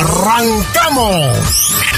¡Arrancamos! 0.00 1.89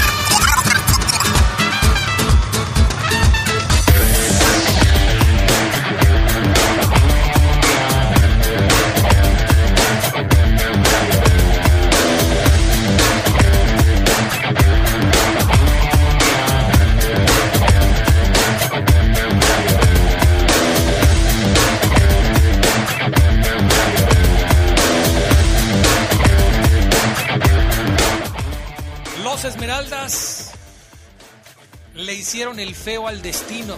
Hicieron 32.33 32.59
el 32.59 32.73
feo 32.73 33.07
al 33.07 33.21
destino 33.21 33.77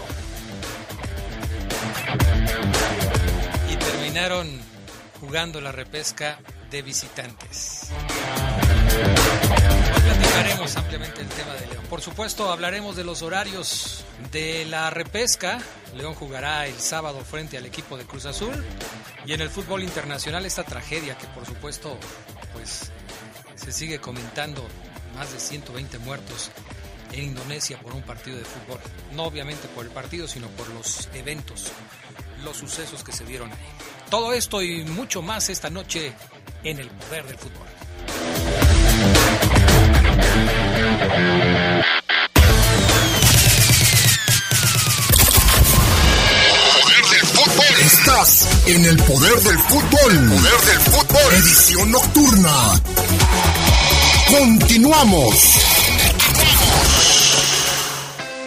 y 3.69 3.75
terminaron 3.75 4.49
jugando 5.19 5.59
la 5.59 5.73
repesca 5.73 6.39
de 6.71 6.81
visitantes. 6.81 7.89
Hoy 9.93 10.01
platicaremos 10.03 10.73
ampliamente 10.77 11.19
el 11.19 11.27
tema 11.27 11.53
de 11.55 11.67
León. 11.67 11.83
Por 11.89 11.99
supuesto, 11.99 12.49
hablaremos 12.49 12.95
de 12.95 13.03
los 13.03 13.23
horarios 13.23 14.05
de 14.31 14.63
la 14.63 14.89
repesca. 14.89 15.59
León 15.93 16.13
jugará 16.13 16.65
el 16.65 16.79
sábado 16.79 17.25
frente 17.25 17.57
al 17.57 17.65
equipo 17.65 17.97
de 17.97 18.05
Cruz 18.05 18.25
Azul. 18.25 18.55
Y 19.25 19.33
en 19.33 19.41
el 19.41 19.49
fútbol 19.49 19.83
internacional 19.83 20.45
esta 20.45 20.63
tragedia 20.63 21.17
que 21.17 21.27
por 21.27 21.45
supuesto 21.45 21.97
pues 22.53 22.89
se 23.55 23.73
sigue 23.73 23.99
comentando 23.99 24.65
más 25.13 25.33
de 25.33 25.41
120 25.41 25.99
muertos 25.99 26.51
en 27.15 27.25
Indonesia 27.25 27.79
por 27.81 27.93
un 27.93 28.01
partido 28.03 28.37
de 28.37 28.45
fútbol. 28.45 28.79
No 29.13 29.23
obviamente 29.23 29.67
por 29.69 29.85
el 29.85 29.91
partido, 29.91 30.27
sino 30.27 30.47
por 30.49 30.67
los 30.69 31.09
eventos, 31.13 31.71
los 32.43 32.57
sucesos 32.57 33.03
que 33.03 33.11
se 33.11 33.25
dieron 33.25 33.51
ahí. 33.51 33.57
Todo 34.09 34.33
esto 34.33 34.61
y 34.61 34.83
mucho 34.83 35.21
más 35.21 35.49
esta 35.49 35.69
noche 35.69 36.13
en 36.63 36.79
el 36.79 36.89
poder 36.89 37.25
del 37.25 37.37
fútbol. 37.37 37.67
Poder 46.81 47.05
del 47.11 47.27
fútbol. 47.27 47.85
Estás 47.85 48.67
en 48.67 48.85
el 48.85 48.97
poder 48.97 49.39
del 49.41 49.59
fútbol. 49.59 50.29
Poder 50.29 50.61
del 50.61 50.79
fútbol. 50.79 51.33
Edición 51.33 51.91
nocturna. 51.91 52.81
Continuamos. 54.27 55.74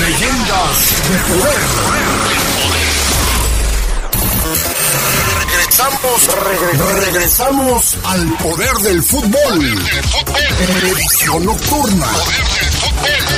Leyendas 0.00 0.78
de 1.08 1.18
poder. 1.34 1.62
Regresamos, 5.38 6.28
regre- 6.28 7.04
regresamos 7.04 7.96
al 8.04 8.32
poder 8.38 8.72
del 8.82 9.02
fútbol. 9.02 9.84
Edición 10.82 11.44
nocturna. 11.46 12.06
Hola 12.82 13.31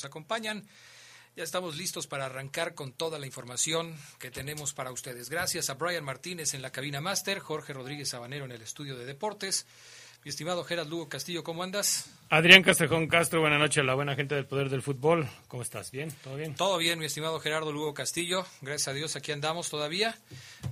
nos 0.00 0.04
acompañan. 0.06 0.66
Ya 1.36 1.44
estamos 1.44 1.76
listos 1.76 2.06
para 2.06 2.26
arrancar 2.26 2.74
con 2.74 2.92
toda 2.92 3.18
la 3.18 3.26
información 3.26 3.96
que 4.18 4.30
tenemos 4.30 4.72
para 4.72 4.90
ustedes. 4.90 5.30
Gracias 5.30 5.70
a 5.70 5.74
Brian 5.74 6.04
Martínez 6.04 6.54
en 6.54 6.62
la 6.62 6.72
cabina 6.72 7.00
máster, 7.00 7.38
Jorge 7.38 7.72
Rodríguez 7.72 8.08
Sabanero 8.08 8.46
en 8.46 8.52
el 8.52 8.62
estudio 8.62 8.96
de 8.96 9.04
deportes. 9.04 9.66
Mi 10.24 10.28
estimado 10.28 10.64
Gerard 10.64 10.88
Lugo 10.88 11.08
Castillo, 11.08 11.44
¿cómo 11.44 11.62
andas? 11.62 12.10
Adrián 12.28 12.62
Castrejón 12.62 13.06
Castro, 13.06 13.40
buenas 13.40 13.58
noches 13.58 13.78
a 13.78 13.84
la 13.84 13.94
buena 13.94 14.16
gente 14.16 14.34
del 14.34 14.44
Poder 14.46 14.68
del 14.68 14.82
Fútbol. 14.82 15.28
¿Cómo 15.48 15.62
estás? 15.62 15.90
¿Bien? 15.90 16.10
¿Todo 16.22 16.36
bien? 16.36 16.54
Todo 16.54 16.76
bien, 16.76 16.98
mi 16.98 17.06
estimado 17.06 17.40
Gerardo 17.40 17.72
Lugo 17.72 17.94
Castillo. 17.94 18.44
Gracias 18.60 18.88
a 18.88 18.92
Dios, 18.92 19.16
aquí 19.16 19.32
andamos 19.32 19.70
todavía. 19.70 20.18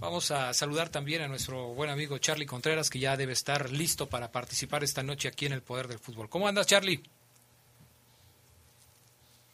Vamos 0.00 0.30
a 0.32 0.52
saludar 0.52 0.90
también 0.90 1.22
a 1.22 1.28
nuestro 1.28 1.68
buen 1.68 1.88
amigo 1.88 2.18
Charlie 2.18 2.46
Contreras, 2.46 2.90
que 2.90 2.98
ya 2.98 3.16
debe 3.16 3.32
estar 3.32 3.70
listo 3.70 4.08
para 4.08 4.32
participar 4.32 4.84
esta 4.84 5.02
noche 5.02 5.28
aquí 5.28 5.46
en 5.46 5.52
el 5.52 5.62
Poder 5.62 5.88
del 5.88 5.98
Fútbol. 5.98 6.28
¿Cómo 6.28 6.48
andas, 6.48 6.66
Charlie? 6.66 7.02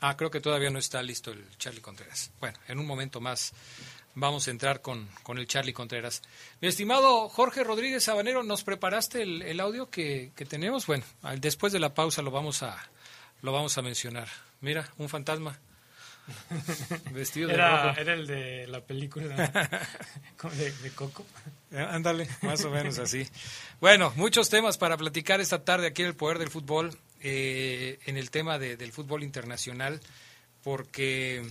Ah, 0.06 0.18
creo 0.18 0.30
que 0.30 0.42
todavía 0.42 0.68
no 0.68 0.78
está 0.78 1.02
listo 1.02 1.30
el 1.30 1.42
Charlie 1.56 1.80
Contreras. 1.80 2.30
Bueno, 2.38 2.58
en 2.68 2.78
un 2.78 2.84
momento 2.84 3.22
más 3.22 3.54
vamos 4.14 4.46
a 4.46 4.50
entrar 4.50 4.82
con, 4.82 5.08
con 5.22 5.38
el 5.38 5.46
Charlie 5.46 5.72
Contreras. 5.72 6.20
Mi 6.60 6.68
estimado 6.68 7.30
Jorge 7.30 7.64
Rodríguez 7.64 8.04
Sabanero, 8.04 8.42
¿nos 8.42 8.64
preparaste 8.64 9.22
el, 9.22 9.60
audio 9.60 9.88
que, 9.88 10.30
que, 10.36 10.44
tenemos? 10.44 10.86
Bueno, 10.86 11.04
después 11.38 11.72
de 11.72 11.80
la 11.80 11.94
pausa 11.94 12.20
lo 12.20 12.30
vamos 12.30 12.62
a, 12.62 12.76
lo 13.40 13.50
vamos 13.52 13.78
a 13.78 13.82
mencionar. 13.82 14.28
Mira, 14.60 14.86
un 14.98 15.08
fantasma. 15.08 15.58
Vestido 17.12 17.48
de 17.48 17.54
era, 17.54 17.86
rojo. 17.86 18.00
Era 18.00 18.12
el 18.12 18.26
de 18.26 18.66
la 18.66 18.82
película 18.82 19.36
de, 20.54 20.70
de 20.70 20.90
Coco. 20.90 21.24
Eh, 21.70 21.78
ándale, 21.78 22.28
más 22.42 22.62
o 22.66 22.70
menos 22.70 22.98
así. 22.98 23.26
Bueno, 23.80 24.12
muchos 24.16 24.50
temas 24.50 24.76
para 24.76 24.98
platicar 24.98 25.40
esta 25.40 25.64
tarde 25.64 25.86
aquí 25.86 26.02
en 26.02 26.08
el 26.08 26.14
Poder 26.14 26.38
del 26.38 26.50
Fútbol, 26.50 26.94
eh, 27.26 27.98
en 28.06 28.16
el 28.16 28.30
tema 28.30 28.58
del 28.58 28.92
fútbol 28.92 29.22
internacional, 29.24 29.98
porque, 30.62 31.42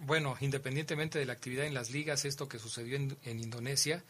bueno, 0.00 0.36
independientemente 0.40 1.18
de 1.18 1.26
la 1.26 1.34
actividad 1.34 1.66
en 1.66 1.74
las 1.74 1.90
ligas, 1.90 2.24
esto 2.24 2.48
que 2.48 2.58
sucedió 2.58 2.96
en, 2.96 3.16
en 3.22 3.38
Indonesia 3.38 4.02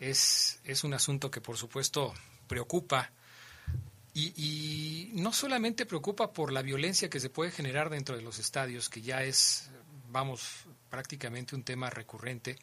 es, 0.00 0.60
es 0.64 0.82
un 0.82 0.92
asunto 0.92 1.30
que, 1.30 1.40
por 1.40 1.56
supuesto, 1.56 2.12
preocupa. 2.48 3.12
Y, 4.12 5.12
no 5.14 5.32
solamente 5.32 5.86
preocupa 5.86 6.32
por 6.32 6.52
la 6.52 6.62
violencia 6.62 7.08
que 7.08 7.20
se 7.20 7.30
puede 7.30 7.52
generar 7.52 7.90
dentro 7.90 8.16
de 8.16 8.22
los 8.22 8.38
estadios, 8.38 8.88
que 8.88 9.02
ya 9.02 9.22
es, 9.22 9.70
vamos, 10.08 10.64
prácticamente 10.88 11.54
un 11.54 11.62
tema 11.62 11.90
recurrente, 11.90 12.58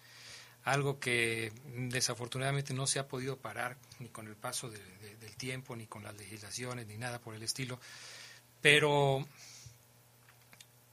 algo 0.68 1.00
que 1.00 1.54
desafortunadamente 1.76 2.74
no 2.74 2.88
se 2.88 3.00
ha 3.00 3.08
podido 3.08 3.38
parar 3.38 3.78
ni 4.00 4.10
con 4.10 4.28
el 4.28 4.36
paso 4.36 4.70
del 4.70 5.36
tiempo, 5.38 5.78
ni 5.78 5.88
con 5.88 6.04
las 6.04 6.16
legislaciones, 6.18 6.88
ni 6.88 6.98
nada 6.98 7.20
por 7.20 7.36
el 7.36 7.42
estilo. 7.42 7.80
Pero 8.62 9.26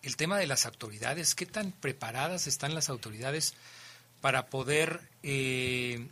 el 0.03 0.17
tema 0.17 0.39
de 0.39 0.47
las 0.47 0.65
autoridades, 0.65 1.35
¿qué 1.35 1.45
tan 1.45 1.73
preparadas 1.73 2.47
están 2.47 2.73
las 2.73 2.89
autoridades 2.89 3.55
para 4.21 4.47
poder 4.47 5.01
eh, 5.25 6.07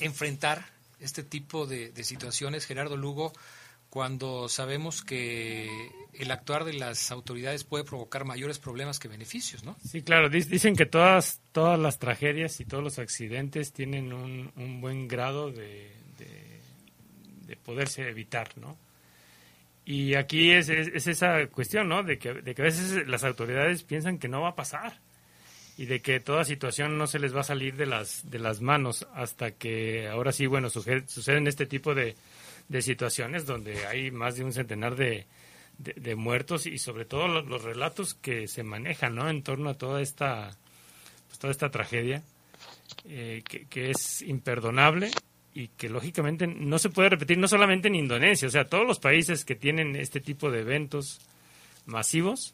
enfrentar 0.00 0.66
este 0.98 1.22
tipo 1.22 1.68
de, 1.68 1.92
situaciones, 2.02 2.66
Gerardo 2.66 2.96
Lugo, 2.96 3.32
cuando 3.90 4.48
sabemos 4.48 5.02
que 5.02 5.68
el 6.14 6.30
actuar 6.30 6.64
de 6.64 6.74
las 6.74 7.10
autoridades 7.10 7.64
puede 7.64 7.82
provocar 7.82 8.24
mayores 8.24 8.60
problemas 8.60 9.00
que 9.00 9.08
beneficios, 9.08 9.64
¿no? 9.64 9.76
Sí, 9.84 10.02
claro. 10.02 10.28
Dicen 10.30 10.76
que 10.76 10.86
todas, 10.86 11.40
todas 11.50 11.78
las 11.78 11.98
tragedias 11.98 12.60
y 12.60 12.64
todos 12.64 12.84
los 12.84 12.98
accidentes 13.00 13.72
tienen 13.72 14.12
un, 14.12 14.80
buen 14.80 15.08
grado 15.08 15.50
de, 15.50 15.90
de, 17.46 17.56
poderse 17.56 18.08
evitar, 18.08 18.56
¿no? 18.56 18.78
Y 19.84 20.14
aquí 20.14 20.52
es, 20.52 20.68
es, 20.68 21.08
esa 21.08 21.46
cuestión, 21.48 21.88
¿no? 21.88 22.04
De 22.04 22.16
que, 22.16 22.34
de 22.34 22.54
que 22.54 22.62
a 22.62 22.66
veces 22.66 23.08
las 23.08 23.24
autoridades 23.24 23.82
piensan 23.82 24.18
que 24.18 24.28
no 24.28 24.42
va 24.42 24.50
a 24.50 24.54
pasar 24.54 25.00
y 25.76 25.86
de 25.86 26.00
que 26.00 26.20
toda 26.20 26.44
situación 26.44 26.96
no 26.96 27.08
se 27.08 27.18
les 27.18 27.34
va 27.34 27.40
a 27.40 27.44
salir 27.44 27.76
de 27.76 27.86
las, 27.86 28.30
de 28.30 28.38
las 28.38 28.60
manos 28.60 29.06
hasta 29.14 29.50
que 29.50 30.08
ahora 30.08 30.30
sí, 30.30 30.46
bueno, 30.46 30.70
suceden 30.70 31.48
este 31.48 31.66
tipo 31.66 31.94
de, 31.94 32.14
de 32.70 32.82
situaciones 32.82 33.46
donde 33.46 33.84
hay 33.86 34.12
más 34.12 34.36
de 34.36 34.44
un 34.44 34.52
centenar 34.52 34.94
de, 34.94 35.26
de, 35.76 36.14
muertos 36.14 36.66
y 36.66 36.78
sobre 36.78 37.04
todo 37.04 37.26
los, 37.26 37.64
relatos 37.64 38.14
que 38.14 38.46
se 38.46 38.62
manejan 38.62 39.16
¿no? 39.16 39.28
en 39.28 39.42
torno 39.42 39.70
a 39.70 39.74
toda 39.74 40.00
esta, 40.00 40.56
pues, 41.26 41.38
toda 41.40 41.50
esta 41.50 41.70
tragedia 41.70 42.22
eh, 43.06 43.42
que, 43.46 43.66
que, 43.66 43.90
es 43.90 44.22
imperdonable 44.22 45.10
y 45.52 45.66
que 45.68 45.88
lógicamente 45.88 46.46
no 46.46 46.78
se 46.78 46.90
puede 46.90 47.08
repetir 47.08 47.38
no 47.38 47.48
solamente 47.48 47.88
en 47.88 47.96
Indonesia, 47.96 48.46
o 48.46 48.52
sea, 48.52 48.68
todos 48.68 48.86
los 48.86 49.00
países 49.00 49.44
que 49.44 49.56
tienen 49.56 49.96
este 49.96 50.20
tipo 50.20 50.48
de 50.52 50.60
eventos 50.60 51.20
masivos 51.86 52.52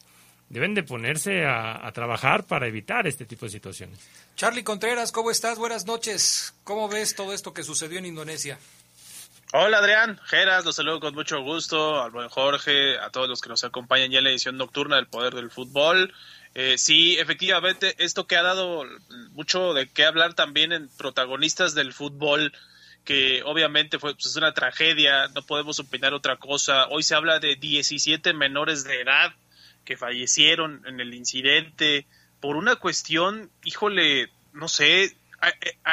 deben 0.48 0.74
de 0.74 0.82
ponerse 0.82 1.44
a, 1.44 1.90
trabajar 1.92 2.44
para 2.44 2.66
evitar 2.68 3.06
este 3.06 3.26
tipo 3.26 3.46
de 3.46 3.52
situaciones. 3.52 3.98
Charlie 4.34 4.62
Contreras, 4.62 5.12
¿cómo 5.12 5.30
estás? 5.30 5.58
Buenas 5.58 5.84
noches. 5.84 6.54
¿Cómo 6.64 6.88
ves 6.88 7.14
todo 7.14 7.34
esto 7.34 7.52
que 7.52 7.64
sucedió 7.64 7.98
en 7.98 8.06
Indonesia? 8.06 8.58
Hola 9.52 9.78
Adrián, 9.78 10.18
Geras, 10.24 10.64
los 10.64 10.74
saludo 10.74 10.98
con 10.98 11.14
mucho 11.14 11.40
gusto, 11.40 12.02
al 12.02 12.10
buen 12.10 12.28
Jorge, 12.28 12.98
a 12.98 13.10
todos 13.10 13.28
los 13.28 13.40
que 13.40 13.48
nos 13.48 13.62
acompañan 13.62 14.10
ya 14.10 14.18
en 14.18 14.24
la 14.24 14.30
edición 14.30 14.56
nocturna 14.56 14.96
del 14.96 15.06
Poder 15.06 15.34
del 15.34 15.52
Fútbol. 15.52 16.12
Eh, 16.54 16.78
sí, 16.78 17.16
efectivamente, 17.16 17.94
esto 17.98 18.26
que 18.26 18.36
ha 18.36 18.42
dado 18.42 18.84
mucho 19.30 19.72
de 19.72 19.88
qué 19.88 20.04
hablar 20.04 20.34
también 20.34 20.72
en 20.72 20.88
protagonistas 20.88 21.76
del 21.76 21.92
fútbol, 21.92 22.52
que 23.04 23.44
obviamente 23.44 24.00
fue 24.00 24.14
pues, 24.14 24.34
una 24.34 24.52
tragedia, 24.52 25.28
no 25.28 25.42
podemos 25.42 25.78
opinar 25.78 26.12
otra 26.12 26.38
cosa. 26.38 26.88
Hoy 26.88 27.04
se 27.04 27.14
habla 27.14 27.38
de 27.38 27.54
17 27.54 28.32
menores 28.32 28.82
de 28.82 29.00
edad 29.00 29.32
que 29.84 29.96
fallecieron 29.96 30.82
en 30.86 30.98
el 30.98 31.14
incidente 31.14 32.04
por 32.40 32.56
una 32.56 32.76
cuestión, 32.76 33.50
híjole, 33.64 34.28
no 34.52 34.66
sé, 34.66 35.16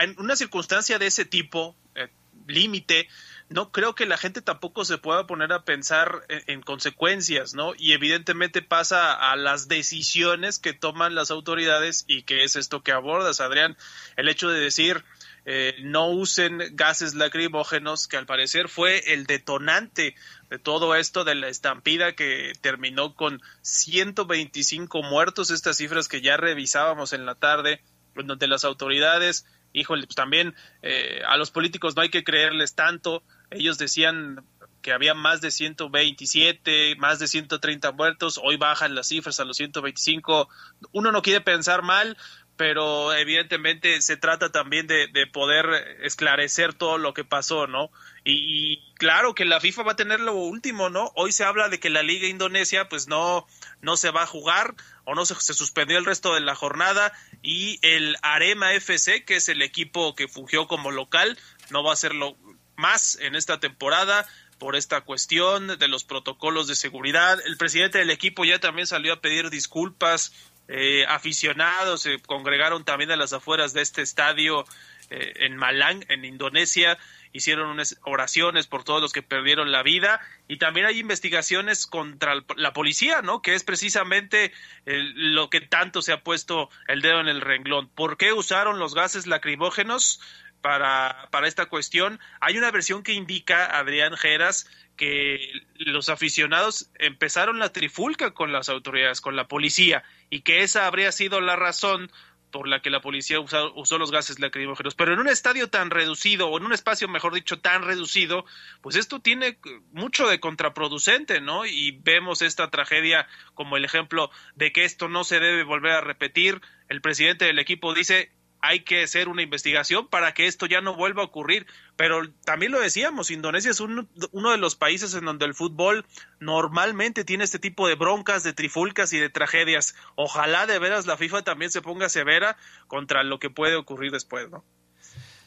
en 0.02 0.16
una 0.18 0.36
circunstancia 0.36 0.98
de 0.98 1.06
ese 1.06 1.26
tipo, 1.26 1.76
eh, 1.94 2.08
límite, 2.48 3.08
no 3.54 3.72
creo 3.72 3.94
que 3.94 4.08
la 4.08 4.18
gente 4.18 4.42
tampoco 4.42 4.84
se 4.84 4.98
pueda 4.98 5.28
poner 5.28 5.54
a 5.54 5.64
pensar 5.64 6.26
en, 6.28 6.62
consecuencias, 6.64 7.54
¿no? 7.54 7.74
Y 7.78 7.94
evidentemente 7.94 8.64
pasa 8.64 9.14
a 9.14 9.36
las 9.36 9.68
decisiones 9.68 10.58
que 10.58 10.74
toman 10.74 11.14
las 11.14 11.30
autoridades 11.30 12.04
y 12.08 12.24
que 12.24 12.44
es 12.44 12.56
esto 12.56 12.82
que 12.82 12.92
abordas, 12.92 13.42
Adrián, 13.42 13.78
el 14.18 14.28
hecho 14.28 14.50
de 14.50 14.60
decir 14.60 15.04
eh, 15.46 15.76
no 15.84 16.08
usen 16.10 16.62
gases 16.72 17.14
lacrimógenos, 17.14 18.08
que 18.08 18.18
al 18.18 18.26
parecer 18.26 18.70
fue 18.70 19.14
el 19.14 19.26
detonante 19.26 20.16
de 20.50 20.58
todo 20.58 20.96
esto 20.96 21.24
de 21.24 21.36
la 21.36 21.48
estampida 21.48 22.14
que 22.14 22.54
terminó 22.60 23.14
con 23.14 23.40
125 23.62 25.04
muertos, 25.04 25.52
estas 25.52 25.78
cifras 25.78 26.08
que 26.08 26.22
ya 26.22 26.38
revisábamos 26.38 27.14
en 27.14 27.28
la 27.28 27.36
tarde, 27.36 27.84
donde 28.16 28.48
las 28.48 28.64
autoridades, 28.64 29.46
híjole, 29.74 30.08
pues 30.08 30.16
también 30.16 30.56
eh, 30.82 31.22
a 31.28 31.38
los 31.38 31.52
políticos 31.52 31.96
no 31.96 32.02
hay 32.02 32.10
que 32.10 32.24
creerles 32.24 32.74
tanto, 32.74 33.24
ellos 33.56 33.78
decían 33.78 34.46
que 34.82 34.92
había 34.92 35.14
más 35.14 35.42
de 35.42 35.50
127, 35.50 36.96
más 36.98 37.18
de 37.18 37.28
130 37.28 37.94
muertos, 37.94 38.40
hoy 38.44 38.58
bajan 38.58 38.96
las 38.96 39.08
cifras 39.08 39.40
a 39.40 39.46
los 39.46 39.58
125, 39.58 40.50
uno 40.92 41.12
no 41.12 41.22
quiere 41.22 41.40
pensar 41.40 41.84
mal, 41.84 42.18
pero 42.56 43.14
evidentemente 43.14 44.00
se 44.02 44.18
trata 44.18 44.52
también 44.52 44.86
de, 44.86 45.08
poder 45.32 45.66
esclarecer 46.04 46.74
todo 46.74 46.98
lo 46.98 47.14
que 47.14 47.24
pasó, 47.24 47.66
¿no? 47.66 47.90
Y, 48.24 48.94
claro 48.96 49.34
que 49.34 49.44
la 49.44 49.60
FIFA 49.60 49.84
va 49.84 49.92
a 49.94 49.98
tener 49.98 50.20
lo 50.20 50.34
último, 50.34 50.90
¿no? 50.90 51.12
Hoy 51.16 51.32
se 51.32 51.44
habla 51.44 51.70
de 51.70 51.80
que 51.80 51.90
la 51.90 52.04
Liga 52.04 52.28
Indonesia 52.28 52.88
pues 52.88 53.08
no, 53.08 53.48
no 53.82 53.98
se 53.98 54.12
va 54.12 54.24
a 54.24 54.28
jugar 54.28 54.76
o 55.04 55.16
no 55.16 55.26
se, 55.26 55.36
se 55.36 55.54
suspendió 55.54 55.98
el 55.98 56.06
resto 56.06 56.34
de 56.36 56.42
la 56.42 56.56
jornada 56.56 57.12
y 57.42 57.80
el 57.82 58.16
Arema 58.22 58.74
FC, 58.74 59.26
que 59.26 59.38
es 59.38 59.50
el 59.50 59.62
equipo 59.62 60.16
que 60.16 60.28
fungió 60.28 60.68
como 60.68 60.92
local, 60.92 61.38
no 61.72 61.84
va 61.84 61.90
a 61.90 61.94
hacerlo 61.94 62.38
más 62.76 63.18
en 63.22 63.36
esta 63.36 63.60
temporada 63.60 64.28
por 64.60 64.76
esta 64.76 65.02
cuestión 65.02 65.78
de 65.78 65.88
los 65.88 66.04
protocolos 66.04 66.68
de 66.68 66.76
seguridad. 66.76 67.40
El 67.46 67.58
presidente 67.58 67.98
del 67.98 68.10
equipo 68.10 68.46
ya 68.46 68.60
también 68.60 68.88
salió 68.88 69.14
a 69.14 69.22
pedir 69.22 69.50
disculpas 69.50 70.32
eh, 70.70 71.06
aficionados 71.10 72.04
se 72.04 72.20
congregaron 72.20 72.86
también 72.86 73.12
a 73.12 73.18
las 73.18 73.34
afueras 73.34 73.74
de 73.74 73.82
este 73.82 74.02
estadio 74.02 74.66
eh, 75.10 75.34
en 75.42 75.58
Malang, 75.58 76.06
en 76.08 76.24
Indonesia. 76.24 76.98
Hicieron 77.34 77.68
unas 77.70 78.00
oraciones 78.04 78.68
por 78.68 78.84
todos 78.84 79.02
los 79.02 79.12
que 79.12 79.22
perdieron 79.22 79.72
la 79.72 79.84
vida 79.84 80.22
y 80.48 80.58
también 80.58 80.86
hay 80.86 81.00
investigaciones 81.00 81.86
contra 81.86 82.36
la 82.56 82.74
policía, 82.74 83.22
¿no? 83.22 83.42
Que 83.42 83.56
es 83.56 83.64
precisamente 83.64 84.54
lo 84.86 85.50
que 85.50 85.60
tanto 85.60 86.02
se 86.02 86.14
ha 86.14 86.22
puesto 86.22 86.70
el 86.88 87.02
dedo 87.02 87.20
en 87.20 87.28
el 87.28 87.42
renglón. 87.42 87.90
¿Por 87.90 88.18
qué 88.18 88.34
usaron 88.34 88.80
los 88.80 88.94
gases 88.94 89.26
lacrimógenos? 89.26 90.22
Para, 90.64 91.28
para 91.30 91.48
esta 91.48 91.68
cuestión. 91.68 92.20
Hay 92.40 92.58
una 92.58 92.72
versión 92.72 93.04
que 93.04 93.12
indica, 93.12 93.78
Adrián 93.78 94.16
Geras, 94.18 94.66
que 94.96 95.38
los 95.76 96.08
aficionados 96.08 96.90
empezaron 97.00 97.60
la 97.60 97.74
trifulca 97.74 98.34
con 98.34 98.52
las 98.54 98.70
autoridades, 98.70 99.20
con 99.20 99.36
la 99.36 99.48
policía, 99.48 100.04
y 100.30 100.42
que 100.42 100.64
esa 100.64 100.88
habría 100.88 101.12
sido 101.12 101.42
la 101.42 101.58
razón 101.58 102.10
por 102.54 102.68
la 102.68 102.82
que 102.82 102.92
la 102.92 103.02
policía 103.02 103.40
usó, 103.40 103.98
los 103.98 104.12
gases 104.12 104.40
lacrimógenos. 104.40 104.96
Pero 104.96 105.12
en 105.12 105.20
un 105.20 105.28
estadio 105.28 105.70
tan 105.70 105.90
reducido, 105.90 106.48
o 106.48 106.58
en 106.58 106.66
un 106.66 106.72
espacio, 106.72 107.10
mejor 107.10 107.34
dicho, 107.34 107.60
tan 107.60 107.82
reducido, 107.82 108.46
pues 108.82 108.96
esto 108.96 109.20
tiene 109.20 109.58
mucho 109.92 110.28
de 110.28 110.40
contraproducente, 110.40 111.42
¿no? 111.42 111.66
Y 111.66 112.00
vemos 112.04 112.42
esta 112.42 112.70
tragedia 112.70 113.28
como 113.56 113.76
el 113.76 113.84
ejemplo 113.84 114.30
de 114.56 114.72
que 114.72 114.86
esto 114.86 115.10
no 115.10 115.26
se 115.26 115.40
debe 115.40 115.64
volver 115.64 115.94
a 115.94 116.02
repetir. 116.02 116.62
El 116.88 117.02
presidente 117.02 117.46
del 117.46 117.60
equipo 117.60 117.94
dice, 117.96 118.32
hay 118.64 118.80
que 118.80 119.04
hacer 119.04 119.28
una 119.28 119.42
investigación 119.42 120.08
para 120.08 120.34
que 120.34 120.48
esto 120.48 120.68
ya 120.68 120.80
no 120.80 120.96
vuelva 120.96 121.22
a 121.22 121.26
ocurrir. 121.26 121.68
Pero 121.98 122.32
también 122.46 122.72
lo 122.72 122.80
decíamos, 122.80 123.30
Indonesia 123.30 123.70
es 123.70 123.82
uno 123.82 124.52
de 124.52 124.58
los 124.58 124.76
países 124.76 125.14
en 125.16 125.26
donde 125.26 125.46
el 125.46 125.54
fútbol 125.54 126.06
normalmente 126.40 127.26
tiene 127.26 127.44
este 127.44 127.60
tipo 127.60 127.90
de 127.90 127.96
broncas, 127.96 128.42
de 128.42 128.54
trifulcas 128.54 129.12
y 129.12 129.20
de 129.20 129.30
tragedias. 129.30 129.96
Ojalá 130.16 130.66
de 130.66 130.80
veras 130.80 131.06
la 131.06 131.18
FIFA 131.18 131.42
también 131.42 131.72
se 131.72 131.82
ponga 131.82 132.08
severa 132.08 132.56
contra 132.88 133.24
lo 133.24 133.38
que 133.38 133.50
puede 133.50 133.76
ocurrir 133.76 134.14
después, 134.14 134.50
¿no? 134.50 134.64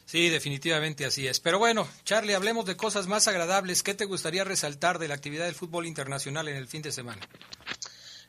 Sí, 0.05 0.29
definitivamente 0.29 1.03
así 1.03 1.27
es. 1.27 1.39
Pero 1.39 1.57
bueno, 1.57 1.87
Charlie, 2.03 2.35
hablemos 2.35 2.67
de 2.67 2.77
cosas 2.77 3.07
más 3.07 3.27
agradables. 3.27 3.81
¿Qué 3.81 3.95
te 3.95 4.05
gustaría 4.05 4.43
resaltar 4.43 4.99
de 4.99 5.07
la 5.07 5.15
actividad 5.15 5.45
del 5.45 5.55
fútbol 5.55 5.87
internacional 5.87 6.47
en 6.49 6.55
el 6.55 6.67
fin 6.67 6.83
de 6.83 6.91
semana? 6.91 7.27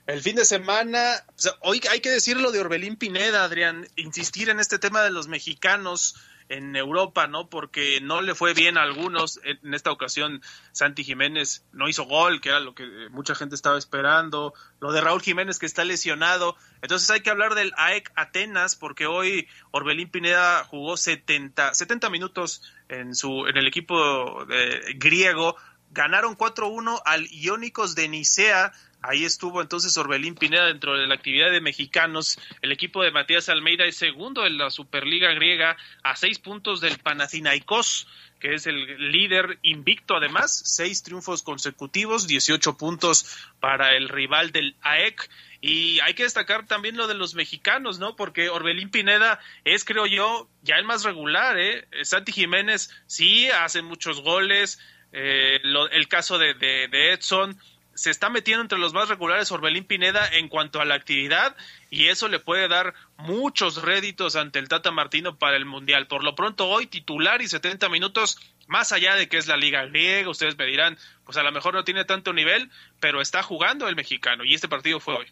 El 0.08 0.22
fin 0.22 0.36
de 0.36 0.46
semana, 0.46 1.22
hoy 1.60 1.82
hay 1.90 2.00
que 2.00 2.08
decirlo 2.08 2.50
de 2.50 2.60
Orbelín 2.60 2.96
Pineda, 2.96 3.44
Adrián, 3.44 3.86
insistir 3.94 4.48
en 4.48 4.58
este 4.58 4.78
tema 4.78 5.02
de 5.02 5.10
los 5.10 5.28
mexicanos 5.28 6.16
en 6.48 6.74
Europa, 6.76 7.26
¿no? 7.26 7.50
Porque 7.50 8.00
no 8.00 8.22
le 8.22 8.34
fue 8.34 8.54
bien 8.54 8.78
a 8.78 8.84
algunos. 8.84 9.38
En 9.44 9.74
esta 9.74 9.92
ocasión, 9.92 10.40
Santi 10.72 11.04
Jiménez 11.04 11.66
no 11.72 11.90
hizo 11.90 12.04
gol, 12.04 12.40
que 12.40 12.48
era 12.48 12.58
lo 12.58 12.74
que 12.74 12.86
mucha 13.10 13.34
gente 13.34 13.54
estaba 13.54 13.76
esperando. 13.76 14.54
Lo 14.80 14.92
de 14.92 15.02
Raúl 15.02 15.20
Jiménez, 15.20 15.58
que 15.58 15.66
está 15.66 15.84
lesionado. 15.84 16.56
Entonces 16.80 17.10
hay 17.10 17.20
que 17.20 17.28
hablar 17.28 17.54
del 17.54 17.74
AEC 17.76 18.10
Atenas, 18.16 18.76
porque 18.76 19.04
hoy 19.04 19.46
Orbelín 19.72 20.08
Pineda 20.08 20.64
jugó 20.64 20.96
70, 20.96 21.74
70 21.74 22.08
minutos 22.08 22.62
en, 22.88 23.14
su, 23.14 23.46
en 23.46 23.58
el 23.58 23.66
equipo 23.66 24.46
de, 24.46 24.94
griego. 24.96 25.54
Ganaron 25.90 26.34
4-1 26.34 27.02
al 27.04 27.26
Iónicos 27.26 27.94
de 27.94 28.08
Nicea 28.08 28.72
Ahí 29.00 29.24
estuvo 29.24 29.62
entonces 29.62 29.96
Orbelín 29.96 30.34
Pineda 30.34 30.66
dentro 30.66 30.98
de 30.98 31.06
la 31.06 31.14
actividad 31.14 31.52
de 31.52 31.60
mexicanos. 31.60 32.38
El 32.62 32.72
equipo 32.72 33.02
de 33.02 33.12
Matías 33.12 33.48
Almeida 33.48 33.84
es 33.84 33.96
segundo 33.96 34.44
en 34.44 34.58
la 34.58 34.70
Superliga 34.70 35.32
griega 35.34 35.76
a 36.02 36.16
seis 36.16 36.40
puntos 36.40 36.80
del 36.80 36.98
Panathinaikos, 36.98 38.08
que 38.40 38.54
es 38.54 38.66
el 38.66 39.12
líder 39.12 39.58
invicto 39.62 40.16
además, 40.16 40.62
seis 40.64 41.04
triunfos 41.04 41.42
consecutivos, 41.42 42.26
18 42.26 42.76
puntos 42.76 43.38
para 43.60 43.96
el 43.96 44.08
rival 44.08 44.50
del 44.50 44.74
AEC. 44.82 45.30
Y 45.60 46.00
hay 46.00 46.14
que 46.14 46.24
destacar 46.24 46.66
también 46.66 46.96
lo 46.96 47.06
de 47.06 47.14
los 47.14 47.34
mexicanos, 47.34 48.00
¿no? 48.00 48.16
Porque 48.16 48.48
Orbelín 48.48 48.90
Pineda 48.90 49.38
es, 49.64 49.84
creo 49.84 50.06
yo, 50.06 50.48
ya 50.62 50.74
el 50.76 50.84
más 50.84 51.04
regular, 51.04 51.56
¿eh? 51.56 51.86
Santi 52.02 52.32
Jiménez 52.32 52.90
sí 53.06 53.48
hace 53.48 53.80
muchos 53.82 54.22
goles. 54.22 54.80
Eh, 55.12 55.60
el 55.62 56.08
caso 56.08 56.36
de, 56.36 56.54
de 56.54 57.12
Edson 57.12 57.58
se 57.98 58.10
está 58.10 58.30
metiendo 58.30 58.62
entre 58.62 58.78
los 58.78 58.94
más 58.94 59.08
regulares 59.08 59.50
Orbelín 59.50 59.82
Pineda 59.82 60.24
en 60.28 60.48
cuanto 60.48 60.80
a 60.80 60.84
la 60.84 60.94
actividad 60.94 61.56
y 61.90 62.06
eso 62.06 62.28
le 62.28 62.38
puede 62.38 62.68
dar 62.68 62.94
muchos 63.16 63.82
réditos 63.82 64.36
ante 64.36 64.60
el 64.60 64.68
Tata 64.68 64.92
Martino 64.92 65.36
para 65.36 65.56
el 65.56 65.66
Mundial. 65.66 66.06
Por 66.06 66.22
lo 66.22 66.36
pronto 66.36 66.68
hoy 66.68 66.86
titular 66.86 67.42
y 67.42 67.48
70 67.48 67.88
minutos, 67.88 68.38
más 68.68 68.92
allá 68.92 69.16
de 69.16 69.28
que 69.28 69.36
es 69.36 69.48
la 69.48 69.56
liga 69.56 69.84
griega, 69.86 70.30
ustedes 70.30 70.56
me 70.56 70.66
dirán, 70.66 70.96
pues 71.24 71.36
a 71.38 71.42
lo 71.42 71.50
mejor 71.50 71.74
no 71.74 71.82
tiene 71.82 72.04
tanto 72.04 72.32
nivel, 72.32 72.70
pero 73.00 73.20
está 73.20 73.42
jugando 73.42 73.88
el 73.88 73.96
mexicano 73.96 74.44
y 74.44 74.54
este 74.54 74.68
partido 74.68 75.00
fue 75.00 75.16
hoy. 75.16 75.26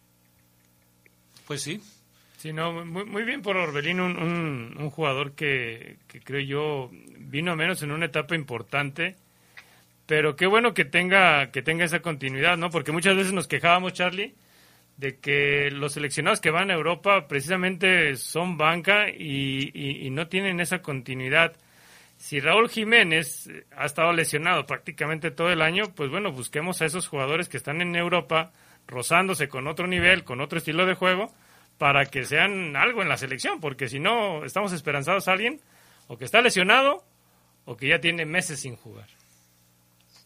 Pues 1.46 1.62
sí. 1.62 1.80
Sí, 2.38 2.52
no, 2.52 2.85
muy, 2.85 3.04
muy 3.04 3.23
bien 3.23 3.42
por 3.42 3.56
Orbelín, 3.56 4.00
un, 4.00 4.16
un, 4.76 4.90
jugador 4.90 5.37
que, 5.37 5.99
que 6.08 6.20
creo 6.20 6.40
yo 6.40 6.90
vino 7.18 7.52
a 7.52 7.56
menos 7.56 7.80
en 7.82 7.92
una 7.92 8.06
etapa 8.06 8.35
importante 8.35 9.14
pero 10.06 10.36
qué 10.36 10.46
bueno 10.46 10.72
que 10.72 10.84
tenga, 10.84 11.50
que 11.50 11.62
tenga 11.62 11.84
esa 11.84 12.00
continuidad, 12.00 12.56
¿no? 12.56 12.70
Porque 12.70 12.92
muchas 12.92 13.16
veces 13.16 13.32
nos 13.32 13.48
quejábamos, 13.48 13.92
Charlie, 13.92 14.34
de 14.96 15.18
que 15.18 15.70
los 15.70 15.92
seleccionados 15.94 16.40
que 16.40 16.50
van 16.50 16.70
a 16.70 16.75
Europa 16.75 17.26
precisamente 17.28 18.16
son 18.16 18.56
banca 18.56 19.10
y, 19.10 20.08
no 20.10 20.28
tienen 20.28 20.60
esa 20.60 20.80
continuidad. 20.80 21.56
Si 22.16 22.40
Raúl 22.40 22.70
Jiménez 22.70 23.50
ha 23.76 23.84
estado 23.84 24.12
lesionado 24.12 24.64
prácticamente 24.64 25.30
todo 25.30 25.50
el 25.50 25.60
año, 25.60 25.92
pues 25.94 26.08
bueno, 26.10 26.32
busquemos 26.32 26.80
a 26.80 26.86
esos 26.86 27.08
jugadores 27.08 27.48
que 27.48 27.58
están 27.58 27.82
en 27.82 27.94
Europa 27.94 28.52
rozándose 28.86 29.48
con 29.48 29.66
otro 29.66 29.86
nivel, 29.86 30.25
con 30.25 30.40
otro 30.40 30.58
estilo 30.58 30.86
de 30.86 30.94
juego, 30.94 31.34
para 31.76 32.06
que 32.06 32.25
sean 32.25 32.76
algo 32.76 33.02
en 33.02 33.08
la 33.08 33.18
selección, 33.18 33.60
porque 33.60 33.88
si 33.88 33.98
no, 33.98 34.44
estamos 34.44 34.72
esperanzados 34.72 35.28
a 35.28 35.32
alguien 35.32 35.60
o 36.06 36.16
que 36.16 36.25
está 36.25 36.40
lesionado 36.40 37.04
o 37.66 37.76
que 37.76 37.88
ya 37.88 38.00
tiene 38.00 38.25
meses 38.25 38.60
sin 38.60 38.76
jugar. 38.76 39.15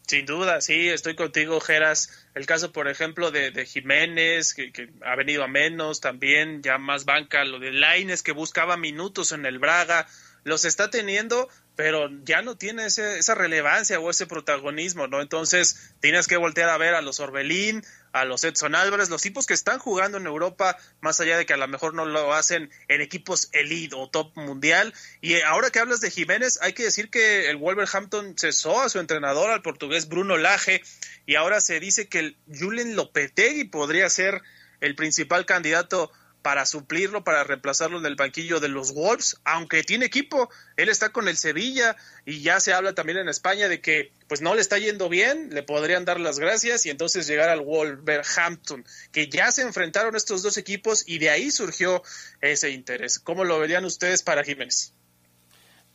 Sin 0.07 0.25
duda, 0.25 0.61
sí, 0.61 0.89
estoy 0.89 1.15
contigo, 1.15 1.59
Geras. 1.61 2.27
El 2.35 2.45
caso, 2.45 2.71
por 2.71 2.87
ejemplo, 2.87 3.31
de, 3.31 3.65
Jiménez, 3.65 4.53
que, 4.53 4.89
ha 5.05 5.15
venido 5.15 5.43
a 5.43 5.47
menos, 5.47 6.01
también 6.01 6.61
ya 6.61 6.77
más 6.77 7.05
banca, 7.05 7.45
lo 7.45 7.59
de 7.59 7.71
Laines, 7.71 8.23
que 8.23 8.31
buscaba 8.31 8.77
minutos 8.77 9.31
en 9.31 9.45
el 9.45 9.59
Braga, 9.59 10.07
los 10.43 10.65
está 10.65 10.89
teniendo, 10.89 11.49
pero 11.81 12.11
ya 12.25 12.43
no 12.43 12.57
tiene 12.57 12.85
esa 12.85 13.33
relevancia 13.33 13.99
o 13.99 14.11
ese 14.11 14.27
protagonismo, 14.27 15.07
¿no? 15.07 15.19
Entonces, 15.19 15.95
tienes 15.99 16.27
que 16.27 16.37
voltear 16.37 16.69
a 16.69 16.77
ver 16.77 16.93
a 16.93 17.01
los 17.01 17.19
Orbelín, 17.19 17.83
a 18.11 18.23
los 18.23 18.43
Edson 18.43 18.75
Álvarez, 18.75 19.09
los 19.09 19.23
tipos 19.23 19.47
que 19.47 19.55
están 19.55 19.79
jugando 19.79 20.19
en 20.19 20.27
Europa, 20.27 20.77
más 20.99 21.19
allá 21.19 21.39
de 21.39 21.47
que 21.47 21.53
a 21.53 21.57
lo 21.57 21.67
mejor 21.67 21.95
no 21.95 22.05
lo 22.05 22.35
hacen 22.35 22.69
en 22.87 23.01
equipos 23.01 23.49
elite 23.53 23.95
o 23.95 24.07
top 24.07 24.31
mundial. 24.35 24.93
Y 25.21 25.41
ahora 25.41 25.71
que 25.71 25.79
hablas 25.79 26.01
de 26.01 26.11
Jiménez, 26.11 26.59
hay 26.61 26.73
que 26.73 26.83
decir 26.83 27.09
que 27.09 27.49
el 27.49 27.57
Wolverhampton 27.57 28.35
cesó 28.37 28.79
a 28.79 28.89
su 28.89 28.99
entrenador, 28.99 29.49
al 29.49 29.63
portugués 29.63 30.07
Bruno 30.07 30.37
Laje, 30.37 30.83
y 31.25 31.33
ahora 31.33 31.61
se 31.61 31.79
dice 31.79 32.07
que 32.07 32.19
el 32.19 32.37
Julen 32.47 32.95
Lopetegui 32.95 33.63
podría 33.63 34.07
ser 34.11 34.43
el 34.81 34.93
principal 34.93 35.47
candidato 35.47 36.11
para 36.41 36.65
suplirlo, 36.65 37.23
para 37.23 37.43
reemplazarlo 37.43 37.99
en 37.99 38.05
el 38.05 38.15
banquillo 38.15 38.59
de 38.59 38.67
los 38.67 38.93
Wolves, 38.93 39.37
aunque 39.43 39.83
tiene 39.83 40.05
equipo, 40.05 40.49
él 40.75 40.89
está 40.89 41.09
con 41.09 41.27
el 41.27 41.37
Sevilla 41.37 41.95
y 42.25 42.41
ya 42.41 42.59
se 42.59 42.73
habla 42.73 42.93
también 42.93 43.19
en 43.19 43.29
España 43.29 43.67
de 43.67 43.81
que 43.81 44.11
pues 44.27 44.41
no 44.41 44.55
le 44.55 44.61
está 44.61 44.77
yendo 44.77 45.09
bien, 45.09 45.49
le 45.51 45.63
podrían 45.63 46.05
dar 46.05 46.19
las 46.19 46.39
gracias 46.39 46.85
y 46.85 46.89
entonces 46.89 47.27
llegar 47.27 47.49
al 47.49 47.61
Wolverhampton, 47.61 48.85
que 49.11 49.27
ya 49.27 49.51
se 49.51 49.61
enfrentaron 49.61 50.15
estos 50.15 50.41
dos 50.41 50.57
equipos 50.57 51.03
y 51.07 51.19
de 51.19 51.29
ahí 51.29 51.51
surgió 51.51 52.01
ese 52.41 52.69
interés. 52.71 53.19
¿Cómo 53.19 53.43
lo 53.43 53.59
verían 53.59 53.85
ustedes 53.85 54.23
para 54.23 54.43
Jiménez? 54.43 54.93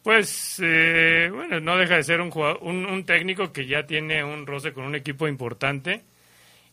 Pues 0.03 0.61
eh, 0.62 1.29
bueno, 1.33 1.59
no 1.59 1.76
deja 1.76 1.97
de 1.97 2.05
ser 2.05 2.21
un, 2.21 2.31
un, 2.31 3.05
técnico 3.05 3.53
que 3.53 3.67
ya 3.67 3.87
tiene 3.87 4.23
un 4.23 4.47
roce 4.47 4.73
con 4.73 4.85
un 4.85 4.95
equipo 4.95 5.26
importante. 5.26 6.05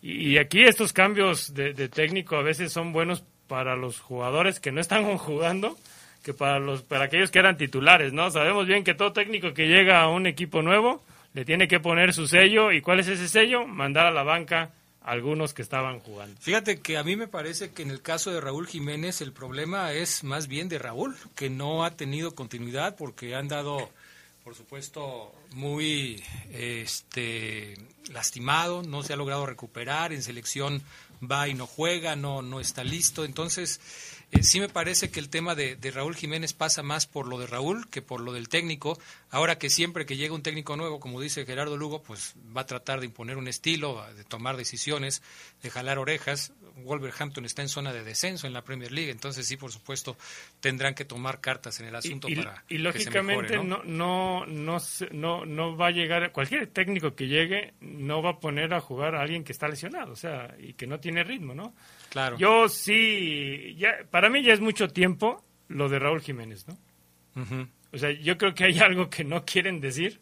Y, 0.03 0.38
aquí 0.38 0.62
estos 0.63 0.94
cambios 0.94 1.51
de, 1.53 1.74
de 1.74 1.89
técnico 1.89 2.36
a 2.36 2.44
veces 2.44 2.72
son 2.72 2.94
buenos 2.94 3.24
para 3.53 3.75
los 3.75 4.00
jugadores 4.00 4.60
que 4.60 4.72
no 4.72 4.81
están 4.81 5.15
jugando 5.19 5.77
que 6.24 6.33
para 6.33 6.57
los 6.57 6.81
para 6.81 7.05
aquellos 7.05 7.29
que 7.29 7.38
eran 7.38 7.55
titulares, 7.55 8.12
¿no? 8.12 8.31
Sabemos 8.31 8.65
bien 8.65 8.83
que 8.83 8.95
todo 8.95 9.13
técnico 9.13 9.53
que 9.53 9.67
llega 9.67 10.01
a 10.01 10.10
un 10.10 10.25
equipo 10.25 10.63
nuevo 10.63 11.03
le 11.36 11.45
tiene 11.45 11.67
que 11.67 11.79
poner 11.79 12.15
su 12.15 12.27
sello 12.27 12.72
y 12.72 12.81
¿cuál 12.81 13.00
es 13.00 13.10
ese 13.10 13.29
sello? 13.29 13.67
Mandar 13.67 14.07
a 14.07 14.12
la 14.12 14.24
banca 14.24 14.72
a 15.03 15.12
algunos 15.12 15.53
que 15.53 15.62
estaban 15.62 16.00
jugando. 16.00 16.36
Fíjate 16.41 16.79
que 16.79 16.98
a 16.98 17.03
mí 17.03 17.15
me 17.15 17.27
parece 17.27 17.69
que 17.74 17.83
en 17.83 17.91
el 17.91 18.01
caso 18.01 18.31
de 18.31 18.41
Raúl 18.41 18.65
Jiménez 18.65 19.22
el 19.22 19.33
problema 19.33 19.93
es 19.93 20.24
más 20.24 20.48
bien 20.48 20.67
de 20.67 20.79
Raúl, 20.79 21.15
que 21.36 21.51
no 21.51 21.86
ha 21.86 21.91
tenido 21.91 22.33
continuidad 22.33 22.95
porque 22.95 23.36
han 23.36 23.50
dado 23.50 23.88
por 24.43 24.55
supuesto, 24.55 25.33
muy 25.53 26.22
este, 26.51 27.77
lastimado, 28.12 28.83
no 28.83 29.01
se 29.01 29.13
ha 29.13 29.15
logrado 29.15 29.45
recuperar, 29.45 30.12
en 30.12 30.22
selección 30.22 30.81
va 31.32 31.48
y 31.48 31.53
no 31.53 31.68
juega, 31.68 32.15
no, 32.15 32.42
no 32.42 32.60
está 32.60 32.84
listo. 32.84 33.25
Entonces, 33.25 33.80
eh, 34.34 34.42
sí 34.42 34.60
me 34.60 34.70
parece 34.70 35.12
que 35.12 35.20
el 35.20 35.30
tema 35.30 35.53
de, 35.53 35.77
Raúl 35.94 36.15
Jiménez 36.15 36.53
pasa 36.53 36.82
más 36.82 37.06
por 37.06 37.27
lo 37.27 37.38
de 37.38 37.46
Raúl 37.46 37.88
que 37.89 38.01
por 38.01 38.20
lo 38.20 38.34
del 38.34 38.50
técnico. 38.50 38.98
Ahora 39.30 39.60
que 39.60 39.70
siempre 39.70 40.06
que 40.06 40.18
llega 40.18 40.34
un 40.34 40.42
técnico 40.42 40.75
nuevo, 40.75 41.00
como 41.00 41.22
dice 41.22 41.46
Gerardo 41.46 41.77
Lugo, 41.77 42.01
pues 42.01 42.34
va 42.56 42.62
a 42.62 42.65
tratar 42.65 43.00
de 43.00 43.06
imponer 43.06 43.38
un 43.38 43.48
estilo, 43.48 44.03
de 44.15 44.24
tomar 44.24 44.58
decisiones, 44.58 45.22
de 45.62 45.70
jalar 45.70 46.00
orejas. 46.00 46.51
Wolverhampton 46.77 47.46
está 47.46 47.62
en 47.62 47.70
zona 47.70 47.94
de 47.94 48.03
descenso 48.03 48.48
en 48.48 48.53
la 48.53 48.63
Premier 48.63 48.92
League, 48.92 49.12
entonces 49.12 49.48
sí, 49.48 49.58
por 49.58 49.72
supuesto, 49.72 50.18
tendrán 50.60 50.96
que 50.96 51.06
tomar 51.06 51.39
cartas 51.39 51.80
en 51.80 51.88
el 51.88 51.96
asunto 51.96 52.27
y, 52.30 52.36
para 52.36 52.63
y 52.68 52.77
lógicamente 52.80 53.58
¿no? 53.58 53.84
No, 53.84 54.46
no, 54.46 54.77
no, 55.12 55.46
no, 55.46 55.77
va 55.77 55.88
a 55.88 55.92
llegar 55.92 56.32
cualquier 56.32 56.68
técnico 56.68 57.15
que 57.15 57.27
llegue 57.27 57.74
no 57.82 58.22
va 58.22 58.32
a 58.32 58.39
poner 58.39 58.74
a 58.74 58.82
jugar 58.82 59.15
a 59.15 59.22
alguien 59.22 59.44
que 59.44 59.51
está 59.51 59.68
lesionado, 59.68 60.13
o 60.13 60.15
sea, 60.15 60.56
y 60.60 60.74
que 60.74 60.88
no 60.88 61.00
tiene 61.00 61.24
ritmo, 61.24 61.53
¿no? 61.53 61.74
Claro. 62.10 62.38
Yo 62.38 62.70
sí, 62.70 63.75
ya, 63.77 63.98
para 64.10 64.30
mí 64.30 64.44
ya 64.44 64.53
es 64.53 64.60
mucho 64.60 64.88
tiempo 64.89 65.44
lo 65.68 65.89
de 65.89 66.00
Raúl 66.00 66.22
Jiménez, 66.22 66.68
¿no? 66.68 66.77
O 67.92 67.98
sea, 67.98 68.12
yo 68.12 68.38
creo 68.38 68.53
que 68.53 68.65
hay 68.65 68.80
algo 68.80 69.10
que 69.10 69.24
no 69.24 69.44
quieren 69.46 69.80
decir 69.80 70.20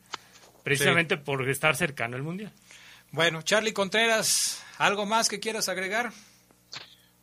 precisamente 0.63 1.17
por 1.17 1.47
estar 1.49 1.75
cercano 1.75 2.15
al 2.15 2.23
Mundial. 2.23 2.51
Bueno, 3.11 3.41
Charlie 3.41 3.73
Contreras, 3.73 4.63
¿algo 4.77 5.05
más 5.05 5.27
que 5.27 5.39
quieras 5.39 5.67
agregar? 5.67 6.11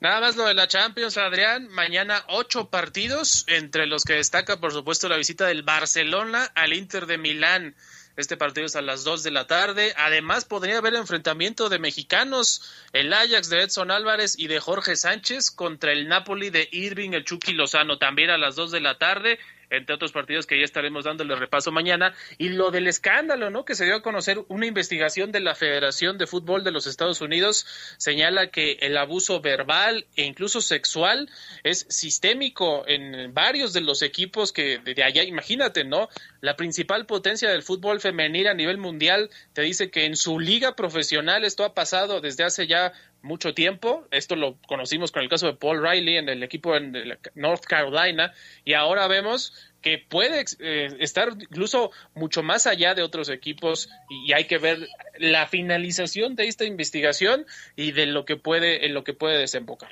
Nada 0.00 0.20
más 0.20 0.36
lo 0.36 0.46
de 0.46 0.54
la 0.54 0.68
Champions, 0.68 1.16
Adrián. 1.16 1.66
Mañana 1.68 2.22
ocho 2.28 2.70
partidos, 2.70 3.44
entre 3.48 3.86
los 3.86 4.04
que 4.04 4.12
destaca, 4.12 4.60
por 4.60 4.72
supuesto, 4.72 5.08
la 5.08 5.16
visita 5.16 5.46
del 5.46 5.64
Barcelona 5.64 6.44
al 6.54 6.72
Inter 6.72 7.06
de 7.06 7.18
Milán. 7.18 7.74
Este 8.16 8.36
partido 8.36 8.66
es 8.66 8.76
a 8.76 8.82
las 8.82 9.02
2 9.02 9.24
de 9.24 9.32
la 9.32 9.48
tarde. 9.48 9.94
Además, 9.96 10.44
podría 10.44 10.78
haber 10.78 10.94
enfrentamiento 10.94 11.68
de 11.68 11.80
mexicanos, 11.80 12.62
el 12.92 13.12
Ajax 13.12 13.48
de 13.48 13.62
Edson 13.62 13.90
Álvarez 13.90 14.38
y 14.38 14.46
de 14.46 14.60
Jorge 14.60 14.94
Sánchez 14.94 15.50
contra 15.50 15.90
el 15.90 16.06
Napoli 16.06 16.50
de 16.50 16.68
Irving, 16.70 17.10
el 17.10 17.24
Chucky 17.24 17.52
Lozano, 17.52 17.98
también 17.98 18.30
a 18.30 18.38
las 18.38 18.54
2 18.54 18.70
de 18.70 18.80
la 18.80 18.98
tarde 18.98 19.40
entre 19.70 19.94
otros 19.94 20.12
partidos 20.12 20.46
que 20.46 20.58
ya 20.58 20.64
estaremos 20.64 21.04
dándole 21.04 21.36
repaso 21.36 21.70
mañana, 21.72 22.14
y 22.38 22.50
lo 22.50 22.70
del 22.70 22.86
escándalo, 22.86 23.50
¿no? 23.50 23.64
Que 23.64 23.74
se 23.74 23.84
dio 23.84 23.96
a 23.96 24.02
conocer 24.02 24.44
una 24.48 24.66
investigación 24.66 25.32
de 25.32 25.40
la 25.40 25.54
Federación 25.54 26.18
de 26.18 26.26
Fútbol 26.26 26.64
de 26.64 26.70
los 26.70 26.86
Estados 26.86 27.20
Unidos 27.20 27.66
señala 27.98 28.48
que 28.48 28.78
el 28.80 28.96
abuso 28.96 29.40
verbal 29.40 30.06
e 30.16 30.24
incluso 30.24 30.60
sexual 30.60 31.28
es 31.64 31.86
sistémico 31.88 32.84
en 32.86 33.32
varios 33.34 33.72
de 33.72 33.80
los 33.80 34.02
equipos 34.02 34.52
que 34.52 34.78
de 34.78 35.02
allá, 35.02 35.22
imagínate, 35.22 35.84
¿no? 35.84 36.08
La 36.40 36.56
principal 36.56 37.06
potencia 37.06 37.50
del 37.50 37.62
fútbol 37.62 38.00
femenil 38.00 38.46
a 38.46 38.54
nivel 38.54 38.78
mundial 38.78 39.30
te 39.54 39.62
dice 39.62 39.90
que 39.90 40.04
en 40.04 40.16
su 40.16 40.38
liga 40.38 40.76
profesional 40.76 41.44
esto 41.44 41.64
ha 41.64 41.74
pasado 41.74 42.20
desde 42.20 42.44
hace 42.44 42.68
ya 42.68 42.92
mucho 43.22 43.54
tiempo. 43.54 44.06
Esto 44.12 44.36
lo 44.36 44.56
conocimos 44.68 45.10
con 45.10 45.22
el 45.22 45.28
caso 45.28 45.46
de 45.46 45.54
Paul 45.54 45.82
Riley 45.82 46.16
en 46.16 46.28
el 46.28 46.42
equipo 46.44 46.76
en 46.76 46.94
North 47.34 47.64
Carolina 47.64 48.32
y 48.64 48.74
ahora 48.74 49.08
vemos 49.08 49.52
que 49.82 49.98
puede 49.98 50.44
eh, 50.60 50.96
estar 51.00 51.30
incluso 51.30 51.90
mucho 52.14 52.42
más 52.42 52.66
allá 52.66 52.94
de 52.94 53.02
otros 53.02 53.28
equipos 53.28 53.88
y 54.08 54.32
hay 54.32 54.44
que 54.44 54.58
ver 54.58 54.88
la 55.18 55.46
finalización 55.48 56.36
de 56.36 56.46
esta 56.46 56.64
investigación 56.64 57.46
y 57.74 57.92
de 57.92 58.06
lo 58.06 58.24
que 58.24 58.36
puede 58.36 58.86
en 58.86 58.94
lo 58.94 59.02
que 59.02 59.12
puede 59.12 59.38
desembocar. 59.38 59.90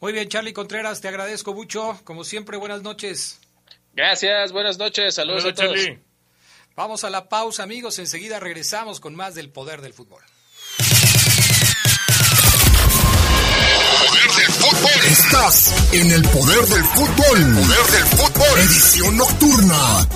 Muy 0.00 0.12
bien, 0.12 0.28
Charlie 0.28 0.52
Contreras, 0.52 1.00
te 1.00 1.08
agradezco 1.08 1.54
mucho. 1.54 2.00
Como 2.04 2.24
siempre, 2.24 2.56
buenas 2.56 2.82
noches. 2.82 3.41
Gracias, 3.94 4.52
buenas 4.52 4.78
noches, 4.78 5.14
saludos 5.14 5.44
a 5.44 5.54
todos. 5.54 5.78
Vamos 6.74 7.04
a 7.04 7.10
la 7.10 7.28
pausa, 7.28 7.62
amigos. 7.62 7.98
Enseguida 7.98 8.40
regresamos 8.40 9.00
con 9.00 9.14
más 9.14 9.34
del 9.34 9.50
poder 9.50 9.82
del 9.82 9.92
fútbol. 9.92 10.22
Poder 13.98 14.30
del 14.36 14.52
fútbol. 14.52 14.90
Estás 15.10 15.92
en 15.92 16.10
el 16.10 16.22
poder 16.22 16.64
del 16.64 16.84
fútbol. 16.84 17.54
Poder 17.54 17.86
del 17.92 18.04
fútbol. 18.04 18.58
Edición 18.60 19.16
nocturna. 19.18 20.08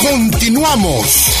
Continuamos. 0.00 1.32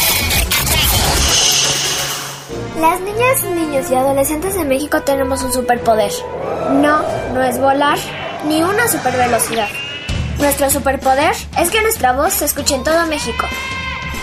Las 2.80 3.00
niñas, 3.00 3.42
niños 3.44 3.90
y 3.90 3.94
adolescentes 3.94 4.54
de 4.54 4.64
México 4.64 5.00
tenemos 5.02 5.42
un 5.42 5.52
superpoder. 5.52 6.10
No, 6.72 7.02
no 7.32 7.44
es 7.44 7.58
volar, 7.60 7.98
ni 8.46 8.64
una 8.64 8.88
supervelocidad. 8.88 9.68
Nuestro 10.38 10.70
superpoder 10.70 11.34
es 11.58 11.70
que 11.70 11.82
nuestra 11.82 12.12
voz 12.12 12.32
se 12.32 12.44
escuche 12.44 12.76
en 12.76 12.84
todo 12.84 13.06
México. 13.06 13.44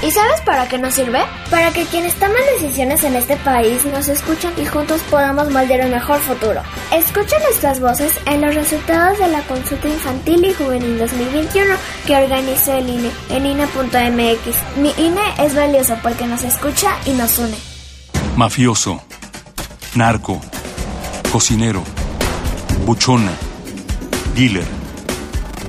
¿Y 0.02 0.12
sabes 0.12 0.40
para 0.42 0.68
qué 0.68 0.78
nos 0.78 0.94
sirve? 0.94 1.20
Para 1.50 1.72
que 1.72 1.86
quienes 1.86 2.14
toman 2.16 2.42
decisiones 2.54 3.04
en 3.04 3.16
este 3.16 3.36
país 3.38 3.84
nos 3.86 4.08
escuchen 4.08 4.52
y 4.58 4.66
juntos 4.66 5.02
podamos 5.10 5.50
moldear 5.52 5.86
un 5.86 5.92
mejor 5.92 6.20
futuro. 6.20 6.62
Escucha 6.94 7.40
nuestras 7.40 7.80
voces 7.80 8.14
en 8.28 8.42
los 8.42 8.56
resultados 8.56 9.18
de 9.18 9.28
la 9.28 9.42
consulta 9.42 9.88
infantil 9.88 10.46
y 10.46 10.54
juvenil 10.54 11.00
2021 11.00 11.74
que 12.06 12.16
organizó 12.16 12.74
el 12.74 12.90
INE 12.90 13.12
en 13.30 13.46
INE.mx. 13.46 14.78
Mi 14.78 14.94
INE 14.98 15.22
es 15.40 15.56
valioso 15.56 15.98
porque 16.04 16.28
nos 16.28 16.44
escucha 16.44 16.92
y 17.06 17.12
nos 17.12 17.38
une. 17.40 17.58
Mafioso, 18.36 19.02
narco, 19.96 20.40
cocinero, 21.32 21.84
buchona, 22.86 23.32
dealer, 24.36 24.66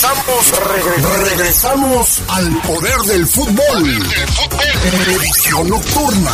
Regresamos, 0.00 0.52
regresamos 1.28 2.22
al 2.28 2.62
poder 2.62 2.98
del 3.00 3.26
fútbol. 3.26 4.06
Edición 5.08 5.68
nocturna. 5.70 6.30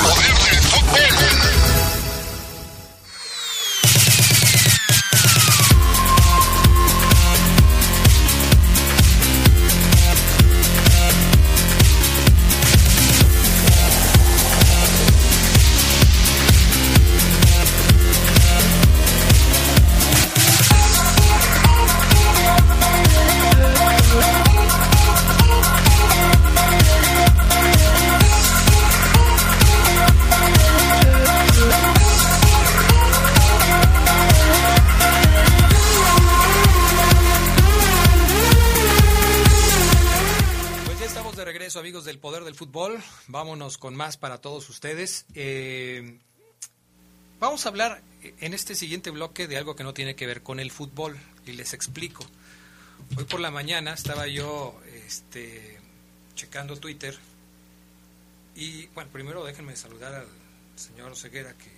Vámonos 43.28 43.78
con 43.78 43.94
más 43.94 44.16
para 44.16 44.38
todos 44.38 44.68
ustedes. 44.68 45.26
Eh, 45.34 46.18
vamos 47.40 47.66
a 47.66 47.68
hablar 47.68 48.02
en 48.40 48.54
este 48.54 48.74
siguiente 48.74 49.10
bloque 49.10 49.46
de 49.46 49.56
algo 49.56 49.76
que 49.76 49.84
no 49.84 49.94
tiene 49.94 50.14
que 50.14 50.26
ver 50.26 50.42
con 50.42 50.60
el 50.60 50.70
fútbol 50.70 51.18
y 51.46 51.52
les 51.52 51.74
explico. 51.74 52.26
Hoy 53.16 53.24
por 53.24 53.40
la 53.40 53.50
mañana 53.50 53.92
estaba 53.92 54.26
yo 54.26 54.80
este, 55.06 55.78
checando 56.34 56.76
Twitter 56.76 57.16
y 58.56 58.86
bueno, 58.88 59.10
primero 59.10 59.44
déjenme 59.44 59.76
saludar 59.76 60.14
al 60.14 60.28
señor 60.76 61.16
Ceguera 61.16 61.54
que 61.54 61.70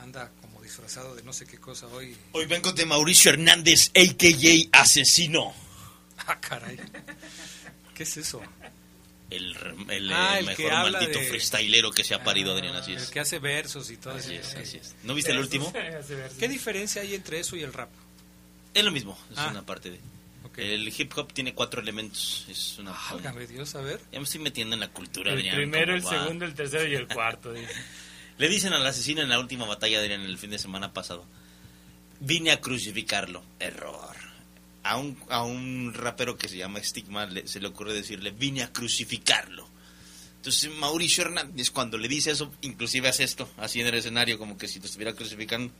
anda 0.00 0.30
como 0.40 0.60
disfrazado 0.62 1.14
de 1.14 1.22
no 1.22 1.32
sé 1.32 1.46
qué 1.46 1.58
cosa 1.58 1.86
hoy. 1.88 2.16
Hoy 2.32 2.46
vengo 2.46 2.72
de 2.72 2.86
Mauricio 2.86 3.32
Hernández, 3.32 3.90
a.k.a. 3.94 4.80
Asesino. 4.80 5.54
Ah, 6.26 6.38
caray. 6.40 6.78
¿Qué 7.94 8.02
es 8.02 8.16
eso? 8.16 8.42
El, 9.30 9.56
el, 9.90 10.12
ah, 10.12 10.38
mejor 10.44 10.72
maldito 10.72 11.20
freestylero 11.20 11.90
que 11.90 12.02
se 12.02 12.14
ha 12.14 12.24
parido, 12.24 12.52
Adrián, 12.52 12.76
así 12.76 12.94
es. 12.94 13.04
El 13.04 13.10
que 13.10 13.20
hace 13.20 13.38
versos 13.38 13.90
y 13.90 13.96
todo 13.98 14.14
así 14.14 14.34
eso. 14.34 14.58
Es, 14.58 14.68
así 14.68 14.76
es. 14.78 14.94
¿No 15.02 15.14
viste 15.14 15.32
el 15.32 15.38
último? 15.38 15.72
¿Qué 16.38 16.48
diferencia 16.48 17.02
hay 17.02 17.14
entre 17.14 17.40
eso 17.40 17.56
y 17.56 17.62
el 17.62 17.72
rap? 17.72 17.90
Es 18.72 18.84
lo 18.84 18.90
mismo, 18.90 19.18
es 19.30 19.38
ah. 19.38 19.48
una 19.50 19.64
parte 19.64 19.90
de... 19.90 20.00
El 20.56 20.88
hip 20.88 21.12
hop 21.16 21.32
tiene 21.32 21.54
cuatro 21.54 21.80
elementos. 21.80 22.44
Es 22.48 22.78
una. 22.80 22.92
Ah, 22.92 23.16
Dios, 23.48 23.76
a 23.76 23.80
ver. 23.80 24.00
Ya 24.10 24.18
me 24.18 24.24
estoy 24.24 24.40
metiendo 24.40 24.74
en 24.74 24.80
la 24.80 24.88
cultura, 24.88 25.30
el 25.30 25.38
Adrián. 25.38 25.54
primero, 25.54 25.94
el 25.94 26.02
segundo, 26.02 26.44
el 26.44 26.54
tercero 26.54 26.84
y 26.88 26.96
el 26.96 27.06
cuarto. 27.14 27.54
Le 28.38 28.48
dicen 28.48 28.72
al 28.72 28.84
asesino 28.84 29.22
en 29.22 29.28
la 29.28 29.38
última 29.38 29.66
batalla, 29.66 30.00
Adrián, 30.00 30.22
el 30.22 30.36
fin 30.36 30.50
de 30.50 30.58
semana 30.58 30.92
pasado. 30.92 31.24
Vine 32.18 32.50
a 32.50 32.60
crucificarlo. 32.60 33.44
Error 33.60 34.27
a 34.88 34.96
un, 34.96 35.18
a 35.28 35.42
un 35.42 35.92
rapero 35.92 36.38
que 36.38 36.48
se 36.48 36.56
llama 36.56 36.82
Stigma 36.82 37.28
se 37.44 37.60
le 37.60 37.68
ocurre 37.68 37.92
decirle, 37.92 38.30
vine 38.30 38.62
a 38.62 38.72
crucificarlo. 38.72 39.68
Entonces 40.36 40.70
Mauricio 40.70 41.24
Hernández 41.24 41.70
cuando 41.70 41.98
le 41.98 42.08
dice 42.08 42.30
eso, 42.30 42.50
inclusive 42.62 43.08
hace 43.08 43.24
esto, 43.24 43.50
así 43.58 43.80
en 43.80 43.88
el 43.88 43.94
escenario, 43.94 44.38
como 44.38 44.56
que 44.56 44.66
si 44.66 44.80
te 44.80 44.86
estuviera 44.86 45.12
crucificando. 45.12 45.72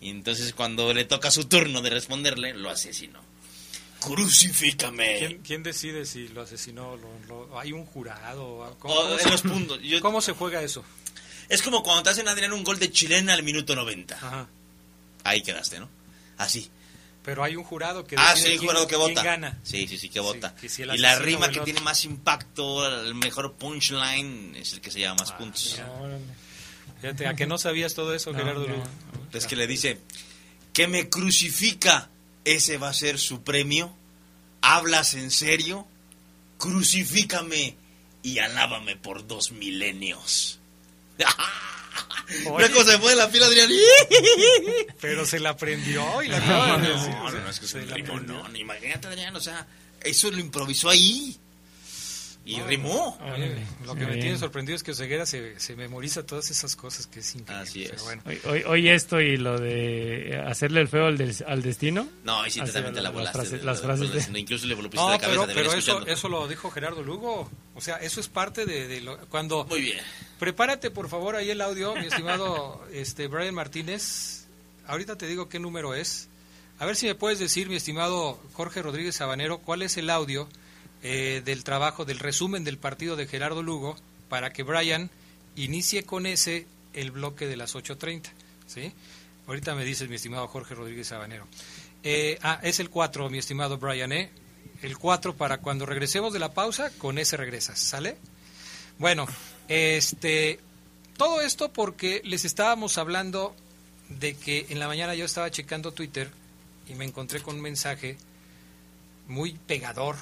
Y 0.00 0.10
entonces 0.10 0.52
cuando 0.54 0.92
le 0.92 1.04
toca 1.04 1.30
su 1.30 1.44
turno 1.44 1.80
de 1.80 1.90
responderle, 1.90 2.52
lo 2.52 2.68
asesinó. 2.68 3.20
Crucifícame. 4.00 5.40
¿Quién, 5.44 5.62
decide 5.62 6.04
si 6.04 6.28
lo 6.28 6.42
asesinó? 6.42 6.96
Lo, 6.96 7.60
¿Hay 7.60 7.72
un 7.72 7.84
jurado? 7.86 8.76
¿Cómo, 8.80 8.94
¿Cómo 10.02 10.20
se 10.20 10.32
juega 10.32 10.62
eso? 10.62 10.84
Es 11.48 11.62
como 11.62 11.84
cuando 11.84 12.02
te 12.02 12.10
hacen 12.10 12.26
Adrián 12.26 12.52
un 12.52 12.64
gol 12.64 12.78
de 12.80 12.90
chilena 12.90 13.34
al 13.34 13.44
minuto 13.44 13.76
90. 13.76 14.48
Ahí 15.22 15.42
quedaste, 15.42 15.78
¿no? 15.78 15.88
Así. 16.38 16.70
Pero 17.24 17.44
hay 17.44 17.56
un 17.56 17.64
jurado 17.64 18.06
que 18.06 18.16
ah, 18.18 18.34
sí, 18.36 18.56
jurado 18.56 18.86
que 18.86 18.96
vota. 18.96 19.22
gana. 19.22 19.58
Sí, 19.62 19.86
sí, 19.86 19.98
sí, 19.98 20.08
que 20.08 20.20
vota. 20.20 20.54
y 20.62 20.98
la 20.98 21.18
rima 21.18 21.50
que 21.50 21.60
tiene 21.60 21.80
más 21.80 22.04
impacto, 22.04 22.86
el 22.86 23.14
mejor 23.14 23.54
punchline, 23.54 24.56
es 24.56 24.72
el 24.72 24.80
que 24.80 24.90
se 24.90 25.00
llama 25.00 25.16
más 25.20 25.32
ah, 25.32 25.38
puntos. 25.38 25.80
Fíjate, 27.00 27.26
¿a 27.26 27.34
que 27.34 27.46
no 27.46 27.58
sabías 27.58 27.94
todo 27.94 28.14
eso, 28.14 28.32
Gerardo? 28.34 28.66
Es 29.32 29.46
que 29.46 29.56
le 29.56 29.66
dice, 29.66 30.00
que 30.72 30.88
me 30.88 31.08
crucifica, 31.08 32.08
ese 32.44 32.78
va 32.78 32.88
a 32.88 32.94
ser 32.94 33.18
su 33.18 33.42
premio. 33.42 33.94
¿Hablas 34.60 35.14
en 35.14 35.30
serio? 35.30 35.86
Crucifícame 36.56 37.76
y 38.22 38.38
alábame 38.38 38.96
por 38.96 39.26
dos 39.26 39.52
milenios. 39.52 40.58
Una 42.50 42.68
cosa 42.70 42.92
se 42.92 42.98
fue 42.98 43.10
de 43.10 43.16
la 43.16 43.28
fila 43.28 43.46
Adrián. 43.46 43.70
Pero 45.00 45.24
se 45.26 45.38
la 45.40 45.50
aprendió 45.50 46.22
y 46.22 46.28
la 46.28 46.38
No, 46.40 46.44
acaba 46.44 46.78
de 46.78 46.88
no, 46.88 46.94
decir. 46.94 47.10
no, 47.14 47.30
no, 47.30 47.50
es 47.50 47.60
que 47.60 47.66
Se 47.66 47.78
un 47.78 47.88
la 47.88 47.96
aprendió. 47.96 48.48
no, 48.48 48.56
imagínate 48.56 49.08
Adrián, 49.08 49.34
o 49.36 49.40
sea, 49.40 49.66
eso 50.02 50.30
lo 50.30 50.38
improvisó 50.38 50.88
ahí. 50.90 51.38
Y 52.50 52.60
rimó. 52.62 53.18
Oye, 53.34 53.56
lo 53.84 53.94
que 53.94 54.06
me 54.06 54.14
Sí. 54.14 54.20
tiene 54.20 54.38
sorprendido 54.38 54.74
es 54.76 54.82
que 54.82 54.92
Oseguera 54.92 55.26
se, 55.26 55.60
se 55.60 55.76
memoriza 55.76 56.24
todas 56.24 56.50
esas 56.50 56.74
cosas 56.76 57.06
que 57.06 57.20
es 57.20 57.34
increíble. 57.34 57.62
Así 57.68 57.82
es. 57.84 57.90
Pero 57.90 58.04
bueno. 58.04 58.22
Hoy, 58.24 58.40
hoy- 58.46 58.62
hoy 58.66 58.88
esto 58.88 59.20
y 59.20 59.36
lo 59.36 59.58
de 59.60 60.42
hacerle 60.46 60.80
el 60.80 60.88
feo 60.88 61.06
al, 61.06 61.18
des- 61.18 61.42
al 61.46 61.60
destino. 61.62 62.08
No, 62.24 62.46
y 62.46 62.50
sí, 62.50 62.60
totalmente 62.60 63.02
la 63.02 63.10
las 63.10 63.32
volaste. 63.34 63.58
las 63.64 63.80
frases 63.82 64.32
de- 64.32 64.38
Incluso 64.40 64.66
le 64.66 64.74
volviste 64.74 64.96
No, 64.96 65.10
la 65.10 65.18
cabeza 65.18 65.40
pero, 65.46 65.46
de 65.46 65.54
pero 65.54 65.72
eso, 65.78 66.06
eso 66.06 66.28
lo 66.30 66.48
dijo 66.48 66.70
Gerardo 66.70 67.02
Lugo. 67.02 67.50
O 67.74 67.80
sea, 67.80 67.96
eso 67.96 68.20
es 68.20 68.28
parte 68.28 68.64
de, 68.66 68.88
de 68.88 69.00
lo, 69.02 69.18
cuando... 69.28 69.64
Muy 69.66 69.80
bien. 69.82 69.98
Prepárate, 70.38 70.90
por 70.90 71.08
favor, 71.08 71.36
ahí 71.36 71.50
el 71.50 71.60
audio, 71.60 71.94
mi 71.96 72.06
estimado 72.06 72.82
este 72.92 73.26
Brian 73.26 73.54
Martínez. 73.54 74.46
Ahorita 74.86 75.16
te 75.18 75.26
digo 75.26 75.48
qué 75.50 75.58
número 75.58 75.94
es. 75.94 76.28
A 76.78 76.86
ver 76.86 76.96
si 76.96 77.06
me 77.06 77.14
puedes 77.14 77.38
decir, 77.38 77.68
mi 77.68 77.76
estimado 77.76 78.40
Jorge 78.54 78.80
Rodríguez 78.80 79.16
Sabanero, 79.16 79.58
cuál 79.58 79.82
es 79.82 79.96
el 79.96 80.08
audio 80.10 80.48
eh, 81.02 81.42
del 81.44 81.64
trabajo, 81.64 82.04
del 82.04 82.18
resumen 82.18 82.64
del 82.64 82.78
partido 82.78 83.16
de 83.16 83.26
Gerardo 83.26 83.62
Lugo, 83.62 83.96
para 84.28 84.52
que 84.52 84.62
Brian 84.62 85.10
inicie 85.56 86.04
con 86.04 86.26
ese 86.26 86.66
el 86.94 87.10
bloque 87.10 87.46
de 87.46 87.56
las 87.56 87.74
8.30. 87.74 88.30
¿sí? 88.66 88.92
Ahorita 89.46 89.74
me 89.74 89.84
dices, 89.84 90.08
mi 90.08 90.16
estimado 90.16 90.48
Jorge 90.48 90.74
Rodríguez 90.74 91.08
Sabanero. 91.08 91.46
Eh, 92.02 92.38
ah, 92.42 92.60
es 92.62 92.80
el 92.80 92.90
4, 92.90 93.30
mi 93.30 93.38
estimado 93.38 93.78
Brian, 93.78 94.12
¿eh? 94.12 94.30
El 94.82 94.98
4 94.98 95.34
para 95.36 95.58
cuando 95.58 95.86
regresemos 95.86 96.32
de 96.32 96.38
la 96.38 96.52
pausa, 96.52 96.90
con 96.98 97.18
ese 97.18 97.36
regresas, 97.36 97.78
¿sale? 97.78 98.16
Bueno, 98.98 99.26
este, 99.68 100.60
todo 101.16 101.40
esto 101.40 101.72
porque 101.72 102.22
les 102.24 102.44
estábamos 102.44 102.98
hablando 102.98 103.54
de 104.08 104.34
que 104.34 104.66
en 104.70 104.78
la 104.78 104.88
mañana 104.88 105.14
yo 105.14 105.24
estaba 105.24 105.50
checando 105.50 105.92
Twitter 105.92 106.30
y 106.88 106.94
me 106.94 107.04
encontré 107.04 107.40
con 107.40 107.56
un 107.56 107.62
mensaje 107.62 108.16
muy 109.26 109.52
pegador 109.52 110.16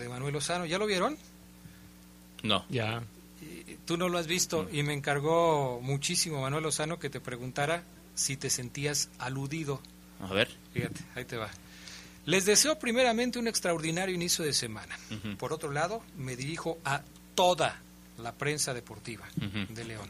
de 0.00 0.08
Manuel 0.08 0.34
Lozano. 0.34 0.66
¿Ya 0.66 0.78
lo 0.78 0.86
vieron? 0.86 1.16
No. 2.42 2.64
Ya. 2.68 3.02
Tú 3.86 3.96
no 3.96 4.08
lo 4.08 4.18
has 4.18 4.26
visto 4.26 4.68
y 4.72 4.82
me 4.82 4.92
encargó 4.92 5.80
muchísimo 5.80 6.40
Manuel 6.40 6.64
Lozano 6.64 6.98
que 6.98 7.10
te 7.10 7.20
preguntara 7.20 7.84
si 8.14 8.36
te 8.36 8.50
sentías 8.50 9.08
aludido. 9.18 9.80
A 10.20 10.32
ver. 10.32 10.48
Fíjate, 10.72 11.00
ahí 11.14 11.24
te 11.24 11.36
va. 11.36 11.50
Les 12.26 12.44
deseo 12.44 12.78
primeramente 12.78 13.38
un 13.38 13.48
extraordinario 13.48 14.14
inicio 14.14 14.44
de 14.44 14.52
semana. 14.52 14.98
Por 15.38 15.52
otro 15.52 15.72
lado, 15.72 16.02
me 16.16 16.36
dirijo 16.36 16.78
a 16.84 17.02
toda 17.34 17.80
la 18.18 18.32
prensa 18.32 18.74
deportiva 18.74 19.26
de 19.68 19.84
León. 19.84 20.08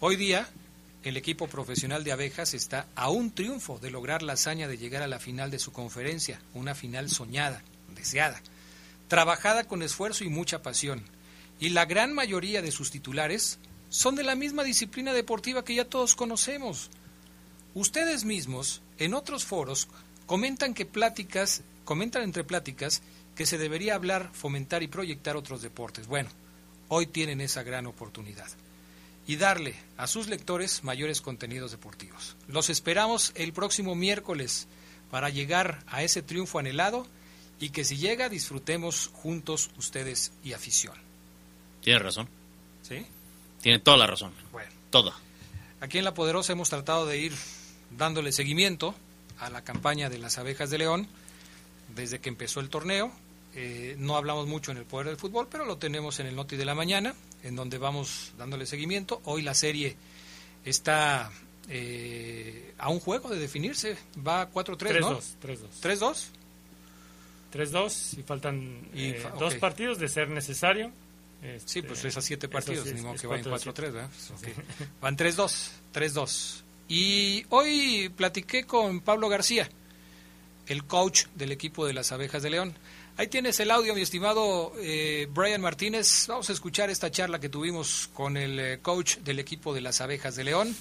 Hoy 0.00 0.16
día, 0.16 0.48
el 1.02 1.16
equipo 1.16 1.48
profesional 1.48 2.04
de 2.04 2.12
abejas 2.12 2.54
está 2.54 2.86
a 2.94 3.10
un 3.10 3.32
triunfo 3.32 3.78
de 3.80 3.90
lograr 3.90 4.22
la 4.22 4.34
hazaña 4.34 4.68
de 4.68 4.78
llegar 4.78 5.02
a 5.02 5.08
la 5.08 5.18
final 5.18 5.50
de 5.50 5.58
su 5.58 5.72
conferencia, 5.72 6.40
una 6.54 6.74
final 6.74 7.10
soñada, 7.10 7.62
deseada, 7.94 8.40
trabajada 9.12 9.64
con 9.64 9.82
esfuerzo 9.82 10.24
y 10.24 10.30
mucha 10.30 10.62
pasión. 10.62 11.02
Y 11.60 11.68
la 11.68 11.84
gran 11.84 12.14
mayoría 12.14 12.62
de 12.62 12.70
sus 12.72 12.90
titulares 12.90 13.58
son 13.90 14.16
de 14.16 14.22
la 14.22 14.34
misma 14.34 14.64
disciplina 14.64 15.12
deportiva 15.12 15.66
que 15.66 15.74
ya 15.74 15.84
todos 15.84 16.14
conocemos. 16.14 16.88
Ustedes 17.74 18.24
mismos, 18.24 18.80
en 18.96 19.12
otros 19.12 19.44
foros, 19.44 19.88
comentan 20.24 20.72
que 20.72 20.86
pláticas, 20.86 21.60
comentan 21.84 22.22
entre 22.22 22.42
pláticas 22.42 23.02
que 23.36 23.44
se 23.44 23.58
debería 23.58 23.96
hablar, 23.96 24.30
fomentar 24.32 24.82
y 24.82 24.88
proyectar 24.88 25.36
otros 25.36 25.60
deportes. 25.60 26.06
Bueno, 26.06 26.30
hoy 26.88 27.06
tienen 27.06 27.42
esa 27.42 27.62
gran 27.62 27.86
oportunidad. 27.86 28.48
Y 29.26 29.36
darle 29.36 29.74
a 29.98 30.06
sus 30.06 30.28
lectores 30.28 30.84
mayores 30.84 31.20
contenidos 31.20 31.70
deportivos. 31.70 32.34
Los 32.48 32.70
esperamos 32.70 33.32
el 33.34 33.52
próximo 33.52 33.94
miércoles 33.94 34.68
para 35.10 35.28
llegar 35.28 35.84
a 35.86 36.02
ese 36.02 36.22
triunfo 36.22 36.58
anhelado 36.60 37.06
y 37.60 37.70
que 37.70 37.84
si 37.84 37.96
llega 37.96 38.28
disfrutemos 38.28 39.10
juntos 39.12 39.70
ustedes 39.76 40.32
y 40.42 40.52
afición. 40.52 40.94
Tiene 41.80 41.98
razón. 41.98 42.28
¿Sí? 42.82 43.06
Tiene 43.60 43.78
toda 43.78 43.96
la 43.96 44.06
razón. 44.06 44.32
Bueno. 44.50 44.70
Toda. 44.90 45.14
Aquí 45.80 45.98
en 45.98 46.04
La 46.04 46.14
Poderosa 46.14 46.52
hemos 46.52 46.70
tratado 46.70 47.06
de 47.06 47.18
ir 47.18 47.32
dándole 47.90 48.32
seguimiento 48.32 48.94
a 49.38 49.50
la 49.50 49.62
campaña 49.62 50.08
de 50.08 50.18
las 50.18 50.38
abejas 50.38 50.70
de 50.70 50.78
León 50.78 51.08
desde 51.94 52.20
que 52.20 52.28
empezó 52.28 52.60
el 52.60 52.68
torneo. 52.68 53.12
Eh, 53.54 53.96
no 53.98 54.16
hablamos 54.16 54.46
mucho 54.46 54.70
en 54.70 54.78
el 54.78 54.84
Poder 54.84 55.08
del 55.08 55.16
Fútbol, 55.16 55.48
pero 55.50 55.64
lo 55.64 55.78
tenemos 55.78 56.20
en 56.20 56.26
el 56.26 56.36
Noti 56.36 56.56
de 56.56 56.64
la 56.64 56.74
Mañana, 56.74 57.14
en 57.42 57.56
donde 57.56 57.78
vamos 57.78 58.32
dándole 58.38 58.66
seguimiento. 58.66 59.20
Hoy 59.24 59.42
la 59.42 59.54
serie 59.54 59.96
está 60.64 61.30
eh, 61.68 62.74
a 62.78 62.88
un 62.88 63.00
juego 63.00 63.28
de 63.28 63.38
definirse. 63.38 63.96
Va 64.26 64.50
4-3, 64.50 65.00
¿no? 65.00 65.20
3-2. 65.20 65.58
3-2. 65.82 66.26
3-2. 67.52 67.70
3-2 67.72 68.18
y 68.18 68.22
faltan 68.22 68.88
Y 68.94 69.10
eh, 69.10 69.14
fa- 69.14 69.30
dos 69.30 69.54
partidos 69.56 69.98
de 69.98 70.08
ser 70.08 70.28
necesario. 70.28 70.90
Sí, 71.42 71.48
Este, 71.48 71.82
pues 71.82 72.04
esas 72.04 72.24
siete 72.24 72.48
partidos, 72.48 72.84
sí, 72.86 72.92
ni 72.92 72.98
es- 72.98 73.02
modo 73.04 73.14
es 73.16 73.20
que 73.20 73.26
vayan 73.26 73.44
4-2. 73.46 73.74
4-3, 73.74 73.92
¿verdad? 73.92 74.10
Pues, 74.10 74.30
ok. 74.30 74.56
Van 75.00 75.16
3-2, 75.16 75.68
3-2. 75.92 76.62
Y 76.88 77.44
hoy 77.48 78.12
platiqué 78.16 78.64
con 78.64 79.00
Pablo 79.00 79.28
García, 79.28 79.68
el 80.66 80.84
coach 80.84 81.24
del 81.34 81.50
equipo 81.52 81.86
de 81.86 81.94
las 81.94 82.12
abejas 82.12 82.42
de 82.42 82.50
León. 82.50 82.74
Ahí 83.16 83.26
tienes 83.26 83.58
el 83.60 83.70
audio, 83.70 83.94
mi 83.94 84.02
estimado 84.02 84.72
eh, 84.78 85.26
Brian 85.32 85.60
Martínez. 85.60 86.26
Vamos 86.28 86.48
a 86.48 86.52
escuchar 86.52 86.90
esta 86.90 87.10
charla 87.10 87.40
que 87.40 87.48
tuvimos 87.48 88.08
con 88.14 88.36
el 88.36 88.58
eh, 88.58 88.78
coach 88.80 89.16
del 89.18 89.38
equipo 89.38 89.74
de 89.74 89.80
las 89.80 90.00
abejas 90.00 90.36
de 90.36 90.44
León, 90.44 90.74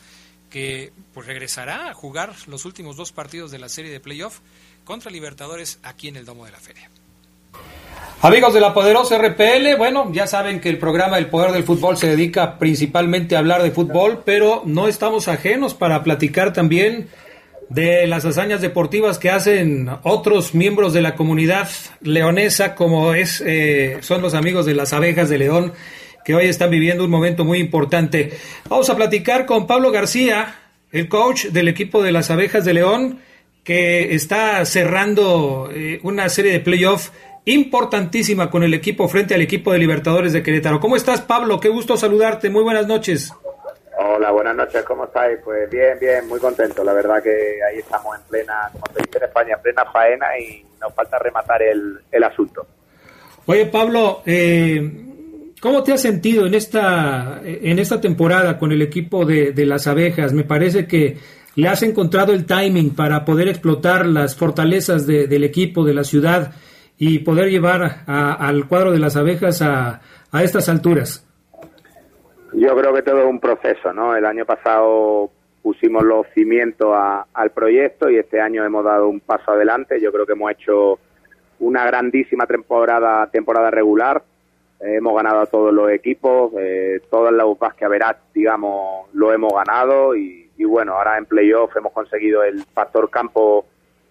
que 0.49 0.93
pues 1.13 1.25
regresará 1.27 1.89
a 1.89 1.93
jugar 1.93 2.35
los 2.47 2.65
últimos 2.65 2.95
dos 2.97 3.11
partidos 3.11 3.51
de 3.51 3.59
la 3.59 3.67
serie 3.69 3.91
de 3.91 3.99
playoff 3.99 4.39
contra 4.91 5.09
Libertadores 5.09 5.79
aquí 5.83 6.09
en 6.09 6.17
el 6.17 6.25
Domo 6.25 6.43
de 6.43 6.51
la 6.51 6.57
Feria. 6.57 6.89
Amigos 8.23 8.53
de 8.53 8.59
la 8.59 8.73
poderosa 8.73 9.17
RPL, 9.17 9.77
bueno, 9.77 10.11
ya 10.11 10.27
saben 10.27 10.59
que 10.59 10.67
el 10.67 10.79
programa 10.79 11.17
El 11.17 11.27
Poder 11.27 11.53
del 11.53 11.63
Fútbol 11.63 11.95
se 11.95 12.07
dedica 12.07 12.59
principalmente 12.59 13.37
a 13.37 13.39
hablar 13.39 13.63
de 13.63 13.71
fútbol, 13.71 14.23
pero 14.25 14.63
no 14.65 14.89
estamos 14.89 15.29
ajenos 15.29 15.73
para 15.75 16.03
platicar 16.03 16.51
también 16.51 17.07
de 17.69 18.05
las 18.05 18.25
hazañas 18.25 18.59
deportivas 18.59 19.17
que 19.17 19.29
hacen 19.29 19.89
otros 20.03 20.53
miembros 20.53 20.91
de 20.91 21.01
la 21.01 21.15
comunidad 21.15 21.69
leonesa, 22.01 22.75
como 22.75 23.13
es 23.13 23.41
eh, 23.47 23.99
son 24.01 24.21
los 24.21 24.33
amigos 24.33 24.65
de 24.65 24.75
las 24.75 24.91
abejas 24.91 25.29
de 25.29 25.37
León, 25.37 25.71
que 26.25 26.35
hoy 26.35 26.47
están 26.47 26.69
viviendo 26.69 27.05
un 27.05 27.11
momento 27.11 27.45
muy 27.45 27.59
importante. 27.59 28.37
Vamos 28.67 28.89
a 28.89 28.97
platicar 28.97 29.45
con 29.45 29.67
Pablo 29.67 29.89
García, 29.89 30.53
el 30.91 31.07
coach 31.07 31.45
del 31.45 31.69
equipo 31.69 32.03
de 32.03 32.11
las 32.11 32.29
abejas 32.29 32.65
de 32.65 32.73
León, 32.73 33.21
que 33.63 34.15
está 34.15 34.65
cerrando 34.65 35.69
eh, 35.73 35.99
una 36.03 36.29
serie 36.29 36.51
de 36.51 36.59
playoff 36.59 37.09
importantísima 37.45 38.49
con 38.49 38.63
el 38.63 38.73
equipo 38.73 39.07
frente 39.07 39.33
al 39.33 39.41
equipo 39.41 39.71
de 39.71 39.79
Libertadores 39.79 40.33
de 40.33 40.43
Querétaro. 40.43 40.79
¿Cómo 40.79 40.95
estás, 40.95 41.21
Pablo? 41.21 41.59
Qué 41.59 41.69
gusto 41.69 41.97
saludarte. 41.97 42.49
Muy 42.49 42.63
buenas 42.63 42.87
noches. 42.87 43.33
Hola, 43.97 44.31
buenas 44.31 44.55
noches, 44.55 44.83
¿cómo 44.83 45.05
estáis? 45.05 45.37
Pues 45.43 45.69
bien, 45.69 45.97
bien, 45.99 46.27
muy 46.27 46.39
contento. 46.39 46.83
La 46.83 46.93
verdad 46.93 47.21
que 47.21 47.29
ahí 47.29 47.79
estamos 47.79 48.15
en 48.15 48.23
plena, 48.27 48.69
como 48.71 48.85
se 48.93 49.03
dice 49.03 49.17
en 49.17 49.23
España, 49.23 49.53
en 49.55 49.61
plena 49.61 49.85
faena 49.91 50.25
y 50.39 50.65
nos 50.79 50.93
falta 50.93 51.19
rematar 51.19 51.61
el, 51.61 51.99
el 52.11 52.23
asunto. 52.23 52.65
Oye, 53.45 53.65
Pablo, 53.67 54.21
eh, 54.25 54.91
¿cómo 55.59 55.83
te 55.83 55.93
has 55.93 56.01
sentido 56.01 56.47
en 56.47 56.55
esta, 56.55 57.41
en 57.43 57.79
esta 57.79 57.99
temporada 58.01 58.57
con 58.57 58.71
el 58.71 58.81
equipo 58.81 59.25
de, 59.25 59.51
de 59.51 59.65
las 59.65 59.87
abejas? 59.87 60.33
Me 60.33 60.43
parece 60.43 60.87
que 60.87 61.17
le 61.55 61.67
has 61.67 61.83
encontrado 61.83 62.33
el 62.33 62.45
timing 62.45 62.95
para 62.95 63.25
poder 63.25 63.47
explotar 63.47 64.05
las 64.05 64.35
fortalezas 64.35 65.05
de- 65.05 65.27
del 65.27 65.43
equipo, 65.43 65.83
de 65.83 65.93
la 65.93 66.03
ciudad 66.03 66.53
y 66.97 67.19
poder 67.19 67.49
llevar 67.49 68.03
a- 68.07 68.33
al 68.33 68.67
cuadro 68.67 68.91
de 68.91 68.99
las 68.99 69.15
abejas 69.17 69.61
a, 69.61 70.01
a 70.31 70.43
estas 70.43 70.69
alturas. 70.69 71.27
Yo 72.53 72.75
creo 72.75 72.93
que 72.93 73.01
todo 73.01 73.19
es 73.21 73.27
un 73.27 73.39
proceso, 73.39 73.93
¿no? 73.93 74.15
El 74.15 74.25
año 74.25 74.45
pasado 74.45 75.29
pusimos 75.63 76.03
los 76.03 76.25
cimientos 76.33 76.89
a- 76.93 77.25
al 77.33 77.51
proyecto 77.51 78.09
y 78.09 78.17
este 78.17 78.41
año 78.41 78.65
hemos 78.65 78.83
dado 78.83 79.07
un 79.07 79.19
paso 79.19 79.51
adelante. 79.51 79.99
Yo 80.01 80.11
creo 80.11 80.25
que 80.25 80.33
hemos 80.33 80.51
hecho 80.51 80.99
una 81.59 81.85
grandísima 81.85 82.45
temporada, 82.47 83.27
temporada 83.31 83.71
regular. 83.71 84.23
Eh, 84.81 84.95
hemos 84.97 85.15
ganado 85.15 85.41
a 85.41 85.45
todos 85.45 85.71
los 85.73 85.91
equipos, 85.91 86.51
eh, 86.59 86.99
todas 87.09 87.31
las 87.33 87.45
UPAs 87.45 87.75
que 87.75 87.85
haberá, 87.85 88.17
digamos, 88.33 89.07
lo 89.13 89.31
hemos 89.31 89.53
ganado 89.53 90.15
y, 90.15 90.49
y 90.61 90.65
bueno, 90.65 90.93
ahora 90.93 91.17
en 91.17 91.25
playoff 91.25 91.75
hemos 91.75 91.91
conseguido 91.91 92.43
el 92.43 92.63
factor 92.65 93.09
campo 93.09 93.65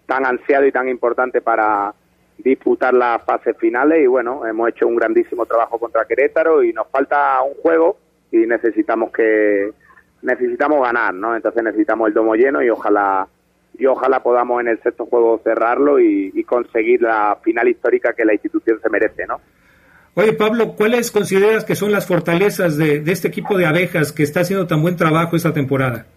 tan 0.05 0.25
ansiado 0.25 0.65
y 0.65 0.71
tan 0.73 0.89
importante 0.89 1.39
para 1.39 1.93
disputar 2.37 2.93
las 2.93 3.23
fases 3.23 3.55
finales 3.57 4.03
y 4.03 4.07
bueno, 4.07 4.45
hemos 4.45 4.67
hecho 4.67 4.85
un 4.85 4.97
grandísimo 4.97 5.45
trabajo 5.45 5.79
contra 5.79 6.03
Querétaro 6.03 6.61
y 6.61 6.73
nos 6.73 6.89
falta 6.89 7.41
un 7.41 7.53
juego 7.61 7.97
y 8.33 8.39
necesitamos 8.39 9.13
que 9.13 9.71
necesitamos 10.23 10.81
ganar, 10.81 11.13
¿no? 11.13 11.37
Entonces 11.37 11.63
necesitamos 11.63 12.09
el 12.09 12.13
domo 12.13 12.35
lleno 12.35 12.61
y 12.61 12.69
ojalá 12.69 13.29
y 13.79 13.85
ojalá 13.85 14.21
podamos 14.21 14.59
en 14.59 14.67
el 14.67 14.83
sexto 14.83 15.05
juego 15.05 15.39
cerrarlo 15.45 16.01
y, 16.01 16.43
conseguir 16.43 17.01
la 17.01 17.37
final 17.41 17.69
histórica 17.69 18.11
que 18.11 18.25
la 18.25 18.33
institución 18.33 18.77
se 18.83 18.89
merece, 18.89 19.25
¿no? 19.25 19.39
Oye, 20.15 20.33
Pablo, 20.33 20.73
¿cuáles 20.75 21.11
consideras 21.11 21.63
que 21.63 21.75
son 21.75 21.93
las 21.93 22.05
fortalezas 22.05 22.75
de 22.75 23.01
este 23.07 23.29
equipo 23.29 23.57
de 23.57 23.65
abejas 23.65 24.11
que 24.11 24.23
está 24.23 24.41
haciendo 24.41 24.67
tan 24.67 24.81
buen 24.81 24.97
trabajo 24.97 25.37
esta 25.37 25.53
temporada? 25.53 26.07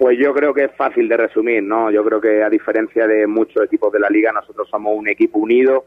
Pues 0.00 0.16
yo 0.18 0.32
creo 0.32 0.54
que 0.54 0.64
es 0.64 0.72
fácil 0.76 1.10
de 1.10 1.16
resumir, 1.18 1.62
¿no? 1.62 1.90
Yo 1.90 2.02
creo 2.02 2.22
que 2.22 2.42
a 2.42 2.48
diferencia 2.48 3.06
de 3.06 3.26
muchos 3.26 3.62
equipos 3.62 3.92
de 3.92 4.00
la 4.00 4.08
liga, 4.08 4.32
nosotros 4.32 4.66
somos 4.70 4.96
un 4.96 5.06
equipo 5.08 5.38
unido, 5.38 5.84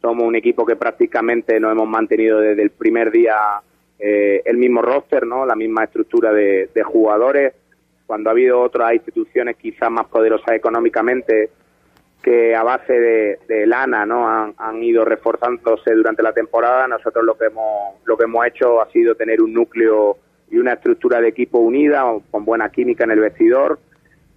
somos 0.00 0.24
un 0.24 0.34
equipo 0.34 0.64
que 0.64 0.76
prácticamente 0.76 1.60
nos 1.60 1.72
hemos 1.72 1.86
mantenido 1.86 2.40
desde 2.40 2.62
el 2.62 2.70
primer 2.70 3.10
día 3.10 3.36
eh, 3.98 4.40
el 4.46 4.56
mismo 4.56 4.80
roster, 4.80 5.26
¿no? 5.26 5.44
La 5.44 5.56
misma 5.56 5.84
estructura 5.84 6.32
de, 6.32 6.70
jugadores. 6.82 7.52
Cuando 8.06 8.30
ha 8.30 8.32
habido 8.32 8.62
otras 8.62 8.94
instituciones 8.94 9.58
quizás 9.58 9.90
más 9.90 10.06
poderosas 10.06 10.52
económicamente, 10.52 11.50
que 12.22 12.56
a 12.56 12.62
base 12.62 12.98
de, 12.98 13.40
de 13.46 13.66
lana 13.66 14.06
no 14.06 14.26
han, 14.26 14.54
han, 14.56 14.82
ido 14.82 15.04
reforzándose 15.04 15.92
durante 15.92 16.22
la 16.22 16.32
temporada 16.32 16.88
nosotros 16.88 17.24
lo 17.24 17.36
que 17.36 17.46
hemos 17.46 17.96
lo 18.04 18.16
que 18.16 18.24
hemos 18.24 18.46
hecho 18.46 18.80
ha 18.80 18.90
sido 18.90 19.14
tener 19.14 19.40
un 19.42 19.52
núcleo 19.52 20.18
y 20.50 20.58
una 20.58 20.74
estructura 20.74 21.20
de 21.20 21.28
equipo 21.28 21.58
unida 21.58 22.04
con 22.30 22.44
buena 22.44 22.68
química 22.70 23.04
en 23.04 23.12
el 23.12 23.20
vestidor 23.20 23.78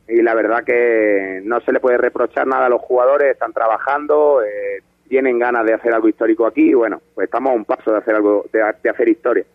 y 0.07 0.21
la 0.21 0.35
verdad 0.35 0.63
que 0.63 1.41
no 1.43 1.59
se 1.61 1.71
le 1.71 1.79
puede 1.79 1.97
reprochar 1.97 2.45
nada 2.47 2.67
a 2.67 2.69
los 2.69 2.81
jugadores 2.81 3.31
están 3.31 3.53
trabajando 3.53 4.41
eh, 4.41 4.83
tienen 5.07 5.39
ganas 5.39 5.65
de 5.65 5.73
hacer 5.73 5.93
algo 5.93 6.09
histórico 6.09 6.45
aquí 6.45 6.69
y 6.69 6.73
bueno 6.73 7.01
pues 7.15 7.25
estamos 7.25 7.51
a 7.51 7.55
un 7.55 7.65
paso 7.65 7.91
de 7.91 7.97
hacer 7.97 8.15
algo 8.15 8.45
de, 8.51 8.59
de 8.83 8.89
hacer 8.89 9.09
historia 9.09 9.45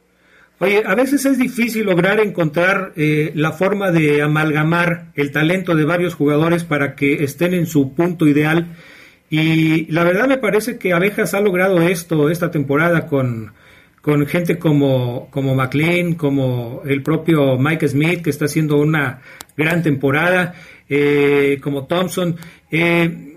Oye, 0.61 0.83
a 0.85 0.97
veces 0.97 1.25
es 1.25 1.38
difícil 1.38 1.87
lograr 1.87 2.18
encontrar 2.18 2.92
eh, 2.97 3.31
la 3.37 3.53
forma 3.53 3.92
de 3.92 4.23
amalgamar 4.23 5.12
el 5.14 5.31
talento 5.31 5.77
de 5.77 5.85
varios 5.85 6.14
jugadores 6.14 6.64
para 6.64 6.97
que 6.97 7.23
estén 7.23 7.55
en 7.55 7.66
su 7.66 7.94
punto 7.94 8.27
ideal. 8.27 8.66
Y 9.31 9.87
la 9.92 10.03
verdad 10.03 10.27
me 10.27 10.38
parece 10.38 10.77
que 10.77 10.92
Abejas 10.92 11.35
ha 11.35 11.40
logrado 11.40 11.81
esto 11.83 12.29
esta 12.29 12.51
temporada 12.51 13.07
con, 13.07 13.53
con 14.09 14.25
gente 14.25 14.59
como, 14.59 15.29
como 15.31 15.55
McLean, 15.55 16.14
como 16.14 16.81
el 16.87 17.03
propio 17.03 17.59
Mike 17.59 17.88
Smith, 17.88 18.23
que 18.25 18.31
está 18.31 18.47
haciendo 18.47 18.79
una 18.79 19.21
gran 19.55 19.83
temporada, 19.83 20.55
eh, 20.88 21.61
como 21.62 21.87
Thompson. 21.87 22.35
Eh, 22.71 23.37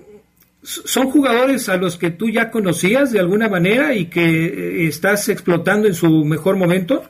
¿Son 0.61 1.11
jugadores 1.11 1.67
a 1.67 1.75
los 1.75 1.97
que 1.97 2.11
tú 2.11 2.29
ya 2.29 2.49
conocías 2.49 3.11
de 3.11 3.19
alguna 3.19 3.49
manera 3.49 3.93
y 3.93 4.05
que 4.05 4.21
eh, 4.21 4.87
estás 4.87 5.27
explotando 5.27 5.89
en 5.89 5.93
su 5.93 6.23
mejor 6.23 6.55
momento? 6.55 7.03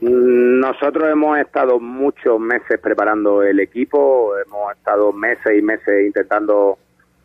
Nosotros 0.00 1.08
hemos 1.10 1.40
estado 1.40 1.80
muchos 1.80 2.38
meses 2.38 2.78
preparando 2.80 3.42
el 3.42 3.58
equipo, 3.58 4.30
hemos 4.46 4.76
estado 4.76 5.12
meses 5.12 5.58
y 5.58 5.62
meses 5.62 6.06
intentando 6.06 6.78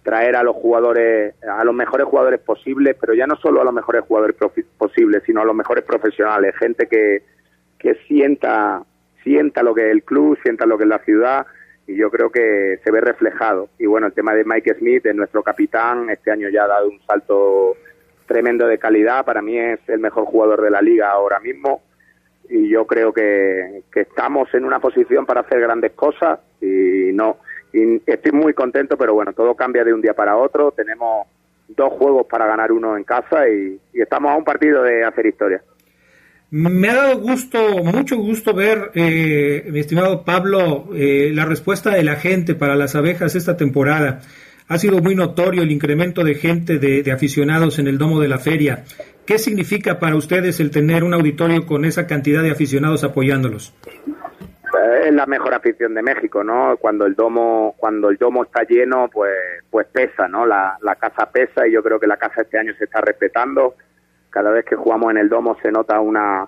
traer 0.03 0.35
a 0.35 0.43
los 0.43 0.55
jugadores, 0.55 1.33
a 1.43 1.63
los 1.63 1.73
mejores 1.73 2.05
jugadores 2.05 2.39
posibles, 2.41 2.95
pero 2.99 3.13
ya 3.13 3.25
no 3.25 3.35
solo 3.37 3.61
a 3.61 3.63
los 3.63 3.73
mejores 3.73 4.03
jugadores 4.03 4.35
posibles, 4.77 5.23
sino 5.25 5.41
a 5.41 5.45
los 5.45 5.55
mejores 5.55 5.83
profesionales, 5.85 6.55
gente 6.57 6.87
que, 6.87 7.23
que 7.79 7.95
sienta, 8.07 8.83
sienta 9.23 9.63
lo 9.63 9.73
que 9.73 9.85
es 9.85 9.91
el 9.91 10.03
club, 10.03 10.37
sienta 10.43 10.65
lo 10.65 10.77
que 10.77 10.83
es 10.83 10.89
la 10.89 10.99
ciudad, 10.99 11.45
y 11.87 11.95
yo 11.95 12.09
creo 12.11 12.29
que 12.31 12.79
se 12.83 12.91
ve 12.91 13.01
reflejado. 13.01 13.69
Y 13.79 13.85
bueno, 13.85 14.07
el 14.07 14.13
tema 14.13 14.33
de 14.35 14.43
Mike 14.45 14.75
Smith, 14.75 15.03
de 15.03 15.13
nuestro 15.13 15.41
capitán, 15.41 16.09
este 16.09 16.31
año 16.31 16.49
ya 16.49 16.65
ha 16.65 16.67
dado 16.67 16.89
un 16.89 16.99
salto 17.07 17.75
tremendo 18.25 18.67
de 18.67 18.77
calidad, 18.77 19.25
para 19.25 19.41
mí 19.41 19.57
es 19.57 19.79
el 19.87 19.99
mejor 19.99 20.25
jugador 20.25 20.61
de 20.61 20.71
la 20.71 20.81
liga 20.81 21.11
ahora 21.11 21.39
mismo 21.39 21.81
y 22.49 22.69
yo 22.69 22.85
creo 22.85 23.13
que, 23.13 23.83
que 23.91 24.01
estamos 24.01 24.53
en 24.53 24.65
una 24.65 24.79
posición 24.79 25.25
para 25.25 25.41
hacer 25.41 25.59
grandes 25.59 25.93
cosas 25.93 26.39
y 26.61 27.11
no 27.13 27.37
y 27.73 28.01
estoy 28.05 28.31
muy 28.31 28.53
contento, 28.53 28.95
pero 28.97 29.15
bueno, 29.15 29.33
todo 29.33 29.55
cambia 29.55 29.83
de 29.83 29.93
un 29.93 30.01
día 30.01 30.13
para 30.13 30.37
otro, 30.37 30.71
tenemos 30.71 31.27
dos 31.67 31.91
juegos 31.93 32.27
para 32.29 32.45
ganar 32.45 32.71
uno 32.71 32.95
en 32.95 33.03
casa 33.03 33.49
y, 33.49 33.79
estamos 33.93 34.31
a 34.31 34.35
un 34.35 34.43
partido 34.43 34.83
de 34.83 35.03
hacer 35.03 35.25
historia. 35.25 35.63
Me 36.51 36.89
ha 36.89 36.95
dado 36.95 37.19
gusto, 37.19 37.57
mucho 37.83 38.15
gusto 38.17 38.53
ver, 38.53 38.91
eh, 38.93 39.67
mi 39.71 39.79
estimado 39.79 40.23
Pablo, 40.23 40.89
eh, 40.93 41.31
la 41.33 41.45
respuesta 41.45 41.89
de 41.89 42.03
la 42.03 42.15
gente 42.17 42.53
para 42.53 42.75
las 42.75 42.95
abejas 42.95 43.35
esta 43.35 43.57
temporada. 43.57 44.21
Ha 44.67 44.77
sido 44.77 44.99
muy 44.99 45.15
notorio 45.15 45.63
el 45.63 45.71
incremento 45.71 46.23
de 46.23 46.35
gente, 46.35 46.77
de, 46.77 47.01
de 47.01 47.11
aficionados 47.11 47.79
en 47.79 47.87
el 47.87 47.97
domo 47.97 48.19
de 48.21 48.27
la 48.27 48.37
feria. 48.37 48.83
¿Qué 49.25 49.39
significa 49.39 49.99
para 49.99 50.15
ustedes 50.15 50.59
el 50.59 50.69
tener 50.69 51.03
un 51.03 51.15
auditorio 51.15 51.65
con 51.65 51.85
esa 51.85 52.05
cantidad 52.05 52.43
de 52.43 52.51
aficionados 52.51 53.03
apoyándolos? 53.03 53.73
Es 54.93 55.13
la 55.13 55.25
mejor 55.25 55.53
afición 55.53 55.93
de 55.93 56.01
México, 56.01 56.43
¿no? 56.43 56.77
Cuando 56.77 57.05
el 57.05 57.15
domo, 57.15 57.75
cuando 57.77 58.09
el 58.09 58.17
domo 58.17 58.43
está 58.43 58.63
lleno, 58.63 59.09
pues, 59.11 59.33
pues 59.69 59.87
pesa, 59.87 60.27
¿no? 60.27 60.45
La, 60.45 60.77
la 60.81 60.95
casa 60.95 61.31
pesa 61.31 61.67
y 61.67 61.71
yo 61.71 61.83
creo 61.83 61.99
que 61.99 62.07
la 62.07 62.17
casa 62.17 62.41
este 62.41 62.57
año 62.57 62.73
se 62.77 62.85
está 62.85 63.01
respetando 63.01 63.75
cada 64.33 64.49
vez 64.49 64.65
que 64.65 64.75
jugamos 64.75 65.11
en 65.11 65.17
el 65.17 65.29
domo 65.29 65.55
se 65.61 65.71
nota 65.71 65.99
una, 65.99 66.47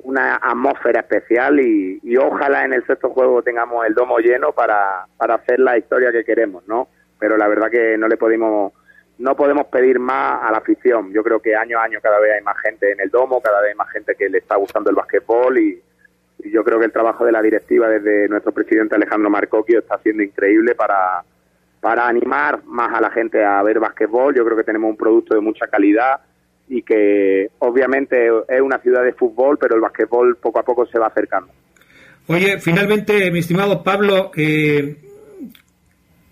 una 0.00 0.36
atmósfera 0.36 1.00
especial 1.00 1.58
y, 1.58 1.98
y, 2.02 2.16
ojalá 2.18 2.64
en 2.64 2.74
el 2.74 2.86
sexto 2.86 3.08
juego 3.08 3.42
tengamos 3.42 3.86
el 3.86 3.94
domo 3.94 4.18
lleno 4.18 4.52
para, 4.52 5.06
para 5.16 5.36
hacer 5.36 5.58
la 5.58 5.78
historia 5.78 6.12
que 6.12 6.24
queremos, 6.24 6.62
¿no? 6.68 6.88
Pero 7.18 7.38
la 7.38 7.48
verdad 7.48 7.70
que 7.70 7.96
no 7.96 8.06
le 8.06 8.18
podemos 8.18 8.74
no 9.18 9.36
podemos 9.36 9.66
pedir 9.66 9.98
más 9.98 10.42
a 10.42 10.50
la 10.50 10.58
afición. 10.58 11.12
Yo 11.12 11.22
creo 11.22 11.40
que 11.40 11.54
año 11.54 11.78
a 11.78 11.84
año 11.84 12.00
cada 12.02 12.18
vez 12.18 12.32
hay 12.34 12.42
más 12.42 12.58
gente 12.60 12.92
en 12.92 13.00
el 13.00 13.08
domo, 13.08 13.40
cada 13.40 13.60
vez 13.60 13.70
hay 13.70 13.76
más 13.76 13.90
gente 13.90 14.14
que 14.14 14.28
le 14.28 14.38
está 14.38 14.56
gustando 14.56 14.90
el 14.90 14.96
basquetbol 14.96 15.58
y, 15.58 15.68
y 15.70 15.82
yo 16.50 16.64
creo 16.64 16.78
que 16.78 16.86
el 16.86 16.92
trabajo 16.92 17.24
de 17.24 17.32
la 17.32 17.42
directiva 17.42 17.88
desde 17.88 18.28
nuestro 18.28 18.52
presidente 18.52 18.94
Alejandro 18.94 19.30
Marcocchio 19.30 19.78
está 19.78 19.98
siendo 19.98 20.22
increíble 20.22 20.74
para, 20.74 21.22
para 21.80 22.06
animar 22.06 22.64
más 22.64 22.94
a 22.94 23.00
la 23.00 23.10
gente 23.10 23.44
a 23.44 23.62
ver 23.62 23.80
basquetbol. 23.80 24.34
Yo 24.34 24.44
creo 24.44 24.56
que 24.56 24.64
tenemos 24.64 24.90
un 24.90 24.96
producto 24.96 25.34
de 25.34 25.40
mucha 25.40 25.66
calidad 25.66 26.20
y 26.68 26.82
que 26.82 27.50
obviamente 27.58 28.28
es 28.48 28.60
una 28.60 28.78
ciudad 28.78 29.02
de 29.02 29.12
fútbol, 29.12 29.58
pero 29.58 29.74
el 29.74 29.80
basquetbol 29.80 30.36
poco 30.36 30.60
a 30.60 30.62
poco 30.62 30.86
se 30.86 30.98
va 30.98 31.08
acercando. 31.08 31.52
Oye, 32.28 32.58
finalmente, 32.60 33.30
mi 33.30 33.40
estimado 33.40 33.82
Pablo, 33.82 34.30
eh, 34.36 34.96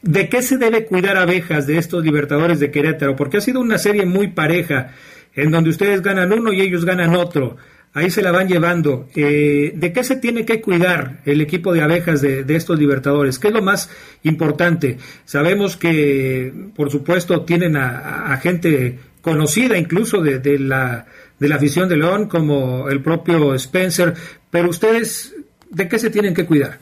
¿de 0.02 0.28
qué 0.28 0.42
se 0.42 0.56
debe 0.56 0.86
cuidar 0.86 1.16
abejas 1.16 1.66
de 1.66 1.78
estos 1.78 2.04
Libertadores 2.04 2.60
de 2.60 2.70
Querétaro? 2.70 3.16
Porque 3.16 3.38
ha 3.38 3.40
sido 3.40 3.60
una 3.60 3.76
serie 3.76 4.06
muy 4.06 4.28
pareja, 4.28 4.92
en 5.34 5.50
donde 5.50 5.70
ustedes 5.70 6.00
ganan 6.00 6.32
uno 6.32 6.52
y 6.52 6.60
ellos 6.60 6.84
ganan 6.84 7.16
otro. 7.16 7.56
Ahí 7.92 8.10
se 8.10 8.22
la 8.22 8.30
van 8.30 8.46
llevando. 8.46 9.08
Eh, 9.16 9.72
¿De 9.74 9.92
qué 9.92 10.04
se 10.04 10.16
tiene 10.16 10.44
que 10.44 10.60
cuidar 10.60 11.18
el 11.24 11.40
equipo 11.40 11.72
de 11.72 11.82
abejas 11.82 12.22
de, 12.22 12.44
estos 12.54 12.78
Libertadores? 12.78 13.38
¿Qué 13.38 13.48
es 13.48 13.54
lo 13.54 13.62
más 13.62 13.90
importante? 14.22 14.98
Sabemos 15.24 15.76
que, 15.76 16.52
por 16.76 16.90
supuesto, 16.90 17.44
tienen 17.44 17.76
a, 17.76 18.32
a 18.32 18.36
gente 18.36 18.98
conocida 19.22 19.76
incluso 19.76 20.22
de, 20.22 20.38
de, 20.38 20.58
la, 20.58 21.06
de 21.38 21.48
la 21.48 21.56
afición 21.56 21.88
de 21.88 21.96
León, 21.96 22.28
como 22.28 22.88
el 22.88 23.02
propio 23.02 23.54
Spencer, 23.54 24.14
pero 24.50 24.68
ustedes, 24.68 25.34
¿de 25.70 25.88
qué 25.88 25.98
se 25.98 26.10
tienen 26.10 26.34
que 26.34 26.46
cuidar? 26.46 26.78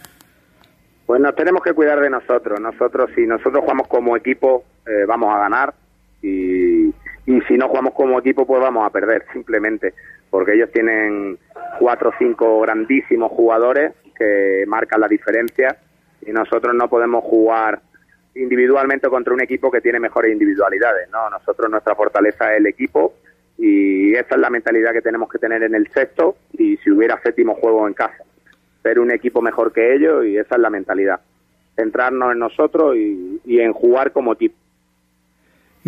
Pues 1.06 1.20
nos 1.20 1.34
tenemos 1.34 1.62
que 1.62 1.72
cuidar 1.72 2.00
de 2.00 2.10
nosotros. 2.10 2.60
Nosotros, 2.60 3.10
si 3.14 3.26
nosotros 3.26 3.62
jugamos 3.62 3.88
como 3.88 4.16
equipo, 4.16 4.64
eh, 4.86 5.06
vamos 5.06 5.34
a 5.34 5.38
ganar 5.38 5.74
y, 6.20 6.88
y 7.26 7.40
si 7.48 7.54
no 7.56 7.68
jugamos 7.68 7.94
como 7.94 8.18
equipo, 8.18 8.46
pues 8.46 8.60
vamos 8.60 8.86
a 8.86 8.90
perder, 8.90 9.24
simplemente, 9.32 9.94
porque 10.30 10.54
ellos 10.54 10.70
tienen 10.72 11.38
cuatro 11.78 12.10
o 12.10 12.12
cinco 12.18 12.60
grandísimos 12.60 13.30
jugadores 13.32 13.92
que 14.16 14.64
marcan 14.66 15.00
la 15.00 15.08
diferencia 15.08 15.76
y 16.26 16.32
nosotros 16.32 16.74
no 16.74 16.88
podemos 16.88 17.24
jugar 17.24 17.80
individualmente 18.34 19.08
contra 19.08 19.34
un 19.34 19.40
equipo 19.40 19.70
que 19.70 19.80
tiene 19.80 20.00
mejores 20.00 20.32
individualidades. 20.32 21.08
No, 21.10 21.30
nosotros 21.30 21.70
nuestra 21.70 21.94
fortaleza 21.94 22.52
es 22.52 22.58
el 22.58 22.66
equipo 22.66 23.14
y 23.56 24.12
esa 24.14 24.34
es 24.34 24.40
la 24.40 24.50
mentalidad 24.50 24.92
que 24.92 25.02
tenemos 25.02 25.28
que 25.28 25.38
tener 25.38 25.62
en 25.62 25.74
el 25.74 25.88
sexto 25.92 26.36
y 26.52 26.76
si 26.78 26.90
hubiera 26.90 27.20
séptimo 27.22 27.54
juego 27.54 27.86
en 27.86 27.94
casa, 27.94 28.24
ser 28.82 28.98
un 28.98 29.10
equipo 29.10 29.42
mejor 29.42 29.72
que 29.72 29.94
ellos 29.94 30.24
y 30.26 30.36
esa 30.36 30.56
es 30.56 30.60
la 30.60 30.70
mentalidad, 30.70 31.20
centrarnos 31.74 32.32
en 32.32 32.38
nosotros 32.38 32.96
y, 32.96 33.40
y 33.44 33.60
en 33.60 33.72
jugar 33.72 34.12
como 34.12 34.32
equipo. 34.32 34.56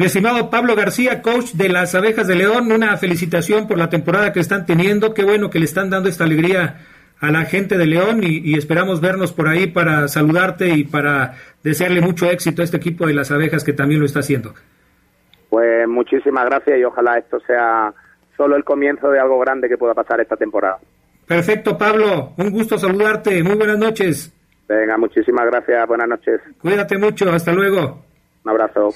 Mi 0.01 0.07
estimado 0.07 0.49
Pablo 0.49 0.77
García, 0.77 1.21
coach 1.21 1.53
de 1.53 1.69
las 1.69 1.95
Abejas 1.95 2.27
de 2.27 2.35
León, 2.35 2.73
una 2.73 2.97
felicitación 2.97 3.69
por 3.69 3.77
la 3.77 3.91
temporada 3.91 4.33
que 4.33 4.41
están 4.41 4.65
teniendo. 4.65 5.13
Qué 5.13 5.25
bueno 5.25 5.51
que 5.51 5.59
le 5.59 5.67
están 5.67 5.91
dando 5.91 6.09
esta 6.09 6.25
alegría 6.25 6.79
a 7.21 7.31
la 7.31 7.45
gente 7.45 7.77
de 7.77 7.85
León 7.85 8.25
y, 8.25 8.39
y, 8.39 8.55
esperamos 8.57 9.03
vernos 9.03 9.35
por 9.35 9.47
ahí 9.47 9.67
para 9.67 10.09
saludarte 10.09 10.71
y 10.71 10.85
para 10.85 11.35
desearle 11.63 12.01
mucho 12.01 12.31
éxito 12.31 12.63
a 12.63 12.65
este 12.65 12.79
equipo 12.79 13.07
de 13.07 13.13
las 13.13 13.31
abejas 13.31 13.63
que 13.63 13.75
también 13.75 14.01
lo 14.01 14.07
está 14.07 14.21
haciendo. 14.21 14.55
Pues 15.51 15.87
muchísimas 15.87 16.47
gracias 16.47 16.79
y 16.79 16.85
ojalá 16.85 17.19
esto 17.19 17.39
sea 17.41 17.93
solo 18.39 18.57
el 18.57 18.65
comienzo 18.65 19.11
de 19.11 19.21
algo 19.21 19.39
grande 19.39 19.69
que 19.69 19.77
pueda 19.77 19.93
pasar 19.93 20.19
esta 20.19 20.37
temporada. 20.37 20.79
Perfecto, 21.27 21.77
Pablo. 21.77 22.33
Un 22.39 22.49
gusto 22.53 22.79
saludarte. 22.79 23.43
Muy 23.43 23.57
buenas 23.57 23.77
noches. 23.77 24.35
Venga, 24.67 24.97
muchísimas 24.97 25.45
gracias. 25.45 25.87
Buenas 25.87 26.09
noches. 26.09 26.41
Cuídate 26.59 26.97
mucho. 26.97 27.31
Hasta 27.31 27.53
luego. 27.53 28.03
Un 28.47 28.51
abrazo. 28.51 28.95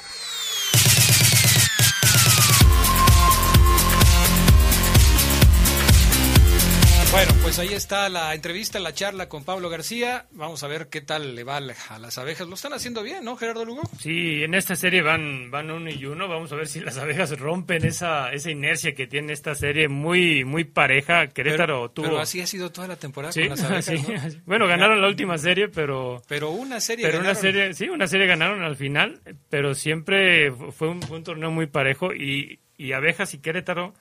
Bueno, 7.14 7.32
pues 7.42 7.60
ahí 7.60 7.72
está 7.72 8.08
la 8.08 8.34
entrevista, 8.34 8.80
la 8.80 8.92
charla 8.92 9.28
con 9.28 9.44
Pablo 9.44 9.70
García. 9.70 10.26
Vamos 10.32 10.64
a 10.64 10.66
ver 10.66 10.88
qué 10.88 11.00
tal 11.00 11.36
le 11.36 11.44
va 11.44 11.58
a 11.58 11.98
las 12.00 12.18
abejas. 12.18 12.48
Lo 12.48 12.56
están 12.56 12.72
haciendo 12.72 13.04
bien, 13.04 13.24
¿no, 13.24 13.36
Gerardo 13.36 13.64
Lugo? 13.64 13.82
Sí, 14.00 14.42
en 14.42 14.52
esta 14.52 14.74
serie 14.74 15.00
van, 15.00 15.48
van 15.48 15.70
uno 15.70 15.90
y 15.90 16.04
uno. 16.06 16.26
Vamos 16.26 16.50
a 16.50 16.56
ver 16.56 16.66
si 16.66 16.80
las 16.80 16.98
abejas 16.98 17.38
rompen 17.38 17.84
esa, 17.84 18.32
esa 18.32 18.50
inercia 18.50 18.96
que 18.96 19.06
tiene 19.06 19.32
esta 19.32 19.54
serie 19.54 19.86
muy, 19.86 20.44
muy 20.44 20.64
pareja. 20.64 21.28
Querétaro 21.28 21.82
pero, 21.82 21.90
tuvo. 21.92 22.06
Pero 22.06 22.18
así 22.18 22.40
ha 22.40 22.48
sido 22.48 22.72
toda 22.72 22.88
la 22.88 22.96
temporada 22.96 23.32
con 23.32 23.48
las 23.48 23.62
abejas. 23.62 23.84
Sí. 24.34 24.40
Bueno, 24.44 24.66
ganaron 24.66 25.00
la 25.00 25.06
última 25.06 25.38
serie, 25.38 25.68
pero. 25.68 26.20
Pero 26.26 26.50
una 26.50 26.80
serie. 26.80 27.06
Pero 27.06 27.18
ganaron. 27.18 27.36
una 27.36 27.40
serie, 27.40 27.74
sí, 27.74 27.88
una 27.90 28.08
serie 28.08 28.26
ganaron 28.26 28.64
al 28.64 28.74
final, 28.74 29.20
pero 29.48 29.76
siempre 29.76 30.50
fue 30.50 30.88
un, 30.88 31.00
fue 31.00 31.18
un 31.18 31.22
torneo 31.22 31.52
muy 31.52 31.68
parejo 31.68 32.12
y, 32.12 32.58
y 32.76 32.90
abejas 32.90 33.34
y 33.34 33.38
Querétaro 33.38 33.94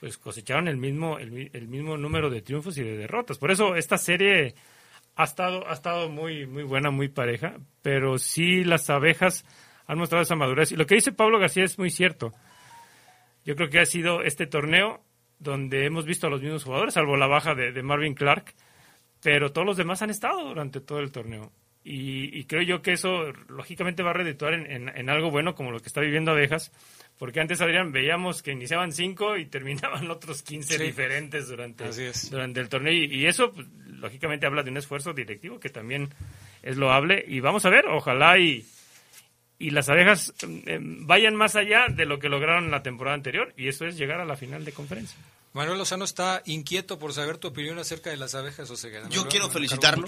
pues 0.00 0.18
cosecharon 0.18 0.68
el 0.68 0.76
mismo, 0.76 1.18
el, 1.18 1.68
mismo 1.68 1.96
número 1.96 2.30
de 2.30 2.42
triunfos 2.42 2.76
y 2.78 2.82
de 2.82 2.96
derrotas. 2.96 3.38
Por 3.38 3.50
eso 3.50 3.76
esta 3.76 3.96
serie 3.96 4.54
ha 5.14 5.24
estado, 5.24 5.66
ha 5.68 5.72
estado 5.72 6.08
muy, 6.08 6.46
muy 6.46 6.64
buena, 6.64 6.90
muy 6.90 7.08
pareja, 7.08 7.56
pero 7.82 8.18
sí 8.18 8.62
las 8.64 8.90
abejas 8.90 9.44
han 9.86 9.98
mostrado 9.98 10.22
esa 10.22 10.36
madurez. 10.36 10.72
Y 10.72 10.76
lo 10.76 10.86
que 10.86 10.96
dice 10.96 11.12
Pablo 11.12 11.38
García 11.38 11.64
es 11.64 11.78
muy 11.78 11.90
cierto. 11.90 12.32
Yo 13.44 13.56
creo 13.56 13.70
que 13.70 13.80
ha 13.80 13.86
sido 13.86 14.22
este 14.22 14.46
torneo 14.46 15.02
donde 15.38 15.86
hemos 15.86 16.04
visto 16.04 16.26
a 16.26 16.30
los 16.30 16.42
mismos 16.42 16.64
jugadores, 16.64 16.94
salvo 16.94 17.16
la 17.16 17.26
baja 17.26 17.54
de, 17.54 17.82
Marvin 17.82 18.14
Clark, 18.14 18.54
pero 19.22 19.52
todos 19.52 19.66
los 19.66 19.76
demás 19.76 20.02
han 20.02 20.10
estado 20.10 20.48
durante 20.48 20.80
todo 20.80 21.00
el 21.00 21.12
torneo. 21.12 21.52
Y, 21.84 22.36
y 22.36 22.44
creo 22.44 22.62
yo 22.62 22.82
que 22.82 22.92
eso 22.92 23.32
lógicamente 23.48 24.02
va 24.02 24.10
a 24.10 24.14
redituar 24.14 24.54
en 24.54 25.08
algo 25.08 25.30
bueno 25.30 25.54
como 25.54 25.70
lo 25.70 25.78
que 25.78 25.86
está 25.86 26.00
viviendo 26.00 26.32
Abejas, 26.32 26.72
porque 27.18 27.40
antes, 27.40 27.60
Adrián, 27.60 27.92
veíamos 27.92 28.42
que 28.42 28.52
iniciaban 28.52 28.92
cinco 28.92 29.36
y 29.36 29.46
terminaban 29.50 30.10
otros 30.10 30.42
15 30.42 30.76
Sí. 30.78 30.82
diferentes 30.84 31.48
durante, 31.48 31.84
durante 32.30 32.60
el 32.60 32.68
torneo. 32.68 32.92
Y, 32.92 33.04
y 33.06 33.26
eso, 33.26 33.52
pues, 33.52 33.66
lógicamente, 33.86 34.46
habla 34.46 34.62
de 34.62 34.70
un 34.70 34.76
esfuerzo 34.76 35.12
directivo 35.12 35.58
que 35.60 35.70
también 35.70 36.08
es 36.62 36.76
loable. 36.76 37.24
Y 37.26 37.40
vamos 37.40 37.64
a 37.64 37.70
ver, 37.70 37.86
ojalá 37.86 38.38
y, 38.38 38.66
y 39.58 39.70
las 39.70 39.88
abejas 39.88 40.34
eh, 40.66 40.78
vayan 40.80 41.34
más 41.36 41.56
allá 41.56 41.86
de 41.88 42.04
lo 42.04 42.18
que 42.18 42.28
lograron 42.28 42.64
en 42.66 42.70
la 42.70 42.82
temporada 42.82 43.14
anterior. 43.14 43.54
Y 43.56 43.68
eso 43.68 43.86
es 43.86 43.96
llegar 43.96 44.20
a 44.20 44.24
la 44.26 44.36
final 44.36 44.64
de 44.64 44.72
conferencia. 44.72 45.18
Manuel 45.56 45.78
Lozano 45.78 46.04
está 46.04 46.42
inquieto 46.44 46.98
por 46.98 47.14
saber 47.14 47.38
tu 47.38 47.48
opinión 47.48 47.78
acerca 47.78 48.10
de 48.10 48.18
las 48.18 48.34
abejas 48.34 48.68
o 48.68 48.76
sea, 48.76 49.08
Yo 49.08 49.26
quiero 49.26 49.48
felicitarlo. 49.48 50.06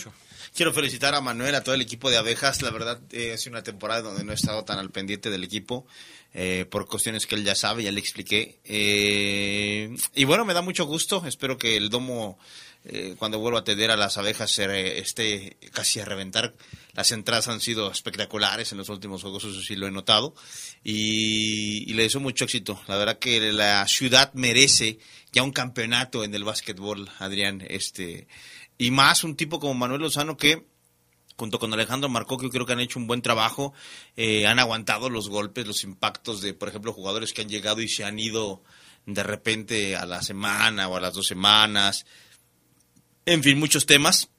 Quiero 0.54 0.74
felicitar 0.74 1.14
a 1.14 1.22
Manuel, 1.22 1.54
a 1.54 1.64
todo 1.64 1.74
el 1.74 1.80
equipo 1.80 2.10
de 2.10 2.18
abejas. 2.18 2.60
La 2.60 2.70
verdad, 2.70 3.00
eh, 3.12 3.32
ha 3.32 3.38
sido 3.38 3.52
una 3.52 3.62
temporada 3.62 4.02
donde 4.02 4.24
no 4.24 4.32
he 4.32 4.34
estado 4.34 4.62
tan 4.66 4.78
al 4.78 4.90
pendiente 4.90 5.30
del 5.30 5.42
equipo. 5.42 5.86
Eh, 6.34 6.66
por 6.70 6.86
cuestiones 6.86 7.26
que 7.26 7.34
él 7.34 7.44
ya 7.44 7.54
sabe, 7.54 7.82
ya 7.82 7.90
le 7.90 7.98
expliqué. 7.98 8.58
Eh, 8.64 9.96
y 10.14 10.24
bueno, 10.24 10.44
me 10.44 10.52
da 10.52 10.60
mucho 10.60 10.84
gusto. 10.84 11.24
Espero 11.26 11.56
que 11.56 11.78
el 11.78 11.88
domo, 11.88 12.38
eh, 12.84 13.14
cuando 13.18 13.38
vuelva 13.38 13.60
a 13.60 13.62
atender 13.62 13.90
a 13.90 13.96
las 13.96 14.18
abejas, 14.18 14.50
se 14.50 14.98
esté 14.98 15.56
casi 15.72 15.98
a 16.00 16.04
reventar. 16.04 16.52
Las 16.94 17.12
entradas 17.12 17.48
han 17.48 17.60
sido 17.60 17.90
espectaculares 17.90 18.72
en 18.72 18.78
los 18.78 18.88
últimos 18.88 19.22
juegos, 19.22 19.44
eso 19.44 19.62
sí 19.62 19.76
lo 19.76 19.86
he 19.86 19.90
notado. 19.90 20.34
Y, 20.82 21.92
le 21.92 22.04
deseo 22.04 22.20
mucho 22.20 22.44
éxito. 22.44 22.80
La 22.88 22.96
verdad 22.96 23.18
que 23.18 23.52
la 23.52 23.86
ciudad 23.86 24.32
merece 24.34 24.98
ya 25.32 25.42
un 25.42 25.52
campeonato 25.52 26.24
en 26.24 26.34
el 26.34 26.44
básquetbol, 26.44 27.08
Adrián. 27.18 27.64
Este, 27.68 28.26
y 28.78 28.90
más 28.90 29.24
un 29.24 29.36
tipo 29.36 29.60
como 29.60 29.74
Manuel 29.74 30.02
Lozano 30.02 30.36
que 30.36 30.66
junto 31.36 31.60
con 31.60 31.72
Alejandro 31.72 32.08
Marcó, 32.08 32.36
que 32.36 32.46
yo 32.46 32.50
creo 32.50 32.66
que 32.66 32.72
han 32.72 32.80
hecho 32.80 32.98
un 32.98 33.06
buen 33.06 33.22
trabajo, 33.22 33.72
eh, 34.16 34.48
han 34.48 34.58
aguantado 34.58 35.08
los 35.08 35.28
golpes, 35.28 35.68
los 35.68 35.84
impactos 35.84 36.40
de, 36.40 36.52
por 36.52 36.68
ejemplo, 36.68 36.92
jugadores 36.92 37.32
que 37.32 37.42
han 37.42 37.48
llegado 37.48 37.80
y 37.80 37.88
se 37.88 38.04
han 38.04 38.18
ido 38.18 38.64
de 39.06 39.22
repente 39.22 39.94
a 39.94 40.04
la 40.04 40.20
semana 40.20 40.88
o 40.88 40.96
a 40.96 41.00
las 41.00 41.14
dos 41.14 41.28
semanas. 41.28 42.06
En 43.24 43.42
fin, 43.44 43.58
muchos 43.58 43.86
temas. 43.86 44.30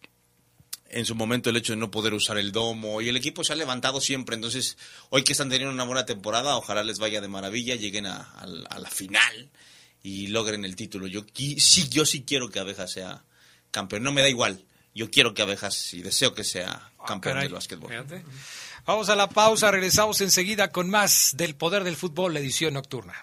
En 0.92 1.06
su 1.06 1.16
momento 1.16 1.50
el 1.50 1.58
hecho 1.58 1.74
de 1.74 1.78
no 1.78 1.92
poder 1.92 2.14
usar 2.14 2.38
el 2.38 2.52
domo 2.52 3.02
y 3.02 3.10
el 3.10 3.18
equipo 3.18 3.44
se 3.44 3.54
ha 3.54 3.56
levantado 3.56 4.02
siempre. 4.02 4.36
Entonces, 4.36 4.78
hoy 5.10 5.24
que 5.24 5.34
están 5.34 5.50
teniendo 5.50 5.74
una 5.74 5.84
buena 5.84 6.06
temporada, 6.06 6.58
ojalá 6.58 6.84
les 6.84 7.00
vaya 7.00 7.22
de 7.22 7.28
maravilla, 7.28 7.76
lleguen 7.76 8.06
a, 8.08 8.18
a, 8.18 8.44
a 8.70 8.80
la 8.80 8.90
final 8.90 9.50
y 10.04 10.28
logren 10.28 10.66
el 10.66 10.76
título. 10.76 11.08
Yo 11.08 11.26
sí, 11.34 11.90
yo 11.90 12.06
sí 12.06 12.24
quiero 12.24 12.50
que 12.50 12.60
Abeja 12.60 12.88
sea 12.88 13.24
campeón. 13.72 14.04
No 14.04 14.12
me 14.12 14.22
da 14.22 14.30
igual 14.30 14.64
yo 14.96 15.10
quiero 15.10 15.34
que 15.34 15.42
Abejas 15.42 15.94
y 15.94 16.02
deseo 16.02 16.34
que 16.34 16.44
sea 16.44 16.92
campeón 17.08 17.38
Ah, 17.38 17.42
del 17.44 17.54
básquetbol. 17.54 17.90
Fíjate. 17.90 18.26
Vamos 18.86 19.08
a 19.10 19.16
la 19.16 19.30
pausa, 19.30 19.72
regresamos 19.72 20.20
enseguida 20.22 20.72
con 20.72 20.90
más 20.90 21.36
del 21.38 21.56
Poder 21.56 21.84
del 21.84 21.96
Fútbol, 21.96 22.36
edición 22.36 22.74
nocturna. 22.74 23.14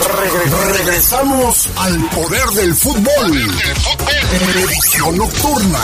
Regresamos, 0.00 0.78
regresamos 0.78 1.68
al 1.76 1.98
poder 2.08 2.46
del 2.56 2.74
fútbol. 2.74 3.32
Edición 4.56 5.18
nocturna. 5.18 5.80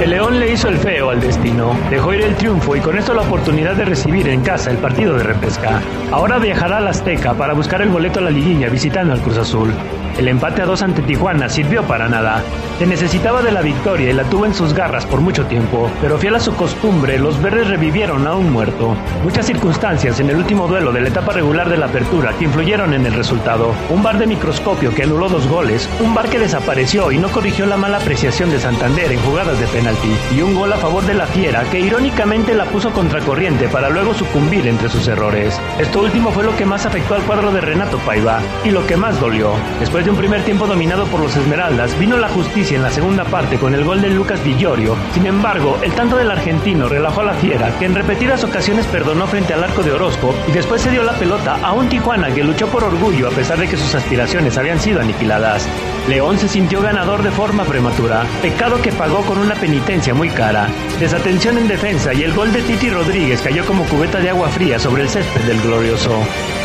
El 0.00 0.10
León 0.10 0.40
le 0.40 0.52
hizo 0.52 0.68
el 0.68 0.78
feo 0.78 1.10
al 1.10 1.20
destino, 1.20 1.76
dejó 1.90 2.12
ir 2.12 2.22
el 2.22 2.34
triunfo 2.36 2.74
y 2.74 2.80
con 2.80 2.98
esto 2.98 3.14
la 3.14 3.22
oportunidad 3.22 3.76
de 3.76 3.84
recibir 3.84 4.28
en 4.28 4.42
casa 4.42 4.70
el 4.70 4.78
partido 4.78 5.14
de 5.14 5.22
repesca. 5.22 5.80
Ahora 6.10 6.38
viajará 6.38 6.78
al 6.78 6.88
Azteca 6.88 7.34
para 7.34 7.52
buscar 7.52 7.82
el 7.82 7.88
boleto 7.88 8.18
a 8.18 8.22
la 8.22 8.30
liguilla 8.30 8.68
visitando 8.68 9.12
al 9.12 9.20
Cruz 9.20 9.38
Azul. 9.38 9.72
El 10.18 10.26
empate 10.26 10.62
a 10.62 10.66
dos 10.66 10.82
ante 10.82 11.00
Tijuana 11.00 11.48
sirvió 11.48 11.84
para 11.84 12.08
nada. 12.08 12.42
Se 12.80 12.86
necesitaba 12.86 13.40
de 13.40 13.52
la 13.52 13.62
victoria 13.62 14.10
y 14.10 14.12
la 14.12 14.24
tuvo 14.24 14.46
en 14.46 14.54
sus 14.54 14.74
garras 14.74 15.06
por 15.06 15.20
mucho 15.20 15.46
tiempo, 15.46 15.88
pero 16.00 16.18
fiel 16.18 16.34
a 16.34 16.40
su 16.40 16.54
costumbre, 16.56 17.20
los 17.20 17.40
verdes 17.40 17.68
revivieron 17.68 18.26
a 18.26 18.34
un 18.34 18.52
muerto. 18.52 18.96
Muchas 19.22 19.46
circunstancias 19.46 20.18
en 20.18 20.30
el 20.30 20.36
último 20.36 20.66
duelo 20.66 20.90
de 20.90 21.02
la 21.02 21.08
etapa 21.08 21.32
regular 21.32 21.68
de 21.68 21.76
la 21.76 21.86
apertura 21.86 22.32
que 22.36 22.46
influyeron 22.46 22.94
en 22.94 23.06
el 23.06 23.14
resultado. 23.14 23.72
Un 23.90 24.02
bar 24.02 24.18
de 24.18 24.26
microscopio 24.26 24.92
que 24.92 25.04
anuló 25.04 25.28
dos 25.28 25.46
goles, 25.46 25.88
un 26.00 26.12
bar 26.14 26.28
que 26.28 26.40
desapareció 26.40 27.12
y 27.12 27.18
no 27.18 27.28
corrigió 27.28 27.66
la 27.66 27.76
mala 27.76 27.98
apreciación 27.98 28.50
de 28.50 28.58
Santander 28.58 29.12
en 29.12 29.20
jugadas 29.20 29.60
de 29.60 29.66
penalti, 29.68 30.16
y 30.36 30.42
un 30.42 30.56
gol 30.56 30.72
a 30.72 30.78
favor 30.78 31.04
de 31.04 31.14
la 31.14 31.26
Fiera 31.26 31.62
que 31.70 31.78
irónicamente 31.78 32.54
la 32.54 32.64
puso 32.64 32.90
contracorriente 32.92 33.68
para 33.68 33.88
luego 33.88 34.14
sucumbir 34.14 34.66
entre 34.66 34.88
sus 34.88 35.06
errores. 35.06 35.60
Esto 35.78 36.00
último 36.00 36.32
fue 36.32 36.42
lo 36.42 36.56
que 36.56 36.66
más 36.66 36.86
afectó 36.86 37.14
al 37.14 37.22
cuadro 37.22 37.52
de 37.52 37.60
Renato 37.60 37.98
Paiva 37.98 38.40
y 38.64 38.70
lo 38.70 38.84
que 38.84 38.96
más 38.96 39.20
dolió. 39.20 39.52
Después 39.78 40.07
un 40.10 40.16
primer 40.16 40.42
tiempo 40.44 40.66
dominado 40.66 41.06
por 41.06 41.20
los 41.20 41.36
Esmeraldas, 41.36 41.98
vino 41.98 42.16
la 42.16 42.28
justicia 42.28 42.76
en 42.76 42.82
la 42.82 42.90
segunda 42.90 43.24
parte 43.24 43.58
con 43.58 43.74
el 43.74 43.84
gol 43.84 44.00
de 44.00 44.10
Lucas 44.10 44.42
Villorio. 44.42 44.96
Sin 45.12 45.26
embargo, 45.26 45.78
el 45.82 45.92
tanto 45.92 46.16
del 46.16 46.30
argentino 46.30 46.88
relajó 46.88 47.20
a 47.20 47.24
la 47.24 47.34
Fiera, 47.34 47.76
que 47.78 47.84
en 47.84 47.94
repetidas 47.94 48.44
ocasiones 48.44 48.86
perdonó 48.86 49.26
frente 49.26 49.54
al 49.54 49.64
arco 49.64 49.82
de 49.82 49.92
Orozco 49.92 50.34
y 50.46 50.52
después 50.52 50.82
se 50.82 50.90
dio 50.90 51.02
la 51.02 51.12
pelota 51.12 51.58
a 51.62 51.72
un 51.72 51.88
Tijuana 51.88 52.32
que 52.32 52.44
luchó 52.44 52.68
por 52.68 52.84
orgullo 52.84 53.28
a 53.28 53.32
pesar 53.32 53.58
de 53.58 53.68
que 53.68 53.76
sus 53.76 53.94
aspiraciones 53.94 54.56
habían 54.56 54.80
sido 54.80 55.00
aniquiladas. 55.00 55.68
León 56.08 56.38
se 56.38 56.48
sintió 56.48 56.80
ganador 56.80 57.22
de 57.22 57.30
forma 57.30 57.64
prematura, 57.64 58.24
pecado 58.40 58.80
que 58.80 58.92
pagó 58.92 59.22
con 59.22 59.38
una 59.38 59.54
penitencia 59.54 60.14
muy 60.14 60.30
cara. 60.30 60.68
Desatención 60.98 61.58
en 61.58 61.68
defensa 61.68 62.14
y 62.14 62.22
el 62.22 62.32
gol 62.32 62.52
de 62.52 62.62
Titi 62.62 62.88
Rodríguez 62.88 63.42
cayó 63.42 63.66
como 63.66 63.84
cubeta 63.84 64.18
de 64.18 64.30
agua 64.30 64.48
fría 64.48 64.78
sobre 64.78 65.02
el 65.02 65.08
césped 65.10 65.42
del 65.42 65.60
glorioso. 65.60 66.12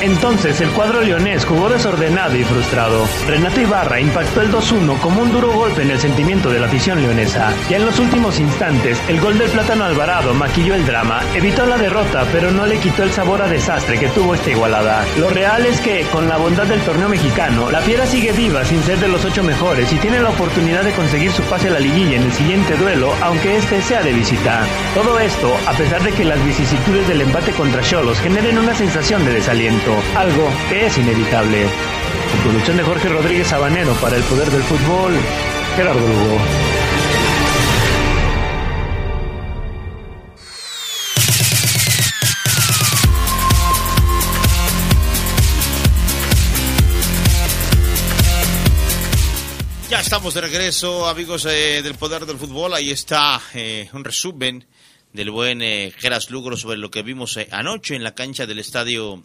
Entonces 0.02 0.62
el 0.62 0.70
cuadro 0.70 1.02
leonés 1.02 1.46
jugó 1.46 1.70
desordenado 1.70 2.38
y 2.38 2.44
frustrado. 2.44 3.06
Renato 3.28 3.62
Ibarra 3.62 4.02
impactó 4.02 4.42
el 4.42 4.52
2-1 4.52 5.00
como 5.00 5.22
un 5.22 5.32
duro 5.32 5.52
golpe 5.52 5.82
en 5.82 5.92
el 5.92 6.00
sentimiento 6.00 6.50
de 6.50 6.60
la 6.60 6.68
afición 6.68 7.02
leonesa. 7.02 7.54
Ya 7.70 7.78
en 7.78 7.86
los 7.86 7.98
últimos 8.00 8.40
instantes, 8.40 9.00
el 9.08 9.22
gol 9.22 9.38
del 9.38 9.50
Plátano 9.50 9.86
Alvarado 9.86 10.34
maquilló 10.34 10.76
el 10.76 10.86
drama, 10.86 11.22
evitó 11.34 11.66
la 11.66 11.78
derrota, 11.78 12.26
pero 12.32 12.52
no 12.52 12.66
le 12.66 12.80
quitó 12.80 13.04
el 13.04 13.12
sabor 13.12 13.42
a 13.42 13.48
desastre 13.48 13.98
que 13.98 14.10
tuvo 14.10 14.36
esta 14.36 14.52
igualada. 14.52 15.06
Lo 15.18 15.30
real 15.30 15.66
es 15.66 15.80
que, 15.80 16.06
con 16.12 16.28
la 16.28 16.38
bondad 16.38 16.66
del 16.66 16.82
torneo 16.82 17.08
mexicano, 17.08 17.72
la 17.72 17.80
Fiera 17.80 18.06
sigue 18.06 18.34
viva 18.34 18.66
sin 18.66 18.84
ser 18.84 19.00
de 19.00 19.08
los 19.08 19.24
ocho 19.24 19.44
mejores 19.44 19.92
y 19.94 19.98
tiene 19.98 20.20
la 20.20 20.30
oportunidad 20.30 20.84
de 20.84 20.92
conseguir 20.92 21.32
su 21.32 21.44
pase 21.44 21.70
a 21.70 21.72
la 21.72 21.80
liguilla 21.80 22.18
en 22.18 22.24
el 22.24 22.34
siguiente 22.34 22.76
duelo, 22.76 23.14
aunque 23.22 23.56
este 23.56 23.82
sea 23.82 24.04
de 24.04 24.12
visita. 24.12 24.66
Todo 24.94 25.20
esto, 25.20 25.56
a 25.66 25.72
pesar 25.74 26.04
de 26.04 26.12
que 26.12 26.26
las 26.26 26.44
vicisitudes 26.44 27.08
del 27.08 27.22
empate 27.22 27.52
contra 27.54 27.82
Cholos 27.82 28.20
generen 28.20 28.58
una 28.58 28.76
sensación 28.76 29.24
de 29.26 29.34
desaliento, 29.34 29.96
algo 30.16 30.50
que 30.70 30.88
es 30.88 30.98
inevitable. 30.98 31.68
Con 32.32 32.42
producción 32.42 32.78
de 32.78 32.84
Jorge 32.84 33.10
Rodríguez 33.10 33.48
Sabanero 33.48 33.94
para 33.96 34.18
el 34.18 34.24
Poder 34.24 34.50
del 34.50 34.64
Fútbol, 34.64 35.14
Gerardo 35.76 36.00
Lugo. 36.00 36.38
Ya 49.90 50.00
estamos 50.00 50.34
de 50.34 50.42
regreso, 50.42 51.08
amigos 51.08 51.46
eh, 51.46 51.82
del 51.84 51.96
Poder 51.96 52.26
del 52.26 52.38
Fútbol. 52.38 52.74
Ahí 52.74 52.90
está 52.92 53.40
eh, 53.54 53.90
un 53.94 54.04
resumen 54.04 54.66
del 55.14 55.30
buen 55.30 55.62
eh, 55.62 55.94
Geras 55.96 56.32
Lugro 56.32 56.58
sobre 56.58 56.78
lo 56.78 56.90
que 56.92 57.04
vimos 57.04 57.38
eh, 57.38 57.48
anoche 57.52 57.96
en 57.96 58.04
la 58.04 58.16
cancha 58.16 58.46
del 58.46 58.60
Estadio 58.60 59.24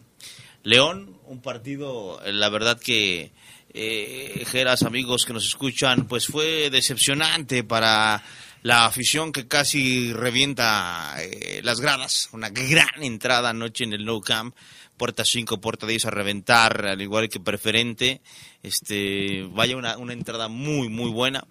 León. 0.63 1.18
Un 1.29 1.41
partido, 1.41 2.19
eh, 2.25 2.33
la 2.33 2.49
verdad 2.49 2.79
que, 2.79 3.31
eh, 3.71 4.43
Geras, 4.47 4.81
amigos 4.81 5.27
que 5.27 5.33
nos 5.33 5.45
escuchan, 5.45 6.07
pues 6.07 6.25
fue 6.25 6.71
decepcionante 6.71 7.63
para 7.63 8.23
la 8.63 8.87
afición 8.87 9.31
que 9.31 9.47
casi 9.47 10.11
revienta 10.11 11.13
eh, 11.19 11.61
las 11.63 11.81
gradas. 11.81 12.29
Una 12.31 12.49
gran 12.49 13.03
entrada 13.03 13.51
anoche 13.51 13.83
en 13.83 13.93
el 13.93 14.05
No 14.05 14.21
Camp. 14.21 14.55
Puerta 14.97 15.23
5, 15.23 15.61
puerta 15.61 15.85
10 15.85 16.05
a 16.05 16.09
reventar, 16.09 16.87
al 16.87 16.99
igual 16.99 17.29
que 17.29 17.39
preferente. 17.39 18.21
Este, 18.63 19.47
vaya 19.51 19.77
una, 19.77 19.99
una 19.99 20.13
entrada 20.13 20.47
muy, 20.47 20.89
muy 20.89 21.11
buena 21.11 21.45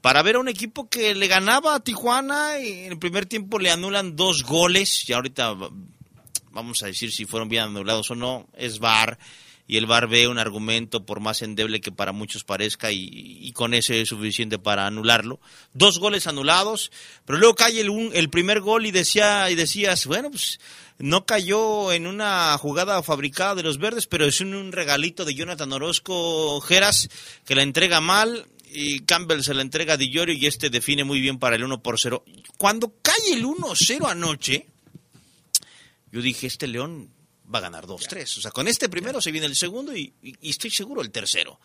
para 0.00 0.22
ver 0.22 0.36
a 0.36 0.38
un 0.38 0.48
equipo 0.48 0.88
que 0.88 1.14
le 1.14 1.26
ganaba 1.26 1.74
a 1.74 1.80
Tijuana 1.80 2.58
y 2.60 2.84
en 2.86 2.92
el 2.92 2.98
primer 2.98 3.26
tiempo 3.26 3.58
le 3.58 3.70
anulan 3.70 4.16
dos 4.16 4.42
goles 4.42 5.06
y 5.06 5.12
ahorita 5.12 5.54
vamos 6.52 6.82
a 6.82 6.86
decir 6.86 7.12
si 7.12 7.24
fueron 7.24 7.48
bien 7.48 7.64
anulados 7.64 8.10
o 8.10 8.14
no, 8.14 8.48
es 8.56 8.78
VAR 8.78 9.18
y 9.70 9.76
el 9.76 9.84
VAR 9.86 10.08
ve 10.08 10.28
un 10.28 10.38
argumento 10.38 11.04
por 11.04 11.20
más 11.20 11.42
endeble 11.42 11.80
que 11.82 11.92
para 11.92 12.12
muchos 12.12 12.42
parezca 12.42 12.90
y, 12.90 13.52
con 13.52 13.74
ese 13.74 14.00
es 14.00 14.08
suficiente 14.08 14.58
para 14.58 14.86
anularlo. 14.86 15.40
Dos 15.74 15.98
goles 15.98 16.26
anulados, 16.26 16.90
pero 17.26 17.38
luego 17.38 17.54
cae 17.54 17.78
el, 17.80 17.90
un- 17.90 18.10
el 18.14 18.30
primer 18.30 18.60
gol 18.60 18.86
y 18.86 18.92
decía 18.92 19.50
y 19.50 19.56
decías, 19.56 20.06
bueno, 20.06 20.30
pues 20.30 20.58
no 20.96 21.26
cayó 21.26 21.92
en 21.92 22.06
una 22.06 22.56
jugada 22.56 23.02
fabricada 23.02 23.56
de 23.56 23.62
los 23.62 23.76
verdes, 23.76 24.06
pero 24.06 24.24
es 24.24 24.40
un, 24.40 24.72
regalito 24.72 25.26
de 25.26 25.34
Jonathan 25.34 25.70
Orozco 25.72 26.60
Geras 26.62 27.10
que 27.44 27.54
la 27.54 27.62
entrega 27.62 28.00
mal 28.00 28.46
y 28.72 29.00
Campbell 29.00 29.42
se 29.42 29.52
la 29.54 29.60
entrega 29.62 29.94
a 29.94 29.96
Di 29.98 30.10
Llorio 30.10 30.34
y 30.34 30.46
este 30.46 30.70
define 30.70 31.04
muy 31.04 31.20
bien 31.20 31.38
para 31.38 31.56
el 31.56 31.64
1 31.64 31.82
por 31.82 32.00
0. 32.00 32.24
Cuando 32.56 32.94
cae 33.02 33.32
el 33.34 33.44
1-0 33.44 34.10
anoche, 34.10 34.66
yo 36.12 36.20
dije, 36.22 36.46
este 36.46 36.66
León 36.66 37.12
va 37.52 37.58
a 37.58 37.62
ganar 37.62 37.86
2-3. 37.86 38.38
O 38.38 38.40
sea, 38.42 38.50
con 38.50 38.68
este 38.68 38.88
primero 38.88 39.20
se 39.20 39.32
viene 39.32 39.46
el 39.46 39.56
segundo 39.56 39.96
y, 39.96 40.12
y- 40.22 40.34
y 40.40 40.50
estoy 40.50 40.70
seguro 40.70 41.02
el 41.02 41.10
tercero. 41.10 41.60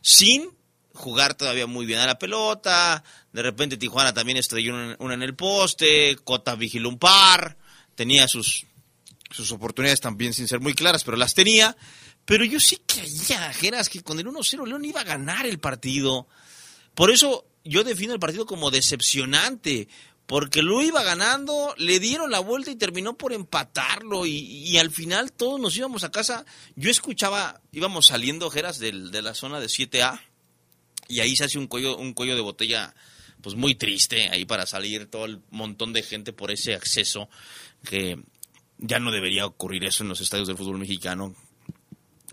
Sin 0.00 0.50
jugar 0.94 1.34
todavía 1.34 1.66
muy 1.66 1.86
bien 1.86 2.00
a 2.00 2.06
la 2.06 2.18
pelota. 2.18 3.02
De 3.32 3.42
repente 3.42 3.76
Tijuana 3.76 4.12
también 4.12 4.38
estrelló 4.38 4.74
una, 4.74 4.96
una 4.98 5.14
en 5.14 5.22
el 5.22 5.34
poste. 5.36 6.16
Cota 6.24 6.54
vigiló 6.56 6.88
un 6.88 6.98
par. 6.98 7.56
Tenía 7.94 8.26
sus, 8.28 8.66
sus 9.30 9.52
oportunidades 9.52 10.00
también 10.00 10.34
sin 10.34 10.48
ser 10.48 10.60
muy 10.60 10.74
claras, 10.74 11.04
pero 11.04 11.16
las 11.16 11.34
tenía. 11.34 11.76
Pero 12.24 12.44
yo 12.44 12.60
sí 12.60 12.80
creía, 12.86 13.52
Geras, 13.52 13.88
que 13.88 14.02
con 14.02 14.18
el 14.18 14.26
1-0 14.26 14.66
León 14.66 14.84
iba 14.84 15.00
a 15.00 15.04
ganar 15.04 15.46
el 15.46 15.58
partido. 15.58 16.26
Por 16.94 17.10
eso 17.10 17.46
yo 17.64 17.84
defino 17.84 18.12
el 18.12 18.20
partido 18.20 18.44
como 18.46 18.70
decepcionante, 18.70 19.88
porque 20.26 20.62
lo 20.62 20.80
iba 20.82 21.02
ganando, 21.02 21.74
le 21.76 21.98
dieron 22.00 22.30
la 22.30 22.38
vuelta 22.40 22.70
y 22.70 22.76
terminó 22.76 23.16
por 23.18 23.32
empatarlo 23.32 24.24
y, 24.24 24.36
y 24.38 24.78
al 24.78 24.90
final 24.90 25.32
todos 25.32 25.60
nos 25.60 25.76
íbamos 25.76 26.04
a 26.04 26.10
casa. 26.10 26.44
Yo 26.76 26.90
escuchaba, 26.90 27.60
íbamos 27.72 28.06
saliendo, 28.06 28.48
Geras, 28.50 28.78
del- 28.78 29.10
de 29.10 29.20
la 29.22 29.34
zona 29.34 29.60
de 29.60 29.66
7A 29.66 30.20
y 31.08 31.20
ahí 31.20 31.36
se 31.36 31.44
hace 31.44 31.58
un 31.58 31.66
cuello, 31.66 31.96
un 31.98 32.14
cuello 32.14 32.34
de 32.34 32.40
botella 32.40 32.94
pues 33.42 33.56
muy 33.56 33.74
triste 33.74 34.28
ahí 34.30 34.44
para 34.44 34.66
salir 34.66 35.06
todo 35.10 35.24
el 35.24 35.42
montón 35.50 35.92
de 35.92 36.02
gente 36.04 36.32
por 36.32 36.52
ese 36.52 36.74
acceso 36.74 37.28
que 37.84 38.22
ya 38.78 39.00
no 39.00 39.10
debería 39.10 39.44
ocurrir 39.46 39.84
eso 39.84 40.04
en 40.04 40.08
los 40.08 40.20
estadios 40.20 40.46
del 40.48 40.56
fútbol 40.56 40.78
mexicano 40.78 41.34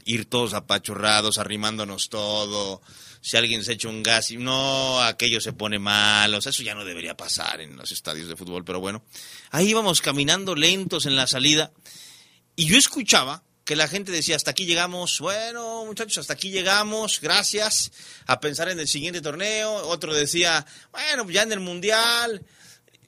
ir 0.05 0.25
todos 0.25 0.53
apachurrados, 0.53 1.37
arrimándonos 1.37 2.09
todo. 2.09 2.81
Si 3.21 3.35
alguien 3.37 3.63
se 3.63 3.73
echa 3.73 3.89
un 3.89 4.01
gas 4.01 4.31
y 4.31 4.37
no, 4.37 5.01
aquello 5.01 5.41
se 5.41 5.53
pone 5.53 5.79
mal. 5.79 6.33
O 6.33 6.41
sea, 6.41 6.51
eso 6.51 6.63
ya 6.63 6.73
no 6.73 6.85
debería 6.85 7.17
pasar 7.17 7.61
en 7.61 7.75
los 7.75 7.91
estadios 7.91 8.27
de 8.27 8.35
fútbol. 8.35 8.63
Pero 8.63 8.79
bueno, 8.79 9.03
ahí 9.51 9.69
íbamos 9.69 10.01
caminando 10.01 10.55
lentos 10.55 11.05
en 11.05 11.15
la 11.15 11.27
salida. 11.27 11.71
Y 12.55 12.65
yo 12.65 12.77
escuchaba 12.77 13.43
que 13.65 13.75
la 13.75 13.87
gente 13.87 14.11
decía, 14.11 14.35
hasta 14.35 14.51
aquí 14.51 14.65
llegamos, 14.65 15.19
bueno 15.19 15.85
muchachos, 15.85 16.17
hasta 16.17 16.33
aquí 16.33 16.49
llegamos, 16.49 17.21
gracias, 17.21 17.91
a 18.25 18.39
pensar 18.39 18.69
en 18.69 18.79
el 18.79 18.87
siguiente 18.87 19.21
torneo. 19.21 19.71
Otro 19.87 20.13
decía, 20.13 20.65
bueno, 20.91 21.29
ya 21.29 21.43
en 21.43 21.51
el 21.51 21.59
Mundial. 21.59 22.43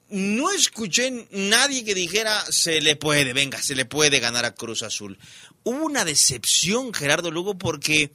No 0.09 0.51
escuché 0.51 1.27
nadie 1.31 1.85
que 1.85 1.95
dijera, 1.95 2.43
se 2.51 2.81
le 2.81 2.97
puede, 2.97 3.31
venga, 3.31 3.61
se 3.61 3.75
le 3.75 3.85
puede 3.85 4.19
ganar 4.19 4.43
a 4.43 4.53
Cruz 4.53 4.83
Azul. 4.83 5.17
Hubo 5.63 5.85
una 5.85 6.03
decepción, 6.03 6.93
Gerardo 6.93 7.31
Lugo, 7.31 7.57
porque 7.57 8.11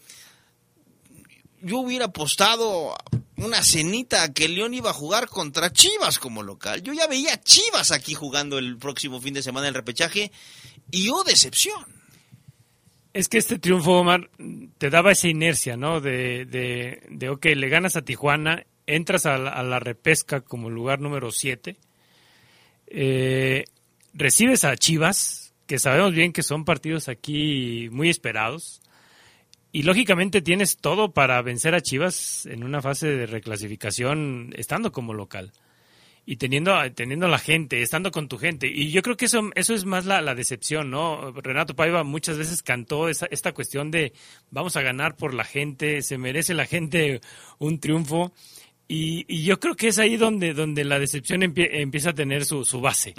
yo 1.67 1.79
hubiera 1.79 2.07
apostado 2.07 2.97
una 3.37 3.63
cenita 3.63 4.23
a 4.23 4.33
que 4.33 4.49
León 4.49 4.73
iba 4.75 4.91
a 4.91 4.95
jugar 4.95 5.29
contra 5.29 5.73
Chivas 5.73 6.19
como 6.19 6.43
local. 6.43 6.83
Yo 6.83 6.93
ya 6.93 7.07
veía 7.07 7.41
Chivas 7.43 7.93
aquí 7.93 8.15
jugando 8.15 8.59
el 8.59 8.79
próximo 8.79 9.21
fin 9.21 9.35
de 9.35 9.43
semana 9.43 9.69
el 9.69 9.75
repechaje 9.75 10.33
y 10.91 11.09
oh, 11.11 11.25
decepción. 11.25 11.85
Es 13.13 13.29
que 13.29 13.39
este 13.39 13.59
triunfo, 13.59 13.93
Omar, 13.93 14.31
te 14.79 14.91
daba 14.91 15.13
esa 15.13 15.29
inercia, 15.29 15.77
¿no? 15.77 16.01
De, 16.01 16.45
de, 16.45 17.29
ok, 17.31 17.47
le 17.57 17.69
ganas 17.69 17.97
a 17.97 18.03
Tijuana, 18.03 18.67
entras 18.87 19.27
a 19.27 19.39
la, 19.39 19.51
a 19.51 19.63
la 19.63 19.81
repesca 19.81 20.43
como 20.43 20.69
lugar 20.69 21.01
número 21.01 21.31
7, 21.31 21.77
eh, 22.89 23.65
recibes 24.13 24.65
a 24.65 24.77
Chivas, 24.77 25.55
que 25.67 25.79
sabemos 25.79 26.13
bien 26.13 26.33
que 26.33 26.43
son 26.43 26.65
partidos 26.65 27.09
aquí 27.09 27.89
muy 27.91 28.11
esperados, 28.11 28.81
y 29.79 29.83
lógicamente 29.83 30.41
tienes 30.41 30.79
todo 30.79 31.13
para 31.13 31.43
vencer 31.43 31.75
a 31.75 31.81
Chivas 31.83 32.47
en 32.47 32.65
una 32.65 32.81
fase 32.81 33.09
de 33.09 33.27
reclasificación 33.27 34.55
estando 34.57 34.91
como 34.91 35.13
local 35.13 35.53
y 36.25 36.37
teniendo, 36.37 36.73
teniendo 36.95 37.29
la 37.29 37.39
gente, 37.39 37.83
estando 37.83 38.11
con 38.11 38.27
tu 38.27 38.39
gente. 38.39 38.67
Y 38.67 38.91
yo 38.91 39.03
creo 39.03 39.17
que 39.17 39.27
eso, 39.27 39.51
eso 39.55 39.75
es 39.75 39.85
más 39.85 40.07
la, 40.07 40.21
la 40.23 40.35
decepción, 40.35 40.91
¿no? 40.91 41.31
Renato 41.33 41.77
Paiva 41.77 42.05
muchas 42.05 42.39
veces 42.39 42.63
cantó 42.63 43.09
esa, 43.09 43.27
esta 43.31 43.53
cuestión 43.53 43.91
de 43.91 44.13
vamos 44.51 44.77
a 44.77 44.83
ganar 44.83 45.15
por 45.15 45.35
la 45.35 45.45
gente, 45.45 46.01
se 46.01 46.17
merece 46.17 46.55
la 46.55 46.65
gente 46.67 47.21
un 47.59 47.79
triunfo. 47.79 48.33
Y, 48.89 49.25
y 49.29 49.45
yo 49.45 49.61
creo 49.61 49.75
que 49.77 49.89
es 49.89 49.99
ahí 49.99 50.17
donde, 50.17 50.55
donde 50.55 50.85
la 50.85 50.99
decepción 50.99 51.43
empie- 51.43 51.69
empieza 51.71 52.11
a 52.11 52.15
tener 52.15 52.45
su, 52.45 52.65
su 52.65 52.81
base. 52.81 53.15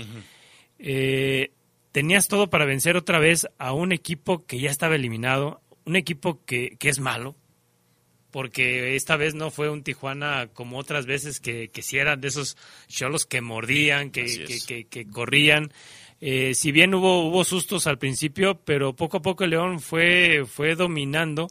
Eh, 0.79 1.51
tenías 1.91 2.27
todo 2.27 2.49
para 2.49 2.65
vencer 2.65 2.97
otra 2.97 3.19
vez 3.19 3.47
a 3.57 3.73
un 3.73 3.91
equipo 3.91 4.45
que 4.45 4.59
ya 4.59 4.69
estaba 4.69 4.95
eliminado, 4.95 5.61
un 5.87 5.95
equipo 5.95 6.43
que, 6.45 6.75
que 6.77 6.89
es 6.89 6.99
malo, 6.99 7.35
porque 8.31 8.95
esta 8.95 9.15
vez 9.15 9.33
no 9.35 9.49
fue 9.51 9.69
un 9.69 9.83
Tijuana 9.83 10.49
como 10.53 10.77
otras 10.77 11.05
veces 11.05 11.39
que, 11.39 11.69
que 11.69 11.81
sí 11.81 11.97
eran 11.97 12.21
de 12.21 12.27
esos 12.27 12.57
cholos 12.87 13.25
que 13.25 13.41
mordían, 13.41 14.11
que, 14.11 14.25
que, 14.47 14.59
que- 14.67 14.85
que 14.85 15.07
corrían. 15.07 15.71
Eh, 16.19 16.53
si 16.55 16.71
bien 16.71 16.93
hubo, 16.93 17.27
hubo 17.27 17.43
sustos 17.43 17.87
al 17.87 17.97
principio, 17.99 18.59
pero 18.65 18.95
poco 18.95 19.17
a 19.17 19.21
poco 19.21 19.43
el 19.43 19.51
León 19.51 19.79
fue, 19.79 20.45
fue 20.45 20.75
dominando 20.75 21.47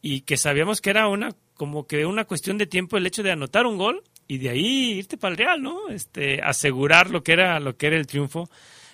y 0.00 0.20
que 0.22 0.36
sabíamos 0.36 0.80
que 0.80 0.90
era 0.90 1.08
una 1.08 1.34
como 1.54 1.86
que 1.88 2.06
una 2.06 2.24
cuestión 2.24 2.56
de 2.58 2.66
tiempo 2.66 2.96
el 2.96 3.06
hecho 3.06 3.24
de 3.24 3.32
anotar 3.32 3.66
un 3.66 3.78
gol 3.78 4.04
y 4.28 4.38
de 4.38 4.50
ahí 4.50 4.92
irte 4.92 5.16
para 5.16 5.32
el 5.32 5.38
Real, 5.38 5.60
¿no? 5.62 5.88
Este, 5.88 6.40
asegurar 6.40 7.10
lo 7.10 7.24
que 7.24 7.32
era 7.32 7.58
lo 7.58 7.76
que 7.76 7.88
era 7.88 7.96
el 7.96 8.06
triunfo. 8.06 8.48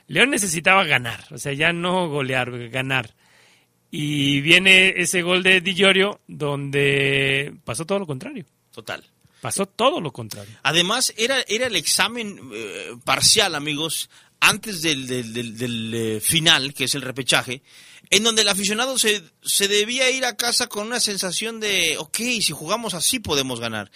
León 0.06 0.30
necesitaba 0.30 0.84
ganar, 0.84 1.24
o 1.30 1.36
sea, 1.38 1.52
ya 1.52 1.72
no 1.74 2.08
golear, 2.08 2.70
ganar. 2.70 3.14
Y 3.96 4.40
viene 4.40 4.92
ese 4.96 5.22
gol 5.22 5.44
de 5.44 5.60
Di 5.60 5.72
Llorio 5.72 6.20
donde 6.26 7.54
pasó 7.64 7.86
todo 7.86 8.00
lo 8.00 8.08
contrario. 8.08 8.44
Total. 8.72 9.04
Pasó 9.40 9.66
todo 9.66 10.00
lo 10.00 10.12
contrario. 10.12 10.52
Además, 10.64 11.14
era, 11.16 11.44
era 11.46 11.68
el 11.68 11.76
examen 11.76 12.40
eh, 12.52 12.96
parcial, 13.04 13.54
amigos, 13.54 14.10
antes 14.40 14.82
del, 14.82 15.06
del, 15.06 15.56
del, 15.56 15.94
eh, 15.94 16.20
final, 16.20 16.74
que 16.74 16.84
es 16.84 16.96
el 16.96 17.02
repechaje, 17.02 17.62
en 18.10 18.24
donde 18.24 18.42
el 18.42 18.48
aficionado 18.48 18.98
se, 18.98 19.22
se 19.44 19.68
debía 19.68 20.10
ir 20.10 20.24
a 20.24 20.36
casa 20.36 20.66
con 20.66 20.88
una 20.88 20.98
sensación 20.98 21.60
de, 21.60 21.96
ok, 21.96 22.16
si 22.16 22.50
jugamos 22.50 22.94
así 22.94 23.20
podemos 23.20 23.60
ganar. 23.60 23.92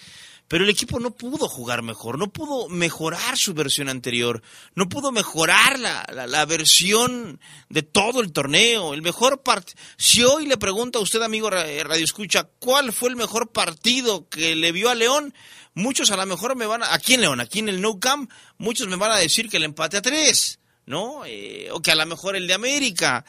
Pero 0.48 0.64
el 0.64 0.70
equipo 0.70 0.98
no 0.98 1.10
pudo 1.10 1.46
jugar 1.46 1.82
mejor, 1.82 2.18
no 2.18 2.32
pudo 2.32 2.70
mejorar 2.70 3.36
su 3.36 3.52
versión 3.52 3.90
anterior, 3.90 4.42
no 4.74 4.88
pudo 4.88 5.12
mejorar 5.12 5.78
la, 5.78 6.06
la, 6.10 6.26
la 6.26 6.46
versión 6.46 7.38
de 7.68 7.82
todo 7.82 8.22
el 8.22 8.32
torneo. 8.32 8.94
El 8.94 9.02
mejor 9.02 9.42
partido. 9.42 9.78
Si 9.98 10.24
hoy 10.24 10.46
le 10.46 10.56
pregunta 10.56 10.98
a 10.98 11.02
usted, 11.02 11.20
amigo 11.20 11.50
Radio 11.50 12.02
Escucha, 12.02 12.48
¿cuál 12.58 12.94
fue 12.94 13.10
el 13.10 13.16
mejor 13.16 13.52
partido 13.52 14.26
que 14.30 14.56
le 14.56 14.72
vio 14.72 14.88
a 14.88 14.94
León? 14.94 15.34
Muchos 15.74 16.10
a 16.10 16.16
lo 16.16 16.24
mejor 16.24 16.56
me 16.56 16.64
van 16.64 16.82
a. 16.82 16.94
Aquí 16.94 17.14
en 17.14 17.20
León, 17.20 17.40
aquí 17.40 17.58
en 17.58 17.68
el 17.68 17.82
No 17.82 18.00
Camp, 18.00 18.30
muchos 18.56 18.88
me 18.88 18.96
van 18.96 19.12
a 19.12 19.16
decir 19.18 19.50
que 19.50 19.58
el 19.58 19.64
empate 19.64 19.98
a 19.98 20.02
tres, 20.02 20.60
¿no? 20.86 21.26
Eh, 21.26 21.68
o 21.72 21.82
que 21.82 21.90
a 21.92 21.94
lo 21.94 22.06
mejor 22.06 22.36
el 22.36 22.46
de 22.46 22.54
América. 22.54 23.22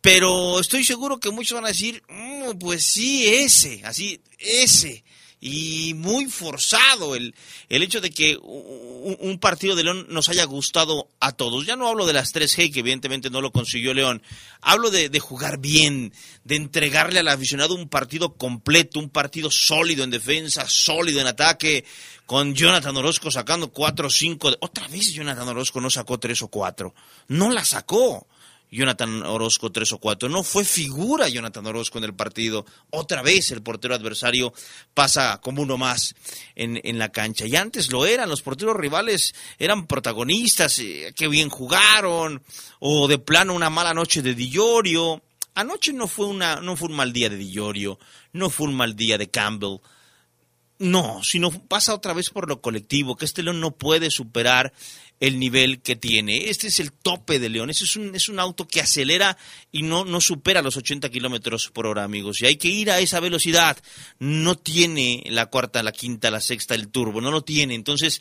Pero 0.00 0.60
estoy 0.60 0.84
seguro 0.84 1.18
que 1.18 1.30
muchos 1.30 1.56
van 1.56 1.64
a 1.64 1.68
decir, 1.68 2.04
mm, 2.08 2.56
pues 2.60 2.86
sí, 2.86 3.26
ese, 3.26 3.82
así, 3.84 4.22
ese 4.38 5.02
y 5.40 5.94
muy 5.94 6.26
forzado 6.26 7.14
el, 7.14 7.34
el 7.68 7.82
hecho 7.82 8.00
de 8.00 8.10
que 8.10 8.38
un, 8.40 9.38
partido 9.38 9.76
de 9.76 9.84
León 9.84 10.06
nos 10.08 10.28
haya 10.28 10.44
gustado 10.44 11.10
a 11.20 11.32
todos. 11.32 11.66
Ya 11.66 11.76
no 11.76 11.88
hablo 11.88 12.06
de 12.06 12.14
las 12.14 12.34
3G, 12.34 12.72
que 12.72 12.80
evidentemente 12.80 13.28
no 13.28 13.40
lo 13.40 13.52
consiguió 13.52 13.92
León. 13.92 14.22
Hablo 14.62 14.90
de, 14.90 15.08
de 15.08 15.20
jugar 15.20 15.58
bien, 15.58 16.12
de 16.44 16.56
entregarle 16.56 17.20
al 17.20 17.28
aficionado 17.28 17.74
un 17.74 17.88
partido 17.88 18.34
completo, 18.34 18.98
un 18.98 19.10
partido 19.10 19.50
sólido 19.50 20.04
en 20.04 20.10
defensa, 20.10 20.66
sólido 20.68 21.20
en 21.20 21.26
ataque, 21.26 21.84
con 22.24 22.54
Jonathan 22.54 22.96
Orozco 22.96 23.30
sacando 23.30 23.68
4 23.68 24.06
o 24.06 24.10
5. 24.10 24.52
Otra 24.60 24.88
vez 24.88 25.12
Jonathan 25.12 25.48
Orozco 25.48 25.80
no 25.80 25.90
sacó 25.90 26.18
3 26.18 26.42
o 26.42 26.48
4. 26.48 26.94
No 27.28 27.50
la 27.50 27.64
sacó. 27.64 28.26
Jonathan 28.70 29.22
Orozco 29.22 29.70
tres 29.70 29.92
o 29.92 29.98
cuatro. 29.98 30.28
No 30.28 30.42
fue 30.42 30.64
figura 30.64 31.28
Jonathan 31.28 31.66
Orozco 31.66 31.98
en 31.98 32.04
el 32.04 32.14
partido. 32.14 32.66
Otra 32.90 33.22
vez 33.22 33.50
el 33.50 33.62
portero 33.62 33.94
adversario 33.94 34.52
pasa 34.94 35.40
como 35.40 35.62
uno 35.62 35.76
más 35.76 36.14
en, 36.54 36.80
en 36.82 36.98
la 36.98 37.10
cancha. 37.10 37.46
Y 37.46 37.56
antes 37.56 37.90
lo 37.92 38.06
eran, 38.06 38.28
los 38.28 38.42
porteros 38.42 38.76
rivales 38.76 39.34
eran 39.58 39.86
protagonistas, 39.86 40.78
eh, 40.80 41.12
que 41.16 41.28
bien 41.28 41.48
jugaron, 41.48 42.42
o 42.80 43.08
de 43.08 43.18
plano 43.18 43.54
una 43.54 43.70
mala 43.70 43.94
noche 43.94 44.22
de 44.22 44.34
Dillorio. 44.34 45.22
Anoche 45.54 45.92
no 45.92 46.06
fue, 46.06 46.26
una, 46.26 46.56
no 46.56 46.76
fue 46.76 46.88
un 46.88 46.96
mal 46.96 47.12
día 47.12 47.30
de 47.30 47.36
Dillorio, 47.36 47.98
no 48.32 48.50
fue 48.50 48.66
un 48.66 48.74
mal 48.74 48.94
día 48.94 49.16
de 49.16 49.30
Campbell. 49.30 49.78
No, 50.78 51.24
sino 51.24 51.50
pasa 51.50 51.94
otra 51.94 52.12
vez 52.12 52.28
por 52.28 52.46
lo 52.48 52.60
colectivo, 52.60 53.16
que 53.16 53.24
este 53.24 53.42
León 53.42 53.60
no 53.60 53.70
puede 53.70 54.10
superar 54.10 54.74
el 55.20 55.38
nivel 55.38 55.80
que 55.80 55.96
tiene. 55.96 56.50
Este 56.50 56.68
es 56.68 56.80
el 56.80 56.92
tope 56.92 57.38
de 57.38 57.48
León. 57.48 57.70
Este 57.70 57.84
es 57.84 57.96
un, 57.96 58.14
es 58.14 58.28
un 58.28 58.38
auto 58.38 58.68
que 58.68 58.80
acelera 58.80 59.36
y 59.72 59.82
no, 59.82 60.04
no 60.04 60.20
supera 60.20 60.62
los 60.62 60.76
80 60.76 61.08
kilómetros 61.08 61.70
por 61.72 61.86
hora, 61.86 62.04
amigos. 62.04 62.42
Y 62.42 62.46
hay 62.46 62.56
que 62.56 62.68
ir 62.68 62.90
a 62.90 62.98
esa 62.98 63.20
velocidad. 63.20 63.78
No 64.18 64.56
tiene 64.56 65.24
la 65.28 65.46
cuarta, 65.46 65.82
la 65.82 65.92
quinta, 65.92 66.30
la 66.30 66.40
sexta, 66.40 66.74
el 66.74 66.88
turbo. 66.88 67.20
No 67.20 67.30
lo 67.30 67.42
tiene. 67.42 67.74
Entonces, 67.74 68.20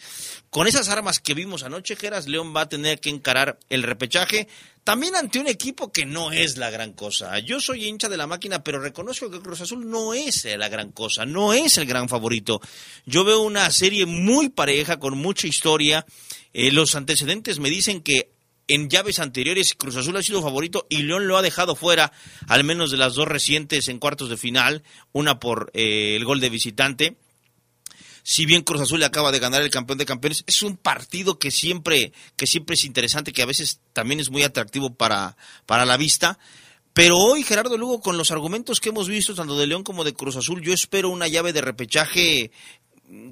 con 0.49 0.67
esas 0.67 0.89
armas 0.89 1.19
que 1.19 1.33
vimos 1.33 1.63
anoche, 1.63 1.95
Geras, 1.95 2.27
León 2.27 2.53
va 2.55 2.61
a 2.61 2.69
tener 2.69 2.99
que 2.99 3.09
encarar 3.09 3.59
el 3.69 3.83
repechaje. 3.83 4.47
También 4.85 5.15
ante 5.15 5.39
un 5.39 5.47
equipo 5.47 5.91
que 5.91 6.05
no 6.05 6.31
es 6.31 6.57
la 6.57 6.69
gran 6.69 6.93
cosa. 6.93 7.39
Yo 7.39 7.59
soy 7.59 7.85
hincha 7.85 8.07
de 8.07 8.17
la 8.17 8.27
máquina, 8.27 8.63
pero 8.63 8.79
reconozco 8.79 9.31
que 9.31 9.39
Cruz 9.39 9.61
Azul 9.61 9.89
no 9.89 10.13
es 10.13 10.45
la 10.45 10.69
gran 10.69 10.91
cosa, 10.91 11.25
no 11.25 11.53
es 11.53 11.79
el 11.79 11.87
gran 11.87 12.07
favorito. 12.07 12.61
Yo 13.03 13.23
veo 13.23 13.41
una 13.41 13.71
serie 13.71 14.05
muy 14.05 14.49
pareja, 14.49 14.99
con 14.99 15.17
mucha 15.17 15.47
historia. 15.47 16.05
Eh, 16.57 16.71
los 16.71 16.95
antecedentes 16.95 17.59
me 17.59 17.69
dicen 17.69 18.01
que 18.01 18.31
en 18.69 18.89
llaves 18.89 19.19
anteriores 19.19 19.75
Cruz 19.75 19.97
Azul 19.97 20.15
ha 20.15 20.23
sido 20.23 20.41
favorito 20.41 20.87
y 20.89 21.03
León 21.03 21.27
lo 21.27 21.35
ha 21.35 21.41
dejado 21.41 21.75
fuera, 21.75 22.13
al 22.47 22.63
menos 22.63 22.91
de 22.91 22.97
las 22.97 23.13
dos 23.13 23.27
recientes 23.27 23.89
en 23.89 23.99
cuartos 23.99 24.29
de 24.29 24.37
final, 24.37 24.81
una 25.11 25.37
por 25.37 25.69
eh, 25.73 26.15
el 26.15 26.23
gol 26.23 26.39
de 26.39 26.49
visitante 26.49 27.17
si 28.23 28.45
bien 28.45 28.63
Cruz 28.63 28.81
Azul 28.81 29.01
le 29.01 29.05
acaba 29.05 29.33
de 29.33 29.37
ganar 29.37 29.61
el 29.61 29.69
campeón 29.69 29.99
de 29.99 30.05
campeones, 30.05 30.45
es 30.47 30.63
un 30.63 30.77
partido 30.77 31.37
que 31.37 31.51
siempre, 31.51 32.13
que 32.37 32.47
siempre 32.47 32.73
es 32.73 32.85
interesante, 32.85 33.33
que 33.33 33.43
a 33.43 33.45
veces 33.45 33.81
también 33.93 34.21
es 34.21 34.31
muy 34.31 34.41
atractivo 34.41 34.95
para, 34.95 35.37
para 35.67 35.85
la 35.85 35.95
vista. 35.95 36.39
Pero 36.93 37.17
hoy, 37.17 37.43
Gerardo 37.43 37.77
Lugo, 37.77 38.01
con 38.01 38.17
los 38.17 38.31
argumentos 38.31 38.79
que 38.79 38.89
hemos 38.89 39.07
visto, 39.07 39.35
tanto 39.35 39.55
de 39.59 39.67
León 39.67 39.83
como 39.83 40.03
de 40.03 40.15
Cruz 40.15 40.37
Azul, 40.37 40.63
yo 40.63 40.73
espero 40.73 41.09
una 41.09 41.27
llave 41.27 41.53
de 41.53 41.61
repechaje 41.61 42.49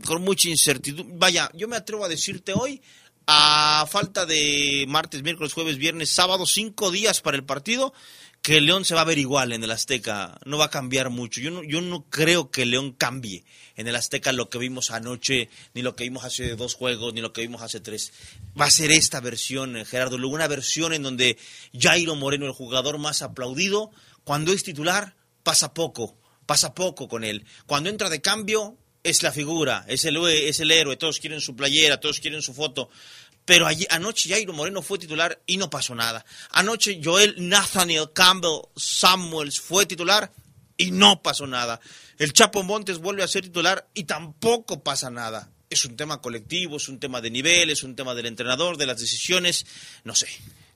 con 0.05 0.21
mucha 0.21 0.49
incertidumbre. 0.49 1.15
Vaya, 1.17 1.49
yo 1.55 1.67
me 1.67 1.75
atrevo 1.75 2.05
a 2.05 2.09
decirte 2.09 2.53
hoy, 2.53 2.79
a 3.27 3.85
falta 3.89 4.25
de 4.25 4.85
martes, 4.87 5.23
miércoles, 5.23 5.53
jueves, 5.53 5.77
viernes, 5.77 6.09
sábado, 6.09 6.45
cinco 6.45 6.91
días 6.91 7.21
para 7.21 7.37
el 7.37 7.43
partido, 7.43 7.93
que 8.41 8.59
León 8.59 8.83
se 8.83 8.93
va 8.93 9.01
a 9.01 9.05
ver 9.05 9.19
igual 9.19 9.53
en 9.53 9.63
el 9.63 9.71
Azteca, 9.71 10.37
no 10.43 10.57
va 10.57 10.65
a 10.65 10.69
cambiar 10.69 11.09
mucho. 11.09 11.39
Yo 11.39 11.49
no, 11.49 11.63
yo 11.63 11.79
no 11.79 12.03
creo 12.09 12.51
que 12.51 12.65
León 12.65 12.91
cambie 12.91 13.45
en 13.77 13.87
el 13.87 13.95
Azteca 13.95 14.33
lo 14.33 14.49
que 14.49 14.57
vimos 14.57 14.91
anoche, 14.91 15.49
ni 15.73 15.81
lo 15.81 15.95
que 15.95 16.03
vimos 16.03 16.25
hace 16.25 16.55
dos 16.57 16.75
juegos, 16.75 17.13
ni 17.13 17.21
lo 17.21 17.31
que 17.31 17.41
vimos 17.41 17.61
hace 17.61 17.79
tres. 17.79 18.11
Va 18.59 18.65
a 18.65 18.71
ser 18.71 18.91
esta 18.91 19.21
versión, 19.21 19.77
eh, 19.77 19.85
Gerardo 19.85 20.17
Lugo, 20.17 20.35
una 20.35 20.49
versión 20.49 20.93
en 20.93 21.03
donde 21.03 21.37
Jairo 21.73 22.15
Moreno, 22.15 22.45
el 22.45 22.51
jugador 22.51 22.97
más 22.97 23.21
aplaudido, 23.21 23.91
cuando 24.25 24.51
es 24.51 24.63
titular, 24.63 25.15
pasa 25.43 25.73
poco, 25.73 26.17
pasa 26.45 26.73
poco 26.73 27.07
con 27.07 27.23
él. 27.23 27.45
Cuando 27.65 27.89
entra 27.89 28.09
de 28.09 28.21
cambio, 28.21 28.77
es 29.03 29.21
la 29.21 29.31
figura, 29.31 29.85
es 29.87 30.05
el, 30.05 30.17
es 30.25 30.59
el 30.61 30.71
héroe, 30.71 30.95
todos 30.95 31.19
quieren 31.19 31.41
su 31.41 31.55
playera, 31.55 31.99
todos 31.99 32.19
quieren 32.19 32.41
su 32.41 32.53
foto. 32.53 32.89
Pero 33.45 33.67
allí, 33.67 33.85
anoche 33.89 34.29
Jairo 34.29 34.53
Moreno 34.53 34.81
fue 34.81 34.97
titular 34.97 35.41
y 35.45 35.57
no 35.57 35.69
pasó 35.69 35.93
nada. 35.93 36.25
Anoche 36.51 37.01
Joel 37.03 37.35
Nathaniel 37.37 38.11
Campbell 38.13 38.61
Samuels 38.75 39.59
fue 39.59 39.85
titular 39.85 40.31
y 40.77 40.91
no 40.91 41.21
pasó 41.21 41.45
nada. 41.45 41.81
El 42.17 42.31
Chapo 42.31 42.63
Montes 42.63 42.99
vuelve 42.99 43.23
a 43.23 43.27
ser 43.27 43.43
titular 43.43 43.87
y 43.93 44.05
tampoco 44.05 44.81
pasa 44.81 45.09
nada. 45.09 45.51
Es 45.69 45.83
un 45.83 45.97
tema 45.97 46.21
colectivo, 46.21 46.77
es 46.77 46.87
un 46.87 46.99
tema 46.99 47.19
de 47.19 47.31
nivel, 47.31 47.69
es 47.69 47.83
un 47.83 47.95
tema 47.95 48.15
del 48.15 48.27
entrenador, 48.27 48.77
de 48.77 48.85
las 48.85 48.99
decisiones, 48.99 49.65
no 50.05 50.15
sé. 50.15 50.27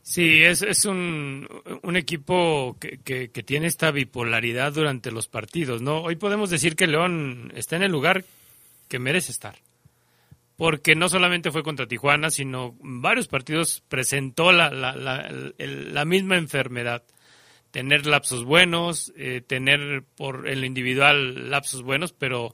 Sí, 0.09 0.41
es, 0.41 0.61
es 0.61 0.85
un, 0.85 1.49
un 1.83 1.97
equipo 1.97 2.77
que, 2.79 2.97
que, 3.03 3.43
tiene 3.43 3.67
esta 3.67 3.91
bipolaridad 3.91 4.71
durante 4.71 5.11
los 5.11 5.27
partidos, 5.27 5.81
¿no? 5.81 6.01
Hoy 6.01 6.15
podemos 6.15 6.49
decir 6.49 6.77
que 6.77 6.87
León 6.87 7.51
está 7.57 7.75
en 7.75 7.83
el 7.83 7.91
lugar 7.91 8.23
que 8.87 8.99
merece 8.99 9.33
estar 9.33 9.55
porque 10.55 10.95
no 10.95 11.09
solamente 11.09 11.51
fue 11.51 11.61
contra 11.61 11.89
Tijuana, 11.89 12.29
sino 12.29 12.77
varios 12.79 13.27
partidos 13.27 13.83
presentó 13.89 14.53
la, 14.53 14.69
la, 14.71 14.95
la, 14.95 16.05
misma 16.05 16.37
enfermedad. 16.37 17.03
Tener 17.71 18.05
lapsos 18.05 18.45
buenos, 18.45 19.11
eh, 19.17 19.41
tener 19.45 20.05
por 20.15 20.47
el 20.47 20.63
individual 20.63 21.49
lapsos 21.49 21.83
buenos, 21.83 22.13
pero 22.13 22.53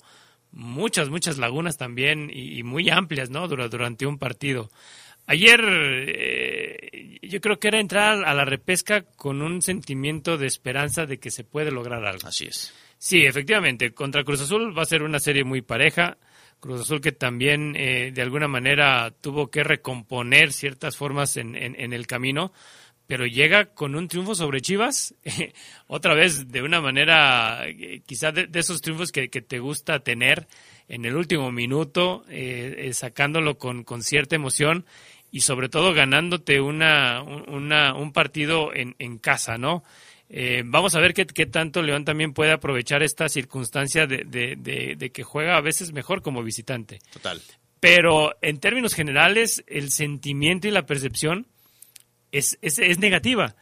muchas, 0.52 1.10
muchas 1.10 1.38
lagunas 1.38 1.78
también 1.78 2.32
y, 2.34 2.58
y 2.58 2.64
muy 2.64 2.90
amplias, 2.90 3.30
¿no? 3.30 3.48
Durante 3.48 4.08
un 4.08 4.18
partido. 4.18 4.72
Ayer 5.26 5.62
eh, 5.66 7.20
yo 7.22 7.40
creo 7.42 7.60
que 7.60 7.70
era 7.70 7.80
entrar 7.80 8.26
a 8.26 8.34
la 8.34 8.46
repesca 8.46 9.04
con 9.16 9.42
un 9.42 9.62
sentimiento 9.62 10.38
de 10.38 10.48
esperanza 10.48 11.06
de 11.06 11.20
que 11.20 11.32
se 11.32 11.44
puede 11.44 11.72
lograr 11.72 12.06
algo. 12.06 12.28
Así 12.28 12.46
es. 12.46 12.74
Sí, 12.98 13.26
efectivamente, 13.26 13.94
contra 13.94 14.24
Cruz 14.24 14.42
Azul 14.42 14.78
va 14.78 14.84
a 14.84 14.86
ser 14.86 15.04
una 15.04 15.20
serie 15.20 15.44
muy 15.44 15.62
pareja. 15.62 16.18
Cruz 16.60 16.82
Azul 16.82 17.02
que 17.02 17.12
también 17.12 17.76
eh, 17.76 18.12
de 18.14 18.22
alguna 18.22 18.48
manera 18.48 19.12
tuvo 19.20 19.50
que 19.50 19.64
recomponer 19.64 20.54
ciertas 20.54 20.96
formas 20.96 21.36
en, 21.38 21.56
en, 21.56 21.80
en 21.80 21.92
el 21.92 22.08
camino, 22.08 22.54
pero 23.08 23.26
llega 23.26 23.66
con 23.66 23.96
un 23.96 24.08
triunfo 24.08 24.36
sobre 24.36 24.62
Chivas, 24.62 25.14
otra 25.88 26.14
vez 26.14 26.50
de 26.50 26.62
una 26.62 26.80
manera, 26.80 27.68
eh, 27.68 28.02
quizá 28.06 28.32
de, 28.32 28.48
de, 28.48 28.60
esos 28.60 28.82
triunfos 28.82 29.12
que, 29.12 29.30
que, 29.30 29.42
te 29.42 29.60
gusta 29.60 30.00
tener 30.00 30.48
en 30.88 31.06
el 31.06 31.16
último 31.16 31.52
minuto, 31.52 32.24
eh, 32.30 32.76
eh, 32.78 32.94
sacándolo 32.94 33.58
con, 33.58 33.84
con, 33.84 34.04
cierta 34.04 34.36
emoción 34.36 34.86
y 35.34 35.42
sobre 35.42 35.68
todo 35.68 35.96
ganándote 35.96 36.62
una, 36.62 37.24
una 37.24 37.96
un 37.96 38.14
partido 38.14 38.72
en, 38.72 38.96
en 39.00 39.18
casa, 39.18 39.58
¿no? 39.58 39.84
Eh, 40.30 40.62
vamos 40.64 40.94
a 40.94 41.00
ver 41.00 41.16
qué, 41.16 41.26
qué, 41.26 41.48
tanto 41.48 41.82
León 41.82 42.06
también 42.06 42.34
puede 42.34 42.52
aprovechar 42.52 43.02
esta 43.02 43.28
circunstancia 43.28 44.06
de, 44.06 44.26
de, 44.26 44.56
de, 44.56 44.96
de, 44.96 45.12
que 45.12 45.24
juega 45.24 45.58
a 45.58 45.62
veces 45.62 45.92
mejor 45.92 46.22
como 46.22 46.44
visitante. 46.44 47.00
Total. 47.12 47.42
Pero 47.80 48.36
en 48.44 48.60
términos 48.60 48.94
generales, 48.94 49.64
el 49.66 49.90
sentimiento 49.90 50.68
y 50.68 50.72
la 50.72 50.86
percepción 50.86 51.48
es, 52.32 52.60
es, 52.62 52.78
es 52.78 53.00
negativa. 53.00 53.56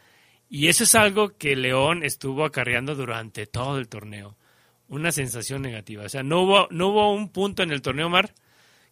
Y 0.50 0.68
eso 0.68 0.84
es 0.84 0.94
algo 0.94 1.38
que 1.38 1.56
León 1.56 2.04
estuvo 2.04 2.44
acarreando 2.44 2.94
durante 2.94 3.46
todo 3.46 3.78
el 3.78 3.88
torneo. 3.88 4.36
Una 4.88 5.10
sensación 5.10 5.62
negativa. 5.62 6.04
O 6.04 6.08
sea, 6.10 6.22
no 6.22 6.42
hubo, 6.42 6.68
no 6.70 6.88
hubo 6.88 7.14
un 7.14 7.30
punto 7.30 7.62
en 7.62 7.72
el 7.72 7.80
torneo, 7.80 8.10
Mar, 8.10 8.34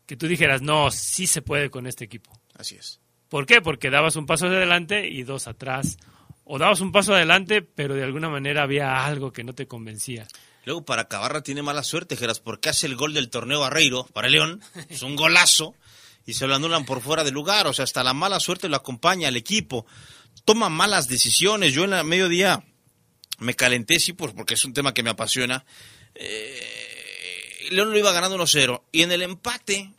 que 0.07 0.16
tú 0.16 0.26
dijeras, 0.28 0.62
no, 0.62 0.91
sí 0.91 1.26
se 1.26 1.43
puede 1.43 1.68
con 1.68 1.87
este 1.87 2.07
equipo. 2.07 2.39
Así 2.61 2.77
es. 2.77 3.01
¿Por 3.29 3.47
qué? 3.47 3.61
Porque 3.63 3.91
dabas 3.91 4.17
un 4.17 4.27
paso 4.27 4.47
adelante 4.47 5.09
y 5.09 5.23
dos 5.23 5.47
atrás 5.47 5.97
o 6.45 6.59
dabas 6.59 6.81
un 6.81 6.93
paso 6.93 7.15
adelante, 7.15 7.63
pero 7.63 7.95
de 7.95 8.03
alguna 8.03 8.29
manera 8.29 8.65
había 8.65 9.07
algo 9.07 9.33
que 9.33 9.45
no 9.45 9.55
te 9.55 9.67
convencía. 9.67 10.27
Luego 10.65 10.85
para 10.85 11.09
Cabarra 11.09 11.43
tiene 11.43 11.63
mala 11.63 11.83
suerte, 11.83 12.17
Geras, 12.17 12.41
porque 12.41 12.69
hace 12.69 12.87
el 12.87 12.97
gol 12.97 13.15
del 13.15 13.31
torneo 13.31 13.61
Barreiro 13.61 14.05
para 14.13 14.29
León. 14.29 14.61
Es 14.89 15.03
un 15.03 15.17
golazo 15.17 15.75
y 16.27 16.35
se 16.35 16.47
lo 16.47 16.55
anulan 16.55 16.85
por 16.85 17.01
fuera 17.01 17.25
de 17.25 17.31
lugar. 17.31 17.67
O 17.67 17.73
sea, 17.73 17.85
hasta 17.85 18.05
la 18.05 18.15
mala 18.15 18.41
suerte 18.41 18.69
lo 18.69 18.77
acompaña 18.77 19.29
al 19.29 19.37
equipo. 19.37 19.87
Toma 20.45 20.69
malas 20.69 21.09
decisiones. 21.09 21.73
Yo 21.73 21.85
en 21.85 21.91
la 21.91 22.05
mediodía 22.05 22.65
me 23.39 23.55
calenté, 23.55 24.01
sí, 24.01 24.13
pues 24.13 24.35
porque 24.35 24.55
es 24.55 24.65
un 24.65 24.75
tema 24.75 24.93
que 24.93 25.03
me 25.03 25.11
apasiona. 25.11 25.65
Eh, 26.15 27.69
León 27.71 27.91
lo 27.91 27.99
iba 27.99 28.13
ganando 28.13 28.37
1-0. 28.37 28.83
Y 28.93 29.03
en 29.03 29.13
el 29.13 29.23
empate, 29.23 29.95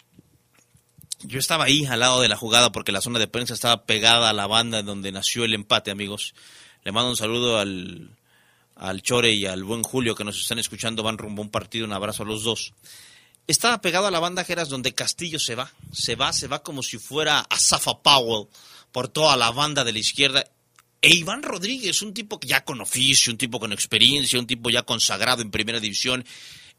yo 1.24 1.40
estaba 1.40 1.66
ahí 1.66 1.86
al 1.86 2.00
lado 2.00 2.22
de 2.22 2.28
la 2.28 2.38
jugada 2.38 2.72
porque 2.72 2.92
la 2.92 3.02
zona 3.02 3.20
de 3.20 3.28
prensa 3.28 3.54
estaba 3.54 3.86
pegada 3.86 4.30
a 4.30 4.34
la 4.34 4.48
banda 4.48 4.84
donde 4.84 5.12
nació 5.12 5.46
el 5.46 5.54
empate, 5.54 5.92
amigos. 5.92 6.34
Le 6.84 6.92
mando 6.92 7.12
un 7.12 7.18
saludo 7.18 7.60
al, 7.60 8.10
al 8.76 9.02
Chore 9.02 9.32
y 9.32 9.46
al 9.46 9.64
buen 9.64 9.84
Julio 9.84 10.16
que 10.16 10.24
nos 10.24 10.40
están 10.40 10.60
escuchando. 10.60 11.04
Van 11.04 11.18
rumbo 11.18 11.42
a 11.42 11.46
un 11.46 11.52
partido. 11.52 11.86
Un 11.86 11.94
abrazo 11.94 12.24
a 12.24 12.26
los 12.26 12.44
dos. 12.44 12.74
Estaba 13.48 13.82
pegado 13.82 14.08
a 14.08 14.12
la 14.12 14.20
banda 14.20 14.44
Geras 14.44 14.70
donde 14.70 14.94
Castillo 14.94 15.40
se 15.40 15.56
va. 15.56 15.72
Se 15.92 16.16
va, 16.16 16.34
se 16.34 16.48
va 16.48 16.64
como 16.64 16.84
si 16.84 16.98
fuera 16.98 17.40
a 17.40 17.60
Zafa 17.60 18.00
Powell 18.02 18.48
por 18.92 19.08
toda 19.08 19.38
la 19.38 19.52
banda 19.52 19.84
de 19.84 19.94
la 19.94 20.00
izquierda. 20.00 20.44
E 21.02 21.16
Iván 21.16 21.42
Rodríguez, 21.42 22.02
un 22.04 22.14
tipo 22.14 22.40
ya 22.42 22.64
con 22.64 22.80
oficio, 22.82 23.32
un 23.32 23.38
tipo 23.38 23.60
con 23.60 23.74
experiencia, 23.74 24.40
un 24.40 24.46
tipo 24.46 24.70
ya 24.70 24.84
consagrado 24.84 25.42
en 25.42 25.50
primera 25.50 25.80
división. 25.80 26.24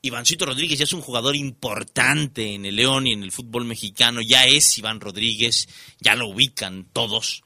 Ivancito 0.03 0.46
Rodríguez 0.46 0.78
ya 0.78 0.84
es 0.84 0.92
un 0.92 1.00
jugador 1.00 1.36
importante 1.36 2.55
en 2.55 2.66
el 2.66 2.76
León 2.76 3.07
y 3.07 3.12
en 3.12 3.22
el 3.22 3.32
fútbol 3.32 3.64
mexicano. 3.64 4.20
Ya 4.20 4.44
es 4.46 4.76
Iván 4.78 5.00
Rodríguez, 5.00 5.68
ya 6.00 6.16
lo 6.16 6.28
ubican 6.28 6.86
todos. 6.92 7.42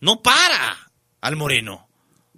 No 0.00 0.22
para 0.22 0.92
al 1.20 1.36
Moreno. 1.36 1.88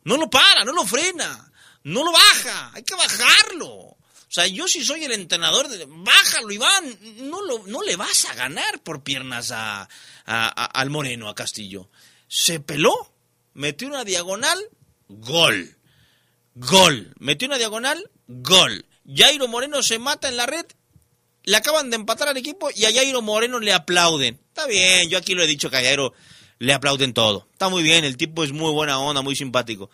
No 0.04 0.16
lo 0.16 0.30
para, 0.30 0.64
no 0.64 0.72
lo 0.72 0.86
frena, 0.86 1.52
no 1.84 2.04
lo 2.04 2.12
baja. 2.12 2.70
Hay 2.74 2.82
que 2.84 2.94
bajarlo. 2.94 3.68
O 3.68 4.32
sea, 4.32 4.46
yo 4.46 4.68
si 4.68 4.84
soy 4.84 5.04
el 5.04 5.12
entrenador, 5.12 5.68
de, 5.68 5.84
bájalo, 5.88 6.50
Iván. 6.52 6.98
No, 7.28 7.42
lo, 7.42 7.66
no 7.66 7.82
le 7.82 7.96
vas 7.96 8.24
a 8.26 8.34
ganar 8.34 8.80
por 8.82 9.02
piernas 9.02 9.50
a, 9.50 9.88
al 10.24 10.90
Moreno, 10.90 11.28
a 11.28 11.34
Castillo. 11.34 11.90
Se 12.28 12.60
peló 12.60 13.12
metió 13.54 13.88
una 13.88 14.04
diagonal, 14.04 14.58
gol. 15.08 15.76
Gol. 16.54 17.14
Metió 17.18 17.46
una 17.48 17.58
diagonal, 17.58 18.10
gol. 18.26 18.86
Jairo 19.14 19.48
Moreno 19.48 19.82
se 19.82 19.98
mata 19.98 20.28
en 20.28 20.36
la 20.36 20.46
red, 20.46 20.66
le 21.44 21.56
acaban 21.56 21.90
de 21.90 21.96
empatar 21.96 22.28
al 22.28 22.36
equipo 22.36 22.70
y 22.74 22.84
a 22.84 22.92
Jairo 22.92 23.22
Moreno 23.22 23.60
le 23.60 23.72
aplauden. 23.72 24.40
Está 24.48 24.66
bien, 24.66 25.08
yo 25.08 25.18
aquí 25.18 25.34
lo 25.34 25.42
he 25.42 25.46
dicho 25.46 25.70
que 25.70 25.78
a 25.78 25.82
Jairo 25.82 26.12
le 26.58 26.72
aplauden 26.72 27.14
todo. 27.14 27.48
Está 27.52 27.68
muy 27.68 27.82
bien, 27.82 28.04
el 28.04 28.16
tipo 28.16 28.44
es 28.44 28.52
muy 28.52 28.72
buena 28.72 28.98
onda, 28.98 29.22
muy 29.22 29.34
simpático. 29.34 29.90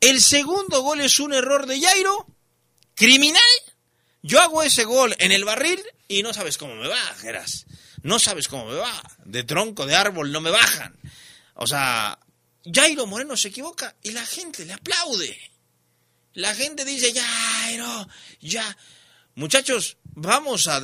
El 0.00 0.20
segundo 0.20 0.82
gol 0.82 1.00
es 1.00 1.18
un 1.20 1.32
error 1.32 1.66
de 1.66 1.80
Jairo, 1.80 2.26
criminal. 2.94 3.42
Yo 4.22 4.40
hago 4.40 4.62
ese 4.62 4.84
gol 4.84 5.14
en 5.18 5.32
el 5.32 5.44
barril 5.44 5.80
y 6.08 6.22
no 6.22 6.32
sabes 6.32 6.58
cómo 6.58 6.74
me 6.74 6.88
va, 6.88 7.00
Geras. 7.20 7.66
No 8.02 8.18
sabes 8.18 8.48
cómo 8.48 8.66
me 8.66 8.74
va. 8.74 9.02
De 9.24 9.42
tronco, 9.42 9.86
de 9.86 9.96
árbol, 9.96 10.32
no 10.32 10.40
me 10.40 10.50
bajan. 10.50 10.96
O 11.54 11.66
sea, 11.66 12.18
Jairo 12.64 13.06
Moreno 13.06 13.36
se 13.36 13.48
equivoca 13.48 13.94
y 14.02 14.12
la 14.12 14.24
gente 14.24 14.64
le 14.64 14.74
aplaude. 14.74 15.36
La 16.36 16.54
gente 16.54 16.84
dice, 16.84 17.14
Jairo, 17.18 18.08
ya. 18.42 18.76
Muchachos, 19.36 19.96
vamos 20.04 20.68
a... 20.68 20.82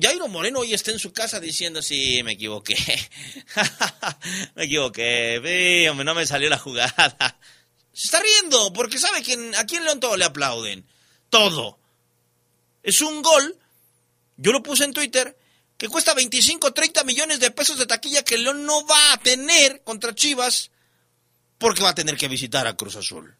Jairo 0.00 0.28
Moreno 0.28 0.60
hoy 0.60 0.74
está 0.74 0.92
en 0.92 1.00
su 1.00 1.12
casa 1.12 1.40
diciendo, 1.40 1.82
sí, 1.82 2.22
me 2.22 2.34
equivoqué. 2.34 2.76
me 4.54 4.64
equivoqué, 4.64 5.88
hombre, 5.90 6.04
no 6.04 6.14
me 6.14 6.24
salió 6.24 6.48
la 6.48 6.56
jugada. 6.56 7.36
Se 7.92 8.04
está 8.04 8.22
riendo 8.22 8.72
porque 8.72 8.96
sabe 8.96 9.22
que 9.22 9.52
aquí 9.58 9.74
en 9.74 9.84
León 9.84 9.98
todo 9.98 10.16
le 10.16 10.24
aplauden. 10.24 10.86
Todo. 11.30 11.80
Es 12.84 13.00
un 13.00 13.22
gol, 13.22 13.58
yo 14.36 14.52
lo 14.52 14.62
puse 14.62 14.84
en 14.84 14.92
Twitter, 14.92 15.36
que 15.76 15.88
cuesta 15.88 16.14
25, 16.14 16.72
30 16.72 17.02
millones 17.02 17.40
de 17.40 17.50
pesos 17.50 17.76
de 17.76 17.86
taquilla 17.86 18.22
que 18.22 18.38
León 18.38 18.64
no 18.64 18.86
va 18.86 19.14
a 19.14 19.18
tener 19.18 19.82
contra 19.82 20.14
Chivas 20.14 20.70
porque 21.58 21.82
va 21.82 21.88
a 21.88 21.94
tener 21.96 22.16
que 22.16 22.28
visitar 22.28 22.68
a 22.68 22.76
Cruz 22.76 22.94
Azul. 22.94 23.36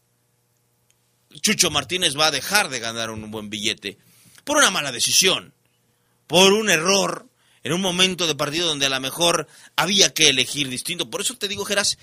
Chucho 1.40 1.70
Martínez 1.70 2.16
va 2.16 2.26
a 2.26 2.30
dejar 2.30 2.68
de 2.68 2.80
ganar 2.80 3.10
un 3.10 3.30
buen 3.30 3.50
billete 3.50 3.98
por 4.44 4.56
una 4.56 4.70
mala 4.70 4.92
decisión, 4.92 5.54
por 6.26 6.52
un 6.52 6.70
error 6.70 7.28
en 7.64 7.72
un 7.72 7.80
momento 7.80 8.26
de 8.26 8.34
partido 8.34 8.66
donde 8.66 8.86
a 8.86 8.90
lo 8.90 9.00
mejor 9.00 9.46
había 9.76 10.12
que 10.12 10.28
elegir 10.28 10.68
distinto. 10.68 11.10
Por 11.10 11.20
eso 11.20 11.36
te 11.36 11.48
digo, 11.48 11.64
Geras, 11.64 11.98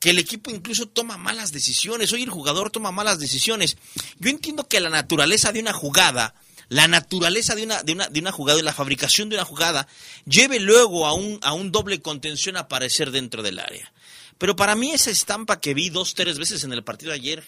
que 0.00 0.10
el 0.10 0.18
equipo 0.18 0.50
incluso 0.50 0.86
toma 0.86 1.16
malas 1.16 1.52
decisiones. 1.52 2.12
Hoy 2.12 2.24
el 2.24 2.30
jugador 2.30 2.70
toma 2.70 2.90
malas 2.90 3.18
decisiones. 3.18 3.76
Yo 4.18 4.30
entiendo 4.30 4.66
que 4.66 4.80
la 4.80 4.90
naturaleza 4.90 5.52
de 5.52 5.60
una 5.60 5.72
jugada, 5.72 6.34
la 6.68 6.88
naturaleza 6.88 7.54
de 7.54 7.62
una, 7.62 7.82
de 7.82 7.92
una, 7.92 8.08
de 8.08 8.20
una 8.20 8.32
jugada 8.32 8.58
y 8.58 8.62
la 8.62 8.72
fabricación 8.72 9.28
de 9.28 9.36
una 9.36 9.44
jugada 9.44 9.86
lleve 10.26 10.58
luego 10.58 11.06
a 11.06 11.14
un, 11.14 11.38
a 11.42 11.52
un 11.52 11.70
doble 11.70 12.02
contención 12.02 12.56
a 12.56 12.60
aparecer 12.60 13.12
dentro 13.12 13.42
del 13.42 13.60
área. 13.60 13.92
Pero 14.38 14.56
para 14.56 14.74
mí 14.74 14.90
esa 14.90 15.10
estampa 15.10 15.60
que 15.60 15.74
vi 15.74 15.90
dos, 15.90 16.14
tres 16.14 16.38
veces 16.38 16.64
en 16.64 16.72
el 16.72 16.82
partido 16.82 17.12
de 17.12 17.18
ayer, 17.18 17.44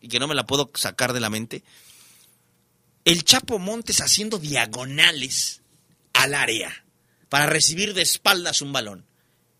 Y 0.00 0.08
que 0.08 0.18
no 0.18 0.28
me 0.28 0.34
la 0.34 0.46
puedo 0.46 0.70
sacar 0.74 1.12
de 1.12 1.20
la 1.20 1.30
mente, 1.30 1.62
el 3.04 3.24
Chapo 3.24 3.58
Montes 3.58 4.00
haciendo 4.00 4.38
diagonales 4.38 5.62
al 6.12 6.34
área 6.34 6.84
para 7.28 7.46
recibir 7.46 7.94
de 7.94 8.02
espaldas 8.02 8.62
un 8.62 8.72
balón, 8.72 9.06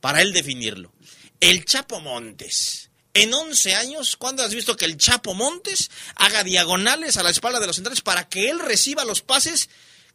para 0.00 0.22
él 0.22 0.32
definirlo. 0.32 0.92
El 1.40 1.64
Chapo 1.64 2.00
Montes. 2.00 2.90
En 3.14 3.32
11 3.32 3.74
años, 3.74 4.16
¿cuándo 4.16 4.42
has 4.42 4.54
visto 4.54 4.76
que 4.76 4.84
el 4.84 4.98
Chapo 4.98 5.32
Montes 5.32 5.90
haga 6.16 6.44
diagonales 6.44 7.16
a 7.16 7.22
la 7.22 7.30
espalda 7.30 7.60
de 7.60 7.66
los 7.66 7.76
centrales 7.76 8.02
para 8.02 8.28
que 8.28 8.50
él 8.50 8.58
reciba 8.58 9.04
los 9.04 9.22
pases 9.22 9.70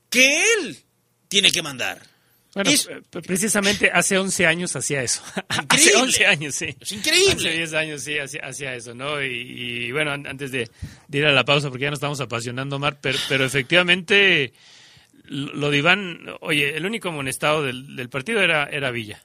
que 0.09 0.43
él 0.43 0.83
tiene 1.27 1.51
que 1.51 1.63
mandar? 1.63 2.10
Bueno, 2.53 2.69
es, 2.69 2.89
precisamente 3.25 3.89
hace 3.93 4.17
11 4.17 4.45
años 4.45 4.75
hacía 4.75 5.01
eso. 5.01 5.23
Hace 5.69 5.95
11 5.95 6.25
años, 6.25 6.55
sí. 6.55 6.75
Es 6.81 6.91
increíble. 6.91 7.49
Hace 7.49 7.57
10 7.57 7.73
años, 7.73 8.01
sí, 8.01 8.19
hacía, 8.19 8.41
hacía 8.43 8.75
eso, 8.75 8.93
¿no? 8.93 9.23
Y, 9.23 9.27
y 9.87 9.91
bueno, 9.93 10.11
antes 10.11 10.51
de, 10.51 10.69
de, 11.07 11.17
ir 11.17 11.25
a 11.25 11.31
la 11.31 11.45
pausa, 11.45 11.69
porque 11.69 11.83
ya 11.83 11.89
nos 11.89 11.97
estamos 11.97 12.19
apasionando, 12.19 12.77
Mar, 12.77 12.97
pero, 12.99 13.17
pero 13.29 13.45
efectivamente, 13.45 14.51
lo 15.29 15.69
de 15.69 15.77
Iván, 15.77 16.19
oye, 16.41 16.75
el 16.75 16.85
único 16.85 17.07
amonestado 17.07 17.63
del, 17.63 17.95
del 17.95 18.09
partido 18.09 18.41
era, 18.41 18.65
era 18.65 18.91
Villa. 18.91 19.23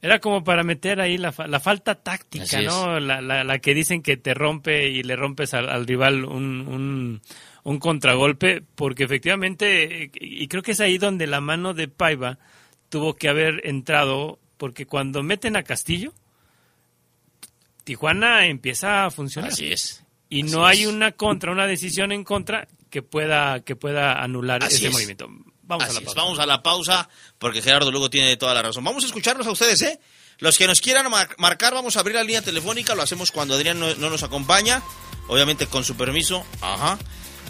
Era 0.00 0.18
como 0.18 0.42
para 0.42 0.64
meter 0.64 1.00
ahí 1.00 1.16
la, 1.16 1.32
la 1.46 1.60
falta 1.60 1.94
táctica, 1.94 2.44
Así 2.44 2.66
¿no? 2.66 2.98
La, 2.98 3.20
la, 3.20 3.44
la, 3.44 3.58
que 3.60 3.72
dicen 3.72 4.02
que 4.02 4.16
te 4.16 4.34
rompe 4.34 4.88
y 4.88 5.04
le 5.04 5.14
rompes 5.14 5.54
al, 5.54 5.68
al 5.68 5.86
rival 5.86 6.24
un, 6.24 6.66
un, 6.66 7.22
un, 7.64 7.78
contragolpe, 7.78 8.62
porque 8.74 9.04
efectivamente, 9.04 10.10
y 10.14 10.48
creo 10.48 10.62
que 10.62 10.72
es 10.72 10.80
ahí 10.80 10.98
donde 10.98 11.26
la 11.26 11.40
mano 11.40 11.74
de 11.74 11.88
Paiva 11.88 12.38
tuvo 12.88 13.14
que 13.14 13.28
haber 13.28 13.66
entrado, 13.66 14.38
porque 14.58 14.86
cuando 14.86 15.22
meten 15.22 15.56
a 15.56 15.62
Castillo, 15.62 16.12
Tijuana 17.84 18.46
empieza 18.46 19.04
a 19.06 19.10
funcionar. 19.10 19.50
Así 19.52 19.72
es. 19.72 20.04
Y 20.28 20.42
Así 20.44 20.52
no 20.52 20.66
hay 20.66 20.82
es. 20.82 20.86
una 20.88 21.12
contra, 21.12 21.52
una 21.52 21.66
decisión 21.66 22.12
en 22.12 22.24
contra 22.24 22.68
que 22.90 23.02
pueda, 23.02 23.60
que 23.60 23.76
pueda 23.76 24.22
anular 24.22 24.62
Así 24.62 24.76
ese 24.76 24.86
es. 24.88 24.92
movimiento. 24.92 25.28
Vamos 25.64 25.84
Así 25.84 25.92
a 25.92 25.94
la 25.94 26.00
es, 26.00 26.04
pausa. 26.06 26.20
Vamos 26.22 26.38
a 26.38 26.46
la 26.46 26.62
pausa 26.62 27.08
porque 27.38 27.62
Gerardo 27.62 27.90
luego 27.90 28.08
tiene 28.10 28.36
toda 28.36 28.54
la 28.54 28.62
razón. 28.62 28.84
Vamos 28.84 29.04
a 29.04 29.06
escucharlos 29.06 29.46
a 29.46 29.50
ustedes, 29.50 29.82
¿eh? 29.82 29.98
Los 30.38 30.58
que 30.58 30.66
nos 30.66 30.80
quieran 30.80 31.10
mar- 31.10 31.34
marcar, 31.38 31.74
vamos 31.74 31.96
a 31.96 32.00
abrir 32.00 32.16
la 32.16 32.22
línea 32.24 32.42
telefónica. 32.42 32.94
Lo 32.94 33.02
hacemos 33.02 33.30
cuando 33.32 33.54
Adrián 33.54 33.78
no, 33.78 33.94
no 33.96 34.10
nos 34.10 34.22
acompaña. 34.22 34.82
Obviamente 35.28 35.66
con 35.66 35.84
su 35.84 35.96
permiso. 35.96 36.44
Ajá. 36.60 36.98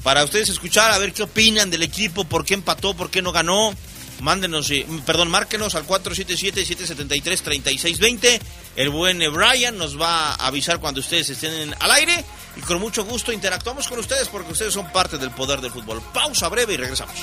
Para 0.03 0.24
ustedes 0.24 0.48
escuchar, 0.48 0.90
a 0.90 0.98
ver 0.98 1.12
qué 1.12 1.22
opinan 1.22 1.70
del 1.70 1.82
equipo, 1.82 2.24
por 2.24 2.44
qué 2.44 2.55
empató, 2.55 2.94
por 2.94 3.11
qué 3.11 3.22
no 3.22 3.30
ganó. 3.32 3.72
Mándenos, 4.20 4.70
eh, 4.70 4.86
perdón, 5.05 5.30
márquenos 5.30 5.74
al 5.74 5.84
477-773-3620. 5.86 8.40
El 8.76 8.90
buen 8.90 9.18
Brian 9.32 9.76
nos 9.76 10.00
va 10.00 10.34
a 10.34 10.46
avisar 10.46 10.78
cuando 10.78 11.00
ustedes 11.00 11.30
estén 11.30 11.74
al 11.80 11.90
aire. 11.90 12.24
Y 12.57 12.61
con 12.61 12.78
mucho 12.80 13.05
gusto 13.05 13.32
interactuamos 13.32 13.88
con 13.88 13.98
ustedes 13.98 14.28
porque 14.28 14.53
ustedes 14.53 14.74
son 14.74 14.92
parte 14.92 15.18
del 15.18 15.30
poder 15.30 15.61
del 15.61 15.72
fútbol. 15.72 16.00
Pausa 16.12 16.48
breve 16.48 16.74
y 16.74 16.76
regresamos. 16.76 17.16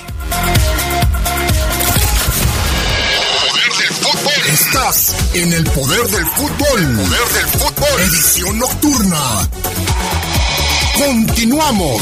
Estás 4.48 5.16
en 5.36 5.54
el 5.54 5.64
poder 5.66 6.08
del 6.08 6.26
fútbol. 6.26 6.98
Poder 6.98 7.28
del 7.30 7.48
fútbol. 7.48 8.02
Edición 8.02 8.60
nocturna. 8.60 9.50
Continuamos. 10.98 12.02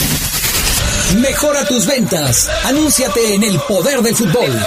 Mejora 1.17 1.65
tus 1.65 1.85
ventas. 1.85 2.47
Anúnciate 2.63 3.35
en 3.35 3.43
el 3.43 3.59
poder 3.61 4.01
del 4.01 4.15
fútbol. 4.15 4.57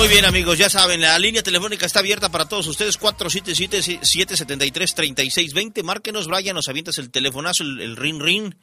Muy 0.01 0.09
bien, 0.09 0.25
amigos, 0.25 0.57
ya 0.57 0.71
saben, 0.71 1.03
la 1.03 1.19
línea 1.19 1.43
telefónica 1.43 1.85
está 1.85 1.99
abierta 1.99 2.31
para 2.31 2.49
todos 2.49 2.67
ustedes, 2.67 2.99
477-773-3620. 2.99 5.83
Márquenos, 5.83 6.27
Brian, 6.27 6.55
nos 6.55 6.71
avientas 6.71 6.97
el 6.97 7.11
telefonazo, 7.11 7.65
el, 7.65 7.83
el 7.83 7.99
ring 7.99 8.19
ring, 8.19 8.55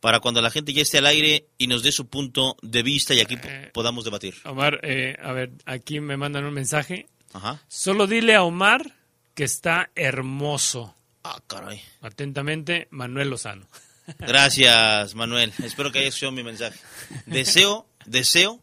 para 0.00 0.18
cuando 0.18 0.42
la 0.42 0.50
gente 0.50 0.72
ya 0.72 0.82
esté 0.82 0.98
al 0.98 1.06
aire 1.06 1.46
y 1.58 1.68
nos 1.68 1.84
dé 1.84 1.92
su 1.92 2.08
punto 2.08 2.56
de 2.62 2.82
vista 2.82 3.14
y 3.14 3.20
aquí 3.20 3.36
Eh, 3.40 3.70
podamos 3.72 4.04
debatir. 4.04 4.34
Omar, 4.44 4.80
eh, 4.82 5.16
a 5.22 5.30
ver, 5.30 5.52
aquí 5.64 6.00
me 6.00 6.16
mandan 6.16 6.44
un 6.44 6.54
mensaje. 6.54 7.06
Ajá. 7.32 7.62
Solo 7.68 8.08
dile 8.08 8.34
a 8.34 8.42
Omar 8.42 8.96
que 9.34 9.44
está 9.44 9.92
hermoso. 9.94 10.96
Ah, 11.22 11.40
caray. 11.46 11.80
Atentamente, 12.00 12.88
Manuel 12.90 13.30
Lozano. 13.30 13.68
Gracias, 14.18 15.14
Manuel. 15.14 15.52
Espero 15.62 15.92
que 15.92 16.00
haya 16.00 16.08
escuchado 16.08 16.32
mi 16.32 16.42
mensaje. 16.42 16.80
Deseo, 17.26 17.86
deseo 18.06 18.60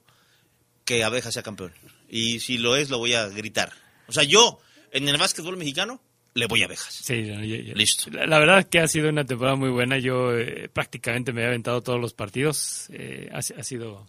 que 0.83 1.05
Abeja 1.05 1.31
sea 1.31 1.43
campeón. 1.43 1.71
Y 2.09 2.39
si 2.39 2.57
lo 2.57 2.75
es, 2.75 2.89
lo 2.89 2.97
voy 2.97 3.13
a 3.13 3.27
gritar. 3.27 3.71
O 4.07 4.11
sea, 4.11 4.23
yo, 4.23 4.59
en 4.91 5.07
el 5.07 5.17
básquetbol 5.17 5.57
mexicano, 5.57 6.01
le 6.33 6.45
voy 6.45 6.61
a 6.61 6.65
Abejas. 6.65 6.93
Sí. 6.93 7.15
Listo. 7.15 8.11
La, 8.11 8.25
la 8.27 8.39
verdad 8.39 8.59
es 8.59 8.65
que 8.67 8.79
ha 8.79 8.87
sido 8.87 9.09
una 9.09 9.25
temporada 9.25 9.55
muy 9.55 9.69
buena. 9.69 9.97
Yo 9.97 10.37
eh, 10.37 10.69
prácticamente 10.71 11.33
me 11.33 11.41
he 11.41 11.45
aventado 11.47 11.81
todos 11.81 11.99
los 11.99 12.13
partidos. 12.13 12.87
Eh, 12.91 13.29
ha, 13.33 13.39
ha 13.39 13.63
sido 13.63 14.07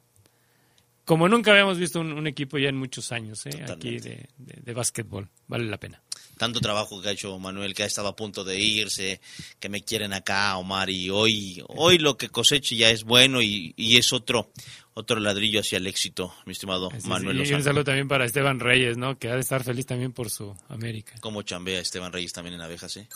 como 1.09 1.27
nunca 1.27 1.53
habíamos 1.53 1.79
visto 1.79 2.01
un, 2.01 2.13
un 2.13 2.27
equipo 2.27 2.59
ya 2.59 2.69
en 2.69 2.77
muchos 2.77 3.13
años 3.13 3.47
eh, 3.47 3.65
aquí 3.67 3.99
de, 3.99 4.29
de, 4.37 4.61
de 4.63 4.73
básquetbol. 4.75 5.27
Vale 5.47 5.65
la 5.65 5.79
pena. 5.79 6.03
Tanto 6.37 6.61
trabajo 6.61 7.01
que 7.01 7.09
ha 7.09 7.13
hecho 7.13 7.39
Manuel, 7.39 7.73
que 7.73 7.83
ha 7.83 7.87
estado 7.87 8.09
a 8.09 8.15
punto 8.15 8.45
de 8.45 8.61
irse, 8.61 9.23
que 9.59 9.71
me 9.71 9.83
quieren 9.83 10.13
acá, 10.13 10.55
Omar, 10.59 10.91
y 10.91 11.09
hoy, 11.09 11.65
hoy 11.69 11.97
lo 11.97 12.19
que 12.19 12.29
coseche 12.29 12.77
ya 12.77 12.91
es 12.91 13.05
bueno 13.05 13.41
y, 13.41 13.73
y 13.75 13.97
es 13.97 14.13
otro, 14.13 14.53
otro 14.99 15.21
ladrillo 15.21 15.61
hacia 15.61 15.79
el 15.79 15.87
éxito, 15.87 16.35
mi 16.45 16.53
estimado 16.53 16.91
Sí, 16.91 17.03
sí, 17.03 17.09
Manuel 17.09 17.47
y 17.47 17.55
un 17.55 17.63
saludo 17.63 17.85
también 17.85 18.09
para 18.09 18.25
Esteban 18.25 18.59
Reyes, 18.59 18.97
¿no? 18.97 19.17
Que 19.17 19.31
ha 19.31 19.35
de 19.35 19.41
estar 19.41 19.63
feliz 19.63 19.87
también 19.87 20.13
por 20.13 20.29
su 20.29 20.57
América. 20.69 21.15
Cómo 21.21 21.43
chambea 21.43 21.79
Esteban 21.79 22.13
Reyes 22.13 22.33
también 22.33 22.55
en 22.55 22.63
abejas, 22.63 22.97
¿eh? 22.97 23.07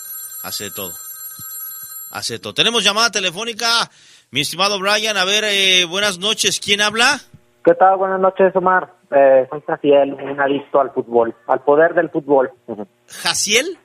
Hace 0.44 0.64
de 0.64 0.70
todo. 0.70 0.92
Hace 2.12 2.34
de 2.34 2.38
todo. 2.38 2.54
Tenemos 2.54 2.84
llamada 2.84 3.10
telefónica, 3.10 3.90
mi 4.30 4.42
estimado 4.42 4.78
Brian. 4.78 5.16
A 5.16 5.24
ver, 5.24 5.42
eh, 5.44 5.84
buenas 5.84 6.18
noches. 6.18 6.60
¿Quién 6.60 6.80
habla? 6.80 7.20
¿Qué 7.64 7.74
tal? 7.74 7.96
Buenas 7.96 8.20
noches, 8.20 8.54
Omar. 8.54 8.94
Eh, 9.10 9.46
soy 9.50 9.60
Jaciel, 9.66 10.14
un 10.14 10.40
adicto 10.40 10.80
al 10.80 10.92
fútbol, 10.92 11.34
al 11.48 11.60
poder 11.64 11.94
del 11.94 12.10
fútbol. 12.10 12.50
¿Jaciel? 13.08 13.76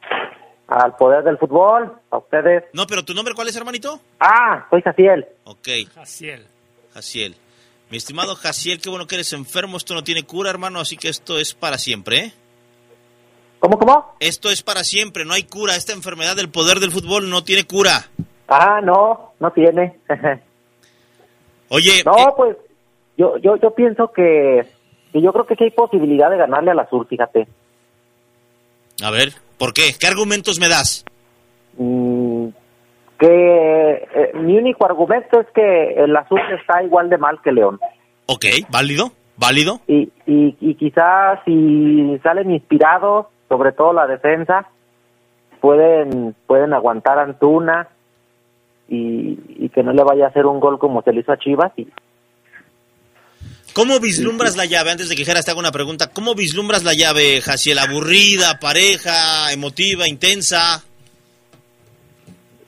Al 0.67 0.95
poder 0.97 1.23
del 1.23 1.37
fútbol, 1.39 1.93
a 2.11 2.17
ustedes. 2.17 2.65
No, 2.73 2.85
pero 2.85 3.03
¿tu 3.03 3.13
nombre 3.15 3.33
cuál 3.33 3.47
es, 3.47 3.55
hermanito? 3.55 3.99
Ah, 4.19 4.67
soy 4.69 4.83
Jaciel. 4.83 5.25
Ok. 5.45 5.67
Jaciel. 5.95 6.45
Jaciel. 6.93 7.35
Mi 7.89 7.97
estimado 7.97 8.35
Jaciel, 8.35 8.81
qué 8.81 8.89
bueno 8.89 9.07
que 9.07 9.15
eres 9.15 9.31
enfermo. 9.33 9.77
Esto 9.77 9.93
no 9.93 10.03
tiene 10.03 10.23
cura, 10.23 10.49
hermano, 10.49 10.79
así 10.79 10.97
que 10.97 11.07
esto 11.07 11.39
es 11.39 11.53
para 11.53 11.77
siempre, 11.77 12.17
¿eh? 12.17 12.33
¿Cómo, 13.59 13.77
cómo? 13.79 14.13
Esto 14.19 14.51
es 14.51 14.61
para 14.61 14.83
siempre, 14.83 15.25
no 15.25 15.33
hay 15.33 15.43
cura. 15.43 15.75
Esta 15.75 15.93
enfermedad 15.93 16.35
del 16.35 16.49
poder 16.49 16.79
del 16.79 16.91
fútbol 16.91 17.29
no 17.29 17.43
tiene 17.43 17.63
cura. 17.63 18.09
Ah, 18.47 18.81
no, 18.83 19.33
no 19.39 19.51
tiene. 19.51 19.99
Oye, 21.69 22.03
no, 22.05 22.33
pues 22.35 22.57
yo, 23.17 23.37
yo, 23.37 23.55
yo 23.57 23.71
pienso 23.71 24.11
que, 24.11 24.65
que 25.11 25.21
yo 25.21 25.33
creo 25.33 25.45
que 25.45 25.55
sí 25.55 25.63
hay 25.63 25.71
posibilidad 25.71 26.29
de 26.29 26.37
ganarle 26.37 26.71
al 26.71 26.79
azul, 26.79 27.07
fíjate. 27.07 27.47
a 29.03 29.11
ver, 29.11 29.33
¿por 29.57 29.73
qué? 29.73 29.95
¿Qué 29.99 30.07
argumentos 30.07 30.59
me 30.59 30.69
das? 30.69 31.03
Mm, 31.77 32.26
que 33.17 34.07
eh, 34.13 34.31
mi 34.35 34.57
único 34.57 34.85
argumento 34.85 35.39
es 35.39 35.47
que 35.53 35.93
el 35.95 36.15
azul 36.15 36.39
está 36.59 36.83
igual 36.83 37.09
de 37.09 37.17
mal 37.17 37.39
que 37.43 37.51
León. 37.51 37.79
Ok, 38.27 38.45
válido, 38.69 39.11
válido. 39.37 39.81
Y, 39.87 40.11
y, 40.25 40.55
y 40.59 40.75
quizás 40.75 41.39
si 41.45 42.19
salen 42.23 42.51
inspirados, 42.51 43.27
sobre 43.49 43.71
todo 43.71 43.93
la 43.93 44.07
defensa, 44.07 44.69
pueden 45.61 46.35
pueden 46.45 46.73
aguantar 46.73 47.19
a 47.19 47.23
Antuna 47.23 47.89
y, 48.87 49.39
y 49.57 49.69
que 49.69 49.83
no 49.83 49.93
le 49.93 50.03
vaya 50.03 50.25
a 50.25 50.29
hacer 50.29 50.45
un 50.45 50.59
gol 50.59 50.77
como 50.79 51.01
se 51.01 51.13
le 51.13 51.21
hizo 51.21 51.31
a 51.31 51.37
Chivas. 51.37 51.71
Y, 51.77 51.87
¿Cómo 53.73 53.99
vislumbras 53.99 54.57
la 54.57 54.65
llave? 54.65 54.89
Antes 54.89 55.07
de 55.07 55.15
que 55.15 55.23
Geras 55.23 55.45
te 55.45 55.51
haga 55.51 55.59
una 55.59 55.71
pregunta, 55.71 56.09
¿cómo 56.11 56.33
vislumbras 56.33 56.83
la 56.83 56.95
llave, 56.95 57.41
Jaciel? 57.41 57.77
¿Aburrida, 57.77 58.59
pareja, 58.59 59.51
emotiva, 59.51 60.07
intensa? 60.07 60.83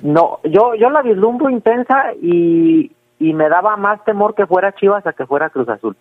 No, 0.01 0.39
yo 0.43 0.75
yo 0.75 0.89
la 0.89 1.01
vislumbro 1.01 1.49
intensa 1.49 2.13
y, 2.21 2.91
y 3.19 3.33
me 3.33 3.49
daba 3.49 3.75
más 3.77 4.03
temor 4.05 4.33
que 4.35 4.45
fuera 4.47 4.73
Chivas 4.73 5.05
a 5.05 5.13
que 5.13 5.25
fuera 5.25 5.49
Cruz 5.49 5.69
Azul. 5.69 5.95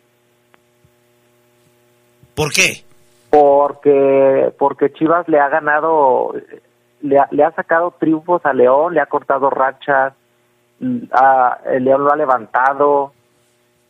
¿Por 2.34 2.52
qué? 2.52 2.84
Porque 3.30 4.52
porque 4.58 4.92
Chivas 4.92 5.28
le 5.28 5.38
ha 5.40 5.48
ganado, 5.48 6.32
le 7.02 7.18
ha, 7.18 7.28
le 7.30 7.44
ha 7.44 7.50
sacado 7.52 7.92
triunfos 7.98 8.44
a 8.46 8.52
León, 8.52 8.94
le 8.94 9.00
ha 9.00 9.06
cortado 9.06 9.50
rachas, 9.50 10.14
a- 11.12 11.58
el 11.66 11.84
León 11.84 12.04
lo 12.04 12.12
ha 12.12 12.16
levantado, 12.16 13.12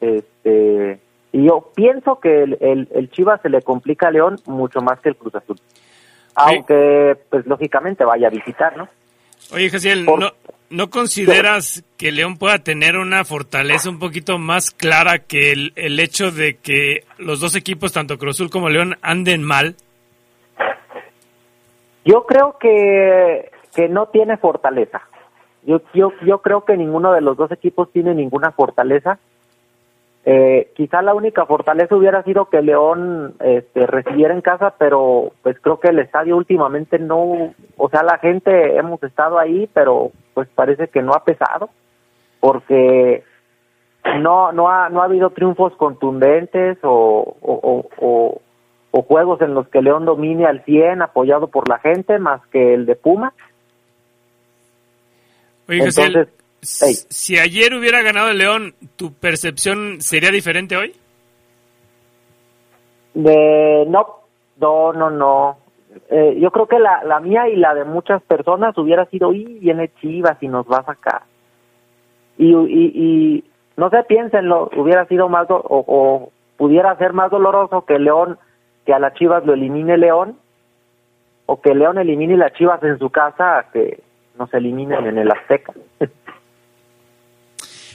este 0.01 1.01
y 1.31 1.45
yo 1.47 1.69
pienso 1.75 2.19
que 2.21 2.43
el, 2.43 2.57
el, 2.61 2.89
el 2.93 3.11
Chivas 3.11 3.41
se 3.43 3.51
le 3.51 3.61
complica 3.61 4.09
a 4.09 4.11
León 4.11 4.37
mucho 4.47 4.81
más 4.81 4.99
que 5.01 5.11
el 5.11 5.17
Cruz 5.17 5.35
Azul. 5.35 5.59
Aunque, 6.35 7.17
pues 7.31 7.47
lógicamente 7.47 8.05
vaya 8.05 8.29
a 8.29 8.31
visitar, 8.31 8.77
¿no? 8.77 8.89
Oye, 9.53 9.71
Jaciel, 9.71 10.05
¿no, 10.05 10.33
¿no 10.71 10.91
consideras 10.91 11.85
que 11.97 12.13
León 12.13 12.37
pueda 12.37 12.59
tener 12.59 12.97
una 12.97 13.25
fortaleza 13.25 13.89
un 13.89 13.99
poquito 13.99 14.39
más 14.39 14.71
clara 14.71 15.19
que 15.21 15.53
el, 15.53 15.73
el 15.77 15.99
hecho 16.01 16.31
de 16.31 16.57
que 16.57 17.05
los 17.19 17.41
dos 17.41 17.57
equipos, 17.57 17.93
tanto 17.93 18.19
Cruz 18.19 18.37
Azul 18.37 18.51
como 18.51 18.69
León, 18.69 18.97
anden 19.03 19.43
mal? 19.43 19.77
Yo 22.05 22.25
creo 22.27 22.57
que, 22.59 23.51
que 23.75 23.89
no 23.89 24.07
tiene 24.07 24.37
fortaleza. 24.37 25.03
Yo, 25.63 25.83
yo, 25.93 26.13
yo 26.25 26.41
creo 26.41 26.65
que 26.65 26.77
ninguno 26.77 27.13
de 27.13 27.21
los 27.21 27.37
dos 27.37 27.53
equipos 27.53 27.93
tiene 27.93 28.15
ninguna 28.15 28.53
fortaleza. 28.53 29.19
Eh, 30.31 30.73
quizá 30.75 31.01
la 31.01 31.15
única 31.15 31.47
fortaleza 31.47 31.97
hubiera 31.97 32.23
sido 32.23 32.51
que 32.51 32.61
León 32.61 33.35
este, 33.41 33.87
recibiera 33.87 34.35
en 34.35 34.43
casa, 34.43 34.75
pero 34.79 35.33
pues 35.43 35.57
creo 35.59 35.81
que 35.81 35.89
el 35.89 36.01
estadio 36.01 36.37
últimamente 36.37 36.99
no, 36.99 37.55
o 37.79 37.89
sea, 37.89 38.03
la 38.03 38.19
gente 38.19 38.77
hemos 38.77 39.03
estado 39.03 39.39
ahí, 39.39 39.71
pero 39.73 40.11
pues 40.35 40.47
parece 40.55 40.89
que 40.89 41.01
no 41.01 41.15
ha 41.15 41.25
pesado, 41.25 41.71
porque 42.41 43.25
no 44.21 44.53
no 44.53 44.69
ha 44.69 44.91
no 44.91 45.01
ha 45.01 45.05
habido 45.07 45.31
triunfos 45.31 45.75
contundentes 45.77 46.77
o, 46.83 47.35
o, 47.41 47.53
o- 47.63 47.89
o- 47.99 48.41
o 48.91 49.03
juegos 49.03 49.41
en 49.41 49.55
los 49.55 49.67
que 49.69 49.81
León 49.81 50.05
domine 50.05 50.45
al 50.45 50.63
100 50.65 51.01
apoyado 51.01 51.47
por 51.49 51.71
la 51.71 51.79
gente 51.79 52.19
más 52.19 52.47
que 52.49 52.75
el 52.75 52.85
de 52.85 52.97
Puma. 52.97 53.33
Oye, 55.69 55.79
Jaciel, 55.85 56.29
Si 56.61 57.39
ayer 57.39 57.75
hubiera 57.75 58.03
ganado 58.03 58.31
el 58.31 58.39
León, 58.39 58.75
¿tu 58.97 59.13
percepción 59.13 60.01
sería 60.01 60.31
diferente 60.31 60.77
hoy? 60.77 60.93
De, 63.15 63.85
no, 63.89 64.07
no, 64.61 64.93
no, 64.93 65.11
no. 65.11 65.59
Eh, 66.11 66.37
yo 66.41 66.51
creo 66.51 66.67
que 66.67 66.79
la, 66.79 67.03
la 67.05 67.21
mía 67.21 67.49
y 67.49 67.57
la 67.57 67.75
de 67.75 67.85
muchas 67.85 68.23
personas 68.23 68.77
hubiera 68.77 69.07
sido, 69.07 69.33
y 69.33 69.45
viene 69.45 69.91
Chivas 70.01 70.37
y 70.41 70.49
nos 70.49 70.67
va 70.67 70.79
a 70.79 70.85
sacar. 70.85 71.23
Y, 72.37 72.55
y, 72.55 72.93
y 72.95 73.45
no 73.77 73.91
sé, 73.91 74.03
piénsenlo, 74.05 74.71
hubiera 74.77 75.07
sido 75.07 75.29
más, 75.29 75.49
o, 75.51 75.63
o 75.65 76.33
pudiera 76.57 76.97
ser 76.97 77.13
más 77.13 77.31
doloroso 77.31 77.85
que 77.85 77.99
León, 77.99 78.39
que 78.85 78.93
a 78.93 78.99
las 78.99 79.15
Chivas 79.15 79.47
lo 79.47 79.55
elimine 79.55 79.97
León, 79.97 80.37
o 81.47 81.61
que 81.61 81.75
León 81.75 81.99
elimine 81.99 82.37
las 82.37 82.53
Chivas 82.55 82.83
en 82.83 82.99
su 82.99 83.11
casa, 83.11 83.67
que 83.73 84.03
nos 84.39 84.53
eliminen 84.53 85.07
en 85.07 85.19
el 85.19 85.31
Azteca. 85.31 85.73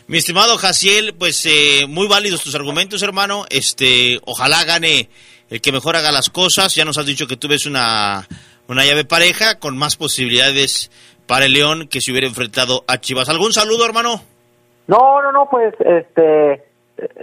Mi 0.08 0.18
estimado 0.18 0.58
Jaciel, 0.58 1.16
pues 1.18 1.46
eh, 1.46 1.88
muy 1.88 2.08
válidos 2.08 2.44
tus 2.44 2.56
argumentos, 2.56 3.02
hermano. 3.04 3.46
Este, 3.50 4.20
ojalá 4.26 4.66
gane 4.66 5.10
el 5.50 5.62
que 5.62 5.72
mejor 5.72 5.96
haga 5.96 6.12
las 6.12 6.30
cosas. 6.30 6.76
Ya 6.76 6.84
nos 6.84 6.98
has 6.98 7.06
dicho 7.06 7.28
que 7.28 7.38
tú 7.38 7.48
ves 7.48 7.66
una, 7.66 8.28
una 8.68 8.84
llave 8.84 9.06
pareja 9.06 9.60
con 9.60 9.78
más 9.78 9.96
posibilidades 9.96 10.92
para 11.26 11.46
el 11.46 11.54
León 11.54 11.88
que 11.88 12.02
si 12.02 12.12
hubiera 12.12 12.28
enfrentado 12.28 12.84
a 12.88 12.98
Chivas. 12.98 13.30
¿Algún 13.30 13.54
saludo, 13.54 13.86
hermano? 13.86 14.22
No, 14.88 15.22
no, 15.22 15.32
no, 15.32 15.48
pues 15.50 15.74
este, 15.80 16.52
eh, 16.54 16.62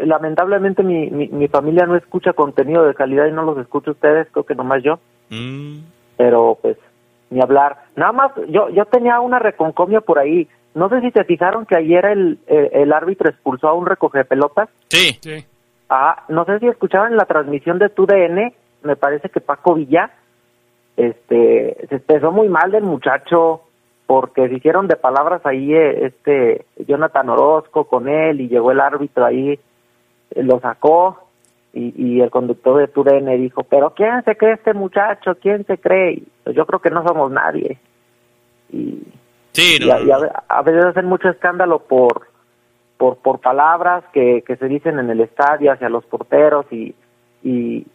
lamentablemente 0.05 0.83
mi, 0.83 1.11
mi, 1.11 1.29
mi 1.29 1.49
familia 1.49 1.85
no 1.85 1.97
escucha 1.97 2.33
contenido 2.33 2.87
de 2.87 2.95
calidad 2.95 3.27
y 3.27 3.33
no 3.33 3.43
los 3.43 3.59
escucha 3.59 3.91
ustedes, 3.91 4.27
creo 4.33 4.47
que 4.47 4.55
nomás 4.55 4.83
yo. 4.83 4.99
Mm. 5.29 5.81
Pero 6.17 6.59
pues 6.63 6.79
ni 7.31 7.41
hablar. 7.41 7.85
Nada 7.97 8.13
más, 8.13 8.33
yo, 8.49 8.69
yo 8.71 8.85
tenía 8.87 9.21
una 9.21 9.39
reconcomia 9.39 10.01
por 10.01 10.19
ahí. 10.19 10.49
No 10.75 10.89
sé 10.89 11.01
si 11.01 11.11
te 11.11 11.25
fijaron 11.25 11.67
que 11.67 11.77
ayer 11.77 12.05
el, 12.07 12.39
el, 12.47 12.71
el 12.73 12.93
árbitro 12.93 13.29
expulsó 13.29 13.69
a 13.69 13.75
un 13.75 13.87
recoge 13.87 14.25
pelotas. 14.25 14.69
Sí. 14.89 15.19
Sí. 15.21 15.45
Ah, 15.89 16.25
no 16.29 16.45
sé 16.45 16.61
si 16.61 16.69
escuchaban 16.69 17.11
en 17.11 17.19
la 17.19 17.25
transmisión 17.25 17.81
de 17.81 17.89
TUDN, 17.89 18.53
me 18.85 18.97
parece 18.97 19.29
que 19.29 19.41
Paco 19.41 19.75
Villa, 19.75 20.11
este, 20.97 21.77
se 21.89 21.97
expresó 21.97 22.31
muy 22.31 22.49
mal 22.49 22.71
del 22.71 22.85
muchacho 22.85 23.63
porque 24.07 24.49
se 24.49 24.55
hicieron 24.55 24.87
de 24.87 24.97
palabras 24.97 25.45
ahí, 25.45 25.75
eh, 25.75 26.07
este, 26.07 26.65
Jonathan 26.87 27.29
Orozco 27.31 27.85
con 27.85 28.09
él 28.09 28.41
y 28.41 28.49
llegó 28.49 28.71
el 28.71 28.81
árbitro 28.81 29.25
ahí, 29.25 29.51
eh, 29.51 30.43
lo 30.43 30.61
sacó 30.61 31.29
y, 31.73 31.93
y 31.97 32.21
el 32.21 32.31
conductor 32.31 32.79
de 32.79 32.89
TUDN 32.89 33.41
dijo, 33.41 33.65
pero 33.65 33.91
¿quién 33.91 34.23
se 34.25 34.37
cree 34.37 34.55
este 34.55 34.75
muchacho? 34.75 35.37
¿Quién 35.41 35.65
se 35.67 35.79
cree? 35.79 36.13
Y, 36.13 36.29
pues, 36.45 36.55
yo 36.55 36.67
creo 36.67 36.81
que 36.81 36.91
no 36.91 37.03
somos 37.07 37.31
nadie. 37.33 37.79
Y, 38.73 39.03
Sí, 39.61 39.79
y 39.81 39.91
a, 39.91 40.01
y 40.01 40.11
a 40.11 40.17
a 40.49 40.63
veces 40.63 40.85
hacen 40.85 41.07
mucho 41.07 41.29
escándalo 41.29 41.81
por 41.81 42.29
por 42.97 43.19
por 43.19 43.41
palabras 43.41 44.05
que, 44.13 44.43
que 44.47 44.57
se 44.57 44.67
dicen 44.67 44.99
en 44.99 45.11
el 45.11 45.21
estadio 45.21 45.73
hacia 45.73 45.89
los 45.89 46.05
porteros 46.07 46.67
y 46.71 46.95
y, 47.43 47.87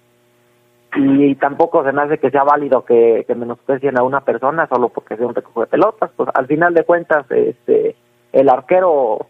y 0.96 1.36
tampoco 1.36 1.84
se 1.84 1.92
me 1.92 2.04
hace 2.04 2.18
que 2.20 2.32
sea 2.32 2.44
válido 2.44 2.86
que, 2.86 3.26
que 3.28 3.36
menosprecien 3.36 3.98
a 3.98 4.04
una 4.04 4.22
persona 4.22 4.68
solo 4.68 4.90
porque 4.90 5.18
sea 5.18 5.28
un 5.28 5.36
recoge 5.36 5.62
de 5.62 5.68
pelotas. 5.68 6.12
Pues 6.16 6.30
al 6.34 6.48
final 6.48 6.74
de 6.74 6.84
cuentas 6.84 7.26
este 7.32 7.96
el 8.32 8.50
arquero 8.50 9.26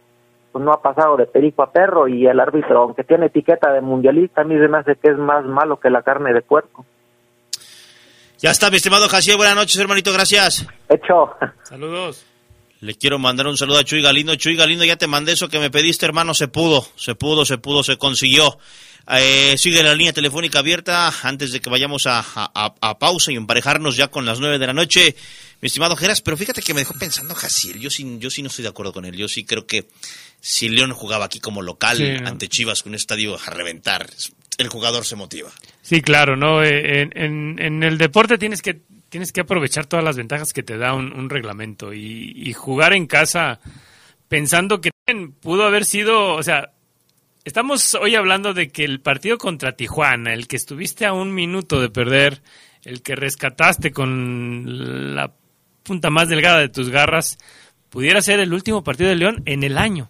pues, 0.52 0.64
no 0.64 0.72
ha 0.72 0.82
pasado 0.82 1.18
de 1.18 1.28
perico 1.28 1.64
a 1.64 1.72
perro 1.72 2.08
y 2.08 2.28
el 2.28 2.40
árbitro 2.40 2.82
aunque 2.82 3.04
tiene 3.04 3.28
etiqueta 3.28 3.72
de 3.72 3.82
mundialista 3.82 4.42
a 4.42 4.46
mí 4.46 4.58
se 4.58 4.68
me 4.68 4.80
hace 4.80 4.96
que 4.96 5.10
es 5.10 5.18
más 5.18 5.46
malo 5.46 5.80
que 5.80 5.90
la 5.90 6.02
carne 6.02 6.34
de 6.34 6.42
puerco 6.42 6.86
Ya 8.46 8.52
está, 8.52 8.70
mi 8.70 8.78
estimado 8.78 9.10
Jaciel. 9.10 9.38
Buenas 9.38 9.56
noches, 9.56 9.76
hermanito. 9.78 10.14
Gracias. 10.14 10.68
hecho 10.88 11.32
Saludos. 11.68 12.26
Le 12.80 12.94
quiero 12.94 13.18
mandar 13.18 13.48
un 13.48 13.58
saludo 13.58 13.80
a 13.80 13.84
Chuy 13.84 14.04
Galindo. 14.04 14.36
Chuy 14.36 14.56
Galindo, 14.56 14.86
ya 14.86 14.98
te 14.98 15.08
mandé 15.08 15.32
eso 15.32 15.50
que 15.50 15.58
me 15.58 15.72
pediste, 15.72 16.06
hermano. 16.06 16.36
Se 16.36 16.48
pudo, 16.48 16.88
se 16.96 17.16
pudo, 17.16 17.44
se 17.44 17.58
pudo, 17.58 17.82
se 17.82 17.98
consiguió. 17.98 18.60
Eh, 19.10 19.56
sigue 19.58 19.82
la 19.82 19.96
línea 19.96 20.14
telefónica 20.14 20.60
abierta 20.60 21.12
antes 21.24 21.54
de 21.54 21.60
que 21.60 21.72
vayamos 21.72 22.06
a, 22.06 22.20
a- 22.36 22.76
a 22.82 23.00
pausa 23.00 23.32
y 23.32 23.36
emparejarnos 23.36 23.96
ya 23.98 24.10
con 24.10 24.28
las 24.28 24.40
nueve 24.40 24.60
de 24.60 24.68
la 24.68 24.74
noche. 24.74 25.16
Mi 25.60 25.66
estimado 25.66 25.96
Geras, 25.96 26.22
pero 26.22 26.38
fíjate 26.38 26.62
que 26.62 26.76
me 26.76 26.82
dejó 26.82 26.94
pensando 27.00 27.34
Jaciel. 27.34 27.80
Yo 27.80 27.90
sí, 27.90 28.18
yo 28.20 28.30
sí 28.30 28.44
no 28.44 28.50
estoy 28.50 28.62
de 28.62 28.70
acuerdo 28.70 28.94
con 28.94 29.06
él. 29.06 29.16
Yo 29.16 29.28
sí 29.28 29.44
creo 29.44 29.66
que 29.66 29.88
si 30.40 30.70
León 30.70 30.92
jugaba 30.94 31.26
aquí 31.26 31.40
como 31.40 31.62
local 31.62 31.98
ante 32.26 32.48
Chivas 32.48 32.84
con 32.84 32.92
un 32.92 32.96
estadio 32.96 33.38
a 33.40 33.50
reventar, 33.50 34.08
el 34.58 34.68
jugador 34.70 35.06
se 35.06 35.16
motiva. 35.16 35.50
Sí, 35.82 36.02
claro, 36.02 36.36
¿no? 36.36 36.64
Eh, 36.64 37.02
En, 37.02 37.12
en- 37.16 37.60
en 37.60 37.84
el 37.84 37.98
deporte 37.98 38.38
tienes 38.38 38.62
que, 38.62 38.80
tienes 39.10 39.32
que 39.32 39.42
aprovechar 39.42 39.86
todas 39.86 40.06
las 40.06 40.18
ventajas 40.18 40.54
que 40.54 40.64
te 40.64 40.78
da 40.78 40.94
un, 40.94 41.12
un 41.14 41.30
reglamento 41.30 41.94
y, 41.94 42.32
y 42.36 42.54
jugar 42.54 42.94
en 42.94 43.06
casa 43.08 43.60
pensando 44.28 44.82
que 44.82 44.92
pudo 45.42 45.64
haber 45.66 45.86
sido, 45.86 46.34
o 46.34 46.44
sea, 46.44 46.72
estamos 47.44 47.94
hoy 47.96 48.16
hablando 48.16 48.54
de 48.54 48.70
que 48.70 48.84
el 48.84 49.02
partido 49.02 49.38
contra 49.38 49.76
Tijuana, 49.76 50.34
el 50.34 50.48
que 50.48 50.56
estuviste 50.56 51.06
a 51.06 51.14
un 51.14 51.34
minuto 51.34 51.80
de 51.82 51.90
perder, 51.90 52.42
el 52.84 53.02
que 53.02 53.16
rescataste 53.16 53.92
con 53.92 55.16
la 55.16 55.34
punta 55.84 56.10
más 56.10 56.30
delgada 56.30 56.60
de 56.60 56.70
tus 56.70 56.90
garras, 56.90 57.38
pudiera 57.90 58.22
ser 58.22 58.40
el 58.40 58.54
último 58.54 58.84
partido 58.84 59.10
de 59.10 59.16
León 59.16 59.44
en 59.46 59.64
el 59.64 59.78
año. 59.78 60.10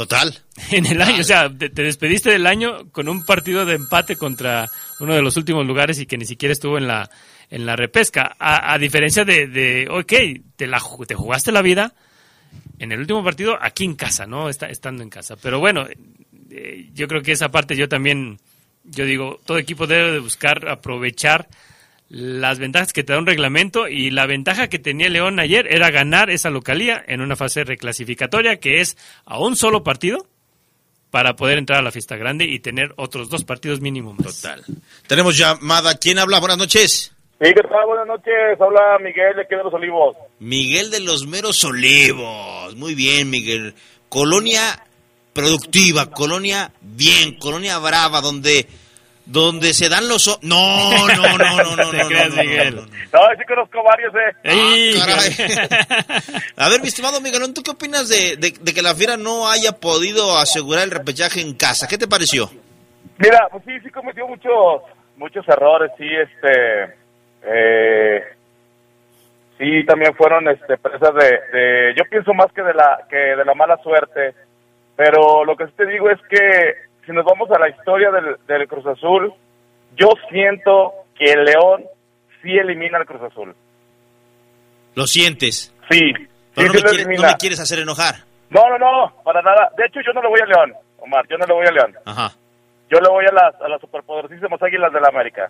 Total. 0.00 0.34
En 0.70 0.86
el 0.86 1.02
año, 1.02 1.20
o 1.20 1.24
sea, 1.24 1.54
te, 1.54 1.68
te 1.68 1.82
despediste 1.82 2.30
del 2.30 2.46
año 2.46 2.90
con 2.90 3.06
un 3.06 3.26
partido 3.26 3.66
de 3.66 3.74
empate 3.74 4.16
contra 4.16 4.70
uno 4.98 5.14
de 5.14 5.20
los 5.20 5.36
últimos 5.36 5.66
lugares 5.66 5.98
y 5.98 6.06
que 6.06 6.16
ni 6.16 6.24
siquiera 6.24 6.54
estuvo 6.54 6.78
en 6.78 6.86
la 6.86 7.10
en 7.50 7.66
la 7.66 7.76
repesca. 7.76 8.34
A, 8.38 8.72
a 8.72 8.78
diferencia 8.78 9.26
de, 9.26 9.46
de, 9.46 9.88
ok, 9.90 10.12
te, 10.56 10.66
la, 10.66 10.80
te 11.06 11.14
jugaste 11.14 11.52
la 11.52 11.60
vida 11.60 11.92
en 12.78 12.92
el 12.92 13.00
último 13.00 13.22
partido 13.22 13.58
aquí 13.60 13.84
en 13.84 13.94
casa, 13.94 14.26
¿no? 14.26 14.48
Está, 14.48 14.70
estando 14.70 15.02
en 15.02 15.10
casa. 15.10 15.36
Pero 15.36 15.58
bueno, 15.58 15.86
eh, 16.50 16.88
yo 16.94 17.06
creo 17.06 17.20
que 17.20 17.32
esa 17.32 17.50
parte 17.50 17.76
yo 17.76 17.86
también, 17.86 18.40
yo 18.84 19.04
digo, 19.04 19.38
todo 19.44 19.58
equipo 19.58 19.86
debe 19.86 20.12
de 20.12 20.18
buscar 20.20 20.66
aprovechar 20.66 21.46
las 22.10 22.58
ventajas 22.58 22.92
que 22.92 23.04
te 23.04 23.12
da 23.12 23.20
un 23.20 23.26
reglamento 23.26 23.86
y 23.86 24.10
la 24.10 24.26
ventaja 24.26 24.66
que 24.66 24.80
tenía 24.80 25.08
León 25.08 25.38
ayer 25.38 25.72
era 25.72 25.92
ganar 25.92 26.28
esa 26.28 26.50
localía 26.50 27.02
en 27.06 27.20
una 27.20 27.36
fase 27.36 27.62
reclasificatoria 27.62 28.56
que 28.58 28.80
es 28.80 28.98
a 29.24 29.38
un 29.38 29.54
solo 29.54 29.84
partido 29.84 30.26
para 31.12 31.36
poder 31.36 31.58
entrar 31.58 31.78
a 31.78 31.82
la 31.82 31.92
fiesta 31.92 32.16
grande 32.16 32.46
y 32.46 32.58
tener 32.58 32.92
otros 32.96 33.30
dos 33.30 33.44
partidos 33.44 33.80
mínimo. 33.80 34.16
Total. 34.20 34.64
Tenemos 35.06 35.38
llamada. 35.38 35.94
¿Quién 35.94 36.18
habla? 36.18 36.40
Buenas 36.40 36.58
noches. 36.58 37.14
Sí, 37.40 37.54
¿qué 37.54 37.62
tal? 37.62 37.86
Buenas 37.86 38.08
noches. 38.08 38.60
Habla 38.60 38.98
Miguel 38.98 39.36
de 39.36 39.42
aquí 39.42 39.54
de 39.54 39.62
los 39.62 39.72
Olivos. 39.72 40.16
Miguel 40.40 40.90
de 40.90 41.00
los 41.00 41.28
Meros 41.28 41.62
Olivos. 41.64 42.74
Muy 42.74 42.96
bien, 42.96 43.30
Miguel. 43.30 43.74
Colonia 44.08 44.84
productiva, 45.32 46.10
colonia 46.10 46.72
bien, 46.80 47.38
colonia 47.38 47.78
brava, 47.78 48.20
donde 48.20 48.66
donde 49.30 49.72
se 49.74 49.88
dan 49.88 50.08
los... 50.08 50.38
No, 50.42 51.06
no, 51.08 51.16
no, 51.16 51.38
no, 51.38 51.54
no, 51.54 51.76
no, 51.76 51.76
no, 51.84 51.90
creas, 52.08 52.30
no, 52.30 52.36
no, 52.36 52.42
Miguel. 52.42 52.74
no, 52.76 52.82
no. 52.82 52.88
No, 53.12 53.20
sí 53.38 53.44
conozco 53.46 53.82
varios, 53.82 54.12
eh. 54.14 54.36
Ah, 54.44 55.06
caray. 55.06 56.42
A 56.56 56.68
ver, 56.68 56.80
mi 56.80 56.88
estimado 56.88 57.20
Miguelón, 57.20 57.54
¿tú 57.54 57.62
qué 57.62 57.70
opinas 57.70 58.08
de, 58.08 58.36
de- 58.36 58.54
de 58.60 58.74
que 58.74 58.82
la 58.82 58.94
Fiera 58.94 59.16
no 59.16 59.48
haya 59.50 59.72
podido 59.72 60.36
asegurar 60.38 60.84
el 60.84 60.90
repechaje 60.90 61.40
en 61.40 61.54
casa? 61.54 61.86
¿Qué 61.88 61.96
te 61.98 62.08
pareció? 62.08 62.50
Mira, 63.18 63.48
pues 63.50 63.62
sí, 63.66 63.72
sí 63.84 63.90
cometió 63.90 64.26
muchos, 64.26 64.82
muchos 65.16 65.46
errores, 65.48 65.90
sí, 65.98 66.06
este, 66.06 66.94
eh, 67.42 68.22
sí, 69.58 69.84
también 69.86 70.14
fueron, 70.14 70.48
este, 70.48 70.76
presas 70.78 71.14
de, 71.14 71.58
de- 71.58 71.94
yo 71.96 72.04
pienso 72.10 72.32
más 72.34 72.52
que 72.52 72.62
de 72.62 72.74
la, 72.74 73.00
que 73.08 73.16
de 73.16 73.44
la 73.44 73.54
mala 73.54 73.76
suerte, 73.82 74.34
pero 74.96 75.44
lo 75.44 75.56
que 75.56 75.66
sí 75.66 75.72
te 75.76 75.86
digo 75.86 76.10
es 76.10 76.18
que 76.28 76.89
si 77.06 77.12
nos 77.12 77.24
vamos 77.24 77.50
a 77.50 77.58
la 77.58 77.68
historia 77.68 78.10
del, 78.10 78.36
del 78.46 78.68
Cruz 78.68 78.86
Azul, 78.86 79.32
yo 79.96 80.08
siento 80.30 80.92
que 81.16 81.32
el 81.32 81.44
León 81.44 81.84
sí 82.42 82.50
elimina 82.56 82.98
al 82.98 83.06
Cruz 83.06 83.22
Azul. 83.22 83.54
¿Lo 84.94 85.06
sientes? 85.06 85.74
Sí, 85.90 86.12
Pero 86.54 86.68
no, 86.68 86.72
sí, 86.74 86.78
sí 86.78 86.84
me 86.84 86.90
lo 86.90 86.90
quieres, 86.90 87.20
no 87.20 87.26
me 87.28 87.34
quieres 87.36 87.60
hacer 87.60 87.78
enojar. 87.80 88.14
No, 88.50 88.68
no, 88.68 88.78
no, 88.78 89.12
para 89.22 89.40
nada. 89.42 89.70
De 89.76 89.84
hecho, 89.86 90.00
yo 90.04 90.12
no 90.12 90.22
le 90.22 90.28
voy 90.28 90.40
a 90.40 90.46
León, 90.46 90.72
Omar, 90.98 91.24
yo 91.28 91.36
no 91.38 91.46
le 91.46 91.54
voy 91.54 91.66
a 91.66 91.70
León. 91.72 91.94
Ajá, 92.04 92.32
Yo 92.90 92.98
le 93.00 93.08
voy 93.08 93.24
a 93.24 93.32
las, 93.32 93.60
a 93.60 93.68
las 93.68 93.80
superpoderosísimas 93.80 94.60
águilas 94.62 94.92
de 94.92 95.00
la 95.00 95.08
América. 95.08 95.48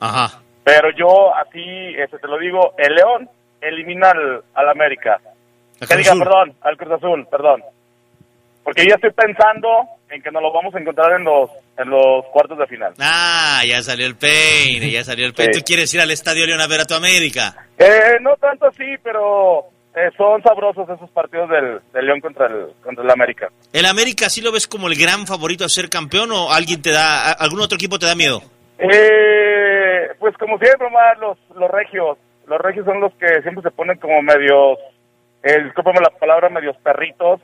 ajá. 0.00 0.40
Pero 0.62 0.90
yo, 0.94 1.34
así, 1.36 1.94
este, 1.96 2.18
te 2.18 2.26
lo 2.28 2.38
digo, 2.38 2.74
el 2.76 2.94
León 2.94 3.28
elimina 3.62 4.10
al, 4.10 4.42
al 4.54 4.68
América. 4.68 5.18
Que 5.88 5.96
diga, 5.96 6.12
perdón, 6.18 6.52
al 6.60 6.76
Cruz 6.76 6.92
Azul, 6.92 7.26
perdón. 7.30 7.62
Porque 8.62 8.84
ya 8.86 8.96
estoy 8.96 9.10
pensando 9.12 9.68
en 10.10 10.22
que 10.22 10.30
nos 10.30 10.42
lo 10.42 10.52
vamos 10.52 10.74
a 10.74 10.78
encontrar 10.78 11.12
en 11.18 11.24
los, 11.24 11.50
en 11.78 11.88
los 11.88 12.24
cuartos 12.32 12.58
de 12.58 12.66
final. 12.66 12.92
Ah, 12.98 13.62
ya 13.66 13.82
salió 13.82 14.06
el 14.06 14.16
peine, 14.16 14.90
ya 14.90 15.04
salió 15.04 15.26
el 15.26 15.34
peine. 15.34 15.52
Sí. 15.52 15.60
¿Tú 15.60 15.64
quieres 15.64 15.92
ir 15.94 16.00
al 16.00 16.10
Estadio 16.10 16.46
León 16.46 16.60
a 16.60 16.66
ver 16.66 16.80
a 16.80 16.84
tu 16.84 16.94
América? 16.94 17.54
Eh, 17.78 18.18
no 18.20 18.34
tanto 18.36 18.66
así, 18.66 18.96
pero 19.02 19.66
eh, 19.94 20.10
son 20.16 20.42
sabrosos 20.42 20.88
esos 20.88 21.10
partidos 21.10 21.48
del, 21.48 21.80
del 21.92 22.06
León 22.06 22.20
contra 22.20 22.46
el, 22.46 22.72
contra 22.82 23.04
el 23.04 23.10
América. 23.10 23.48
¿El 23.72 23.86
América 23.86 24.28
sí 24.28 24.40
lo 24.40 24.52
ves 24.52 24.66
como 24.66 24.88
el 24.88 24.98
gran 24.98 25.26
favorito 25.26 25.64
a 25.64 25.68
ser 25.68 25.88
campeón 25.88 26.30
o 26.32 26.52
alguien 26.52 26.82
te 26.82 26.90
da, 26.90 27.32
algún 27.32 27.60
otro 27.60 27.76
equipo 27.76 27.98
te 27.98 28.06
da 28.06 28.14
miedo? 28.14 28.42
Eh, 28.78 30.08
pues 30.18 30.36
como 30.38 30.58
siempre, 30.58 30.86
Omar, 30.86 31.18
los, 31.18 31.38
los 31.56 31.70
regios. 31.70 32.18
Los 32.46 32.58
regios 32.60 32.84
son 32.84 33.00
los 33.00 33.12
que 33.14 33.42
siempre 33.42 33.62
se 33.62 33.70
ponen 33.70 33.98
como 33.98 34.22
medios, 34.22 34.78
eh, 35.42 35.62
discúlpame 35.64 36.00
la 36.00 36.10
palabra, 36.18 36.48
medios 36.48 36.76
perritos. 36.78 37.40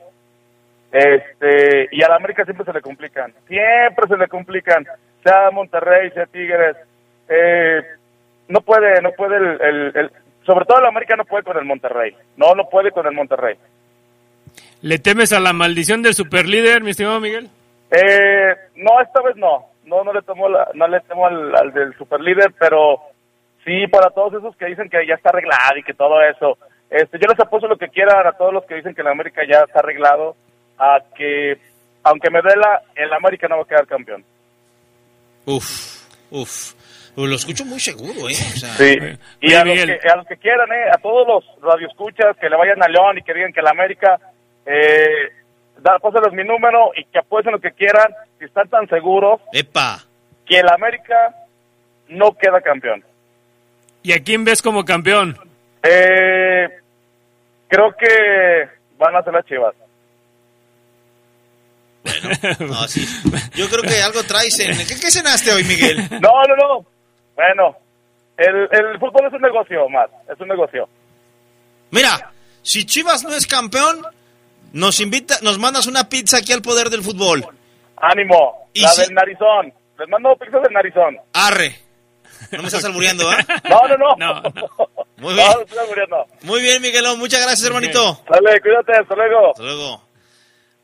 Este, 0.91 1.89
y 1.91 2.01
a 2.03 2.09
la 2.09 2.15
América 2.15 2.45
siempre 2.45 2.65
se 2.65 2.73
le 2.73 2.81
complican. 2.81 3.33
Siempre 3.47 4.07
se 4.07 4.17
le 4.17 4.27
complican. 4.27 4.85
sea 5.23 5.51
Monterrey, 5.51 6.09
sea 6.11 6.25
Tigres, 6.25 6.77
eh, 7.29 7.81
no 8.47 8.61
puede, 8.61 9.01
no 9.01 9.11
puede 9.11 9.37
el, 9.37 9.61
el, 9.61 9.91
el, 9.95 10.11
sobre 10.45 10.65
todo 10.65 10.79
el 10.79 10.85
América 10.85 11.15
no 11.15 11.25
puede 11.25 11.43
con 11.43 11.57
el 11.57 11.65
Monterrey, 11.65 12.15
no, 12.37 12.55
no 12.55 12.69
puede 12.69 12.91
con 12.91 13.05
el 13.05 13.13
Monterrey. 13.13 13.55
¿Le 14.81 14.99
temes 14.99 15.33
a 15.33 15.39
la 15.39 15.53
maldición 15.53 16.01
del 16.01 16.13
superlíder, 16.13 16.81
mi 16.81 16.91
estimado 16.91 17.19
Miguel? 17.19 17.49
Eh, 17.91 18.55
no, 18.75 19.01
esta 19.01 19.21
vez 19.21 19.35
no, 19.35 19.65
no, 19.85 20.03
no 20.03 20.13
le 20.13 20.21
temo, 20.21 20.47
la, 20.47 20.69
no 20.73 20.87
le 20.87 20.99
temo 21.01 21.25
al, 21.25 21.55
al 21.55 21.73
del 21.73 21.93
superlíder, 21.97 22.53
pero 22.57 22.99
sí 23.65 23.87
para 23.87 24.09
todos 24.11 24.33
esos 24.35 24.55
que 24.55 24.65
dicen 24.67 24.89
que 24.89 25.05
ya 25.05 25.15
está 25.15 25.29
arreglado 25.29 25.77
y 25.77 25.83
que 25.83 25.93
todo 25.93 26.21
eso. 26.21 26.57
Este, 26.89 27.17
yo 27.19 27.27
les 27.27 27.39
apuesto 27.39 27.67
lo 27.67 27.77
que 27.77 27.89
quieran 27.89 28.25
a 28.25 28.31
todos 28.31 28.53
los 28.53 28.65
que 28.65 28.75
dicen 28.75 28.95
que 28.95 29.01
el 29.01 29.07
América 29.07 29.41
ya 29.45 29.63
está 29.63 29.79
arreglado, 29.79 30.35
a 30.77 30.99
que 31.15 31.57
aunque 32.03 32.29
me 32.29 32.41
duela, 32.41 32.81
el 32.95 33.11
América 33.11 33.47
no 33.47 33.57
va 33.57 33.63
a 33.63 33.67
quedar 33.67 33.87
campeón. 33.87 34.23
Uf, 35.45 36.07
uf. 36.31 36.73
Lo 37.17 37.35
escucho 37.35 37.65
muy 37.65 37.79
seguro, 37.79 38.29
¿eh? 38.29 38.33
O 38.53 38.57
sea, 38.57 38.69
Sí, 38.75 38.95
y 39.41 39.53
a 39.53 39.65
los, 39.65 39.85
que, 39.85 39.99
a 40.07 40.15
los 40.15 40.27
que 40.27 40.37
quieran, 40.37 40.71
¿eh? 40.71 40.89
a 40.93 40.97
todos 40.99 41.27
los 41.27 41.61
radioescuchas 41.63 42.37
que 42.39 42.47
le 42.47 42.55
vayan 42.55 42.81
a 42.83 42.87
León 42.87 43.17
y 43.17 43.23
que 43.23 43.33
digan 43.33 43.51
que 43.51 43.59
el 43.59 43.67
América, 43.67 44.19
eh, 44.65 45.33
da, 45.79 45.97
pásenles 45.97 46.33
mi 46.33 46.43
número 46.43 46.91
y 46.95 47.05
que 47.05 47.17
apuesten 47.19 47.53
lo 47.53 47.59
que 47.59 47.71
quieran, 47.71 48.13
si 48.37 48.45
están 48.45 48.69
tan 48.69 48.87
seguros 48.87 49.41
¡Epa! 49.51 50.03
que 50.45 50.59
el 50.59 50.69
América 50.69 51.33
no 52.07 52.33
queda 52.33 52.61
campeón. 52.61 53.03
¿Y 54.03 54.13
a 54.13 54.23
quién 54.23 54.45
ves 54.45 54.61
como 54.61 54.85
campeón? 54.85 55.37
Eh, 55.81 56.69
creo 57.67 57.95
que 57.97 58.69
van 58.97 59.15
a 59.15 59.23
ser 59.23 59.33
las 59.33 59.45
chivas. 59.45 59.73
No, 62.59 62.87
sí. 62.87 63.05
Yo 63.55 63.69
creo 63.69 63.83
que 63.83 64.01
algo 64.01 64.23
traes 64.23 64.59
en... 64.59 64.77
¿Qué, 64.77 64.99
qué 64.99 65.11
cenaste 65.11 65.51
hoy, 65.53 65.63
Miguel? 65.63 65.97
No, 66.21 66.43
no, 66.47 66.55
no. 66.55 66.85
Bueno, 67.35 67.77
el, 68.37 68.55
el 68.71 68.99
fútbol 68.99 69.27
es 69.27 69.33
un 69.33 69.41
negocio, 69.41 69.87
más. 69.89 70.09
Es 70.33 70.39
un 70.39 70.47
negocio. 70.47 70.87
Mira, 71.91 72.31
si 72.61 72.85
Chivas 72.85 73.23
no 73.23 73.33
es 73.33 73.47
campeón, 73.47 74.01
nos 74.73 74.99
invita, 74.99 75.37
nos 75.41 75.57
mandas 75.59 75.87
una 75.87 76.09
pizza 76.09 76.37
aquí 76.37 76.51
al 76.53 76.61
poder 76.61 76.89
del 76.89 77.03
fútbol. 77.03 77.45
Ánimo, 77.97 78.69
¿Y 78.73 78.81
la 78.81 78.89
si- 78.89 79.01
del 79.01 79.13
narizón. 79.13 79.73
Les 79.99 80.07
mando 80.09 80.35
pizza 80.35 80.59
del 80.59 80.73
narizón. 80.73 81.17
Arre. 81.33 81.79
No 82.51 82.59
me 82.61 82.67
estás 82.67 82.85
albureando, 82.85 83.31
¿eh? 83.33 83.37
No, 83.69 83.87
no, 83.87 84.15
no. 84.17 84.41
Muy 85.17 85.33
bien. 85.33 85.47
No, 85.47 85.53
no 85.55 85.61
estoy. 85.61 86.47
Muy 86.47 86.61
bien, 86.61 86.81
Miguelón. 86.81 87.17
Muchas 87.17 87.41
gracias, 87.41 87.65
hermanito. 87.67 88.21
Dale, 88.29 88.61
cuídate, 88.61 88.93
hasta 88.93 89.15
luego. 89.15 89.49
Hasta 89.51 89.63
luego. 89.63 90.06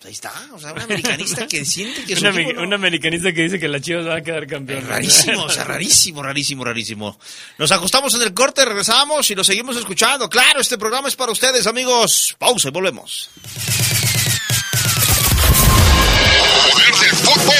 Pues 0.03 0.05
ahí 0.05 0.11
está, 0.15 0.33
o 0.53 0.59
sea, 0.59 0.73
un 0.73 0.81
americanista 0.81 1.47
que 1.47 1.63
siente 1.63 2.03
que 2.03 2.15
su 2.17 2.25
Un, 2.27 2.37
equipo 2.37 2.53
no- 2.59 2.63
un 2.63 2.73
americanista 2.73 3.31
que 3.31 3.43
dice 3.43 3.57
que 3.57 3.69
las 3.69 3.81
chivas 3.81 4.05
van 4.05 4.17
a 4.17 4.21
quedar 4.21 4.45
campeones. 4.47 4.85
Rarísimo, 4.85 5.43
o 5.43 5.49
sea, 5.49 5.63
rarísimo, 5.63 6.21
rarísimo, 6.21 6.65
rarísimo. 6.65 7.17
Nos 7.57 7.71
acostamos 7.71 8.13
en 8.15 8.23
el 8.23 8.33
corte, 8.33 8.65
regresamos 8.65 9.31
y 9.31 9.35
lo 9.35 9.45
seguimos 9.45 9.77
escuchando. 9.77 10.29
Claro, 10.29 10.59
este 10.59 10.77
programa 10.77 11.07
es 11.07 11.15
para 11.15 11.31
ustedes, 11.31 11.67
amigos. 11.67 12.35
Pausa 12.37 12.67
y 12.67 12.71
volvemos. 12.71 13.29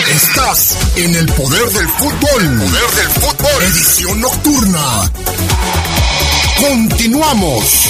Estás 0.09 0.77
en 0.97 1.15
el 1.15 1.25
poder 1.27 1.63
del 1.69 1.87
fútbol. 1.87 2.59
Poder 2.59 2.91
del 2.91 3.09
fútbol. 3.21 3.63
Edición 3.63 4.19
nocturna. 4.21 5.11
Continuamos. 6.59 7.89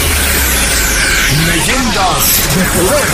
Leyendas 1.45 2.23
de 2.55 2.63
poder. 2.79 3.07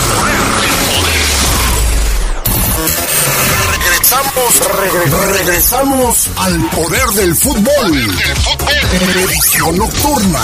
Regresamos, 3.72 4.62
regre- 4.82 5.32
regresamos 5.38 6.30
al 6.38 6.70
poder 6.70 7.06
del 7.10 7.36
fútbol. 7.36 8.18
Edición 9.16 9.78
nocturna. 9.78 10.40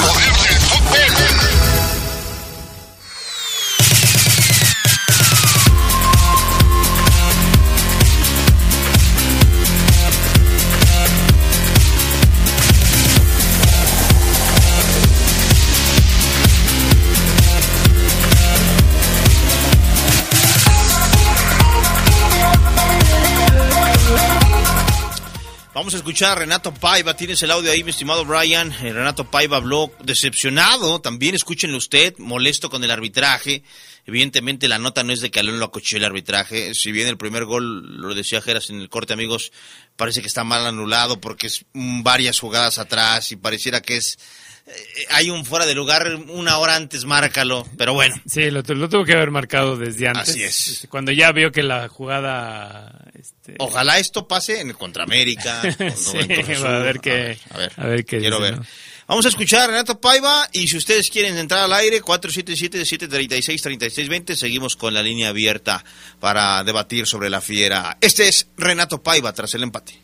Escuchar 25.93 26.31
a 26.31 26.35
Renato 26.41 26.73
Paiva. 26.73 27.15
Tienes 27.15 27.43
el 27.43 27.51
audio 27.51 27.71
ahí, 27.71 27.83
mi 27.83 27.91
estimado 27.91 28.25
Brian. 28.25 28.71
Eh, 28.71 28.91
Renato 28.91 29.29
Paiva 29.29 29.57
habló 29.57 29.91
decepcionado. 30.03 30.99
También 31.01 31.35
escúchenlo 31.35 31.77
usted, 31.77 32.17
molesto 32.17 32.69
con 32.71 32.83
el 32.83 32.89
arbitraje. 32.89 33.63
Evidentemente 34.05 34.67
la 34.67 34.79
nota 34.79 35.03
no 35.03 35.13
es 35.13 35.21
de 35.21 35.29
que 35.29 35.39
Alonso 35.39 35.59
lo 35.59 35.65
acochó 35.65 35.97
el 35.97 36.03
arbitraje. 36.03 36.73
Si 36.73 36.91
bien 36.91 37.07
el 37.07 37.17
primer 37.17 37.45
gol, 37.45 38.01
lo 38.01 38.15
decía 38.15 38.41
Geras 38.41 38.71
en 38.71 38.81
el 38.81 38.89
corte, 38.89 39.13
amigos, 39.13 39.51
parece 39.95 40.21
que 40.21 40.27
está 40.27 40.43
mal 40.43 40.65
anulado 40.65 41.21
porque 41.21 41.47
es 41.47 41.65
varias 41.73 42.39
jugadas 42.39 42.79
atrás 42.79 43.31
y 43.31 43.35
pareciera 43.35 43.81
que 43.81 43.97
es... 43.97 44.17
eh, 44.66 44.72
hay 45.11 45.30
un 45.30 45.45
fuera 45.45 45.66
de 45.66 45.76
lugar 45.76 46.16
una 46.30 46.57
hora 46.57 46.76
antes, 46.76 47.05
márcalo. 47.05 47.66
Pero 47.78 47.93
bueno, 47.93 48.16
Sí, 48.28 48.49
lo, 48.51 48.64
tu- 48.64 48.76
lo 48.76 48.89
tuvo 48.89 49.05
que 49.05 49.14
haber 49.14 49.32
marcado 49.32 49.78
desde 49.78 50.07
antes. 50.07 50.30
Así 50.30 50.43
es. 50.43 50.68
Este, 50.68 50.88
Cuando 50.88 51.11
ya 51.11 51.32
vio 51.32 51.51
que 51.51 51.64
la 51.64 51.88
jugada... 51.89 53.05
este, 53.14 53.55
Ojalá 53.59 53.99
esto 53.99 54.28
pase 54.28 54.61
en 54.61 54.70
el 54.70 54.78
contra 54.78 55.03
América. 55.03 55.61
Sí, 55.78 55.84
Azul. 55.84 56.66
a 56.68 56.80
ver 56.80 56.99
qué- 56.99 57.38
A 57.51 57.57
ver, 57.57 57.72
a 57.78 57.86
ver 57.88 58.05
qué 58.05 58.20
quiero 58.20 58.38
dice, 58.39 58.51
ver. 58.51 58.59
¿no? 58.59 58.66
Vamos 59.05 59.26
a 59.26 59.30
escuchar 59.30 59.64
a 59.64 59.68
Renato 59.68 59.99
Paiva 59.99 60.47
y 60.53 60.68
si 60.70 60.78
ustedes 60.78 61.09
quieren 61.09 61.38
entrar 61.38 61.64
al 61.66 61.74
aire, 61.74 62.01
477-736-3620, 62.01 64.36
seguimos 64.36 64.76
con 64.76 64.93
la 64.93 65.03
línea 65.03 65.30
abierta 65.30 65.84
para 66.22 66.64
debatir 66.64 67.05
sobre 67.05 67.30
la 67.30 67.41
fiera. 67.41 67.97
Este 67.99 68.30
es 68.30 68.47
Renato 68.57 69.03
Paiva 69.03 69.34
tras 69.34 69.53
el 69.55 69.64
empate. 69.64 69.99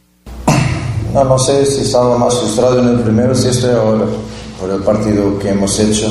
No, 1.14 1.24
no 1.24 1.40
sé 1.40 1.66
si 1.66 1.82
estaba 1.82 2.18
más 2.18 2.38
frustrado 2.40 2.80
en 2.82 2.90
el 2.98 3.04
primero, 3.04 3.34
si 3.34 3.48
estoy 3.48 3.72
ahora, 3.72 4.06
por 4.60 4.70
el 4.70 4.82
partido 4.82 5.38
que 5.40 5.50
hemos 5.50 5.80
hecho. 5.80 6.08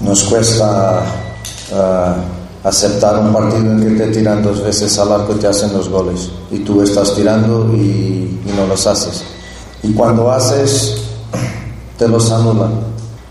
Nos 0.00 0.24
cuesta 0.24 1.02
ah, 1.74 2.16
aceptar 2.64 3.18
un 3.18 3.32
partido 3.32 3.72
en 3.72 3.80
que 3.80 4.04
te 4.04 4.10
tiran 4.12 4.42
dos 4.42 4.62
veces 4.62 4.98
al 4.98 5.12
arco 5.12 5.34
y 5.34 5.38
te 5.38 5.46
hacen 5.46 5.72
los 5.72 5.88
goles. 5.88 6.30
Y 6.50 6.58
tú 6.60 6.82
estás 6.82 7.14
tirando 7.14 7.72
y, 7.74 8.40
y 8.44 8.52
no 8.56 8.66
los 8.66 8.86
haces. 8.86 9.24
Y 9.82 9.92
cuando 9.92 10.30
haces, 10.30 10.96
te 11.98 12.08
los 12.08 12.30
anulan. 12.30 12.72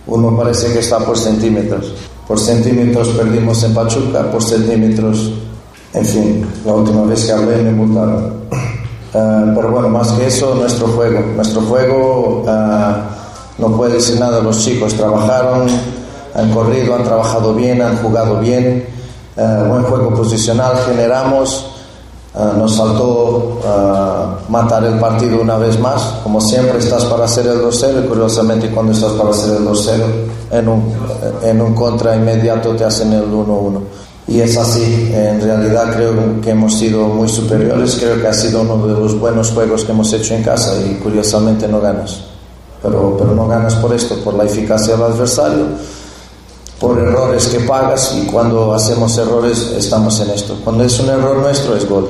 Uno 0.08 0.36
parece 0.38 0.72
que 0.72 0.80
está 0.80 1.00
por 1.00 1.18
centímetros. 1.18 1.94
Por 2.28 2.40
centímetros 2.40 3.10
perdimos 3.10 3.64
en 3.64 3.74
Pachuca, 3.74 4.32
por 4.32 4.42
centímetros, 4.42 5.32
en 5.94 6.06
fin, 6.06 6.48
la 6.66 6.74
última 6.74 7.04
vez 7.04 7.26
que 7.26 7.32
hablé 7.32 7.58
me 7.58 7.72
multaron. 7.72 8.34
Ah, 9.14 9.52
pero 9.56 9.72
bueno, 9.72 9.90
más 9.90 10.12
que 10.12 10.28
eso, 10.28 10.56
nuestro 10.56 10.88
juego. 10.88 11.22
Nuestro 11.36 11.62
juego 11.62 12.44
ah, 12.48 13.15
no 13.58 13.76
puede 13.76 13.94
decir 13.94 14.20
nada. 14.20 14.42
Los 14.42 14.60
chicos 14.64 14.94
trabajaron, 14.94 15.68
han 16.34 16.52
corrido, 16.54 16.96
han 16.96 17.04
trabajado 17.04 17.54
bien, 17.54 17.82
han 17.82 17.98
jugado 17.98 18.40
bien. 18.40 18.86
Ah, 19.38 19.66
buen 19.68 19.84
juego 19.84 20.14
posicional, 20.14 20.78
generamos. 20.86 21.66
Ah, 22.34 22.54
nos 22.58 22.76
faltó 22.76 23.62
ah, 23.66 24.36
matar 24.50 24.84
el 24.84 25.00
partido 25.00 25.42
una 25.42 25.58
vez 25.58 25.80
más. 25.80 26.02
Como 26.24 26.42
siempre, 26.42 26.80
estás 26.80 27.06
para 27.06 27.26
hacer 27.26 27.48
el 27.48 27.62
2-0 27.62 28.04
y 28.04 28.08
curiosamente 28.08 28.70
cuando 28.72 28.92
estás 28.92 29.14
para 29.14 29.30
hacer 29.30 29.58
el 29.58 29.66
2-0, 29.66 30.02
en 30.52 30.68
un, 30.68 30.94
en 31.44 31.62
un 31.62 31.74
contra 31.74 32.16
inmediato 32.16 32.76
te 32.76 32.84
hacen 32.84 33.14
el 33.14 33.32
1-1. 33.32 33.80
Y 34.28 34.42
es 34.42 34.58
así, 34.58 35.12
en 35.14 35.40
realidad 35.40 35.94
creo 35.96 36.42
que 36.42 36.50
hemos 36.50 36.74
sido 36.74 37.08
muy 37.08 37.30
superiores, 37.30 37.96
creo 38.00 38.20
que 38.20 38.28
ha 38.28 38.34
sido 38.34 38.62
uno 38.62 38.88
de 38.88 38.94
los 39.00 39.20
buenos 39.20 39.52
juegos 39.52 39.86
que 39.86 39.92
hemos 39.92 40.12
hecho 40.14 40.34
en 40.34 40.42
casa 40.42 40.74
y 40.84 40.96
curiosamente 40.96 41.68
no 41.68 41.80
ganas. 41.80 42.35
Pero, 42.86 43.16
pero 43.18 43.34
no 43.34 43.48
ganas 43.48 43.74
por 43.76 43.94
esto, 43.94 44.16
por 44.24 44.36
la 44.36 44.44
eficacia 44.44 44.94
del 44.94 45.04
adversario, 45.04 45.66
por 46.80 47.00
errores 47.00 47.48
que 47.48 47.62
pagas 47.62 48.14
y 48.16 48.28
cuando 48.28 48.76
hacemos 48.76 49.18
errores 49.18 49.74
estamos 49.76 50.20
en 50.20 50.30
esto. 50.30 50.56
Cuando 50.64 50.84
es 50.84 51.00
un 51.00 51.10
error 51.10 51.38
nuestro 51.38 51.76
es 51.76 51.90
gol. 51.90 52.08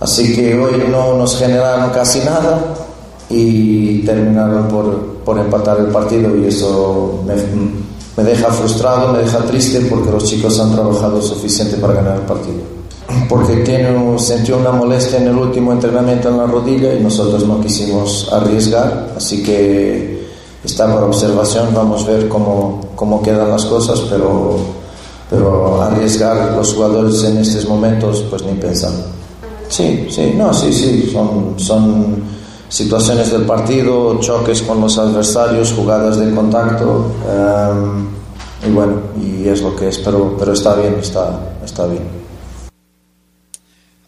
Así 0.00 0.34
que 0.34 0.58
hoy 0.58 0.84
no 0.90 1.16
nos 1.16 1.38
generaron 1.38 1.88
casi 1.90 2.18
nada 2.18 2.60
y 3.30 4.00
terminaron 4.00 4.68
por, 4.68 5.14
por 5.24 5.38
empatar 5.38 5.78
el 5.78 5.86
partido 5.86 6.36
y 6.36 6.48
eso 6.48 7.22
me, 7.24 7.34
me 7.34 8.28
deja 8.28 8.48
frustrado, 8.48 9.10
me 9.12 9.20
deja 9.20 9.38
triste 9.38 9.80
porque 9.88 10.10
los 10.10 10.24
chicos 10.24 10.60
han 10.60 10.72
trabajado 10.72 11.22
suficiente 11.22 11.78
para 11.78 11.94
ganar 11.94 12.16
el 12.16 12.22
partido. 12.26 12.83
Porque 13.28 13.56
tiene, 13.56 14.18
sentió 14.18 14.58
una 14.58 14.70
molestia 14.70 15.18
en 15.18 15.28
el 15.28 15.36
último 15.36 15.72
entrenamiento 15.72 16.28
en 16.28 16.38
la 16.38 16.46
rodilla 16.46 16.94
y 16.94 17.00
nosotros 17.00 17.46
no 17.46 17.60
quisimos 17.60 18.30
arriesgar, 18.32 19.12
así 19.16 19.42
que 19.42 20.26
está 20.64 20.92
por 20.92 21.04
observación, 21.04 21.68
vamos 21.74 22.04
a 22.04 22.12
ver 22.12 22.28
cómo, 22.28 22.80
cómo 22.94 23.22
quedan 23.22 23.50
las 23.50 23.66
cosas, 23.66 24.00
pero, 24.10 24.56
pero 25.30 25.82
arriesgar 25.82 26.52
los 26.56 26.72
jugadores 26.74 27.22
en 27.24 27.38
estos 27.38 27.66
momentos, 27.68 28.24
pues 28.30 28.42
ni 28.42 28.52
pensar. 28.54 28.92
Sí, 29.68 30.06
sí, 30.10 30.34
no, 30.36 30.52
sí, 30.54 30.72
sí, 30.72 31.10
son, 31.12 31.54
son 31.56 32.22
situaciones 32.68 33.30
del 33.30 33.42
partido, 33.42 34.18
choques 34.20 34.62
con 34.62 34.80
los 34.80 34.98
adversarios, 34.98 35.72
jugadas 35.72 36.18
de 36.18 36.34
contacto, 36.34 37.06
em, 37.28 38.06
y 38.68 38.72
bueno, 38.72 38.94
y 39.20 39.48
es 39.48 39.62
lo 39.62 39.76
que 39.76 39.88
es, 39.88 39.98
pero, 39.98 40.34
pero 40.38 40.52
está 40.52 40.74
bien, 40.74 40.96
está, 41.00 41.56
está 41.64 41.86
bien. 41.86 42.23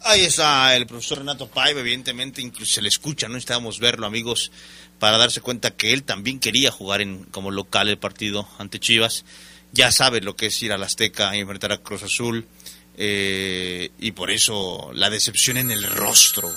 Ahí 0.07 0.21
está 0.21 0.73
el 0.77 0.87
profesor 0.87 1.17
Renato 1.17 1.47
Paiva, 1.47 1.81
evidentemente, 1.81 2.41
incluso 2.41 2.75
se 2.75 2.81
le 2.81 2.87
escucha, 2.87 3.27
no 3.27 3.33
necesitábamos 3.33 3.77
verlo, 3.79 4.07
amigos, 4.07 4.53
para 4.99 5.17
darse 5.17 5.41
cuenta 5.41 5.71
que 5.71 5.91
él 5.91 6.03
también 6.03 6.39
quería 6.39 6.71
jugar 6.71 7.01
en, 7.01 7.25
como 7.25 7.51
local 7.51 7.89
el 7.89 7.97
partido 7.97 8.47
ante 8.57 8.79
Chivas. 8.79 9.25
Ya 9.73 9.91
sabe 9.91 10.21
lo 10.21 10.37
que 10.37 10.45
es 10.45 10.63
ir 10.63 10.71
a 10.71 10.77
la 10.77 10.85
Azteca 10.85 11.35
y 11.35 11.41
enfrentar 11.41 11.73
a 11.73 11.79
Cruz 11.79 12.03
Azul. 12.03 12.47
Eh, 12.95 13.91
y 13.99 14.11
por 14.13 14.31
eso 14.31 14.91
la 14.93 15.09
decepción 15.09 15.57
en 15.57 15.71
el 15.71 15.83
rostro, 15.83 16.49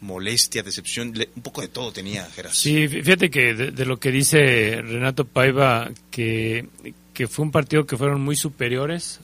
molestia, 0.00 0.64
decepción, 0.64 1.14
un 1.36 1.42
poco 1.42 1.60
de 1.60 1.68
todo 1.68 1.92
tenía 1.92 2.26
Geras. 2.26 2.58
Sí, 2.58 2.88
fíjate 2.88 3.30
que 3.30 3.54
de, 3.54 3.86
lo 3.86 4.00
que 4.00 4.10
dice 4.10 4.82
Renato 4.82 5.24
Paiva, 5.24 5.92
que, 6.10 6.66
que 7.14 7.28
fue 7.28 7.44
un 7.44 7.52
partido 7.52 7.86
que 7.86 7.96
fueron 7.96 8.20
muy 8.20 8.34
superiores, 8.34 9.20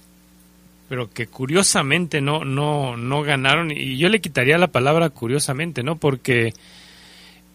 pero 0.89 1.11
que 1.11 1.27
curiosamente 1.27 2.21
no, 2.21 2.45
no, 2.45 2.97
no 2.97 3.23
ganaron, 3.23 3.71
y 3.71 3.97
yo 3.97 4.09
le 4.09 4.21
quitaría 4.21 4.59
la 4.59 4.69
palabra 4.69 5.11
curiosamente, 5.11 5.83
¿no? 5.83 5.97
Porque 5.97 6.53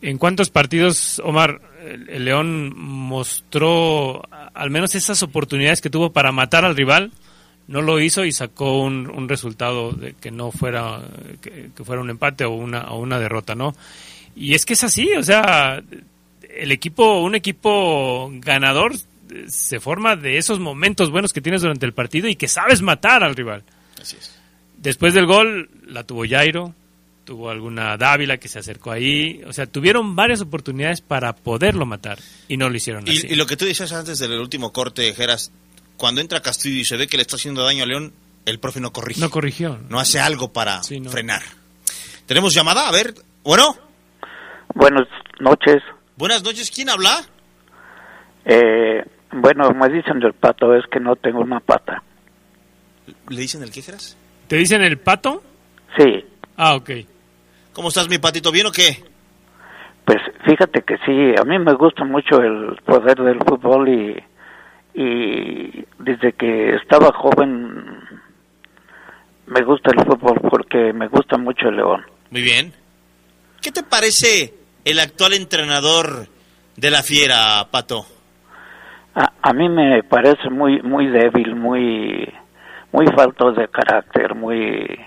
en 0.01 0.17
cuántos 0.17 0.49
partidos, 0.49 1.21
Omar, 1.23 1.61
el 2.09 2.25
León 2.25 2.73
mostró 2.75 4.21
al 4.53 4.69
menos 4.69 4.95
esas 4.95 5.23
oportunidades 5.23 5.81
que 5.81 5.89
tuvo 5.89 6.11
para 6.11 6.31
matar 6.31 6.65
al 6.65 6.75
rival, 6.75 7.11
no 7.67 7.81
lo 7.81 7.99
hizo 7.99 8.25
y 8.25 8.31
sacó 8.31 8.81
un, 8.81 9.09
un 9.09 9.29
resultado 9.29 9.91
de 9.91 10.13
que 10.13 10.29
no 10.29 10.51
fuera 10.51 11.01
que, 11.41 11.69
fuera 11.83 12.01
un 12.01 12.09
empate 12.09 12.45
o 12.45 12.51
una 12.51 12.91
o 12.91 12.99
una 12.99 13.17
derrota 13.19 13.55
no 13.55 13.75
y 14.35 14.55
es 14.55 14.65
que 14.65 14.73
es 14.73 14.83
así 14.83 15.13
o 15.13 15.23
sea 15.23 15.81
el 16.49 16.71
equipo 16.71 17.21
un 17.21 17.35
equipo 17.35 18.29
ganador 18.33 18.93
se 19.47 19.79
forma 19.79 20.15
de 20.15 20.37
esos 20.37 20.59
momentos 20.59 21.09
buenos 21.09 21.33
que 21.33 21.41
tienes 21.41 21.61
durante 21.61 21.85
el 21.85 21.93
partido 21.93 22.27
y 22.27 22.35
que 22.35 22.47
sabes 22.47 22.81
matar 22.81 23.23
al 23.23 23.35
rival 23.35 23.63
así 24.01 24.17
es 24.19 24.37
después 24.77 25.13
del 25.13 25.25
gol 25.25 25.69
la 25.85 26.03
tuvo 26.03 26.23
Jairo 26.27 26.73
tuvo 27.23 27.49
alguna 27.49 27.97
Dávila 27.97 28.37
que 28.37 28.47
se 28.47 28.59
acercó 28.59 28.91
ahí 28.91 29.41
o 29.45 29.53
sea 29.53 29.65
tuvieron 29.65 30.15
varias 30.15 30.41
oportunidades 30.41 31.01
para 31.01 31.33
poderlo 31.35 31.85
matar 31.85 32.19
y 32.47 32.57
no 32.57 32.69
lo 32.69 32.75
hicieron 32.75 33.07
y, 33.07 33.17
así 33.17 33.27
y 33.29 33.35
lo 33.35 33.45
que 33.45 33.57
tú 33.57 33.65
decías 33.65 33.91
antes 33.93 34.19
del 34.19 34.39
último 34.39 34.73
corte 34.73 35.13
Geras 35.13 35.51
cuando 36.01 36.19
entra 36.19 36.41
Castillo 36.41 36.81
y 36.81 36.83
se 36.83 36.97
ve 36.97 37.05
que 37.05 37.15
le 37.15 37.21
está 37.21 37.35
haciendo 37.35 37.63
daño 37.63 37.83
a 37.83 37.85
León, 37.85 38.11
el 38.47 38.59
profe 38.59 38.79
no 38.79 38.91
corrige. 38.91 39.21
No 39.21 39.29
corrigió. 39.29 39.79
No 39.87 39.99
hace 39.99 40.19
algo 40.19 40.51
para 40.51 40.81
frenar. 40.81 41.43
Tenemos 42.25 42.55
llamada, 42.55 42.87
a 42.87 42.91
ver, 42.91 43.13
bueno. 43.43 43.77
Buenas 44.73 45.07
noches. 45.39 45.83
Buenas 46.17 46.41
noches, 46.41 46.71
¿quién 46.71 46.89
habla? 46.89 47.23
Eh, 48.45 49.05
bueno, 49.33 49.69
me 49.71 49.89
dicen 49.89 50.19
del 50.19 50.33
pato, 50.33 50.75
es 50.75 50.85
que 50.87 50.99
no 50.99 51.15
tengo 51.15 51.39
una 51.39 51.59
pata. 51.59 52.03
¿Le 53.29 53.41
dicen 53.41 53.63
el 53.63 53.71
qué, 53.71 53.81
Geras? 53.81 54.17
¿Te 54.47 54.57
dicen 54.57 54.81
el 54.81 54.99
pato? 54.99 55.41
Sí. 55.97 56.25
Ah, 56.57 56.75
ok. 56.75 56.89
¿Cómo 57.73 57.89
estás, 57.89 58.09
mi 58.09 58.17
patito? 58.17 58.51
¿Bien 58.51 58.67
o 58.67 58.71
qué? 58.71 59.03
Pues 60.05 60.17
fíjate 60.45 60.81
que 60.81 60.97
sí, 61.05 61.35
a 61.39 61.43
mí 61.45 61.57
me 61.59 61.73
gusta 61.73 62.03
mucho 62.03 62.41
el 62.41 62.75
poder 62.85 63.17
del 63.17 63.39
fútbol 63.39 63.87
y 63.87 64.23
y 64.93 65.85
desde 65.99 66.33
que 66.33 66.75
estaba 66.75 67.13
joven 67.13 67.85
me 69.47 69.63
gusta 69.63 69.91
el 69.91 70.05
fútbol 70.05 70.39
porque 70.49 70.93
me 70.93 71.07
gusta 71.07 71.37
mucho 71.37 71.69
el 71.69 71.77
León. 71.77 72.01
Muy 72.29 72.41
bien. 72.41 72.73
¿Qué 73.61 73.71
te 73.71 73.83
parece 73.83 74.53
el 74.85 74.99
actual 74.99 75.33
entrenador 75.33 76.27
de 76.77 76.91
la 76.91 77.03
Fiera, 77.03 77.67
Pato? 77.69 78.05
A, 79.15 79.33
a 79.41 79.53
mí 79.53 79.67
me 79.69 80.03
parece 80.03 80.49
muy 80.49 80.81
muy 80.81 81.07
débil, 81.07 81.55
muy 81.55 82.31
muy 82.91 83.07
falto 83.07 83.51
de 83.51 83.67
carácter, 83.67 84.35
muy 84.35 84.99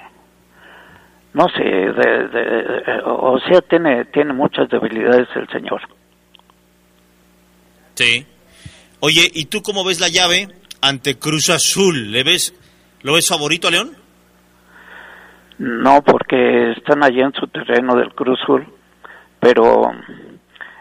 no 1.32 1.48
sé, 1.48 1.64
de, 1.64 3.02
o 3.04 3.38
sea, 3.40 3.60
tiene 3.62 4.04
tiene 4.06 4.32
muchas 4.32 4.68
debilidades 4.68 5.28
el 5.34 5.48
señor. 5.48 5.82
Sí. 7.94 8.26
Oye, 9.00 9.30
¿y 9.32 9.46
tú 9.46 9.62
cómo 9.62 9.84
ves 9.84 10.00
la 10.00 10.08
llave 10.08 10.48
ante 10.80 11.18
Cruz 11.18 11.50
Azul? 11.50 12.10
¿Le 12.10 12.22
ves, 12.24 12.54
¿Lo 13.02 13.14
ves 13.14 13.28
favorito 13.28 13.68
a 13.68 13.70
León? 13.70 13.96
No, 15.58 16.02
porque 16.02 16.72
están 16.72 17.04
allí 17.04 17.20
en 17.20 17.32
su 17.32 17.46
terreno 17.46 17.94
del 17.96 18.12
Cruz 18.14 18.40
Azul, 18.42 18.66
pero 19.40 19.92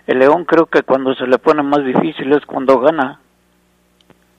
el 0.07 0.19
León 0.19 0.45
creo 0.45 0.65
que 0.65 0.83
cuando 0.83 1.13
se 1.15 1.25
le 1.25 1.37
pone 1.37 1.63
más 1.63 1.85
difícil 1.85 2.31
es 2.33 2.45
cuando 2.45 2.79
gana. 2.79 3.19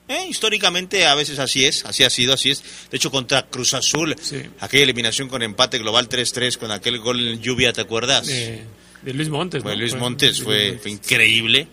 Eh, 0.07 0.27
históricamente 0.29 1.07
a 1.07 1.15
veces 1.15 1.39
así 1.39 1.65
es, 1.65 1.85
así 1.87 2.05
ha 2.05 2.11
sido, 2.11 2.35
así 2.35 2.51
es. 2.51 2.89
De 2.91 2.99
hecho, 2.99 3.11
contra 3.11 3.47
Cruz 3.47 3.73
Azul, 3.73 4.15
aquella 4.61 4.83
eliminación 4.83 5.29
con 5.29 5.43
empate 5.43 5.79
global 5.79 6.09
3-3 6.09 6.59
con 6.59 6.71
aquel 6.71 6.99
gol 6.99 7.27
en 7.27 7.41
lluvia, 7.41 7.73
¿te 7.73 7.81
acuerdas? 7.81 8.27
De, 8.27 9.15
Luis 9.15 9.31
Montes. 9.31 9.63
Bueno, 9.63 9.81
Luis 9.81 9.97
Montes 9.97 10.43
fue, 10.43 10.79
fue 10.81 10.91
increíble. 10.91 11.69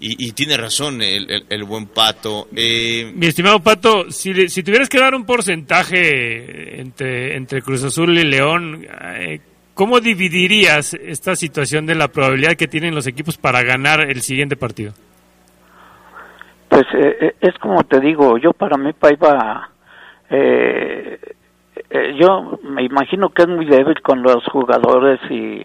Y, 0.00 0.32
tiene 0.32 0.58
razón 0.58 1.00
el, 1.00 1.64
buen 1.64 1.86
Pato. 1.86 2.48
Eh, 2.54 3.10
Mi 3.14 3.26
estimado 3.26 3.60
Pato, 3.60 4.10
si, 4.10 4.50
si 4.50 4.62
tuvieras 4.62 4.88
que 4.88 4.98
dar 4.98 5.14
un 5.14 5.24
porcentaje 5.24 6.78
entre, 6.78 7.36
entre 7.36 7.62
Cruz 7.62 7.84
Azul 7.84 8.18
y 8.18 8.24
León, 8.24 8.86
eh, 9.18 9.40
¿cómo 9.74 10.00
dividirías 10.00 10.94
esta 10.94 11.36
situación 11.36 11.86
de 11.86 11.94
la 11.94 12.08
probabilidad 12.08 12.54
que 12.54 12.68
tienen 12.68 12.94
los 12.94 13.06
equipos 13.06 13.36
para 13.36 13.62
ganar 13.62 14.00
el 14.00 14.20
siguiente 14.22 14.56
partido? 14.56 14.92
Pues 16.68 16.84
eh, 16.94 17.34
es 17.40 17.54
como 17.58 17.84
te 17.84 18.00
digo, 18.00 18.38
yo 18.38 18.52
para 18.52 18.76
mí 18.76 18.92
Paiva, 18.92 19.70
yo 22.18 22.58
me 22.62 22.82
imagino 22.82 23.28
que 23.28 23.42
es 23.42 23.48
muy 23.48 23.66
débil 23.66 24.00
con 24.02 24.22
los 24.22 24.44
jugadores 24.46 25.20
y, 25.30 25.64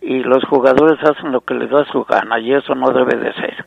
y 0.00 0.22
los 0.22 0.44
jugadores 0.44 0.98
hacen 1.02 1.32
lo 1.32 1.42
que 1.42 1.54
les 1.54 1.70
da 1.70 1.84
su 1.86 2.04
gana 2.04 2.38
y 2.38 2.52
eso 2.52 2.74
no 2.74 2.90
debe 2.90 3.16
de 3.16 3.32
ser. 3.34 3.64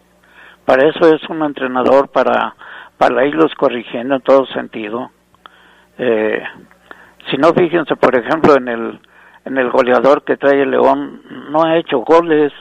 Para 0.66 0.88
eso 0.90 1.14
es 1.14 1.22
un 1.30 1.44
entrenador, 1.44 2.10
para, 2.10 2.56
para 2.98 3.26
irlos 3.26 3.54
corrigiendo 3.56 4.16
en 4.16 4.22
todo 4.22 4.46
sentido. 4.48 5.12
Eh, 5.98 6.42
si 7.30 7.38
no, 7.38 7.54
fíjense, 7.54 7.96
por 7.96 8.16
ejemplo, 8.16 8.56
en 8.56 8.68
el, 8.68 9.00
en 9.46 9.58
el 9.58 9.70
goleador 9.70 10.24
que 10.24 10.38
trae 10.38 10.66
León, 10.66 11.22
no 11.50 11.64
ha 11.64 11.78
hecho 11.78 12.00
goles. 12.00 12.52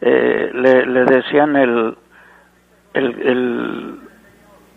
Eh, 0.00 0.50
le, 0.52 1.04
decían 1.04 1.56
el, 1.56 1.96
el, 2.94 3.04
el, 3.22 4.00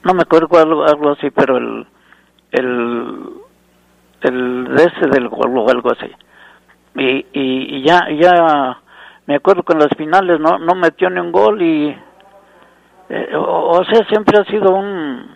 no 0.03 0.13
me 0.13 0.21
acuerdo 0.21 0.57
algo, 0.57 0.83
algo 0.85 1.11
así, 1.11 1.29
pero 1.29 1.57
el, 1.57 1.85
el, 2.51 3.29
el 4.21 4.75
de 4.75 4.83
ese 4.83 5.09
del 5.09 5.27
gol 5.27 5.57
o 5.57 5.69
algo 5.69 5.91
así. 5.91 6.11
Y, 6.95 7.25
y, 7.33 7.77
y 7.77 7.83
ya, 7.83 8.09
ya 8.09 8.79
me 9.27 9.35
acuerdo 9.35 9.63
que 9.63 9.73
en 9.73 9.79
las 9.79 9.95
finales 9.95 10.39
no, 10.39 10.57
no 10.57 10.73
metió 10.75 11.09
ni 11.09 11.19
un 11.19 11.31
gol 11.31 11.61
y, 11.61 11.95
eh, 13.09 13.29
o, 13.35 13.83
sea, 13.85 14.05
siempre 14.07 14.39
ha 14.39 14.45
sido 14.45 14.73
un, 14.73 15.35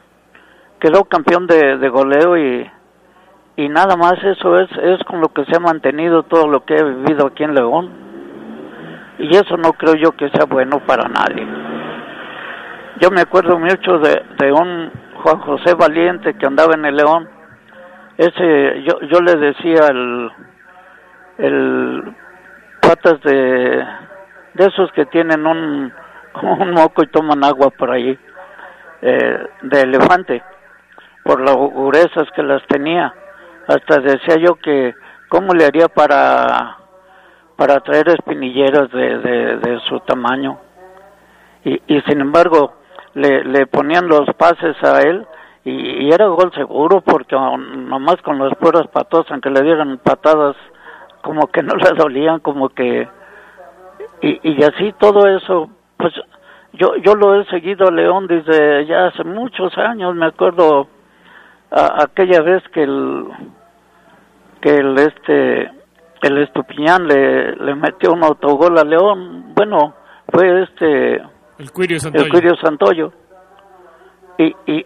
quedó 0.80 1.04
campeón 1.06 1.46
de, 1.46 1.78
de 1.78 1.90
goleo 1.90 2.38
y, 2.38 2.70
y 3.56 3.70
nada 3.70 3.96
más 3.96 4.16
eso 4.24 4.60
es, 4.60 4.70
es 4.82 5.04
con 5.04 5.22
lo 5.22 5.30
que 5.30 5.46
se 5.46 5.56
ha 5.56 5.60
mantenido 5.60 6.24
todo 6.24 6.48
lo 6.48 6.66
que 6.66 6.76
he 6.76 6.84
vivido 6.84 7.28
aquí 7.28 7.44
en 7.44 7.54
León. 7.54 7.90
Y 9.20 9.30
eso 9.36 9.58
no 9.58 9.74
creo 9.74 9.94
yo 9.96 10.12
que 10.14 10.30
sea 10.30 10.46
bueno 10.46 10.80
para 10.86 11.08
nadie. 11.08 11.46
Yo 13.00 13.12
me 13.12 13.22
acuerdo 13.22 13.60
mucho 13.60 14.00
de, 14.00 14.24
de 14.40 14.52
un 14.52 14.92
Juan 15.22 15.40
José 15.40 15.76
Valiente 15.76 16.34
que 16.36 16.48
andaba 16.48 16.74
en 16.74 16.86
el 16.86 16.96
León. 16.96 17.30
Ese, 18.18 18.84
yo, 18.84 19.00
yo 19.02 19.22
le 19.22 19.36
decía 19.36 19.88
el, 19.90 20.32
el 21.38 22.16
patas 22.82 23.22
de, 23.22 23.86
de 24.54 24.66
esos 24.66 24.92
que 24.94 25.06
tienen 25.06 25.46
un, 25.46 25.94
un 26.42 26.72
moco 26.72 27.04
y 27.04 27.08
toman 27.08 27.44
agua 27.44 27.70
por 27.70 27.92
ahí, 27.92 28.18
eh, 29.02 29.48
de 29.62 29.82
elefante, 29.82 30.44
por 31.24 31.40
las 31.40 31.56
gruesas 31.56 32.30
que 32.36 32.44
las 32.44 32.66
tenía. 32.68 33.14
Hasta 33.68 34.00
decía 34.00 34.38
yo 34.38 34.56
que 34.56 34.94
cómo 35.30 35.54
le 35.54 35.66
haría 35.66 35.88
para 35.88 36.78
para 37.56 37.80
traer 37.80 38.10
espinilleras 38.10 38.92
de, 38.92 39.18
de, 39.58 39.80
su 39.88 40.00
tamaño 40.02 40.58
y, 41.64 41.82
y 41.88 42.02
sin 42.02 42.20
embargo 42.20 42.74
le, 43.14 43.44
le 43.44 43.68
ponían 43.68 44.08
los 44.08 44.28
pases 44.36 44.76
a 44.84 45.02
él 45.02 45.26
y, 45.64 46.06
y 46.06 46.10
era 46.10 46.28
gol 46.28 46.52
seguro 46.54 47.02
porque 47.02 47.36
nomás 47.36 48.18
con 48.24 48.40
las 48.40 48.56
puras 48.58 48.88
patos 48.88 49.28
aunque 49.30 49.50
le 49.50 49.62
dieran 49.62 50.00
patadas 50.00 50.56
como 51.22 51.48
que 51.48 51.62
no 51.62 51.76
le 51.78 51.92
dolían 51.96 52.40
como 52.40 52.70
que 52.70 53.08
y, 54.22 54.40
y 54.44 54.64
así 54.64 54.94
todo 55.00 55.28
eso 55.28 55.70
pues 55.98 56.14
yo 56.74 56.96
yo 56.98 57.16
lo 57.16 57.40
he 57.40 57.46
seguido 57.46 57.88
a 57.88 57.92
León 57.92 58.28
desde 58.28 58.86
ya 58.88 59.08
hace 59.08 59.24
muchos 59.24 59.78
años 59.78 60.16
me 60.16 60.26
acuerdo 60.26 60.88
a, 61.74 62.04
aquella 62.04 62.42
vez 62.42 62.64
que 62.74 62.84
el 62.84 63.26
que 64.62 64.76
el 64.76 64.98
este 64.98 65.72
el 66.22 66.38
Estupiñán 66.38 67.06
le, 67.08 67.56
le 67.56 67.76
metió 67.76 68.14
un 68.14 68.24
autogol 68.24 68.78
a 68.78 68.84
León 68.84 69.54
bueno 69.56 69.96
fue 70.32 70.64
este 70.64 71.16
el 71.58 71.72
Cuirio 71.72 72.00
Santoyo, 72.00 72.26
el 72.26 72.32
Cuirio 72.32 72.56
Santoyo. 72.62 73.14
y 74.38 74.56
y 74.72 74.86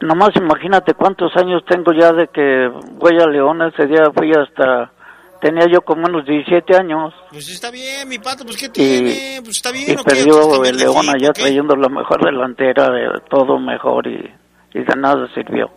nomás 0.00 0.30
imagínate 0.36 0.94
cuántos 0.94 1.34
años 1.36 1.62
tengo 1.68 1.92
ya 1.92 2.12
de 2.12 2.28
que 2.28 2.68
voy 2.98 3.18
a 3.20 3.26
León 3.26 3.62
ese 3.62 3.86
día 3.86 4.10
fui 4.14 4.32
hasta 4.32 4.92
tenía 5.40 5.66
yo 5.72 5.80
como 5.82 6.06
unos 6.06 6.26
17 6.26 6.76
años 6.76 7.14
Pues 7.30 7.48
está 7.48 7.70
bien, 7.70 8.08
mi 8.08 8.18
pato, 8.18 8.44
pues 8.44 8.56
qué 8.56 8.66
y, 8.66 8.68
tiene, 8.70 9.40
pues 9.42 9.56
está 9.56 9.70
bien. 9.70 9.98
y 9.98 10.02
perdió 10.02 10.32
¿Quieres 10.32 10.48
cambiar 10.48 10.74
el 10.74 10.80
León 10.80 11.08
allá 11.08 11.32
trayendo 11.32 11.76
la 11.76 11.88
mejor 11.88 12.24
delantera 12.24 12.90
de 12.90 13.20
todo 13.30 13.58
mejor 13.58 14.06
y, 14.06 14.30
y 14.74 14.78
de 14.80 14.96
nada 14.96 15.28
sirvió. 15.34 15.70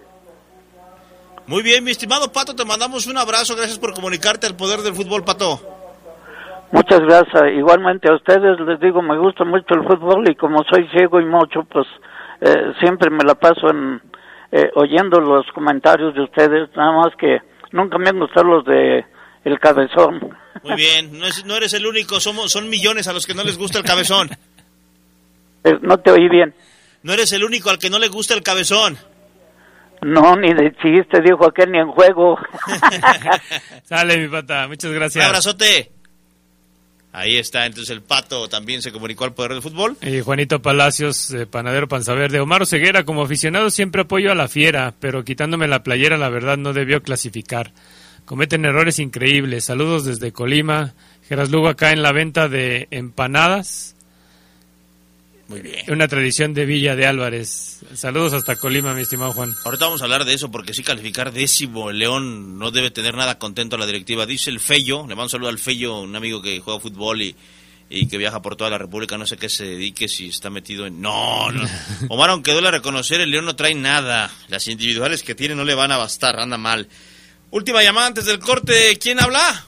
Muy 1.49 1.63
bien, 1.63 1.84
mi 1.84 1.89
estimado 1.89 2.31
Pato, 2.31 2.55
te 2.55 2.63
mandamos 2.63 3.07
un 3.07 3.17
abrazo. 3.17 3.55
Gracias 3.55 3.80
por 3.80 3.93
comunicarte 3.93 4.45
al 4.45 4.55
poder 4.55 4.81
del 4.81 4.93
fútbol, 4.93 5.23
Pato. 5.23 5.59
Muchas 6.71 6.99
gracias. 6.99 7.43
Igualmente 7.57 8.07
a 8.07 8.13
ustedes 8.15 8.59
les 8.59 8.80
digo, 8.80 9.01
me 9.01 9.17
gusta 9.17 9.43
mucho 9.45 9.73
el 9.73 9.84
fútbol 9.84 10.30
y 10.30 10.35
como 10.35 10.63
soy 10.69 10.88
ciego 10.89 11.19
y 11.19 11.26
mucho, 11.26 11.63
pues 11.63 11.88
eh, 12.41 12.71
siempre 12.80 13.09
me 13.09 13.23
la 13.26 13.34
paso 13.34 13.71
en, 13.71 13.99
eh, 14.51 14.69
oyendo 14.76 15.19
los 15.19 15.43
comentarios 15.55 16.13
de 16.13 16.21
ustedes, 16.21 16.69
nada 16.76 16.91
más 16.91 17.15
que 17.19 17.39
nunca 17.71 17.97
me 17.97 18.09
han 18.09 18.19
gustado 18.19 18.45
los 18.45 18.65
de 18.65 19.03
el 19.45 19.59
cabezón. 19.59 20.19
Muy 20.63 20.76
bien, 20.76 21.17
no, 21.17 21.26
es- 21.26 21.43
no 21.45 21.55
eres 21.55 21.73
el 21.73 21.88
único, 21.88 22.19
somos, 22.19 22.51
son 22.51 22.69
millones 22.69 23.07
a 23.07 23.13
los 23.13 23.26
que 23.26 23.34
no 23.34 23.43
les 23.43 23.57
gusta 23.57 23.80
el 23.80 23.85
cabezón. 23.85 24.30
Eh, 25.61 25.77
no 25.81 25.97
te 25.97 26.09
oí 26.09 26.30
bien. 26.30 26.55
No 27.03 27.11
eres 27.11 27.34
el 27.34 27.43
único 27.43 27.69
al 27.69 27.77
que 27.80 27.89
no 27.89 27.99
le 27.99 28.07
gusta 28.07 28.34
el 28.34 28.41
cabezón. 28.41 28.97
No, 30.01 30.35
ni 30.35 30.53
de 30.53 30.71
chiste, 30.76 31.21
dijo 31.21 31.47
aquel, 31.47 31.71
ni 31.71 31.80
en 31.80 31.91
juego. 31.91 32.38
Sale, 33.84 34.17
mi 34.17 34.27
pata. 34.27 34.67
Muchas 34.67 34.91
gracias. 34.91 35.23
Un 35.23 35.30
abrazote. 35.30 35.91
Ahí 37.11 37.38
está, 37.38 37.65
entonces 37.65 37.89
el 37.89 38.03
Pato 38.03 38.47
también 38.47 38.84
se 38.84 38.91
comunicó 38.91 39.26
al 39.26 39.34
poder 39.34 39.53
del 39.53 39.63
fútbol. 39.63 39.97
Y 40.01 40.21
Juanito 40.21 40.61
Palacios, 40.61 41.31
eh, 41.31 41.47
panadero 41.47 41.88
panza 41.88 42.13
verde. 42.13 42.39
Omar 42.39 42.67
Ceguera, 42.67 43.03
como 43.03 43.23
aficionado 43.23 43.71
siempre 43.71 44.03
apoyo 44.03 44.31
a 44.31 44.35
la 44.35 44.47
fiera, 44.47 44.93
pero 44.99 45.23
quitándome 45.23 45.67
la 45.67 45.81
playera, 45.81 46.17
la 46.17 46.30
verdad 46.30 46.57
no 46.57 46.71
debió 46.71 47.01
clasificar. 47.01 47.71
Cometen 48.26 48.63
errores 48.63 48.99
increíbles. 48.99 49.65
Saludos 49.65 50.05
desde 50.05 50.31
Colima. 50.31 50.93
Geras 51.27 51.49
Lugo 51.49 51.67
acá 51.67 51.91
en 51.91 52.03
la 52.03 52.11
venta 52.11 52.47
de 52.47 52.88
empanadas. 52.91 53.95
Muy 55.49 55.61
bien. 55.61 55.84
Una 55.88 56.07
tradición 56.07 56.53
de 56.53 56.65
Villa 56.65 56.95
de 56.95 57.07
Álvarez. 57.07 57.80
Saludos 57.95 58.34
hasta 58.34 58.55
Colima, 58.55 58.93
mi 58.93 59.01
estimado 59.01 59.34
Juan. 59.34 59.55
Ahorita 59.65 59.85
vamos 59.85 60.01
a 60.01 60.05
hablar 60.05 60.23
de 60.23 60.35
eso 60.35 60.51
porque 60.51 60.76
sí 60.76 60.84
calificar 60.84 61.34
décimo 61.34 61.89
el 61.89 61.97
León 61.97 62.59
no 62.59 62.69
debe 62.69 62.91
tener 62.91 63.15
nada 63.15 63.39
contento 63.39 63.76
a 63.76 63.80
la 63.80 63.88
directiva. 63.88 64.27
Dice 64.27 64.51
el 64.51 64.59
Fello, 64.59 65.01
le 65.01 65.15
mando 65.15 65.23
un 65.23 65.30
saludo 65.30 65.49
al 65.49 65.57
Fello, 65.57 66.01
un 66.01 66.15
amigo 66.15 66.39
que 66.39 66.59
juega 66.59 66.80
fútbol 66.80 67.23
y, 67.23 67.35
y 67.89 68.07
que 68.07 68.19
viaja 68.19 68.43
por 68.43 68.55
toda 68.55 68.69
la 68.69 68.77
República, 68.77 69.17
no 69.17 69.26
sé 69.26 69.38
qué 69.38 69.49
se 69.49 69.65
dedique, 69.65 70.07
si 70.07 70.27
está 70.27 70.51
metido 70.51 70.85
en... 70.85 71.01
No, 71.01 71.51
no. 71.51 71.63
Omar, 72.09 72.30
aunque 72.30 72.51
duele 72.53 72.69
reconocer, 72.69 73.19
el 73.19 73.31
León 73.31 73.45
no 73.45 73.55
trae 73.55 73.73
nada. 73.73 74.30
Las 74.49 74.67
individuales 74.67 75.23
que 75.23 75.34
tiene 75.34 75.55
no 75.55 75.65
le 75.65 75.73
van 75.73 75.91
a 75.91 75.97
bastar, 75.97 76.39
anda 76.39 76.59
mal. 76.59 76.88
Última 77.49 77.81
llamada 77.81 78.05
antes 78.05 78.26
del 78.26 78.38
corte, 78.38 78.99
¿quién 79.01 79.19
habla? 79.19 79.65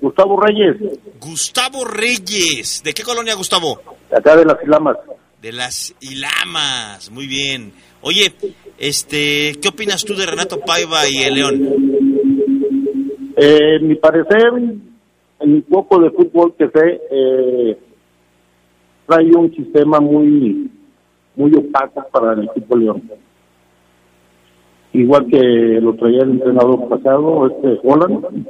Gustavo 0.00 0.40
Reyes, 0.40 0.98
Gustavo 1.20 1.84
Reyes. 1.84 2.82
¿De 2.82 2.92
qué 2.92 3.04
colonia, 3.04 3.34
Gustavo? 3.34 3.80
Acá 4.16 4.36
de 4.36 4.44
las 4.44 4.62
Ilamas. 4.62 4.96
De 5.40 5.52
las 5.52 5.94
Ilamas, 6.00 7.10
muy 7.10 7.26
bien. 7.26 7.72
Oye, 8.02 8.32
este, 8.78 9.54
¿qué 9.60 9.68
opinas 9.68 10.04
tú 10.04 10.14
de 10.14 10.26
Renato 10.26 10.60
Paiva 10.60 11.08
y 11.08 11.22
el 11.22 11.34
León? 11.34 11.92
Eh, 13.36 13.78
mi 13.80 13.94
parecer, 13.96 14.52
en 15.40 15.52
mi 15.52 15.60
poco 15.62 16.00
de 16.00 16.10
fútbol 16.10 16.54
que 16.56 16.68
sé, 16.68 17.00
eh, 17.10 17.78
trae 19.06 19.34
un 19.34 19.54
sistema 19.54 20.00
muy 20.00 20.70
muy 21.34 21.54
opaco 21.54 22.06
para 22.12 22.34
el 22.34 22.44
equipo 22.44 22.76
León. 22.76 23.02
Igual 24.92 25.26
que 25.26 25.38
lo 25.80 25.94
traía 25.94 26.22
el 26.22 26.32
entrenador 26.32 26.88
pasado, 26.88 27.46
este 27.46 27.80
Holland. 27.82 28.46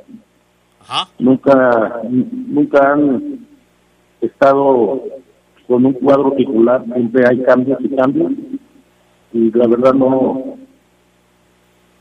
Nunca, 1.21 2.03
nunca 2.11 2.93
han 2.93 3.47
estado 4.21 5.03
con 5.67 5.87
un 5.87 5.93
cuadro 5.95 6.33
titular, 6.33 6.85
siempre 6.93 7.25
hay 7.29 7.43
cambios 7.43 7.79
y 7.81 7.89
cambios. 7.95 8.33
Y 9.33 9.51
la 9.51 9.67
verdad 9.67 9.95
no, 9.95 10.57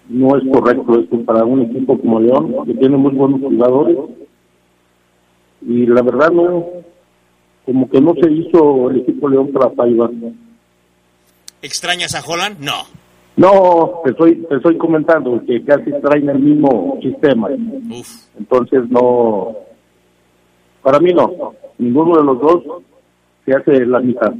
no 0.09 0.37
es 0.37 0.43
correcto 0.51 0.99
esto 0.99 1.23
para 1.23 1.45
un 1.45 1.61
equipo 1.61 1.97
como 1.97 2.19
León, 2.19 2.55
que 2.65 2.73
tiene 2.73 2.97
muy 2.97 3.13
buenos 3.13 3.41
jugadores. 3.41 3.97
Y 5.61 5.85
la 5.85 6.01
verdad 6.01 6.31
no, 6.31 6.65
como 7.65 7.89
que 7.89 8.01
no 8.01 8.13
se 8.15 8.31
hizo 8.31 8.89
el 8.89 9.01
equipo 9.01 9.29
León 9.29 9.51
para 9.51 9.69
Paiva. 9.69 10.09
¿Extrañas 11.61 12.15
a 12.15 12.21
Holland? 12.21 12.59
No. 12.59 13.01
No, 13.37 14.01
te 14.03 14.11
estoy, 14.11 14.35
te 14.49 14.55
estoy 14.55 14.77
comentando 14.77 15.41
que 15.45 15.63
casi 15.63 15.91
traen 16.01 16.29
el 16.29 16.39
mismo 16.39 16.99
sistema. 17.01 17.49
Entonces 18.37 18.89
no, 18.89 19.55
para 20.81 20.99
mí 20.99 21.13
no, 21.13 21.53
ninguno 21.77 22.17
de 22.17 22.23
los 22.23 22.41
dos 22.41 22.63
se 23.45 23.53
hace 23.53 23.85
la 23.85 23.99
mitad. 23.99 24.31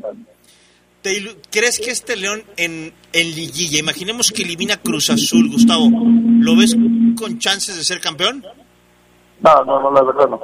¿Te 1.01 1.11
ilu- 1.19 1.35
¿Crees 1.51 1.79
que 1.79 1.89
este 1.91 2.15
León 2.15 2.43
en, 2.57 2.93
en 3.13 3.27
liguilla, 3.35 3.79
imaginemos 3.79 4.31
que 4.31 4.43
elimina 4.43 4.77
Cruz 4.77 5.09
Azul, 5.09 5.49
Gustavo, 5.51 5.89
¿lo 5.91 6.55
ves 6.55 6.75
con 7.19 7.39
chances 7.39 7.75
de 7.75 7.83
ser 7.83 7.99
campeón? 7.99 8.43
No, 9.43 9.65
no, 9.65 9.81
no, 9.81 9.91
la 9.91 10.03
verdad 10.03 10.29
no. 10.29 10.39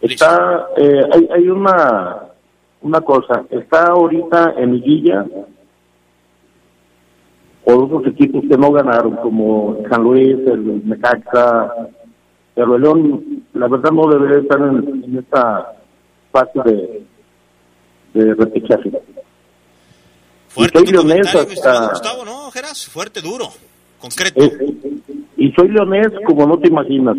Está, 0.00 0.66
eh, 0.76 1.02
hay, 1.12 1.28
hay 1.32 1.48
una, 1.48 2.16
una 2.80 3.00
cosa, 3.02 3.44
está 3.50 3.86
ahorita 3.88 4.54
en 4.56 4.72
liguilla 4.74 5.24
por 7.64 7.84
otros 7.84 8.06
equipos 8.06 8.42
que 8.50 8.56
no 8.56 8.72
ganaron, 8.72 9.16
como 9.16 9.76
San 9.88 10.02
Luis, 10.02 10.36
el 10.46 10.88
Necaxa, 10.88 11.70
pero 12.54 12.74
el 12.76 12.82
León, 12.82 13.44
la 13.52 13.68
verdad 13.68 13.92
no 13.92 14.08
debería 14.08 14.38
estar 14.38 14.58
en, 14.60 15.04
en 15.04 15.18
esta 15.18 15.72
fase 16.32 16.58
de, 16.64 17.06
de 18.14 18.34
repechaje. 18.34 18.90
Fuerte 20.48 20.80
y 20.80 20.84
tu 20.84 20.96
soy 21.00 21.04
mi 21.04 21.12
estimado 21.20 21.48
hasta, 21.52 21.88
Gustavo, 21.90 22.24
¿no, 22.24 22.50
Geras? 22.50 22.86
Fuerte, 22.88 23.20
duro, 23.20 23.48
concreto. 24.00 24.40
es- 24.42 24.52
y 25.36 25.52
soy 25.52 25.68
leonés 25.68 26.08
como 26.26 26.46
no 26.46 26.58
te 26.58 26.68
imaginas. 26.68 27.16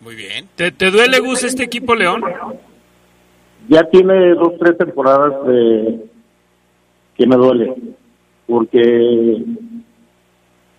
Muy 0.00 0.14
bien. 0.14 0.48
¿Te, 0.56 0.72
te 0.72 0.90
duele, 0.90 1.18
Gus, 1.20 1.42
este 1.44 1.64
equipo 1.64 1.94
León? 1.94 2.22
ya 3.68 3.84
tiene 3.90 4.34
dos 4.34 4.54
tres 4.58 4.76
temporadas 4.78 5.46
de 5.46 6.06
que 7.14 7.26
me 7.26 7.36
duele 7.36 7.74
porque 8.46 9.44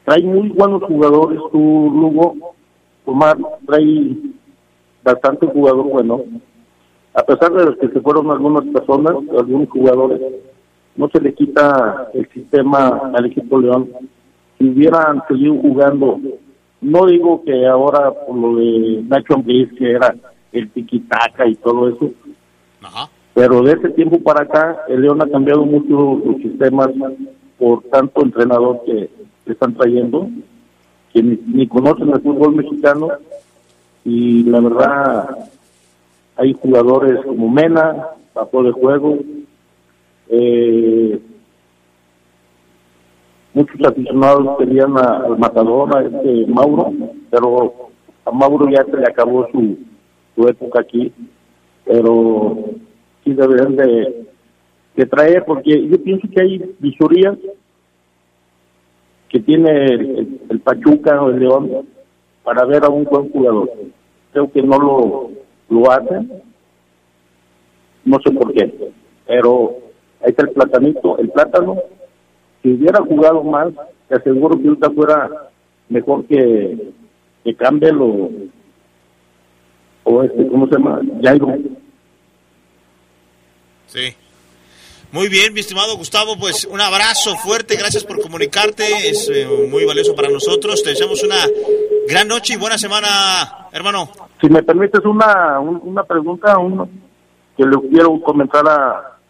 trae 0.03 0.23
muy 0.23 0.49
buenos 0.49 0.83
jugadores 0.83 1.39
tu 1.51 1.57
Lugo 1.59 2.55
Omar 3.05 3.37
trae 3.67 4.15
bastante 5.03 5.45
jugador 5.47 5.83
bueno 5.85 6.23
a 7.13 7.23
pesar 7.23 7.51
de 7.53 7.65
los 7.65 7.77
que 7.77 7.89
se 7.89 8.01
fueron 8.01 8.31
algunas 8.31 8.65
personas 8.73 9.15
algunos 9.37 9.69
jugadores 9.69 10.21
no 10.95 11.09
se 11.09 11.21
le 11.21 11.33
quita 11.33 12.09
el 12.13 12.27
sistema 12.29 13.11
al 13.13 13.25
equipo 13.25 13.59
León. 13.59 13.89
Si 14.57 14.69
hubieran 14.69 15.21
seguido 15.27 15.55
jugando 15.55 16.19
no 16.81 17.05
digo 17.05 17.43
que 17.43 17.67
ahora 17.67 18.11
por 18.11 18.35
lo 18.35 18.55
de 18.55 19.03
Nacho 19.07 19.35
Ambriz 19.35 19.69
que 19.77 19.91
era 19.91 20.15
el 20.51 20.69
tiquitaca 20.71 21.47
y 21.47 21.55
todo 21.55 21.89
eso 21.89 22.11
pero 23.33 23.61
de 23.61 23.73
ese 23.73 23.89
tiempo 23.89 24.19
para 24.19 24.43
acá, 24.43 24.83
el 24.87 25.01
León 25.01 25.21
ha 25.21 25.29
cambiado 25.29 25.65
mucho 25.65 26.21
los 26.25 26.37
sistemas 26.41 26.89
por 27.57 27.83
tanto 27.83 28.23
entrenador 28.23 28.81
que, 28.85 29.09
que 29.45 29.51
están 29.51 29.73
trayendo, 29.73 30.29
que 31.13 31.23
ni, 31.23 31.39
ni 31.47 31.67
conocen 31.67 32.09
el 32.09 32.21
fútbol 32.21 32.55
mexicano 32.55 33.09
y 34.03 34.43
la 34.43 34.59
verdad 34.59 35.29
hay 36.37 36.53
jugadores 36.53 37.23
como 37.25 37.49
Mena, 37.49 38.07
papó 38.33 38.63
de 38.63 38.71
juego, 38.71 39.17
eh, 40.29 41.19
muchos 43.53 43.81
aficionados 43.85 44.57
querían 44.57 44.97
al 44.97 45.37
matador, 45.37 45.95
a 45.95 46.03
este 46.03 46.47
Mauro, 46.47 46.93
pero 47.29 47.73
a 48.25 48.31
Mauro 48.31 48.69
ya 48.69 48.83
se 48.85 48.97
le 48.97 49.03
acabó 49.03 49.47
su, 49.51 49.77
su 50.35 50.47
época 50.47 50.81
aquí, 50.81 51.11
pero 51.85 52.57
sí 53.23 53.33
deberían 53.33 53.75
de, 53.75 54.25
de 54.95 55.05
traer, 55.05 55.43
porque 55.45 55.87
yo 55.87 56.01
pienso 56.01 56.27
que 56.33 56.41
hay 56.41 56.75
visorías 56.79 57.37
que 59.29 59.39
tiene 59.39 59.85
el, 59.85 60.39
el 60.49 60.59
Pachuca 60.59 61.21
o 61.21 61.29
el 61.29 61.39
León 61.39 61.87
para 62.43 62.65
ver 62.65 62.83
a 62.83 62.89
un 62.89 63.03
buen 63.05 63.29
jugador. 63.29 63.69
Creo 64.31 64.51
que 64.51 64.61
no 64.61 64.77
lo, 64.77 65.40
lo 65.71 65.89
hacen, 65.89 66.31
no 68.03 68.19
sé 68.23 68.31
por 68.31 68.53
qué, 68.53 68.91
pero 69.25 69.77
ahí 70.21 70.29
está 70.29 70.43
el 70.43 70.51
platanito, 70.51 71.17
el 71.17 71.29
plátano, 71.29 71.77
si 72.61 72.73
hubiera 72.73 73.01
jugado 73.01 73.41
más, 73.43 73.69
te 74.07 74.15
aseguro 74.15 74.59
que 74.59 74.67
ahorita 74.67 74.91
fuera 74.91 75.29
mejor 75.89 76.25
que, 76.25 76.91
que 77.43 77.55
Campbell 77.55 78.01
o, 78.01 78.29
o 80.03 80.23
este, 80.23 80.47
¿cómo 80.47 80.67
se 80.67 80.73
llama? 80.73 81.01
Jairo. 81.23 81.47
Sí. 83.87 84.13
Muy 85.11 85.27
bien, 85.27 85.53
mi 85.53 85.59
estimado 85.59 85.97
Gustavo, 85.97 86.37
pues 86.37 86.65
un 86.65 86.79
abrazo 86.79 87.35
fuerte, 87.37 87.75
gracias 87.75 88.03
por 88.03 88.21
comunicarte, 88.21 89.09
es 89.09 89.29
eh, 89.33 89.45
muy 89.69 89.85
valioso 89.85 90.15
para 90.15 90.29
nosotros. 90.29 90.83
Te 90.83 90.91
deseamos 90.91 91.23
una 91.23 91.45
gran 92.07 92.27
noche 92.27 92.53
y 92.53 92.57
buena 92.57 92.77
semana, 92.77 93.67
hermano. 93.73 94.09
Si 94.41 94.49
me 94.49 94.63
permites 94.63 95.05
una, 95.05 95.59
un- 95.59 95.81
una 95.83 96.03
pregunta, 96.03 96.57
un, 96.57 96.89
que 97.55 97.63
le 97.65 97.77
quiero 97.89 98.19
comentar 98.21 98.67
a, 98.67 98.89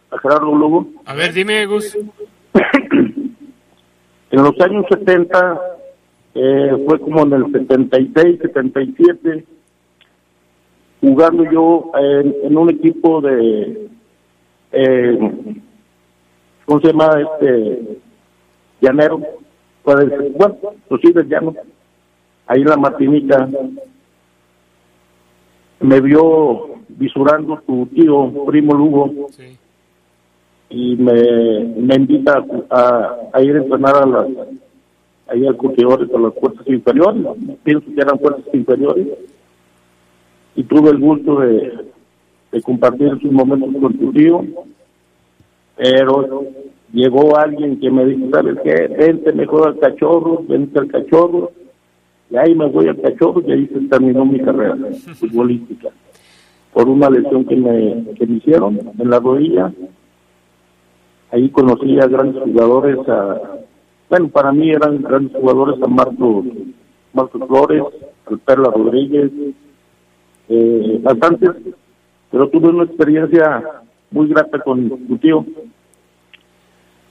a 0.10 0.18
Gerardo 0.22 0.56
Lugo. 0.56 0.88
A 1.06 1.14
ver, 1.14 1.34
dime, 1.34 1.66
Gus. 1.66 1.98
En 4.34 4.42
los 4.44 4.58
años 4.62 4.86
70, 4.90 5.62
eh, 6.36 6.84
fue 6.88 7.00
como 7.02 7.24
en 7.24 7.34
el 7.34 7.52
76, 7.52 8.40
77, 8.42 9.46
jugando 11.02 11.44
yo 11.52 11.92
en, 12.00 12.34
en 12.44 12.58
un 12.58 12.70
equipo 12.70 13.20
de, 13.20 13.90
eh, 14.72 15.20
¿cómo 16.64 16.80
se 16.80 16.88
llama? 16.88 17.10
Este, 17.20 17.98
llanero, 18.80 19.20
pues, 19.84 19.98
bueno, 20.38 20.58
pues 20.88 21.02
sí, 21.02 21.12
del 21.12 21.28
llano, 21.28 21.54
ahí 22.48 22.62
en 22.62 22.68
la 22.70 22.78
Martinica, 22.78 23.50
me 25.82 26.02
vio 26.02 26.76
visurando 26.90 27.62
tu 27.66 27.86
tío, 27.88 28.32
primo 28.46 28.74
Lugo, 28.74 29.28
y 30.70 30.96
me, 30.96 31.14
me 31.78 31.96
invita 31.96 32.44
a, 32.70 33.16
a 33.34 33.42
ir 33.42 33.56
a 33.56 33.60
entrenar 33.60 33.96
a 33.98 34.06
las 34.06 34.28
ahí 35.28 35.48
al 35.48 35.56
curtidores, 35.56 36.10
a 36.14 36.20
las 36.20 36.34
fuerzas 36.36 36.68
inferiores, 36.68 37.26
pienso 37.64 37.86
que 37.94 38.02
eran 38.02 38.20
fuerzas 38.20 38.46
inferiores, 38.54 39.08
y 40.56 40.64
tuve 40.64 40.90
el 40.90 41.00
gusto 41.00 41.40
de, 41.40 41.74
de 42.52 42.62
compartir 42.62 43.18
sus 43.22 43.32
momentos 43.32 43.70
con 43.82 43.98
tu 43.98 44.12
tío, 44.12 44.44
pero 45.78 46.46
llegó 46.92 47.38
alguien 47.38 47.80
que 47.80 47.90
me 47.90 48.06
dijo, 48.06 48.30
¿sabes 48.32 48.58
qué? 48.64 48.88
Vente 48.88 49.32
mejor 49.32 49.70
al 49.70 49.80
cachorro, 49.80 50.44
vente 50.48 50.78
al 50.80 50.88
cachorro, 50.88 51.52
y 52.32 52.38
ahí 52.38 52.56
me 52.56 52.66
voy 52.68 52.88
al 52.88 53.02
cachorro 53.02 53.42
y 53.46 53.52
ahí 53.52 53.68
se 53.68 53.80
terminó 53.88 54.26
mi 54.26 54.40
carrera 54.40 54.76
futbolística, 55.16 55.90
por 56.74 56.88
una 56.88 57.10
lesión 57.10 57.44
que 57.46 57.56
me, 57.56 58.06
que 58.16 58.26
me 58.26 58.38
hicieron 58.38 58.80
en 58.98 59.10
la 59.10 59.20
rodilla, 59.20 59.72
ahí 61.32 61.50
conocí 61.50 62.00
a 62.00 62.08
grandes 62.08 62.42
jugadores, 62.44 62.98
a, 63.10 63.42
bueno, 64.10 64.28
para 64.30 64.52
mí 64.54 64.70
eran 64.72 65.02
grandes 65.02 65.36
jugadores 65.36 65.82
a 65.84 65.88
Marcos, 65.88 66.46
Marcos 67.14 67.42
Flores, 67.48 67.84
al 68.28 68.40
Perla 68.40 68.72
Rodríguez, 68.74 69.32
eh, 70.50 71.00
bastantes, 71.04 71.50
pero 72.32 72.48
tuve 72.50 72.70
una 72.70 72.86
experiencia 72.86 73.64
muy 74.12 74.28
grata 74.30 74.60
con 74.60 74.90
tu 74.90 75.18
tío, 75.18 75.46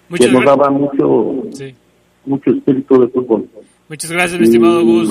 Muchas 0.09 0.26
que 0.26 0.32
nos 0.32 0.44
daba 0.44 0.70
mucho, 0.70 1.44
Sí. 1.52 1.74
mucho 2.26 2.51
espíritu 2.51 3.01
de 3.01 3.09
fútbol. 3.09 3.48
Muchas 3.90 4.10
gracias, 4.10 4.40
mi 4.40 4.46
estimado 4.46 4.82
Gus. 4.84 5.10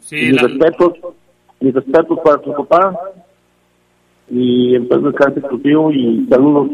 Sí, 0.00 0.16
mis 0.16 0.32
la- 0.40 0.42
respetos, 0.48 0.92
mis 1.60 1.74
respetos 1.74 2.18
para 2.24 2.38
tu 2.40 2.52
papá, 2.54 2.98
y 4.30 4.74
entonces 4.76 5.12
descanse 5.12 5.40
tu 5.42 5.58
tío 5.58 5.90
y 5.92 6.26
saludos, 6.30 6.70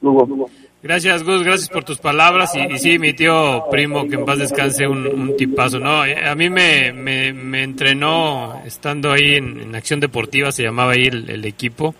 Lugo. 0.00 0.48
Gracias, 0.82 1.22
Gus, 1.24 1.42
gracias 1.42 1.68
por 1.70 1.82
tus 1.84 1.98
palabras. 1.98 2.54
Y, 2.54 2.72
y 2.74 2.78
sí, 2.78 2.98
mi 2.98 3.12
tío 3.14 3.64
primo, 3.70 4.06
que 4.06 4.14
en 4.16 4.24
paz 4.24 4.38
descanse, 4.38 4.86
un, 4.86 5.06
un 5.06 5.36
tipazo. 5.36 5.78
No, 5.80 6.04
eh, 6.04 6.26
a 6.28 6.34
mí 6.34 6.48
me, 6.50 6.92
me, 6.92 7.32
me 7.32 7.62
entrenó 7.64 8.60
estando 8.64 9.10
ahí 9.10 9.34
en, 9.36 9.60
en 9.60 9.74
Acción 9.74 9.98
Deportiva, 10.00 10.52
se 10.52 10.62
llamaba 10.62 10.92
ahí 10.92 11.04
el, 11.06 11.28
el 11.30 11.44
equipo. 11.46 11.94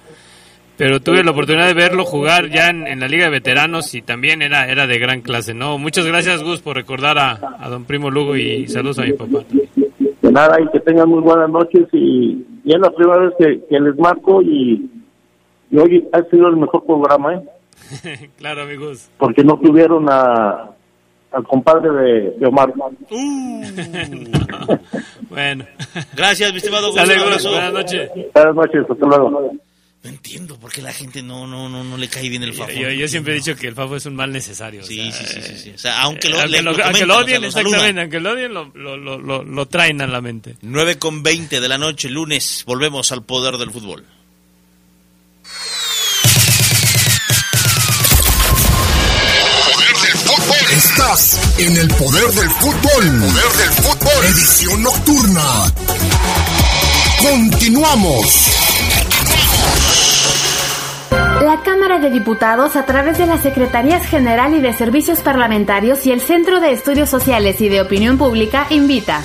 Pero 0.77 1.01
tuve 1.01 1.23
la 1.23 1.31
oportunidad 1.31 1.69
de 1.69 1.75
verlo 1.75 2.05
jugar 2.05 2.49
ya 2.51 2.69
en, 2.69 2.87
en 2.87 2.99
la 2.99 3.07
Liga 3.07 3.25
de 3.25 3.31
Veteranos 3.31 3.95
y 3.95 4.03
también 4.03 4.43
era, 4.43 4.69
era 4.69 4.87
de 4.89 4.99
gran 4.99 5.21
clase. 5.21 5.55
No, 5.55 5.79
muchas 5.79 6.05
gracias, 6.07 6.43
Gus, 6.43 6.63
por 6.63 6.75
recordar 6.77 7.17
a, 7.19 7.39
a 7.61 7.69
don 7.69 7.85
Primo 7.85 8.11
Lugo 8.11 8.37
y 8.37 8.67
saludos 8.67 8.99
a 8.99 9.03
mi 9.03 9.13
papá. 9.13 9.45
De 10.23 10.33
nada, 10.33 10.57
y 10.61 10.69
que 10.73 10.81
tengan 10.81 11.09
muy 11.09 11.21
buenas 11.21 11.49
noches. 11.49 11.87
Y, 11.93 12.45
y 12.65 12.75
es 12.75 12.81
la 12.81 12.91
primera 12.91 13.19
vez 13.21 13.33
que, 13.39 13.61
que 13.69 13.79
les 13.79 13.97
marco 13.97 14.43
y, 14.43 14.91
y 15.71 15.79
hoy 15.79 16.09
ha 16.13 16.23
sido 16.25 16.49
el 16.49 16.57
mejor 16.57 16.85
programa, 16.85 17.35
¿eh? 17.35 18.31
claro, 18.39 18.63
amigos. 18.63 19.11
porque 19.19 19.45
no 19.45 19.59
tuvieron 19.59 20.07
a, 20.11 20.71
al 21.31 21.45
compadre 21.47 21.91
de, 21.91 22.31
de 22.39 22.47
Omar. 22.47 22.73
Bueno. 25.29 25.65
Gracias, 26.17 26.53
mi 26.53 26.59
estimado 26.59 26.93
Gus, 26.93 26.97
buenas 27.45 27.73
noches. 27.73 28.11
Buenas 28.33 28.55
noches, 28.55 28.87
hasta 28.89 29.07
luego. 29.07 29.53
No 30.05 30.11
entiendo 30.11 30.59
por 30.61 30.71
qué 30.71 30.83
la 30.83 30.93
gente 30.93 31.23
no, 31.23 31.47
no, 31.47 31.67
no, 31.71 31.83
no 31.83 31.97
le 31.97 32.09
cae 32.09 32.29
bien 32.29 32.43
el 32.43 32.53
Fafo. 32.53 32.71
Yo, 32.73 32.91
yo 32.91 33.09
siempre 33.09 33.33
he 33.33 33.37
dicho 33.37 33.57
que 33.57 33.69
el 33.69 33.75
Fafo 33.75 33.97
es 33.97 34.05
un 34.05 34.15
mal 34.15 34.31
necesario. 34.31 34.83
o 34.83 34.85
Sí, 34.85 34.97
sea, 34.97 35.13
sí, 35.13 35.25
sí, 35.27 35.41
sí, 35.41 35.53
eh, 35.55 35.61
sí. 35.65 35.71
O 35.71 35.79
sea, 35.79 36.03
aunque 36.03 36.29
lo, 36.29 36.37
aunque 36.41 36.51
le- 36.51 36.63
lo, 36.63 36.73
lo 36.73 36.85
aunque 36.85 37.01
comentan, 37.01 37.09
lo 37.09 37.15
o 37.15 37.17
sea, 37.17 37.25
odien, 37.25 37.41
lo 37.43 37.49
exactamente, 37.49 38.01
aunque 38.03 38.21
lo 38.21 38.31
odien, 38.33 38.53
lo, 38.55 38.71
lo, 38.75 38.97
lo, 38.99 39.19
lo, 39.19 39.43
lo 39.45 39.67
traen 39.67 40.03
a 40.03 40.07
la 40.07 40.21
mente. 40.21 40.57
9 40.61 40.99
con 40.99 41.23
20 41.23 41.59
de 41.59 41.69
la 41.69 41.79
noche, 41.79 42.11
lunes, 42.11 42.65
volvemos 42.67 43.11
al 43.13 43.25
poder 43.25 43.57
del 43.57 43.71
fútbol. 43.71 44.05
Estás 50.71 51.39
en 51.59 51.77
el 51.77 51.89
poder 51.89 52.27
del 52.33 52.51
fútbol. 52.51 52.81
Poder 52.83 53.53
del 53.59 53.71
fútbol. 53.71 54.25
Edición 54.27 54.83
nocturna. 54.83 55.73
Continuamos. 57.23 58.27
La 61.55 61.63
Cámara 61.63 62.01
de 62.01 62.11
Diputados, 62.11 62.75
a 62.75 62.85
través 62.85 63.17
de 63.17 63.27
las 63.27 63.41
Secretarías 63.41 64.05
General 64.05 64.53
y 64.55 64.61
de 64.61 64.73
Servicios 64.73 65.21
Parlamentarios 65.21 66.05
y 66.05 66.11
el 66.11 66.21
Centro 66.21 66.59
de 66.59 66.73
Estudios 66.73 67.09
Sociales 67.09 67.61
y 67.61 67.69
de 67.69 67.81
Opinión 67.81 68.19
Pública, 68.19 68.67
invita 68.71 69.23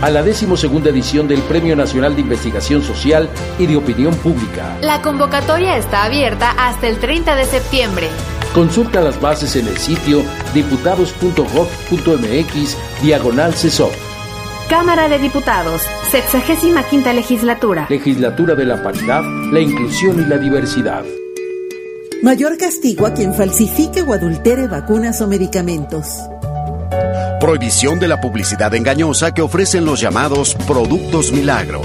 a 0.00 0.08
la 0.08 0.22
decimosegunda 0.22 0.88
edición 0.88 1.28
del 1.28 1.42
Premio 1.42 1.76
Nacional 1.76 2.14
de 2.14 2.22
Investigación 2.22 2.80
Social 2.80 3.28
y 3.58 3.66
de 3.66 3.76
Opinión 3.76 4.14
Pública. 4.14 4.78
La 4.80 5.02
convocatoria 5.02 5.76
está 5.76 6.04
abierta 6.04 6.52
hasta 6.52 6.88
el 6.88 6.98
30 6.98 7.36
de 7.36 7.44
septiembre. 7.44 8.08
Consulta 8.54 9.02
las 9.02 9.20
bases 9.20 9.54
en 9.54 9.68
el 9.68 9.76
sitio 9.76 10.22
diputados.gov.mx 10.54 13.02
diagonal 13.02 13.52
CESOP. 13.52 13.92
Cámara 14.70 15.10
de 15.10 15.18
Diputados, 15.18 15.82
65 16.10 17.12
legislatura. 17.12 17.86
Legislatura 17.90 18.54
de 18.54 18.64
la 18.64 18.82
Paridad, 18.82 19.24
la 19.52 19.60
Inclusión 19.60 20.22
y 20.22 20.24
la 20.24 20.38
Diversidad. 20.38 21.04
Mayor 22.22 22.58
castigo 22.58 23.06
a 23.06 23.14
quien 23.14 23.32
falsifique 23.32 24.02
o 24.02 24.12
adultere 24.12 24.68
vacunas 24.68 25.22
o 25.22 25.26
medicamentos. 25.26 26.06
Prohibición 27.40 27.98
de 27.98 28.08
la 28.08 28.20
publicidad 28.20 28.74
engañosa 28.74 29.32
que 29.32 29.40
ofrecen 29.40 29.86
los 29.86 30.02
llamados 30.02 30.54
productos 30.66 31.32
milagro. 31.32 31.80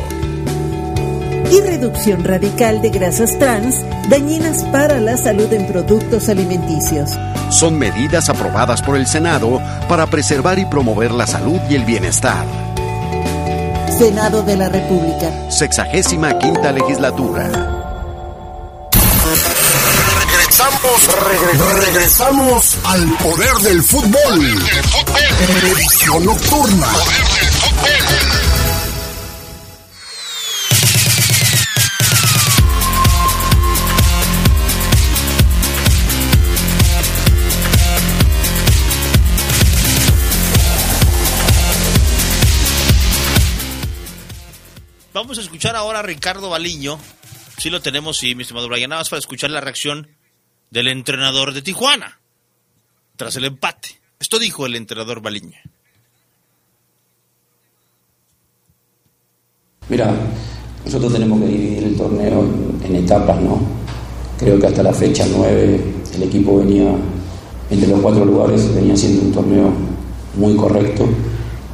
Y 1.49 1.61
reducción 1.61 2.25
radical 2.25 2.81
de 2.81 2.89
grasas 2.89 3.39
trans 3.39 3.79
dañinas 4.09 4.63
para 4.65 4.99
la 4.99 5.15
salud 5.15 5.51
en 5.53 5.67
productos 5.67 6.27
alimenticios. 6.27 7.11
Son 7.49 7.79
medidas 7.79 8.27
aprobadas 8.27 8.81
por 8.81 8.97
el 8.97 9.07
Senado 9.07 9.61
para 9.87 10.05
preservar 10.07 10.59
y 10.59 10.65
promover 10.65 11.11
la 11.11 11.27
salud 11.27 11.61
y 11.69 11.75
el 11.75 11.85
bienestar. 11.85 12.45
Senado 13.97 14.43
de 14.43 14.57
la 14.57 14.67
República. 14.67 15.49
Sexagésima 15.49 16.37
quinta 16.39 16.73
legislatura. 16.73 17.84
Regresamos, 20.95 21.57
regre- 21.57 21.85
regresamos 21.85 22.77
al 22.85 23.17
poder 23.17 23.53
del 23.57 23.83
fútbol. 23.83 24.63
Edición 25.61 26.25
nocturna. 26.25 26.87
Vamos 45.13 45.37
a 45.37 45.41
escuchar 45.41 45.75
ahora 45.75 45.99
a 45.99 46.03
Ricardo 46.03 46.49
Baliño. 46.49 46.99
Sí 47.57 47.69
lo 47.69 47.81
tenemos, 47.81 48.17
sí, 48.17 48.35
mi 48.35 48.41
estimado 48.41 48.67
Brian. 48.67 48.89
Nada 48.89 49.01
más 49.01 49.09
para 49.09 49.19
escuchar 49.19 49.49
la 49.49 49.61
reacción 49.61 50.09
del 50.69 50.87
entrenador 50.87 51.53
de 51.53 51.61
Tijuana 51.61 52.19
tras 53.15 53.35
el 53.35 53.45
empate. 53.45 53.99
Esto 54.19 54.39
dijo 54.39 54.65
el 54.65 54.75
entrenador 54.75 55.21
Baliño. 55.21 55.57
Mira, 59.87 60.13
nosotros 60.83 61.13
tenemos 61.13 61.39
que 61.41 61.47
dividir 61.47 61.83
el 61.83 61.95
torneo 61.95 62.43
en, 62.83 62.95
etapas, 62.95 63.39
¿no? 63.39 63.59
Creo 64.37 64.59
que 64.59 64.67
hasta 64.67 64.83
la 64.83 64.93
fecha 64.93 65.25
9 65.29 65.93
el 66.15 66.23
equipo 66.23 66.57
venía 66.57 66.95
entre 67.69 67.89
los 67.89 67.99
cuatro 67.99 68.25
lugares, 68.25 68.73
venía 68.73 68.95
siendo 68.95 69.23
un 69.23 69.31
torneo 69.31 69.71
muy 70.37 70.55
correcto. 70.55 71.07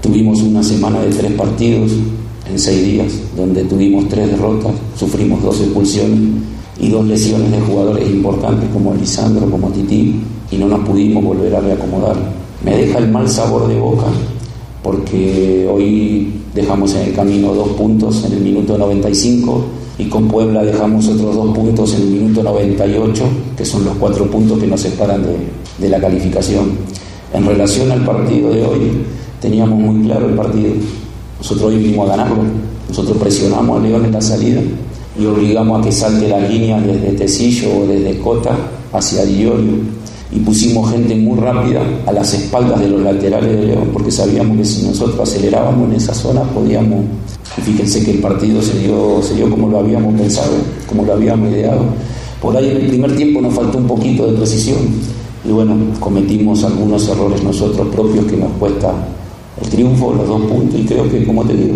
Tuvimos 0.02 0.40
una 0.42 0.64
semana 0.64 1.00
de 1.02 1.14
tres 1.14 1.32
partidos 1.34 1.92
en 2.50 2.60
seis 2.60 2.84
días, 2.84 3.36
donde 3.36 3.64
tuvimos 3.64 4.08
tres 4.10 4.30
derrotas, 4.30 4.74
sufrimos 4.98 5.42
dos 5.42 5.60
expulsiones 5.62 6.20
y 6.82 6.90
dos 6.90 7.06
lesiones 7.06 7.52
de 7.52 7.62
jugadores 7.62 8.10
importantes 8.10 8.68
como 8.74 8.96
Lisandro, 8.96 9.50
como 9.50 9.70
Tití, 9.70 10.16
y 10.50 10.58
no 10.58 10.68
nos 10.68 10.80
pudimos 10.80 11.24
volver 11.24 11.56
a 11.56 11.62
reacomodar. 11.62 12.16
Me 12.66 12.76
deja 12.76 12.98
el 12.98 13.10
mal 13.10 13.30
sabor 13.30 13.68
de 13.68 13.80
boca 13.80 14.08
porque 14.82 15.70
hoy 15.72 16.34
dejamos 16.56 16.96
en 16.96 17.10
el 17.10 17.14
camino 17.14 17.54
dos 17.54 17.70
puntos 17.70 18.26
en 18.26 18.34
el 18.34 18.42
minuto 18.42 18.80
95 18.80 19.64
y 20.00 20.06
con 20.06 20.28
Puebla 20.28 20.64
dejamos 20.64 21.08
otros 21.08 21.36
dos 21.36 21.56
puntos 21.56 21.94
en 21.94 22.02
el 22.02 22.08
minuto 22.08 22.42
98, 22.42 23.24
que 23.56 23.64
son 23.64 23.86
los 23.86 23.96
cuatro 23.98 24.26
puntos 24.26 24.58
que 24.58 24.66
nos 24.66 24.82
separan 24.82 25.22
de, 25.22 25.38
de 25.78 25.88
la 25.88 26.00
calificación. 26.00 26.72
En 27.32 27.46
relación 27.46 27.92
al 27.92 28.04
partido 28.04 28.50
de 28.52 28.66
hoy, 28.66 28.92
teníamos 29.40 29.80
muy 29.80 30.04
claro 30.08 30.28
el 30.28 30.34
partido. 30.34 30.72
Nosotros 31.38 31.72
hoy 31.72 31.78
vinimos 31.78 32.10
a 32.10 32.18
ganarlo. 32.18 32.42
Nosotros 32.90 33.18
presionamos 33.18 33.80
a 33.80 33.84
León 33.84 34.06
en 34.06 34.12
la 34.12 34.22
salida 34.22 34.62
y 35.20 35.26
obligamos 35.26 35.80
a 35.80 35.84
que 35.84 35.92
salte 35.92 36.28
la 36.28 36.40
línea 36.40 36.80
desde 36.80 37.12
Tecillo 37.12 37.70
o 37.80 37.88
desde 37.88 38.18
Cota 38.20 38.56
hacia 38.94 39.26
Diorio 39.26 40.02
y 40.32 40.40
pusimos 40.40 40.90
gente 40.92 41.16
muy 41.16 41.38
rápida 41.38 41.82
a 42.06 42.12
las 42.14 42.34
espaldas 42.34 42.80
de 42.80 42.88
los 42.88 43.02
laterales 43.02 43.52
de 43.52 43.68
León, 43.68 43.90
porque 43.92 44.12
sabíamos 44.12 44.58
que 44.58 44.66
si 44.66 44.84
nosotros 44.84 45.20
acelerábamos 45.20 45.90
en 45.90 45.96
esa 45.98 46.14
zona 46.14 46.42
podíamos, 46.44 47.04
y 47.58 47.62
fíjense 47.62 48.04
que 48.04 48.12
el 48.12 48.20
partido 48.20 48.62
se 48.62 48.80
dio, 48.80 49.22
se 49.22 49.36
dio 49.36 49.50
como 49.50 49.68
lo 49.68 49.80
habíamos 49.80 50.14
pensado, 50.14 50.54
como 50.88 51.04
lo 51.04 51.14
habíamos 51.14 51.52
ideado. 51.52 51.82
Por 52.42 52.56
ahí 52.56 52.70
en 52.70 52.78
el 52.78 52.88
primer 52.88 53.16
tiempo 53.16 53.42
nos 53.42 53.54
faltó 53.54 53.78
un 53.78 53.88
poquito 53.88 54.26
de 54.26 54.38
precisión 54.38 54.78
y 55.44 55.52
bueno, 55.52 55.76
cometimos 56.00 56.64
algunos 56.64 57.08
errores 57.10 57.44
nosotros 57.44 57.88
propios 57.90 58.26
que 58.26 58.38
nos 58.38 58.52
cuesta 58.54 58.94
el 59.62 59.70
triunfo, 59.70 60.14
los 60.14 60.28
dos 60.28 60.42
puntos 60.44 60.80
y 60.80 60.86
creo 60.86 61.10
que, 61.10 61.26
como 61.26 61.44
te 61.44 61.56
digo, 61.56 61.76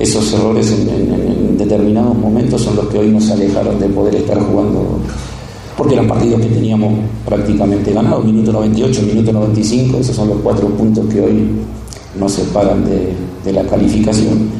esos 0.00 0.32
errores 0.32 0.72
en, 0.72 1.58
determinados 1.58 2.16
momentos 2.16 2.62
son 2.62 2.74
los 2.76 2.86
que 2.86 2.98
hoy 2.98 3.08
nos 3.10 3.30
alejaron 3.30 3.78
de 3.78 3.86
poder 3.88 4.14
estar 4.14 4.40
jugando 4.40 4.98
porque 5.76 5.94
eran 5.94 6.08
partidos 6.08 6.40
que 6.40 6.48
teníamos 6.48 6.92
prácticamente 7.24 7.92
ganados, 7.92 8.24
minuto 8.24 8.52
98, 8.52 9.02
minuto 9.02 9.32
95, 9.32 9.98
esos 9.98 10.16
son 10.16 10.28
los 10.28 10.38
cuatro 10.42 10.68
puntos 10.68 11.06
que 11.06 11.20
hoy 11.20 11.48
nos 12.18 12.32
separan 12.32 12.84
de, 12.84 13.52
la 13.52 13.62
calificación. 13.64 14.50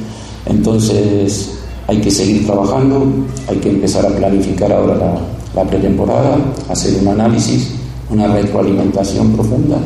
Entonces 0.47 1.59
hay 1.87 2.01
que 2.01 2.11
seguir 2.11 2.47
trabajando, 2.47 3.05
hay 3.49 3.57
que 3.59 3.69
empezar 3.69 4.07
a 4.07 4.17
planificar 4.17 4.73
ahora 4.73 5.21
la, 5.55 5.65
pretemporada, 5.65 6.39
hacer 6.71 6.99
un 7.03 7.09
análisis, 7.09 7.73
una 8.09 8.27
retroalimentación 8.29 9.33
profunda 9.33 9.79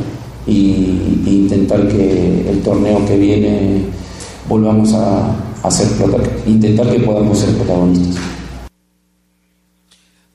e 0.47 0.51
intentar 0.51 1.85
que 1.87 2.49
el 2.49 2.61
torneo 2.61 3.05
que 3.05 3.17
viene 3.17 3.81
volvamos 4.47 4.93
a, 4.93 5.35
a 5.63 5.71
ser 5.71 5.87
intentar 6.45 6.91
que 6.91 6.99
podamos 6.99 7.39
ser 7.39 7.55
protagonistas. 7.55 8.23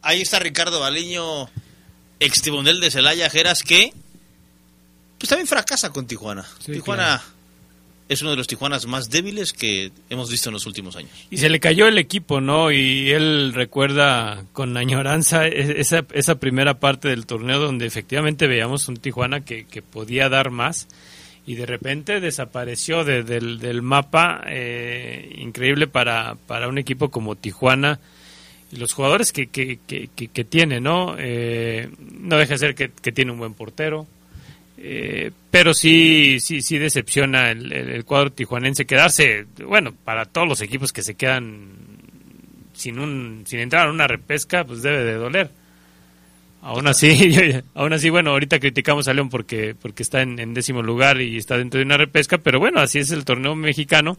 Ahí 0.02 0.22
está 0.22 0.38
Ricardo 0.38 0.80
Baliño, 0.80 1.48
ex 2.18 2.42
de 2.42 2.90
Celaya, 2.90 3.30
Geras, 3.30 3.62
que 3.62 3.92
pues 5.18 5.28
también 5.28 5.46
fracasa 5.46 5.90
con 5.90 6.06
Tijuana. 6.06 6.46
Tijuana 6.64 7.22
es 8.08 8.22
uno 8.22 8.30
de 8.30 8.36
los 8.38 8.46
Tijuanas 8.46 8.86
más 8.86 9.10
débiles 9.10 9.52
que 9.52 9.92
hemos 10.08 10.30
visto 10.30 10.48
en 10.48 10.54
los 10.54 10.66
últimos 10.66 10.96
años. 10.96 11.12
Y 11.30 11.36
se 11.36 11.50
le 11.50 11.60
cayó 11.60 11.86
el 11.86 11.98
equipo, 11.98 12.40
¿no? 12.40 12.72
Y 12.72 13.10
él 13.12 13.52
recuerda 13.54 14.44
con 14.52 14.76
añoranza 14.76 15.46
e-, 15.46 15.80
esa, 15.80 16.04
esa 16.12 16.36
primera 16.36 16.80
parte 16.80 17.08
del 17.08 17.26
torneo 17.26 17.60
donde 17.60 17.86
efectivamente 17.86 18.48
veíamos 18.48 18.88
un 18.88 18.96
Tijuana 18.96 19.44
que, 19.44 19.64
que 19.64 19.82
podía 19.82 20.28
dar 20.28 20.50
más 20.50 20.88
y 21.50 21.56
de 21.56 21.66
repente 21.66 22.20
desapareció 22.20 23.02
del, 23.02 23.58
del, 23.58 23.82
mapa. 23.82 24.44
Eh, 24.46 25.34
increíble 25.38 25.88
para, 25.88 26.36
para 26.46 26.68
un 26.68 26.78
equipo 26.78 27.10
como 27.10 27.34
Tijuana 27.34 27.98
y 28.70 28.76
los 28.76 28.92
jugadores 28.92 29.32
que, 29.32 29.48
que, 29.48 29.80
que, 29.84 30.44
tiene, 30.44 30.80
¿no? 30.80 31.16
Eh, 31.18 31.90
no 32.20 32.36
deja 32.36 32.54
de 32.54 32.58
ser 32.58 32.74
que, 32.76 32.88
tiene 33.10 33.32
un 33.32 33.40
buen 33.40 33.54
portero, 33.54 34.06
eh, 34.78 35.32
pero 35.50 35.74
sí, 35.74 36.38
sí, 36.38 36.62
sí 36.62 36.78
decepciona 36.78 37.50
el, 37.50 37.72
el, 37.72 38.04
cuadro 38.04 38.30
tijuanense 38.30 38.86
quedarse, 38.86 39.46
bueno, 39.66 39.92
para 40.04 40.26
todos 40.26 40.46
los 40.46 40.60
equipos 40.60 40.92
que 40.92 41.02
se 41.02 41.16
quedan 41.16 41.66
sin 42.74 43.00
un, 43.00 43.42
sin 43.44 43.58
entrar 43.58 43.88
en 43.88 43.94
una 43.94 44.06
repesca, 44.06 44.62
pues 44.62 44.82
debe 44.82 45.02
de 45.02 45.14
doler. 45.14 45.50
Aún 46.62 46.86
así, 46.86 47.52
aún 47.74 47.92
así, 47.92 48.10
bueno, 48.10 48.30
ahorita 48.30 48.60
criticamos 48.60 49.08
a 49.08 49.14
León 49.14 49.30
porque, 49.30 49.74
porque 49.80 50.02
está 50.02 50.22
en, 50.22 50.54
décimo 50.54 50.82
lugar 50.82 51.20
y 51.20 51.36
está 51.36 51.56
dentro 51.56 51.78
de 51.78 51.86
una 51.86 51.96
repesca, 51.96 52.38
pero 52.38 52.58
bueno, 52.58 52.80
así 52.80 52.98
es 52.98 53.10
el 53.10 53.24
torneo 53.24 53.54
mexicano 53.54 54.18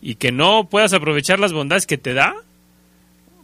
y 0.00 0.16
que 0.16 0.32
no 0.32 0.68
puedas 0.68 0.92
aprovechar 0.92 1.38
las 1.40 1.52
bondades 1.52 1.86
que 1.86 1.98
te 1.98 2.14
da, 2.14 2.34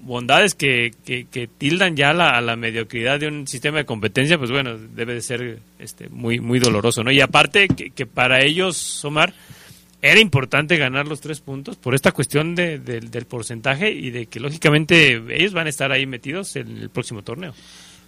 bondades 0.01 0.55
que, 0.55 0.93
que, 1.05 1.49
tildan 1.59 1.97
ya 1.97 2.13
la, 2.13 2.31
a 2.31 2.41
la 2.41 2.57
mediocridad 2.57 3.19
de 3.19 3.27
un 3.27 3.47
sistema 3.47 3.79
de 3.79 3.85
competencia, 3.85 4.39
pues 4.39 4.51
bueno, 4.51 4.77
debe 4.77 5.15
de 5.15 5.21
ser 5.21 5.59
este, 5.79 6.09
muy, 6.09 6.41
muy 6.41 6.61
doloroso, 6.61 7.03
¿no? 7.03 7.11
Y 7.11 7.21
aparte 7.21 7.69
que, 7.69 8.07
para 8.07 8.45
ellos, 8.45 9.05
Omar, 9.05 9.35
era 10.01 10.21
importante 10.21 10.77
ganar 10.77 11.09
los 11.09 11.21
tres 11.21 11.41
puntos 11.41 11.77
por 11.77 11.97
esta 11.97 12.13
cuestión 12.13 12.55
de, 12.55 12.79
del 12.79 13.27
porcentaje 13.27 13.91
y 13.91 14.11
de 14.11 14.27
que 14.27 14.39
lógicamente 14.39 15.21
ellos 15.31 15.53
van 15.53 15.67
a 15.67 15.71
estar 15.71 15.91
ahí 15.91 16.07
metidos 16.07 16.55
en 16.55 16.79
el 16.79 16.91
próximo 16.91 17.23
torneo. 17.23 17.53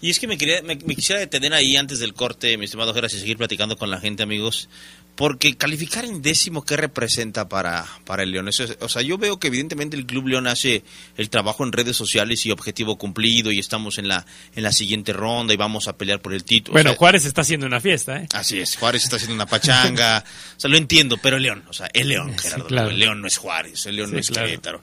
Y 0.03 0.11
es 0.11 0.19
que 0.19 0.27
me, 0.27 0.39
quería, 0.39 0.63
me, 0.63 0.79
quisiera 0.79 1.21
detener 1.21 1.53
ahí 1.53 1.77
antes 1.77 1.99
del 1.99 2.15
corte, 2.15 2.57
mi 2.57 2.65
estimado 2.65 2.95
Geras, 2.95 3.13
y 3.13 3.19
seguir 3.19 3.37
platicando 3.37 3.77
con 3.77 3.91
la 3.91 4.01
gente, 4.01 4.23
amigos. 4.23 4.69
Porque 5.15 5.55
calificar 5.57 6.07
en 6.07 6.23
décimo, 6.23 6.65
¿qué 6.65 6.79
representa 6.79 7.49
para, 7.49 7.87
para 8.07 8.23
el 8.23 8.31
León? 8.31 8.49
o 8.49 8.89
sea, 8.89 9.03
yo 9.03 9.19
veo 9.19 9.39
que 9.39 9.49
evidentemente 9.49 9.95
el 9.97 10.07
Club 10.07 10.29
León 10.29 10.47
hace 10.47 10.83
el 11.19 11.29
trabajo 11.29 11.65
en 11.65 11.73
redes 11.73 11.97
sociales 11.97 12.47
y 12.47 12.51
objetivo 12.51 12.97
cumplido 12.97 13.53
y 13.53 13.59
estamos 13.59 13.99
en 13.99 14.09
la, 14.09 14.25
en 14.55 14.63
la 14.63 14.73
siguiente 14.73 15.13
ronda 15.13 15.53
y 15.53 15.59
vamos 15.59 15.89
a 15.89 15.99
pelear 15.99 16.23
por 16.23 16.33
el 16.33 16.45
título. 16.45 16.73
Bueno, 16.73 16.95
Juárez 16.95 17.27
está 17.27 17.43
haciendo 17.43 17.67
una 17.67 17.81
fiesta, 17.81 18.17
¿eh? 18.17 18.29
Así 18.33 18.59
es, 18.59 18.77
Juárez 18.79 19.05
está 19.05 19.17
haciendo 19.17 19.35
una 19.35 19.47
pachanga. 19.47 20.25
o 20.57 20.61
sea, 20.61 20.71
lo 20.71 20.79
entiendo, 20.79 21.19
pero 21.19 21.37
el 21.37 21.43
León, 21.43 21.65
o 21.69 21.75
sea, 21.75 21.91
el 21.93 22.09
León, 22.09 22.39
Gerardo. 22.39 22.69
El 22.69 22.99
León 22.99 23.21
no 23.21 23.27
es 23.27 23.37
Juárez, 23.37 23.85
el 23.85 23.97
León 23.97 24.13
no 24.13 24.19
es 24.19 24.31
Querétaro. 24.31 24.83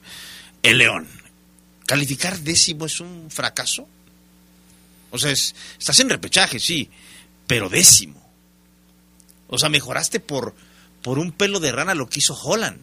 El 0.62 0.78
León. 0.78 1.08
¿Calificar 1.86 2.38
décimo 2.38 2.86
es 2.86 3.00
un 3.00 3.30
fracaso? 3.30 3.88
O 5.10 5.18
sea, 5.18 5.32
estás 5.32 6.00
en 6.00 6.10
repechaje, 6.10 6.58
sí, 6.58 6.90
pero 7.46 7.68
décimo. 7.68 8.20
O 9.48 9.58
sea, 9.58 9.68
mejoraste 9.68 10.20
por, 10.20 10.54
por 11.02 11.18
un 11.18 11.32
pelo 11.32 11.60
de 11.60 11.72
rana 11.72 11.94
lo 11.94 12.08
que 12.08 12.20
hizo 12.20 12.34
Holland. 12.34 12.78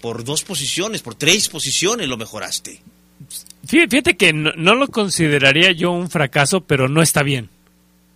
Por 0.00 0.24
dos 0.24 0.44
posiciones, 0.44 1.02
por 1.02 1.14
tres 1.14 1.48
posiciones 1.48 2.08
lo 2.08 2.16
mejoraste. 2.16 2.82
Fíjate 3.66 4.16
que 4.16 4.32
no, 4.32 4.74
lo 4.74 4.88
consideraría 4.88 5.72
yo 5.72 5.90
un 5.92 6.10
fracaso, 6.10 6.62
pero 6.62 6.88
no 6.88 7.00
está 7.02 7.22
bien. 7.22 7.48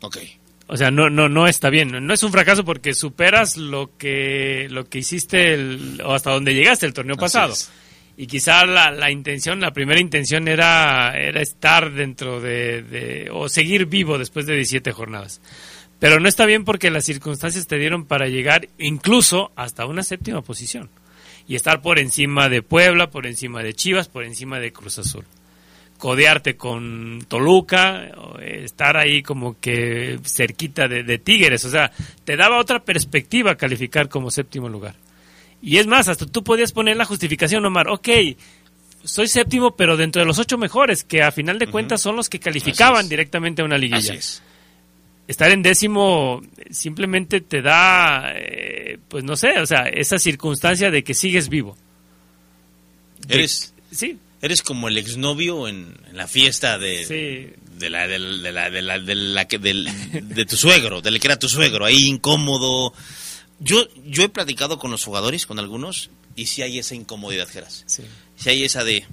Ok. 0.00 0.18
O 0.66 0.76
sea, 0.76 0.90
no, 0.90 1.09
no, 1.09 1.30
no 1.30 1.46
está 1.46 1.70
bien. 1.70 2.06
No 2.06 2.12
es 2.12 2.22
un 2.22 2.32
fracaso 2.32 2.64
porque 2.64 2.92
superas 2.92 3.56
lo 3.56 3.96
que, 3.96 4.66
lo 4.70 4.88
que 4.88 4.98
hiciste 4.98 5.55
el, 5.55 6.02
o 6.05 6.12
hasta 6.12 6.30
donde 6.30 6.55
llegaste 6.55 6.84
el 6.84 6.92
torneo 6.92 7.16
pasado. 7.16 7.55
Y 8.20 8.26
quizá 8.26 8.66
la, 8.66 8.90
la, 8.90 9.12
intención, 9.12 9.60
la 9.60 9.70
primera 9.70 10.00
intención 10.00 10.48
era, 10.48 11.12
era 11.16 11.40
estar 11.40 11.92
dentro 11.92 12.40
de, 12.40 12.82
de, 12.82 13.30
o 13.32 13.48
seguir 13.48 13.86
vivo 13.86 14.18
después 14.18 14.44
de 14.44 14.56
17 14.56 14.90
jornadas. 14.90 15.40
Pero 16.00 16.18
no 16.18 16.28
está 16.28 16.44
bien 16.44 16.64
porque 16.64 16.90
las 16.90 17.04
circunstancias 17.04 17.68
te 17.68 17.78
dieron 17.78 18.06
para 18.06 18.26
llegar 18.26 18.68
incluso 18.76 19.52
hasta 19.54 19.86
una 19.86 20.02
séptima 20.02 20.42
posición. 20.42 20.90
Y 21.46 21.54
estar 21.54 21.80
por 21.80 22.00
encima 22.00 22.48
de 22.48 22.60
Puebla, 22.60 23.08
por 23.08 23.24
encima 23.24 23.62
de 23.62 23.74
Chivas, 23.74 24.08
por 24.08 24.24
encima 24.24 24.58
de 24.58 24.72
Cruz 24.72 24.98
Azul. 24.98 25.24
Codearte 25.96 26.56
con 26.56 27.24
Toluca, 27.28 28.10
estar 28.42 28.96
ahí 28.96 29.22
como 29.22 29.60
que 29.60 30.18
cerquita 30.24 30.88
de, 30.88 31.18
Tigres. 31.18 31.64
O 31.64 31.70
sea, 31.70 31.92
te 32.24 32.36
daba 32.36 32.58
otra 32.58 32.84
perspectiva 32.84 33.54
calificar 33.54 34.08
como 34.08 34.32
séptimo 34.32 34.68
lugar. 34.68 34.96
Y 35.62 35.78
es 35.78 35.86
más, 35.86 36.09
hasta 36.09 36.26
tú 36.26 36.44
podías 36.44 36.72
poner 36.72 36.97
la 36.97 37.05
justificación, 37.05 37.64
Omar. 37.66 37.89
Ok, 37.89 38.09
soy 39.05 39.28
séptimo, 39.28 39.74
pero 39.76 39.97
dentro 39.97 40.20
de 40.20 40.26
los 40.26 40.39
ocho 40.39 40.56
mejores, 40.59 41.02
que 41.05 41.22
a 41.22 41.32
final 41.32 41.59
de 41.59 41.66
cuentas 41.66 42.01
son 42.01 42.14
los 42.16 42.28
que 42.28 42.39
calificaban 42.40 43.09
directamente 43.09 43.62
a 43.62 43.64
una 43.64 43.78
liguilla. 43.78 44.14
Así 44.14 44.40
estar 45.26 45.51
en 45.51 45.62
décimo 45.62 46.40
simplemente 46.70 47.43
te 47.43 47.60
da, 47.60 48.32
eh, 48.35 48.98
pues 49.09 49.24
no 49.24 49.36
sé, 49.36 49.59
o 49.60 49.66
sea, 49.66 49.82
esa 49.82 50.18
circunstancia 50.18 50.90
de 50.90 51.05
que 51.05 51.12
sigues 51.12 51.51
vivo. 51.51 51.76
Eres, 53.28 53.74
sí. 53.90 54.16
Eres 54.40 54.62
como 54.62 54.89
el 54.89 54.97
exnovio 54.97 55.68
en, 55.68 55.94
en 56.09 56.16
la 56.16 56.28
fiesta 56.28 56.78
de, 56.78 57.05
de 57.76 57.90
la, 57.90 58.06
de 58.06 58.18
la, 58.18 58.30
de 58.40 58.52
la, 58.52 58.70
de 58.70 58.82
la, 58.82 58.98
de 59.01 59.14
la 59.14 59.44
que, 59.48 59.59
del- 59.59 59.89
de 60.35 60.47
tu 60.47 60.56
suegro, 60.56 61.02
del 61.02 61.20
que 61.20 61.26
era 61.26 61.39
tu 61.39 61.48
suegro, 61.48 61.85
ahí 61.85 62.06
incómodo. 62.06 62.94
Yo, 63.60 63.86
yo 64.05 64.22
he 64.22 64.28
platicado 64.28 64.78
con 64.78 64.90
los 64.90 65.05
jugadores, 65.05 65.47
con 65.47 65.59
algunos, 65.59 66.10
y 66.36 66.47
sí 66.47 66.62
hay 66.62 66.78
esa 66.78 66.94
incomodidad, 66.94 67.48
Geras. 67.48 67.85
Sí. 67.86 68.02
Sí 68.36 68.51
hay 68.51 68.62
esa 68.64 68.85
de 68.85 69.05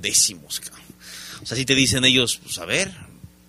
décimos, 0.00 0.60
cabrón. 0.60 0.84
O 1.42 1.46
sea, 1.46 1.56
si 1.56 1.64
te 1.64 1.74
dicen 1.74 2.04
ellos, 2.04 2.40
pues 2.42 2.58
a 2.58 2.64
ver, 2.66 2.92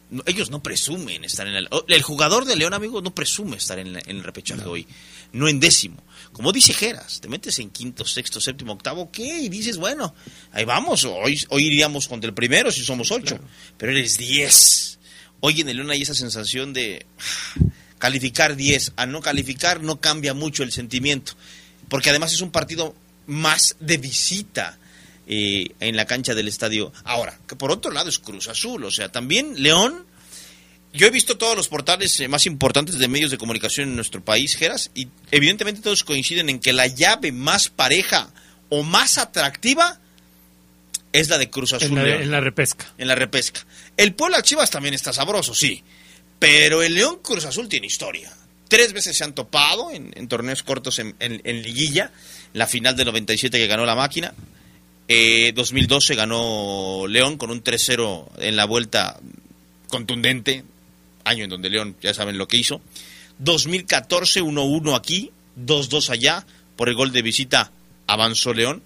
no- 0.09 0.23
ellos 0.25 0.49
no 0.49 0.61
presumen 0.63 1.23
estar 1.25 1.47
en 1.47 1.55
el... 1.55 1.69
El 1.87 2.01
jugador 2.01 2.45
de 2.45 2.55
León, 2.55 2.73
amigo, 2.73 3.01
no 3.01 3.13
presume 3.13 3.57
estar 3.57 3.77
en, 3.79 3.93
la- 3.93 3.99
en 4.05 4.17
el 4.17 4.23
repechaje 4.23 4.63
hoy, 4.65 4.87
no 5.33 5.47
en 5.49 5.59
décimo. 5.59 6.01
Como 6.31 6.51
dice 6.51 6.73
Geras, 6.73 7.19
te 7.21 7.27
metes 7.29 7.59
en 7.59 7.69
quinto, 7.69 8.05
sexto, 8.05 8.39
séptimo, 8.41 8.73
octavo, 8.73 9.01
ok, 9.03 9.19
y 9.19 9.49
dices, 9.49 9.77
bueno, 9.77 10.13
ahí 10.51 10.63
vamos, 10.65 11.03
hoy, 11.05 11.41
hoy 11.49 11.65
iríamos 11.67 12.07
contra 12.07 12.27
el 12.29 12.33
primero 12.33 12.71
si 12.71 12.83
somos 12.83 13.11
ocho, 13.11 13.39
pero 13.77 13.91
eres 13.91 14.17
diez. 14.17 14.99
Hoy 15.41 15.61
en 15.61 15.69
el 15.69 15.77
León 15.77 15.91
hay 15.91 16.01
esa 16.01 16.15
sensación 16.15 16.73
de 16.73 17.05
calificar 17.97 18.55
diez, 18.55 18.91
a 18.95 19.05
no 19.05 19.21
calificar 19.21 19.81
no 19.81 19.99
cambia 19.99 20.33
mucho 20.33 20.63
el 20.63 20.71
sentimiento, 20.71 21.33
porque 21.89 22.09
además 22.09 22.33
es 22.33 22.41
un 22.41 22.51
partido 22.51 22.95
más 23.27 23.75
de 23.79 23.97
visita 23.97 24.77
eh, 25.27 25.71
en 25.79 25.95
la 25.95 26.05
cancha 26.05 26.35
del 26.35 26.47
estadio. 26.47 26.93
Ahora, 27.03 27.39
que 27.47 27.55
por 27.55 27.71
otro 27.71 27.91
lado 27.91 28.09
es 28.09 28.19
Cruz 28.19 28.47
Azul, 28.47 28.83
o 28.83 28.91
sea, 28.91 29.09
también 29.09 29.61
León. 29.61 30.05
Yo 30.93 31.07
he 31.07 31.11
visto 31.11 31.37
todos 31.37 31.57
los 31.57 31.67
portales 31.67 32.17
eh, 32.21 32.27
más 32.29 32.45
importantes 32.45 32.97
de 32.97 33.07
medios 33.09 33.31
de 33.31 33.37
comunicación 33.37 33.89
en 33.89 33.95
nuestro 33.95 34.23
país, 34.23 34.55
Geras, 34.55 34.91
y 34.95 35.09
evidentemente 35.31 35.81
todos 35.81 36.03
coinciden 36.03 36.49
en 36.49 36.59
que 36.59 36.71
la 36.71 36.87
llave 36.87 37.33
más 37.33 37.67
pareja 37.69 38.29
o 38.69 38.83
más 38.83 39.17
atractiva 39.17 39.99
es 41.11 41.29
la 41.29 41.37
de 41.37 41.49
Cruz 41.49 41.73
Azul. 41.73 41.97
En 41.97 42.07
la, 42.07 42.15
en 42.15 42.31
la 42.31 42.39
repesca. 42.39 42.85
en 42.97 43.07
la 43.07 43.15
repesca. 43.15 43.65
El 43.97 44.13
Puebla 44.13 44.41
Chivas 44.41 44.69
también 44.69 44.93
está 44.93 45.11
sabroso, 45.11 45.53
sí. 45.53 45.83
Pero 46.39 46.83
el 46.83 46.95
León 46.95 47.19
Cruz 47.21 47.45
Azul 47.45 47.69
tiene 47.69 47.87
historia. 47.87 48.31
Tres 48.67 48.93
veces 48.93 49.17
se 49.17 49.23
han 49.23 49.33
topado 49.33 49.91
en, 49.91 50.27
torneos 50.27 50.63
cortos 50.63 50.99
en 50.99 51.61
liguilla. 51.63 52.11
La 52.53 52.67
final 52.67 52.95
del 52.95 53.07
97 53.07 53.57
que 53.57 53.67
ganó 53.67 53.85
la 53.85 53.95
máquina. 53.95 54.33
Eh, 55.07 55.51
2012 55.53 56.15
ganó 56.15 57.05
León 57.07 57.37
con 57.37 57.51
un 57.51 57.63
3-0 57.63 58.27
en 58.39 58.55
la 58.55 58.65
vuelta 58.65 59.19
contundente. 59.89 60.63
Año 61.23 61.43
en 61.43 61.49
donde 61.49 61.69
León, 61.69 61.95
ya 62.01 62.13
saben 62.13 62.37
lo 62.37 62.47
que 62.47 62.57
hizo. 62.57 62.81
2014 63.39 64.41
1-1 64.41 64.95
aquí, 64.95 65.31
2-2 65.59 66.09
allá. 66.09 66.45
Por 66.75 66.89
el 66.89 66.95
gol 66.95 67.11
de 67.11 67.21
visita 67.21 67.71
avanzó 68.07 68.53
León. 68.53 68.83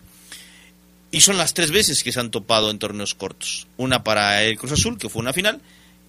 Y 1.12 1.22
son 1.22 1.38
las 1.38 1.54
tres 1.54 1.72
veces 1.72 2.04
que 2.04 2.12
se 2.12 2.20
han 2.20 2.32
topado 2.32 2.70
en 2.70 2.80
torneos 2.80 3.16
cortos. 3.16 3.68
Una 3.78 4.04
para 4.04 4.44
el 4.44 4.58
Cruz 4.60 4.74
Azul, 4.74 4.98
que 5.00 5.10
fue 5.10 5.22
una 5.22 5.34
final, 5.34 5.60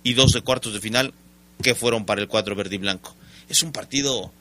y 0.03 0.13
dos 0.13 0.33
de 0.33 0.43
cuartos 0.43 0.75
de 0.75 0.81
final, 0.81 1.15
que 1.63 1.75
fueron 1.75 2.05
para 2.05 2.21
el 2.21 2.29
cuadro 2.29 2.55
verde 2.55 2.75
y 2.77 2.79
blanco. 2.79 3.15
Es 3.49 3.63
un 3.63 3.73
partido... 3.73 4.33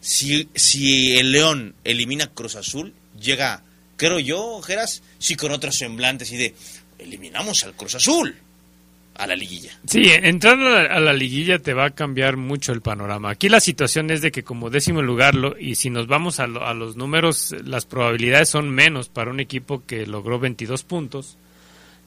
Si, 0.00 0.48
si 0.54 1.16
el 1.18 1.32
León 1.32 1.74
elimina 1.84 2.26
Cruz 2.28 2.56
Azul, 2.56 2.92
llega, 3.20 3.62
creo 3.96 4.18
yo, 4.18 4.60
Geras, 4.62 5.02
sí 5.18 5.36
con 5.36 5.52
otros 5.52 5.76
semblantes 5.76 6.30
y 6.32 6.36
de, 6.36 6.54
eliminamos 6.98 7.64
al 7.64 7.74
Cruz 7.74 7.94
Azul 7.96 8.34
a 9.14 9.26
la 9.26 9.36
liguilla. 9.36 9.78
Sí, 9.86 10.02
entrar 10.06 10.58
a 10.58 10.82
la, 10.82 10.94
a 10.96 11.00
la 11.00 11.12
liguilla 11.12 11.58
te 11.58 11.74
va 11.74 11.86
a 11.86 11.90
cambiar 11.90 12.36
mucho 12.36 12.72
el 12.72 12.80
panorama. 12.80 13.30
Aquí 13.30 13.48
la 13.48 13.60
situación 13.60 14.10
es 14.10 14.22
de 14.22 14.32
que 14.32 14.42
como 14.42 14.70
décimo 14.70 15.02
lugar, 15.02 15.34
lo- 15.34 15.58
y 15.58 15.74
si 15.76 15.90
nos 15.90 16.06
vamos 16.06 16.40
a, 16.40 16.46
lo- 16.46 16.64
a 16.66 16.74
los 16.74 16.96
números, 16.96 17.54
las 17.64 17.84
probabilidades 17.84 18.48
son 18.48 18.70
menos 18.70 19.08
para 19.08 19.30
un 19.30 19.38
equipo 19.40 19.84
que 19.86 20.06
logró 20.06 20.38
22 20.40 20.82
puntos, 20.84 21.36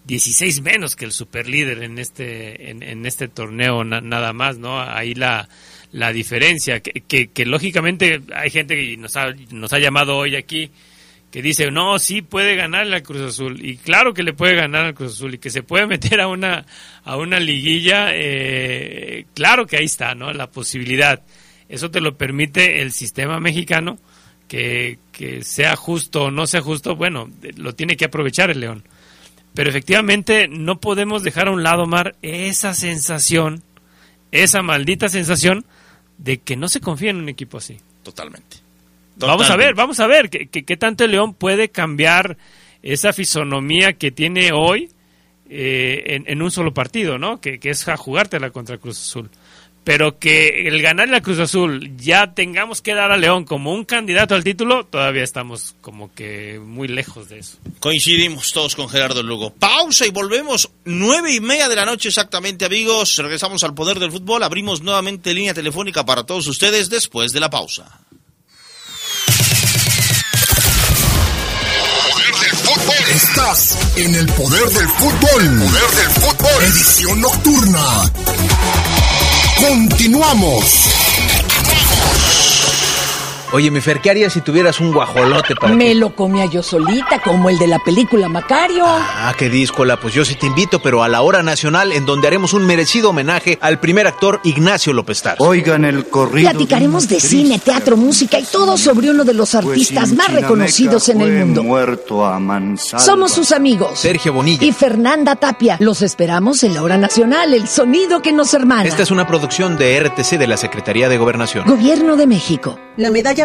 16 0.06 0.61
menos 0.61 0.95
que 0.95 1.06
el 1.06 1.11
superlíder 1.11 1.84
en 1.84 1.98
este, 1.99 2.69
en, 2.69 2.84
en 2.84 3.06
este 3.06 3.27
torneo 3.27 3.84
na- 3.84 4.02
nada 4.02 4.34
más, 4.34 4.57
¿no? 4.57 4.80
Ahí 4.80 5.15
la, 5.15 5.49
la 5.91 6.11
diferencia, 6.14 6.80
que, 6.82 6.91
que, 7.07 7.27
que 7.27 7.45
lógicamente 7.45 8.22
hay 8.36 8.49
gente 8.52 8.76
que 8.76 8.98
nos 8.98 9.15
ha, 9.18 9.34
nos 9.52 9.73
ha 9.73 9.80
llamado 9.80 10.15
hoy 10.18 10.36
aquí, 10.36 10.69
que 11.32 11.41
dice, 11.41 11.69
no, 11.72 11.98
sí 11.99 12.22
puede 12.22 12.56
ganar 12.56 12.86
la 12.88 13.02
Cruz 13.02 13.22
Azul. 13.22 13.65
Y 13.65 13.77
claro 13.77 14.14
que 14.14 14.23
le 14.23 14.34
puede 14.34 14.56
ganar 14.56 14.86
al 14.86 14.94
Cruz 14.94 15.14
Azul 15.14 15.34
y 15.34 15.38
que 15.40 15.49
se 15.49 15.64
puede 15.64 15.88
meter 15.88 16.22
a 16.22 16.27
una, 16.27 16.65
a 17.03 17.18
una 17.18 17.40
liguilla, 17.40 18.10
eh, 18.14 19.26
claro 19.34 19.65
que 19.65 19.77
ahí 19.77 19.86
está, 19.86 20.14
¿no? 20.15 20.32
La 20.34 20.52
posibilidad. 20.52 21.23
Eso 21.68 21.90
te 21.90 21.99
lo 21.99 22.15
permite 22.15 22.82
el 22.84 22.91
sistema 22.91 23.40
mexicano, 23.40 23.98
que, 24.48 24.99
que 25.11 25.44
sea 25.44 25.76
justo 25.76 26.26
o 26.26 26.32
no 26.32 26.45
sea 26.45 26.61
justo, 26.61 26.95
bueno, 26.95 27.30
lo 27.57 27.73
tiene 27.73 27.98
que 27.98 28.06
aprovechar 28.06 28.52
el 28.52 28.60
León. 28.60 28.84
Pero 29.56 29.69
efectivamente 29.69 30.48
no 30.48 30.80
podemos 30.80 31.23
dejar 31.23 31.48
a 31.48 31.52
un 31.52 31.64
lado, 31.64 31.86
Mar, 31.88 32.15
esa 32.22 32.73
sensación, 32.73 33.64
esa 34.32 34.61
maldita 34.61 35.10
sensación 35.10 35.65
de 36.18 36.38
que 36.40 36.56
no 36.56 36.68
se 36.68 36.82
confía 36.82 37.10
en 37.11 37.18
un 37.18 37.30
equipo 37.30 37.57
así. 37.57 37.77
Totalmente. 38.03 38.57
Vamos 39.18 39.49
a 39.49 39.56
ver, 39.56 39.76
vamos 39.76 39.99
a 40.02 40.07
ver 40.07 40.30
qué, 40.30 40.48
qué- 40.48 40.64
qué 40.64 40.76
tanto 40.77 41.06
el 41.06 41.11
León 41.11 41.34
puede 41.34 41.69
cambiar 41.69 42.38
esa 42.84 43.14
fisonomía 43.14 43.94
que 43.94 44.11
tiene 44.11 44.52
hoy 44.52 44.90
eh, 45.49 46.03
en, 46.07 46.26
en 46.27 46.41
un 46.41 46.52
solo 46.52 46.73
partido, 46.73 47.18
¿no? 47.18 47.40
Que, 47.40 47.60
que 47.60 47.69
es 47.69 47.88
a 47.88 47.95
jugártela 47.98 48.49
contra 48.52 48.77
Cruz 48.77 48.99
Azul. 48.99 49.30
Pero 49.86 50.20
que 50.20 50.68
el 50.68 50.82
ganar 50.82 51.07
la 51.07 51.22
Cruz 51.22 51.40
Azul 51.40 51.95
ya 51.95 52.34
tengamos 52.34 52.82
que 52.82 52.94
dar 52.94 53.12
a 53.12 53.18
León 53.18 53.45
como 53.45 53.72
un 53.72 53.86
candidato 53.86 54.36
al 54.36 54.44
título, 54.44 54.86
todavía 54.86 55.24
estamos 55.24 55.76
como 55.80 56.14
que 56.14 56.60
muy 56.60 56.88
lejos 56.88 57.30
de 57.30 57.40
eso. 57.40 57.57
Coincidimos 57.80 58.52
todos 58.52 58.76
con 58.76 58.90
Gerardo 58.90 59.24
Lugo. 59.24 59.53
Pausa 59.53 60.06
y 60.06 60.10
volvemos. 60.10 60.70
Nueve 60.84 61.34
y 61.34 61.40
media 61.40 61.70
de 61.70 61.76
la 61.76 61.86
noche 61.86 62.10
exactamente, 62.10 62.66
amigos. 62.66 63.16
Regresamos 63.18 63.64
al 63.64 63.76
poder 63.76 63.99
del 63.99 64.12
fútbol. 64.12 64.44
Abrimos 64.44 64.82
nuevamente 64.82 65.34
línea 65.34 65.53
telefónica 65.53 66.03
para 66.03 66.24
todos 66.24 66.48
ustedes 66.48 66.90
después 66.90 67.32
de 67.32 67.40
la 67.40 67.49
pausa. 67.49 68.02
Estás 73.16 73.78
en 73.98 74.16
el 74.16 74.26
poder 74.34 74.68
del 74.70 74.88
fútbol. 74.90 75.60
Poder 75.60 75.91
del 75.91 76.10
fútbol. 76.22 76.64
Edición 76.64 77.22
nocturna. 77.22 78.95
Continuamos. 79.57 80.95
Oye, 83.56 83.72
mi 83.72 83.80
Fer, 83.80 84.02
¿qué 84.02 84.10
harías 84.10 84.34
si 84.34 84.41
tuvieras 84.41 84.82
un 84.82 84.91
guajolote 84.91 85.56
para 85.56 85.73
Me 85.73 85.90
ti? 85.90 85.94
lo 85.94 86.14
comía 86.14 86.44
yo 86.45 86.61
solita, 86.61 87.19
como 87.23 87.49
el 87.49 87.57
de 87.57 87.68
la 87.68 87.80
película 87.80 88.27
Macario. 88.27 88.84
Ah, 88.86 89.34
qué 89.38 89.49
díscola, 89.49 89.98
pues 89.98 90.14
yo 90.14 90.26
sí 90.26 90.36
te 90.36 90.45
invito, 90.45 90.82
pero 90.82 91.03
a 91.03 91.07
la 91.07 91.22
hora 91.22 91.41
nacional, 91.41 91.94
en 91.94 92.06
donde 92.06 92.27
haremos 92.27 92.52
un 92.52 92.65
merecido 92.65 93.11
homenaje 93.11 93.57
al 93.61 93.80
primer 93.80 94.07
actor 94.07 94.41
Ignacio 94.44 94.91
López 94.91 95.22
Tarso. 95.22 95.41
Oigan 95.41 95.86
el 95.86 96.06
corrido. 96.10 96.49
Platicaremos 96.49 97.07
de 97.07 97.22
cine, 97.22 97.57
teatro, 97.60 97.95
música 97.95 98.38
y 98.38 98.44
todo 98.44 98.77
sobre 98.77 99.10
uno 99.10 99.23
de 99.23 99.34
los 99.34 99.52
Pues 99.52 99.65
artistas 99.65 100.11
más 100.11 100.34
reconocidos 100.34 101.07
en 101.07 101.22
el 101.22 101.45
mundo. 101.45 101.64
muerto 101.64 102.26
a 102.26 102.38
mansalva. 102.40 103.06
Somos 103.06 103.32
sus 103.32 103.53
amigos. 103.53 103.98
Sergio 103.98 104.34
Bonilla. 104.34 104.65
Y 104.65 104.73
Fernanda 104.73 105.38
Tapia. 105.38 105.77
Los 105.80 106.02
esperamos 106.02 106.61
en 106.64 106.73
la 106.73 106.84
hora 106.84 106.98
nacional, 106.98 107.53
el 107.53 107.69
sonido 107.69 108.22
que 108.22 108.34
nos 108.34 108.53
hermana. 108.53 108.84
Esta 108.84 109.03
es 109.03 109.11
una 109.11 109.26
producción 109.26 109.77
de 109.77 109.98
RTC 109.98 110.32
de 110.38 110.48
la 110.48 110.57
Secretaría 110.57 111.07
de 111.07 111.18
Gobernación. 111.18 111.65
Gobierno 111.65 112.18
de 112.18 112.27
México. 112.27 112.77
La 112.98 113.11
medalla 113.11 113.45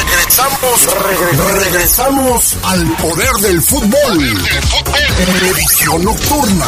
Regresamos, 0.00 0.86
regre- 0.86 1.60
regresamos 1.64 2.56
al 2.62 2.86
poder 2.96 3.32
del 3.42 3.62
fútbol. 3.62 4.44
Edición 5.42 6.04
nocturna. 6.04 6.66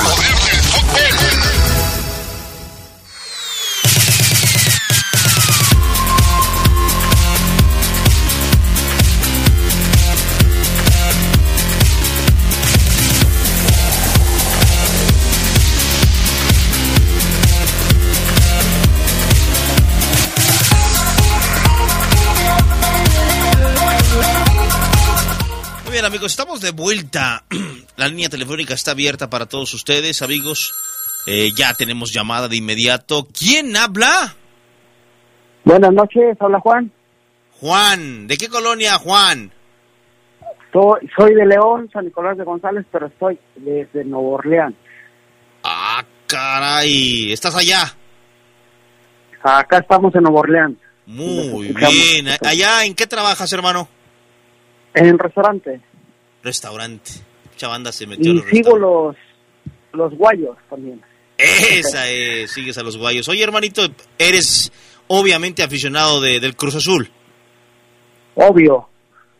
Bien, 26.03 26.11
amigos, 26.11 26.33
estamos 26.33 26.61
de 26.61 26.73
vuelta. 26.73 27.45
La 27.97 28.09
línea 28.09 28.29
telefónica 28.29 28.75
está 28.75 28.91
abierta 28.91 29.31
para 29.31 29.47
todos 29.47 29.73
ustedes, 29.73 30.21
amigos. 30.23 30.75
Eh, 31.27 31.51
ya 31.55 31.75
tenemos 31.75 32.13
llamada 32.13 32.49
de 32.49 32.57
inmediato. 32.57 33.29
¿Quién 33.39 33.77
habla? 33.77 34.35
Buenas 35.65 35.93
noches, 35.93 36.37
habla 36.41 36.59
Juan. 36.59 36.91
Juan, 37.61 38.27
¿de 38.27 38.37
qué 38.37 38.49
colonia, 38.49 38.99
Juan? 38.99 39.53
Soy, 40.73 41.09
soy 41.17 41.35
de 41.35 41.47
León, 41.47 41.89
San 41.93 42.05
Nicolás 42.05 42.37
de 42.37 42.45
González, 42.45 42.85
pero 42.91 43.07
estoy 43.07 43.39
desde 43.55 44.05
Nuevo 44.05 44.33
Orleans. 44.33 44.75
Ah, 45.63 46.05
caray, 46.27 47.33
¿estás 47.33 47.55
allá? 47.57 47.95
Acá 49.41 49.79
estamos 49.79 50.13
en 50.17 50.25
Nuevo 50.25 50.41
Orleans. 50.41 50.79
Muy 51.07 51.73
bien. 51.73 52.27
¿Allá 52.45 52.85
en 52.85 52.95
qué 52.97 53.07
trabajas, 53.07 53.53
hermano? 53.53 53.89
En 54.95 55.07
el 55.07 55.19
restaurante. 55.19 55.81
Restaurante. 56.43 57.11
Mucha 57.51 57.69
banda 57.69 57.93
se 57.93 58.07
metió 58.07 58.33
a 58.33 58.35
los 58.35 58.45
sigo 58.47 58.77
los, 58.79 59.17
los 59.93 60.15
guayos 60.17 60.57
también. 60.69 61.01
Esa 61.39 62.09
es, 62.09 62.51
sigues 62.53 62.77
a 62.79 62.83
los 62.83 62.97
guayos. 62.97 63.29
Oye, 63.29 63.43
hermanito, 63.43 63.83
eres 64.19 64.73
obviamente 65.09 65.63
aficionado 65.63 66.21
de- 66.21 66.41
del 66.41 66.55
Cruz 66.57 66.75
Azul. 66.77 67.11
Obvio, 68.35 68.89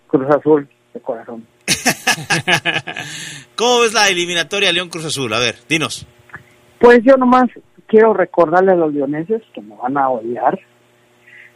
Cruz 0.09 0.27
Azul 0.31 0.69
de 0.95 1.01
corazón. 1.01 1.47
¿Cómo 3.57 3.81
ves 3.81 3.93
la 3.95 4.09
eliminatoria 4.09 4.73
León 4.73 4.89
Cruz 4.89 5.05
Azul? 5.05 5.33
A 5.33 5.39
ver, 5.39 5.57
dinos. 5.69 6.07
Pues 6.79 7.01
yo 7.05 7.17
nomás 7.17 7.45
quiero 7.87 8.13
recordarle 8.15 8.73
a 8.73 8.77
los 8.77 8.93
leoneses 8.93 9.43
que 9.55 9.61
me 9.61 9.77
van 9.77 9.97
a 9.97 10.09
odiar, 10.09 10.59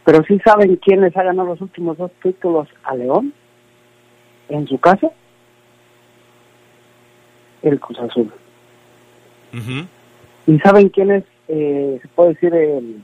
pero 0.05 0.23
sí 0.27 0.39
saben 0.45 0.75
quién 0.77 1.01
les 1.01 1.15
ha 1.17 1.23
ganado 1.23 1.49
los 1.49 1.61
últimos 1.61 1.97
dos 1.97 2.11
títulos 2.23 2.67
a 2.83 2.95
León 2.95 3.33
en 4.49 4.67
su 4.67 4.77
casa. 4.79 5.07
El 7.61 7.79
Cruz 7.79 7.99
Azul. 7.99 8.31
¿Y 10.45 10.59
saben 10.59 10.89
quién 10.89 11.11
es, 11.11 11.23
eh, 11.47 11.99
se 12.01 12.07
puede 12.09 12.29
decir, 12.29 12.53
el, 12.53 13.03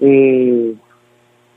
eh, 0.00 0.74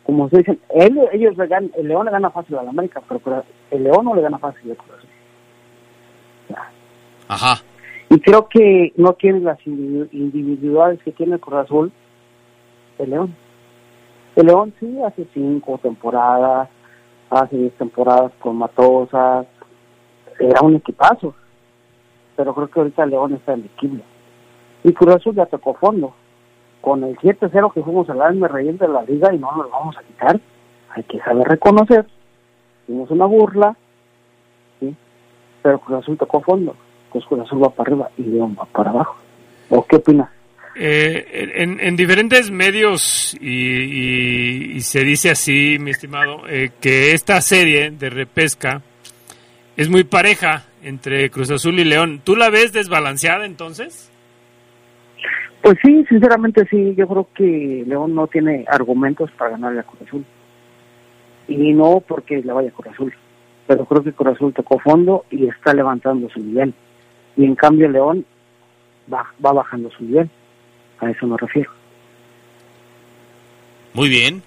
como 0.03 0.29
se 0.29 0.37
dicen, 0.37 0.59
él- 0.73 1.09
ellos 1.11 1.37
le 1.37 1.47
ganan, 1.47 1.71
el 1.77 1.87
León 1.89 2.05
le 2.05 2.11
gana 2.11 2.29
fácil 2.31 2.55
al 2.57 2.67
América, 2.69 3.01
pero 3.07 3.43
el 3.71 3.83
León 3.83 4.05
no 4.05 4.15
le 4.15 4.21
gana 4.21 4.37
fácil 4.37 4.71
al 4.71 4.77
Cruz 4.77 4.91
Azul. 4.97 5.09
Ajá. 7.27 7.61
Y 8.09 8.19
creo 8.21 8.47
que 8.47 8.93
no 8.95 9.13
tiene 9.13 9.41
las 9.41 9.59
individu- 9.65 10.07
individualidades 10.13 11.03
que 11.03 11.11
tiene 11.11 11.33
el 11.35 11.39
Cruz 11.41 11.59
Azul 11.59 11.91
el 12.99 13.09
León. 13.09 13.35
El 14.35 14.45
León 14.47 14.73
sí 14.79 14.97
hace 15.05 15.27
cinco 15.33 15.77
temporadas, 15.81 16.69
hace 17.29 17.57
diez 17.57 17.73
temporadas 17.73 18.31
con 18.39 18.55
Matosas, 18.55 19.45
era 20.39 20.61
un 20.61 20.75
equipazo, 20.75 21.35
pero 22.37 22.53
creo 22.53 22.69
que 22.69 22.79
ahorita 22.79 23.05
León 23.05 23.33
está 23.33 23.53
en 23.53 23.65
equilibrio. 23.65 24.05
Y 24.85 24.93
Cruz 24.93 25.15
Azul 25.15 25.35
ya 25.35 25.45
tocó 25.47 25.73
fondo. 25.73 26.13
Con 26.79 27.03
el 27.03 27.17
7-0 27.17 27.73
que 27.73 27.81
fuimos 27.83 28.09
al 28.09 28.35
me 28.35 28.47
reír 28.47 28.77
de 28.77 28.87
la 28.87 29.01
liga 29.03 29.33
y 29.33 29.37
no 29.39 29.51
lo 29.57 29.67
vamos 29.69 29.97
a 29.97 30.03
quitar. 30.03 30.39
Hay 30.91 31.03
que 31.03 31.19
saber 31.19 31.45
reconocer. 31.47 32.05
Hicimos 32.87 33.11
una 33.11 33.25
burla, 33.25 33.75
¿sí? 34.79 34.95
pero 35.61 35.79
Cruz 35.79 35.99
Azul 36.03 36.17
tocó 36.17 36.39
fondo. 36.41 36.75
Pues 37.11 37.25
Cruz 37.25 37.41
Azul 37.41 37.61
va 37.63 37.69
para 37.71 37.89
arriba 37.89 38.09
y 38.17 38.21
León 38.23 38.55
va 38.57 38.65
para 38.65 38.91
abajo. 38.91 39.17
¿O 39.69 39.83
qué 39.85 39.97
opinas? 39.97 40.29
Eh, 40.79 41.51
en, 41.55 41.79
en 41.79 41.95
diferentes 41.95 42.51
medios 42.51 43.35
y, 43.41 43.47
y- 43.49 44.71
y 44.75 44.81
se 44.81 45.03
dice 45.03 45.31
así, 45.31 45.77
mi 45.79 45.89
estimado, 45.89 46.47
eh, 46.47 46.69
que 46.79 47.13
esta 47.13 47.41
serie 47.41 47.89
de 47.89 48.09
repesca 48.11 48.83
es 49.75 49.89
muy 49.89 50.03
pareja 50.03 50.65
entre 50.87 51.29
Cruz 51.29 51.51
Azul 51.51 51.79
y 51.79 51.83
León. 51.83 52.21
¿Tú 52.23 52.35
la 52.35 52.49
ves 52.49 52.73
desbalanceada 52.73 53.45
entonces? 53.45 54.11
Pues 55.61 55.77
sí, 55.83 56.05
sinceramente 56.07 56.65
sí, 56.69 56.93
yo 56.95 57.07
creo 57.07 57.27
que 57.35 57.83
León 57.85 58.15
no 58.15 58.27
tiene 58.27 58.65
argumentos 58.67 59.29
para 59.37 59.51
ganarle 59.51 59.81
a 59.81 59.83
Cruz 59.83 60.01
Azul. 60.03 60.25
Y 61.47 61.73
no 61.73 62.01
porque 62.07 62.37
le 62.37 62.53
vaya 62.53 62.69
a 62.69 62.71
Cruz 62.71 62.93
Azul, 62.93 63.13
pero 63.67 63.85
creo 63.85 64.03
que 64.03 64.13
Cruz 64.13 64.35
Azul 64.35 64.53
tocó 64.53 64.79
fondo 64.79 65.25
y 65.29 65.47
está 65.47 65.73
levantando 65.73 66.29
su 66.29 66.39
nivel. 66.39 66.73
Y 67.35 67.45
en 67.45 67.55
cambio 67.55 67.89
León 67.89 68.25
va, 69.11 69.25
va 69.45 69.53
bajando 69.53 69.89
su 69.91 70.03
nivel. 70.03 70.29
A 70.99 71.09
eso 71.11 71.27
me 71.27 71.37
refiero. 71.37 71.71
Muy 73.93 74.09
bien. 74.09 74.43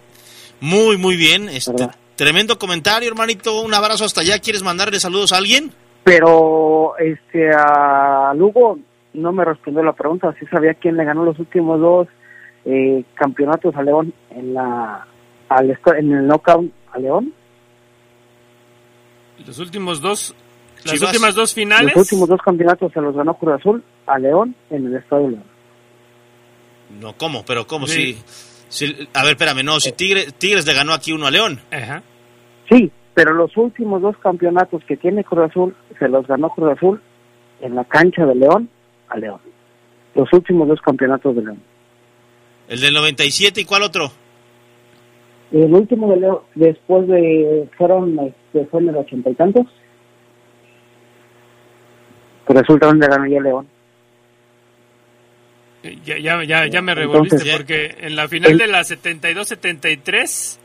Muy, 0.61 0.97
muy 0.97 1.17
bien. 1.17 1.49
Este, 1.49 1.89
tremendo 2.17 2.59
comentario, 2.59 3.09
hermanito. 3.09 3.61
Un 3.63 3.75
abrazo 3.75 4.05
hasta 4.05 4.21
allá. 4.21 4.39
¿Quieres 4.39 4.63
mandarle 4.63 5.01
saludos 5.01 5.33
a 5.33 5.39
alguien? 5.39 5.73
Pero 6.05 6.97
este 6.99 7.51
a 7.55 8.33
Lugo 8.35 8.79
no 9.15 9.33
me 9.33 9.45
respondió 9.45 9.83
la 9.83 9.93
pregunta, 9.93 10.35
si 10.39 10.47
sabía 10.47 10.75
quién 10.75 10.97
le 10.97 11.05
ganó 11.05 11.25
los 11.25 11.39
últimos 11.39 11.81
dos 11.81 12.09
eh, 12.65 13.05
campeonatos 13.15 13.75
a 13.77 13.83
León 13.83 14.13
en 14.31 14.55
la 14.55 15.07
al 15.49 15.71
en 15.99 16.13
el 16.13 16.27
knockout 16.27 16.71
a 16.93 16.99
León. 16.99 17.33
Los 19.47 19.59
últimos 19.59 20.01
dos, 20.01 20.35
las 20.85 20.95
Chivas. 20.95 21.11
últimas 21.11 21.35
dos 21.35 21.55
finales. 21.55 21.95
Los 21.95 22.05
últimos 22.05 22.29
dos 22.29 22.41
campeonatos 22.45 22.93
se 22.93 23.01
los 23.01 23.15
ganó 23.17 23.35
Cruz 23.35 23.55
Azul 23.61 23.83
a 24.07 24.19
León 24.19 24.55
en 24.71 24.87
el 24.87 24.97
Estadio 24.97 25.31
León. 25.31 25.45
No, 27.01 27.15
¿cómo? 27.17 27.45
Pero 27.45 27.67
¿cómo? 27.67 27.87
Sí. 27.87 28.19
Si, 28.69 28.87
si- 28.87 29.09
a 29.15 29.23
ver, 29.23 29.33
espérame, 29.33 29.63
no, 29.65 29.81
si 29.81 29.93
Tigre- 29.93 30.31
Tigres 30.37 30.67
le 30.67 30.75
ganó 30.75 30.93
aquí 30.93 31.13
uno 31.13 31.27
a 31.27 31.31
León. 31.31 31.61
Ajá. 31.71 32.03
Sí, 32.71 32.91
pero 33.23 33.35
los 33.35 33.55
últimos 33.59 34.01
dos 34.01 34.17
campeonatos 34.17 34.83
que 34.87 34.97
tiene 34.97 35.25
Cruz 35.25 35.51
Azul 35.51 35.77
se 35.99 36.09
los 36.09 36.27
ganó 36.27 36.49
Cruz 36.49 36.73
Azul 36.73 37.03
en 37.61 37.75
la 37.75 37.85
cancha 37.85 38.25
de 38.25 38.35
León 38.35 38.71
a 39.11 39.19
León. 39.19 39.41
Los 40.15 40.33
últimos 40.33 40.67
dos 40.69 40.81
campeonatos 40.81 41.37
de 41.37 41.43
León. 41.43 41.63
El 42.69 42.81
del 42.81 42.95
97 42.95 43.61
y 43.61 43.65
cuál 43.67 43.83
otro? 43.83 44.11
El 45.53 45.75
último 45.75 46.11
de 46.13 46.17
León, 46.21 46.39
después 46.55 47.07
de, 47.09 47.69
fueron, 47.77 48.19
este, 48.21 48.65
fue 48.71 48.81
en 48.81 48.89
el 48.89 48.97
ochenta 48.97 49.29
y 49.29 49.35
tantos. 49.35 49.67
También 52.47 53.01
le 53.01 53.07
ganó 53.07 53.27
ya 53.27 53.41
León. 53.41 53.69
Ya, 56.05 56.17
ya, 56.19 56.43
ya, 56.45 56.67
ya 56.69 56.81
me 56.81 56.93
Entonces- 56.93 56.97
revolviste 56.97 57.53
porque 57.55 57.97
en 58.01 58.17
la 58.17 58.29
final 58.29 58.53
El- 58.53 58.59
de 58.59 58.67
la 58.67 58.81
72-73, 58.83 60.60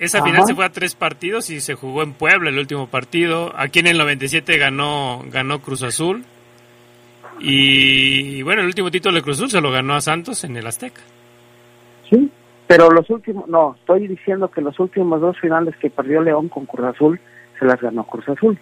esa 0.00 0.18
Ajá. 0.18 0.26
final 0.26 0.46
se 0.46 0.54
fue 0.56 0.64
a 0.64 0.70
tres 0.72 0.94
partidos 0.96 1.50
y 1.50 1.60
se 1.60 1.74
jugó 1.74 2.02
en 2.02 2.14
Puebla 2.14 2.50
el 2.50 2.58
último 2.58 2.88
partido. 2.88 3.52
Aquí 3.56 3.78
en 3.78 3.86
el 3.86 3.98
97 3.98 4.58
ganó, 4.58 5.22
ganó 5.30 5.60
Cruz 5.62 5.82
Azul. 5.84 6.24
Y, 7.38 8.42
bueno, 8.42 8.60
el 8.62 8.66
último 8.66 8.90
título 8.90 9.14
de 9.14 9.22
Cruz 9.22 9.38
Azul 9.38 9.50
se 9.50 9.60
lo 9.60 9.70
ganó 9.70 9.94
a 9.94 10.00
Santos 10.00 10.44
en 10.44 10.56
el 10.56 10.66
Azteca. 10.66 11.00
Sí, 12.10 12.30
pero 12.66 12.90
los 12.90 13.08
últimos, 13.08 13.48
no, 13.48 13.76
estoy 13.78 14.08
diciendo 14.08 14.50
que 14.50 14.60
los 14.60 14.78
últimos 14.78 15.20
dos 15.20 15.38
finales 15.40 15.74
que 15.80 15.90
perdió 15.90 16.20
León 16.22 16.48
con 16.48 16.66
Cruz 16.66 16.86
Azul 16.94 17.20
se 17.58 17.64
las 17.64 17.80
ganó 17.80 18.04
Cruz 18.04 18.28
Azul. 18.28 18.58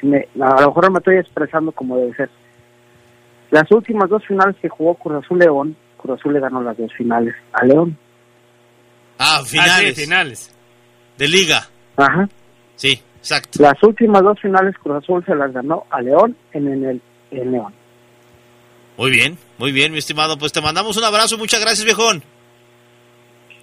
Si 0.00 0.06
me- 0.06 0.28
a 0.40 0.60
lo 0.60 0.68
mejor 0.68 0.90
me 0.90 0.98
estoy 0.98 1.16
expresando 1.16 1.72
como 1.72 1.96
debe 1.96 2.14
ser. 2.14 2.30
Las 3.50 3.70
últimas 3.72 4.08
dos 4.10 4.24
finales 4.26 4.56
que 4.60 4.68
jugó 4.68 4.94
Cruz 4.94 5.24
Azul 5.24 5.38
León, 5.38 5.76
Cruz 5.96 6.18
Azul 6.20 6.32
le 6.34 6.40
ganó 6.40 6.62
las 6.62 6.76
dos 6.76 6.92
finales 6.94 7.34
a 7.52 7.64
León. 7.64 7.96
Ah, 9.18 9.42
finales. 9.46 9.94
sí, 9.96 10.02
finales. 10.04 10.56
De 11.20 11.28
liga. 11.28 11.68
Ajá. 11.98 12.26
Sí, 12.76 12.98
exacto. 13.18 13.62
Las 13.62 13.82
últimas 13.82 14.22
dos 14.22 14.40
finales 14.40 14.74
Cruz 14.82 15.04
Azul 15.04 15.22
se 15.26 15.34
las 15.34 15.52
ganó 15.52 15.84
a 15.90 16.00
León 16.00 16.34
en, 16.54 16.66
en 16.66 16.84
el 16.86 17.02
en 17.30 17.52
León. 17.52 17.74
Muy 18.96 19.10
bien, 19.10 19.36
muy 19.58 19.70
bien, 19.70 19.92
mi 19.92 19.98
estimado. 19.98 20.38
Pues 20.38 20.50
te 20.50 20.62
mandamos 20.62 20.96
un 20.96 21.04
abrazo. 21.04 21.36
Muchas 21.36 21.60
gracias, 21.60 21.84
viejón. 21.84 22.22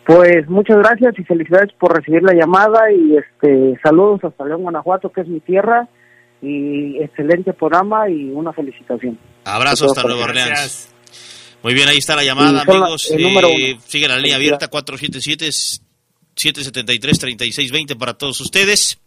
Pues 0.06 0.48
muchas 0.48 0.78
gracias 0.78 1.18
y 1.18 1.24
felicidades 1.24 1.74
por 1.80 1.96
recibir 1.96 2.22
la 2.22 2.36
llamada 2.36 2.92
y 2.92 3.18
este 3.18 3.76
saludos 3.82 4.24
hasta 4.24 4.46
León, 4.46 4.62
Guanajuato, 4.62 5.12
que 5.12 5.22
es 5.22 5.28
mi 5.28 5.40
tierra 5.40 5.88
y 6.44 7.00
excelente 7.02 7.54
programa 7.54 8.08
y 8.08 8.30
una 8.30 8.54
felicitación. 8.54 9.18
Abrazo 9.46 9.86
hasta 9.86 10.04
Nueva 10.04 10.26
Orleans. 10.26 10.48
Gracias. 10.48 10.96
Muy 11.64 11.74
bien, 11.74 11.90
ahí 11.90 11.98
está 11.98 12.16
la 12.16 12.24
llamada, 12.24 12.62
amigos. 12.62 13.12
La, 13.18 13.48
eh, 13.50 13.78
sigue 13.84 14.08
la 14.08 14.18
línea 14.18 14.36
abierta 14.36 14.68
477 14.68 15.87
773-3620 16.38 17.98
para 17.98 18.14
todos 18.18 18.40
ustedes. 18.42 19.00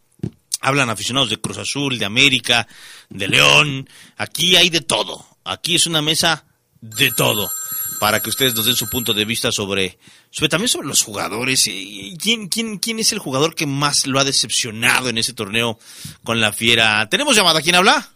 Hablan 0.60 0.90
aficionados 0.90 1.30
de 1.30 1.40
Cruz 1.40 1.58
Azul, 1.58 1.98
de 1.98 2.04
América, 2.04 2.68
de 3.08 3.28
León. 3.28 3.88
Aquí 4.16 4.56
hay 4.56 4.68
de 4.68 4.82
todo. 4.82 5.24
Aquí 5.44 5.74
es 5.76 5.86
una 5.86 6.02
mesa 6.02 6.44
de 6.80 7.10
todo. 7.12 7.50
Para 7.98 8.20
que 8.20 8.30
ustedes 8.30 8.54
nos 8.54 8.66
den 8.66 8.76
su 8.76 8.88
punto 8.88 9.14
de 9.14 9.24
vista 9.24 9.52
sobre, 9.52 9.98
sobre 10.30 10.48
también 10.48 10.68
sobre 10.68 10.88
los 10.88 11.02
jugadores. 11.02 11.66
Eh, 11.66 12.14
¿Quién, 12.20 12.48
quién, 12.48 12.78
quién 12.78 12.98
es 12.98 13.12
el 13.12 13.18
jugador 13.18 13.54
que 13.54 13.66
más 13.66 14.06
lo 14.06 14.18
ha 14.18 14.24
decepcionado 14.24 15.08
en 15.08 15.18
ese 15.18 15.32
torneo 15.32 15.78
con 16.24 16.40
la 16.40 16.52
fiera? 16.52 17.08
¿Tenemos 17.08 17.36
llamada? 17.36 17.62
¿Quién 17.62 17.76
habla? 17.76 18.10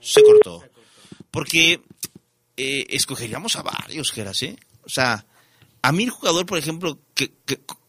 Se 0.00 0.22
cortó. 0.22 0.64
Porque 1.30 1.80
eh, 2.56 2.86
escogeríamos 2.90 3.56
a 3.56 3.62
varios, 3.62 4.12
Geras, 4.12 4.42
¿eh? 4.42 4.56
O 4.84 4.88
sea, 4.88 5.26
a 5.82 5.92
mí 5.92 6.04
el 6.04 6.10
jugador, 6.10 6.46
por 6.46 6.58
ejemplo, 6.58 6.98
que, 7.14 7.30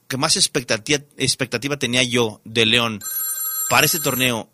que 0.08 0.18
más 0.18 0.36
expectativa, 0.36 1.04
expectativa 1.18 1.78
tenía 1.78 2.04
yo 2.04 2.42
de 2.44 2.66
León 2.66 3.00
para 3.70 3.86
este 3.86 4.00
torneo 4.00 4.50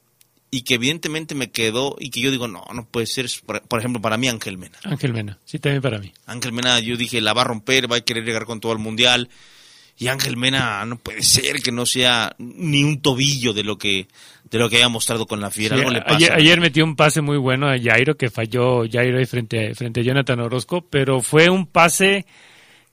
y 0.53 0.61
que 0.61 0.75
evidentemente 0.75 1.33
me 1.33 1.49
quedó 1.49 1.95
y 1.99 2.11
que 2.11 2.21
yo 2.21 2.29
digo, 2.29 2.47
no, 2.47 2.63
no 2.73 2.85
puede 2.85 3.07
ser, 3.07 3.27
por, 3.45 3.79
ejemplo, 3.79 4.01
para 4.01 4.17
mí 4.17 4.27
Ángel 4.27 4.59
Mena. 4.59 4.77
Ángel 4.83 5.11
Mena, 5.11 5.39
sí, 5.45 5.57
también 5.57 5.81
para 5.81 5.97
mí. 5.97 6.13
Ángel 6.27 6.51
Mena, 6.51 6.79
yo 6.79 6.95
dije, 6.95 7.21
la 7.21 7.33
va 7.33 7.41
a 7.41 7.45
romper, 7.45 7.91
va 7.91 7.97
a 7.97 8.01
querer 8.01 8.23
llegar 8.23 8.45
con 8.45 8.59
todo 8.59 8.71
el 8.71 8.77
mundial. 8.77 9.29
Y 9.97 10.07
Ángel 10.07 10.37
Mena 10.37 10.85
no 10.85 10.97
puede 10.97 11.23
ser 11.23 11.61
que 11.61 11.71
no 11.71 11.87
sea 11.87 12.35
ni 12.37 12.83
un 12.83 13.01
tobillo 13.01 13.53
de 13.53 13.63
lo 13.63 13.77
que 13.77 14.07
de 14.49 14.59
lo 14.59 14.69
que 14.69 14.77
haya 14.77 14.89
mostrado 14.89 15.25
con 15.25 15.41
la 15.41 15.49
fiera. 15.49 15.75
Sí, 15.75 15.81
Algo 15.81 15.91
le 15.91 16.01
pasa. 16.01 16.15
ayer, 16.15 16.33
ayer 16.33 16.61
metió 16.61 16.83
un 16.83 16.95
pase 16.95 17.21
muy 17.21 17.37
bueno 17.37 17.67
a 17.67 17.79
Jairo, 17.79 18.15
que 18.15 18.29
falló 18.29 18.83
Jairo 18.87 19.17
ahí 19.17 19.25
frente, 19.25 19.73
frente 19.73 20.01
a 20.01 20.03
Jonathan 20.03 20.39
Orozco, 20.41 20.81
pero 20.81 21.21
fue 21.21 21.49
un 21.49 21.65
pase 21.65 22.27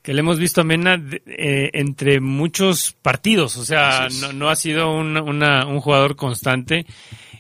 que 0.02 0.14
le 0.14 0.20
hemos 0.20 0.38
visto 0.38 0.60
a 0.60 0.64
Mena 0.64 1.02
eh, 1.26 1.70
entre 1.74 2.20
muchos 2.20 2.92
partidos, 3.02 3.56
o 3.56 3.64
sea, 3.64 4.08
no, 4.20 4.32
no 4.32 4.48
ha 4.48 4.56
sido 4.56 4.92
un, 4.94 5.16
una- 5.18 5.66
un 5.66 5.80
jugador 5.80 6.16
constante. 6.16 6.86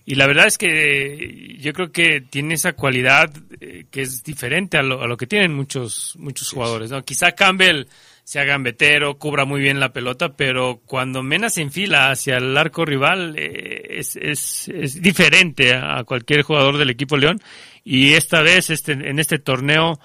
Y 0.06 0.16
la 0.16 0.26
verdad 0.26 0.46
es 0.46 0.58
que 0.58 1.56
yo 1.60 1.72
creo 1.72 1.92
que 1.92 2.20
tiene 2.20 2.54
esa 2.54 2.72
cualidad 2.72 3.30
eh, 3.60 3.84
que 3.90 4.02
es 4.02 4.24
diferente 4.24 4.76
a 4.76 4.82
lo, 4.82 5.02
a 5.02 5.06
lo 5.06 5.16
que 5.16 5.26
tienen 5.26 5.54
muchos 5.54 6.16
muchos 6.18 6.50
jugadores. 6.50 6.90
¿no? 6.90 7.02
Quizá 7.04 7.32
Campbell 7.32 7.84
sea 8.24 8.44
gambetero, 8.44 9.18
cubra 9.18 9.44
muy 9.44 9.60
bien 9.60 9.78
la 9.80 9.92
pelota, 9.92 10.34
pero 10.36 10.80
cuando 10.86 11.22
Mena 11.22 11.48
se 11.50 11.62
enfila 11.62 12.10
hacia 12.10 12.38
el 12.38 12.56
arco 12.56 12.84
rival 12.84 13.34
eh, 13.36 13.86
es, 13.98 14.16
es, 14.16 14.68
es 14.68 15.00
diferente 15.02 15.74
a, 15.74 15.98
a 15.98 16.04
cualquier 16.04 16.42
jugador 16.42 16.76
del 16.78 16.90
equipo 16.90 17.16
León. 17.16 17.40
Y 17.84 18.12
esta 18.14 18.40
vez, 18.42 18.70
este, 18.70 18.92
en 18.92 19.18
este 19.18 19.38
torneo, 19.38 19.98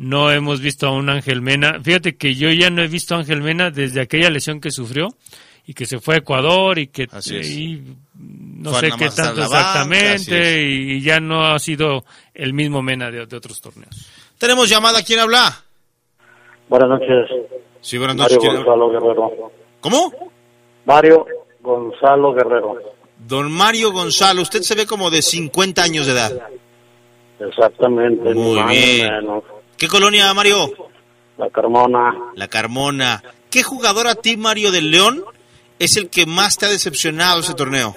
no 0.00 0.30
hemos 0.32 0.62
visto 0.62 0.86
a 0.86 0.92
un 0.92 1.10
Ángel 1.10 1.42
Mena. 1.42 1.78
Fíjate 1.82 2.16
que 2.16 2.34
yo 2.34 2.50
ya 2.50 2.70
no 2.70 2.82
he 2.82 2.88
visto 2.88 3.14
a 3.14 3.18
Ángel 3.18 3.42
Mena 3.42 3.70
desde 3.70 4.00
aquella 4.00 4.30
lesión 4.30 4.58
que 4.58 4.70
sufrió 4.70 5.08
y 5.66 5.74
que 5.74 5.84
se 5.84 6.00
fue 6.00 6.14
a 6.14 6.18
Ecuador 6.18 6.78
y 6.78 6.86
que 6.86 7.06
Así 7.12 7.36
es. 7.36 7.50
y 7.50 7.82
no 8.14 8.70
Fue 8.70 8.80
sé 8.80 8.96
qué 8.96 9.10
tanto 9.10 9.42
banca, 9.42 9.56
exactamente 9.58 10.62
y, 10.62 10.92
y 10.92 11.00
ya 11.02 11.20
no 11.20 11.44
ha 11.44 11.58
sido 11.58 12.02
el 12.32 12.54
mismo 12.54 12.80
Mena 12.80 13.10
de, 13.10 13.26
de 13.26 13.36
otros 13.36 13.60
torneos. 13.60 14.08
Tenemos 14.38 14.70
llamada, 14.70 15.02
¿quién 15.02 15.18
habla? 15.20 15.54
Buenas 16.70 16.88
noches. 16.88 17.28
Sí, 17.82 17.98
buenas 17.98 18.16
noches. 18.16 18.38
Mario 18.38 18.40
¿quién 18.40 18.56
habla? 18.56 18.72
Gonzalo 18.74 18.90
Guerrero. 18.90 19.52
¿Cómo? 19.82 20.32
Mario 20.86 21.26
Gonzalo 21.60 22.32
Guerrero. 22.32 22.78
Don 23.18 23.52
Mario 23.52 23.92
Gonzalo, 23.92 24.40
usted 24.40 24.62
se 24.62 24.74
ve 24.74 24.86
como 24.86 25.10
de 25.10 25.20
50 25.20 25.82
años 25.82 26.06
de 26.06 26.12
edad. 26.12 26.32
Exactamente. 27.38 28.32
Muy 28.34 28.62
bien. 28.70 29.12
menos. 29.12 29.44
¿Qué 29.80 29.88
colonia, 29.88 30.34
Mario? 30.34 30.66
La 31.38 31.48
Carmona. 31.48 32.14
La 32.34 32.48
Carmona. 32.48 33.22
¿Qué 33.50 33.62
jugador 33.62 34.08
a 34.08 34.14
ti, 34.14 34.36
Mario 34.36 34.70
del 34.72 34.90
León, 34.90 35.24
es 35.78 35.96
el 35.96 36.10
que 36.10 36.26
más 36.26 36.58
te 36.58 36.66
ha 36.66 36.68
decepcionado 36.68 37.40
ese 37.40 37.54
torneo? 37.54 37.94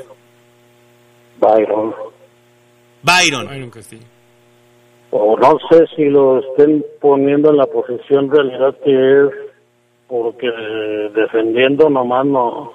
Byron. 1.41 1.93
Byron. 3.01 3.47
Byron 3.47 3.69
Castillo. 3.69 4.05
O 5.11 5.35
no 5.37 5.57
sé 5.69 5.85
si 5.93 6.05
lo 6.05 6.39
estén 6.39 6.85
poniendo 7.01 7.49
en 7.49 7.57
la 7.57 7.65
posición 7.65 8.31
realidad 8.31 8.77
que 8.81 9.25
es, 9.25 9.29
porque 10.07 10.47
defendiendo 11.13 11.89
nomás 11.89 12.25
no. 12.25 12.71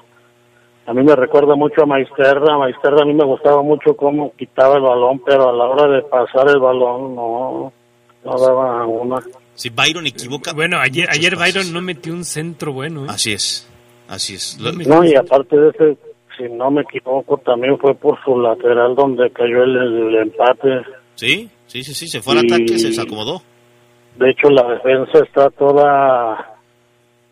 A 0.84 0.92
mí 0.92 1.02
me 1.02 1.16
recuerda 1.16 1.54
mucho 1.54 1.82
a 1.82 1.86
Maisterra. 1.86 2.58
Maisterra 2.58 3.04
a 3.04 3.06
mí 3.06 3.14
me 3.14 3.24
gustaba 3.24 3.62
mucho 3.62 3.96
cómo 3.96 4.34
quitaba 4.36 4.76
el 4.76 4.82
balón, 4.82 5.22
pero 5.24 5.48
a 5.48 5.52
la 5.54 5.64
hora 5.64 5.96
de 5.96 6.02
pasar 6.02 6.50
el 6.50 6.60
balón 6.60 7.14
no, 7.14 7.72
no 8.24 8.38
daba 8.38 8.86
una. 8.86 9.22
Si 9.54 9.70
Byron 9.70 10.06
equivoca. 10.06 10.52
Bueno, 10.52 10.78
ayer, 10.78 11.08
ayer 11.10 11.36
pases. 11.36 11.54
Byron 11.54 11.72
no 11.72 11.80
metió 11.80 12.12
un 12.12 12.24
centro 12.24 12.72
bueno. 12.72 13.04
¿eh? 13.04 13.08
Así 13.10 13.32
es. 13.32 13.68
Así 14.08 14.34
es. 14.34 14.58
No, 14.58 15.04
y 15.04 15.14
aparte 15.14 15.56
de 15.56 15.68
ese, 15.70 15.98
si 16.36 16.44
no 16.44 16.70
me 16.70 16.82
equivoco, 16.82 17.38
también 17.38 17.78
fue 17.78 17.94
por 17.94 18.22
su 18.24 18.38
lateral 18.38 18.94
donde 18.94 19.30
cayó 19.30 19.64
el, 19.64 19.76
el 19.76 20.14
empate. 20.22 20.82
Sí, 21.14 21.50
sí, 21.66 21.82
sí, 21.82 21.94
sí. 21.94 22.08
Se 22.08 22.22
fue 22.22 22.34
al 22.34 22.46
ataque, 22.46 22.78
se 22.78 22.88
desacomodó. 22.88 23.42
De 24.16 24.30
hecho, 24.30 24.48
la 24.50 24.66
defensa 24.68 25.24
está 25.24 25.50
toda, 25.50 26.58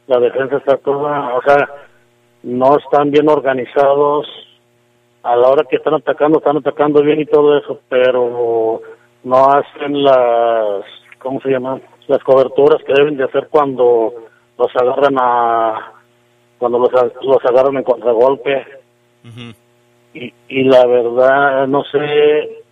la 0.06 0.20
defensa 0.20 0.56
está 0.58 0.76
toda, 0.76 1.34
o 1.36 1.42
sea, 1.42 1.68
no 2.44 2.78
están 2.78 3.10
bien 3.10 3.28
organizados. 3.28 4.26
A 5.22 5.34
la 5.34 5.48
hora 5.48 5.64
que 5.68 5.74
están 5.74 5.94
atacando, 5.94 6.38
están 6.38 6.58
atacando 6.58 7.02
bien 7.02 7.20
y 7.20 7.26
todo 7.26 7.58
eso, 7.58 7.80
pero 7.88 8.80
no 9.26 9.44
hacen 9.50 10.04
las, 10.04 10.84
¿cómo 11.18 11.40
se 11.40 11.50
llama? 11.50 11.80
Las 12.06 12.22
coberturas 12.22 12.80
que 12.84 12.92
deben 12.94 13.16
de 13.16 13.24
hacer 13.24 13.48
cuando 13.50 14.12
los 14.56 14.76
agarran 14.76 15.16
a, 15.18 15.92
cuando 16.58 16.78
los, 16.78 16.90
los 17.22 17.44
agarran 17.44 17.76
en 17.76 17.82
contragolpe. 17.82 18.64
Y, 20.14 20.32
y 20.48 20.62
la 20.62 20.86
verdad, 20.86 21.66
no 21.66 21.82
sé, 21.90 22.62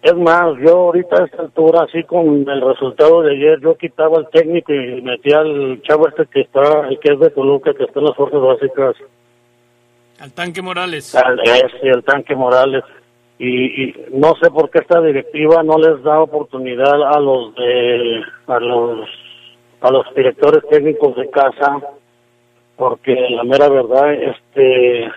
es 0.00 0.14
más, 0.14 0.54
yo 0.64 0.78
ahorita 0.78 1.22
a 1.22 1.26
esta 1.26 1.42
altura, 1.42 1.82
así 1.86 2.02
con 2.04 2.48
el 2.48 2.60
resultado 2.62 3.20
de 3.20 3.32
ayer, 3.32 3.60
yo 3.60 3.76
quitaba 3.76 4.16
al 4.16 4.30
técnico 4.30 4.72
y 4.72 5.02
metía 5.02 5.40
al 5.40 5.82
chavo 5.82 6.08
este 6.08 6.24
que 6.24 6.40
está, 6.40 6.88
el 6.88 6.98
que 7.00 7.12
es 7.12 7.20
de 7.20 7.28
Toluca, 7.28 7.74
que 7.74 7.84
está 7.84 8.00
en 8.00 8.06
las 8.06 8.16
fuerzas 8.16 8.40
básicas, 8.40 8.96
Al 10.20 10.32
tanque 10.32 10.62
Morales. 10.62 11.14
al 11.14 11.38
ese, 11.40 11.88
el 11.88 12.02
tanque 12.02 12.34
Morales. 12.34 12.82
Y, 13.38 13.82
y 13.84 13.94
no 14.12 14.34
sé 14.40 14.50
por 14.50 14.70
qué 14.70 14.78
esta 14.78 15.00
directiva 15.00 15.62
no 15.62 15.76
les 15.78 16.02
da 16.02 16.20
oportunidad 16.20 17.02
a 17.02 17.18
los 17.18 17.54
de, 17.56 18.22
a 18.46 18.60
los, 18.60 19.08
a 19.80 19.90
los 19.90 20.14
directores 20.14 20.62
técnicos 20.70 21.16
de 21.16 21.28
casa, 21.30 21.80
porque 22.76 23.14
la 23.30 23.42
mera 23.42 23.68
verdad, 23.68 24.14
este, 24.14 25.10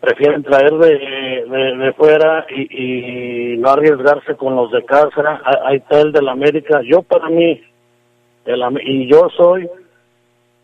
prefieren 0.00 0.42
traer 0.42 0.72
de, 0.72 1.44
de, 1.78 1.92
fuera 1.94 2.46
y, 2.48 3.54
y 3.54 3.56
no 3.58 3.70
arriesgarse 3.70 4.36
con 4.36 4.54
los 4.54 4.70
de 4.70 4.84
casa. 4.84 5.40
Ah, 5.44 5.60
Ahí 5.64 5.76
está 5.78 6.00
el 6.00 6.12
del 6.12 6.28
América. 6.28 6.80
Yo 6.84 7.02
para 7.02 7.28
mí, 7.28 7.60
el, 8.44 8.80
y 8.84 9.10
yo 9.10 9.28
soy, 9.36 9.68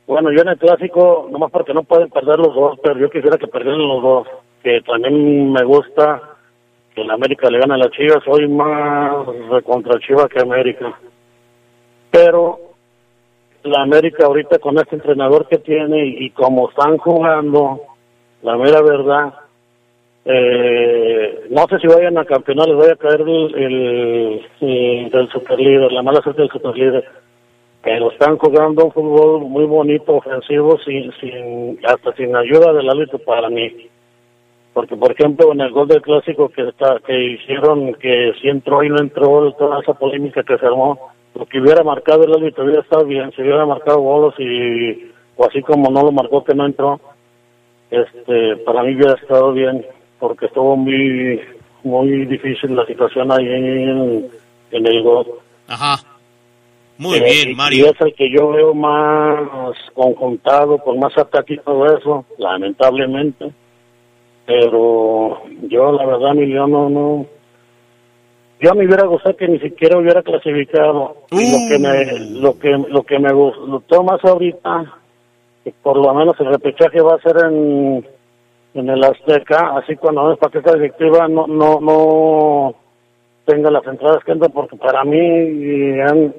bueno, 0.06 0.30
yo 0.32 0.42
en 0.42 0.48
el 0.48 0.58
clásico, 0.58 1.28
nomás 1.30 1.50
porque 1.50 1.74
no 1.74 1.82
pueden 1.82 2.08
perder 2.08 2.38
los 2.38 2.54
dos, 2.54 2.78
pero 2.82 2.98
yo 2.98 3.10
quisiera 3.10 3.36
que 3.36 3.48
perdieran 3.48 3.86
los 3.86 4.02
dos. 4.02 4.28
Que 4.62 4.80
también 4.82 5.52
me 5.52 5.64
gusta 5.64 6.22
que 6.94 7.02
el 7.02 7.10
América 7.10 7.50
le 7.50 7.58
gane 7.58 7.74
a 7.74 7.78
la 7.78 7.90
Chivas. 7.90 8.22
Soy 8.24 8.48
más 8.48 9.26
contra 9.64 9.98
Chivas 10.00 10.28
que 10.28 10.40
América. 10.40 10.94
Pero 12.10 12.58
la 13.64 13.82
América 13.82 14.26
ahorita 14.26 14.58
con 14.58 14.78
este 14.78 14.96
entrenador 14.96 15.46
que 15.48 15.58
tiene 15.58 16.04
y, 16.06 16.30
como 16.30 16.68
están 16.68 16.98
jugando, 16.98 17.80
la 18.42 18.56
mera 18.56 18.82
verdad, 18.82 19.34
eh, 20.24 21.46
no 21.50 21.66
sé 21.68 21.78
si 21.78 21.86
vayan 21.86 22.18
a 22.18 22.24
campeonar, 22.24 22.68
les 22.68 22.76
vaya 22.76 22.92
a 22.92 22.96
caer 22.96 23.20
el, 23.20 23.54
el, 23.54 24.46
el 24.60 25.10
del 25.10 25.28
superlíder, 25.30 25.92
la 25.92 26.02
mala 26.02 26.20
suerte 26.22 26.42
del 26.42 26.50
superlíder, 26.50 27.04
pero 27.82 28.10
están 28.12 28.36
jugando 28.38 28.84
un 28.84 28.92
fútbol 28.92 29.40
muy 29.42 29.64
bonito, 29.64 30.14
ofensivo, 30.14 30.78
sin, 30.78 31.12
sin 31.20 31.78
hasta 31.84 32.12
sin 32.14 32.34
ayuda 32.34 32.72
del 32.72 32.88
árbitro 32.88 33.18
para 33.20 33.48
mí. 33.48 33.88
Porque, 34.72 34.96
por 34.96 35.12
ejemplo, 35.12 35.52
en 35.52 35.60
el 35.60 35.70
gol 35.70 35.86
del 35.88 36.00
clásico 36.00 36.48
que 36.48 36.68
está, 36.68 36.98
que 37.06 37.32
hicieron, 37.32 37.94
que 37.94 38.32
si 38.40 38.48
entró 38.48 38.82
y 38.82 38.88
no 38.88 38.98
entró, 38.98 39.52
toda 39.52 39.80
esa 39.80 39.92
polémica 39.94 40.42
que 40.42 40.56
se 40.56 40.64
armó, 40.66 40.98
lo 41.34 41.44
que 41.46 41.60
hubiera 41.60 41.82
marcado 41.82 42.24
el 42.24 42.32
árbitro 42.32 42.64
hubiera 42.64 42.80
estado 42.80 43.04
bien, 43.04 43.30
si 43.36 43.42
hubiera 43.42 43.66
marcado 43.66 44.00
bolos 44.00 44.34
y, 44.38 45.10
o 45.36 45.46
así 45.46 45.60
como 45.62 45.90
no 45.90 46.02
lo 46.02 46.12
marcó 46.12 46.42
que 46.42 46.54
no 46.54 46.64
entró, 46.66 47.00
este, 47.90 48.56
para 48.64 48.82
mí 48.82 48.94
hubiera 48.94 49.14
estado 49.14 49.52
bien, 49.52 49.84
porque 50.18 50.46
estuvo 50.46 50.74
muy, 50.76 51.40
muy 51.84 52.24
difícil 52.26 52.74
la 52.74 52.86
situación 52.86 53.30
ahí 53.30 53.46
en, 53.46 54.30
en 54.70 54.86
el 54.86 55.02
gol. 55.02 55.26
Ajá. 55.68 55.96
Muy 56.96 57.18
Eh, 57.18 57.24
bien, 57.24 57.56
Mario. 57.56 57.86
Y 57.86 57.88
es 57.88 58.00
el 58.00 58.14
que 58.14 58.30
yo 58.30 58.50
veo 58.50 58.72
más 58.74 59.76
conjuntado, 59.92 60.78
con 60.78 60.98
más 60.98 61.16
ataque 61.18 61.54
y 61.54 61.58
todo 61.58 61.84
eso, 61.96 62.24
lamentablemente. 62.38 63.52
Pero 64.46 65.42
yo, 65.68 65.92
la 65.92 66.04
verdad, 66.06 66.34
mi 66.34 66.46
León 66.46 66.70
no, 66.72 66.90
no. 66.90 67.26
Yo 68.60 68.74
me 68.74 68.86
hubiera 68.86 69.06
gustado 69.06 69.36
que 69.36 69.48
ni 69.48 69.58
siquiera 69.58 69.98
hubiera 69.98 70.22
clasificado. 70.22 71.16
Lo 71.52 71.68
que 71.68 71.78
me, 71.78 72.40
lo 72.40 72.58
que, 72.58 72.70
lo 72.92 73.02
que 73.02 73.18
me 73.18 73.32
gustó 73.32 74.02
más 74.04 74.24
ahorita, 74.24 74.84
que 75.64 75.72
por 75.82 75.96
lo 75.96 76.12
menos 76.14 76.34
el 76.40 76.46
repechaje 76.46 77.00
va 77.00 77.14
a 77.14 77.20
ser 77.20 77.36
en, 77.50 78.06
en 78.74 78.88
el 78.88 79.02
Azteca, 79.04 79.76
así 79.78 79.96
cuando 79.96 80.32
es 80.32 80.38
para 80.38 80.50
que 80.52 80.58
esta 80.58 80.74
directiva 80.74 81.26
no, 81.28 81.46
no, 81.48 81.80
no 81.80 82.74
tenga 83.46 83.70
las 83.70 83.84
entradas 83.86 84.22
que 84.24 84.32
entran, 84.32 84.52
porque 84.52 84.76
para 84.76 85.02
mí 85.04 86.00
han- 86.00 86.34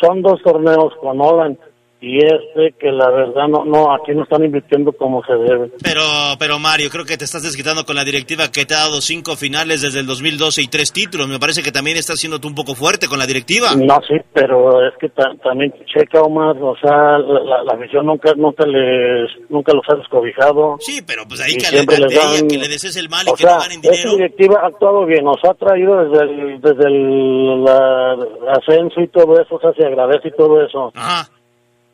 son 0.00 0.20
dos 0.20 0.42
torneos 0.42 0.94
con 1.00 1.18
Holland 1.20 1.56
y 2.02 2.18
este 2.18 2.74
que 2.80 2.90
la 2.90 3.08
verdad 3.10 3.46
no, 3.48 3.64
no, 3.64 3.94
aquí 3.94 4.12
no 4.12 4.24
están 4.24 4.44
invirtiendo 4.44 4.90
como 4.92 5.22
se 5.24 5.34
debe. 5.34 5.70
Pero, 5.82 6.02
pero 6.38 6.58
Mario, 6.58 6.90
creo 6.90 7.04
que 7.04 7.16
te 7.16 7.24
estás 7.24 7.44
desquitando 7.44 7.84
con 7.84 7.94
la 7.94 8.04
directiva 8.04 8.50
que 8.50 8.66
te 8.66 8.74
ha 8.74 8.78
dado 8.80 9.00
cinco 9.00 9.36
finales 9.36 9.82
desde 9.82 10.00
el 10.00 10.06
2012 10.06 10.62
y 10.62 10.66
tres 10.66 10.92
títulos. 10.92 11.28
Me 11.28 11.38
parece 11.38 11.62
que 11.62 11.70
también 11.70 11.96
estás 11.96 12.18
siendo 12.18 12.40
tú 12.40 12.48
un 12.48 12.56
poco 12.56 12.74
fuerte 12.74 13.06
con 13.06 13.18
la 13.20 13.26
directiva. 13.26 13.68
No, 13.76 13.98
sí, 14.08 14.16
pero 14.34 14.84
es 14.86 14.94
que 15.00 15.08
ta- 15.10 15.30
también 15.44 15.72
checa 15.86 16.20
Omar, 16.22 16.56
o 16.60 16.74
sea, 16.82 17.18
la, 17.18 17.62
la, 17.62 17.72
afición 17.72 18.04
nunca, 18.06 18.32
nunca 18.36 18.66
les, 18.66 19.30
nunca 19.48 19.72
los 19.72 19.84
ha 19.88 19.96
descobijado. 19.96 20.76
Sí, 20.80 21.00
pero 21.06 21.22
pues 21.28 21.40
ahí 21.40 21.54
que 21.54 21.66
siempre 21.66 21.98
les 21.98 22.10
a 22.18 22.20
ella, 22.20 22.32
dan- 22.40 22.48
que 22.48 22.58
le 22.58 22.68
desees 22.68 22.96
el 22.96 23.08
mal 23.08 23.24
y 23.28 23.30
O 23.30 23.34
que 23.34 23.42
sea, 23.44 23.54
no 23.54 23.60
ganen 23.60 23.78
esta 23.80 23.90
dinero. 23.92 24.16
directiva 24.16 24.60
ha 24.62 24.66
actuado 24.66 25.06
bien, 25.06 25.24
nos 25.24 25.36
ha 25.48 25.54
traído 25.54 25.96
desde 26.04 26.24
el, 26.24 26.60
desde 26.60 26.86
el 26.88 27.64
la- 27.64 28.16
ascenso 28.58 29.00
y 29.00 29.06
todo 29.08 29.40
eso, 29.40 29.54
o 29.54 29.60
sea, 29.60 29.70
se 29.78 29.86
agradece 29.86 30.28
y 30.28 30.36
todo 30.36 30.60
eso. 30.66 30.90
Ajá. 30.96 31.28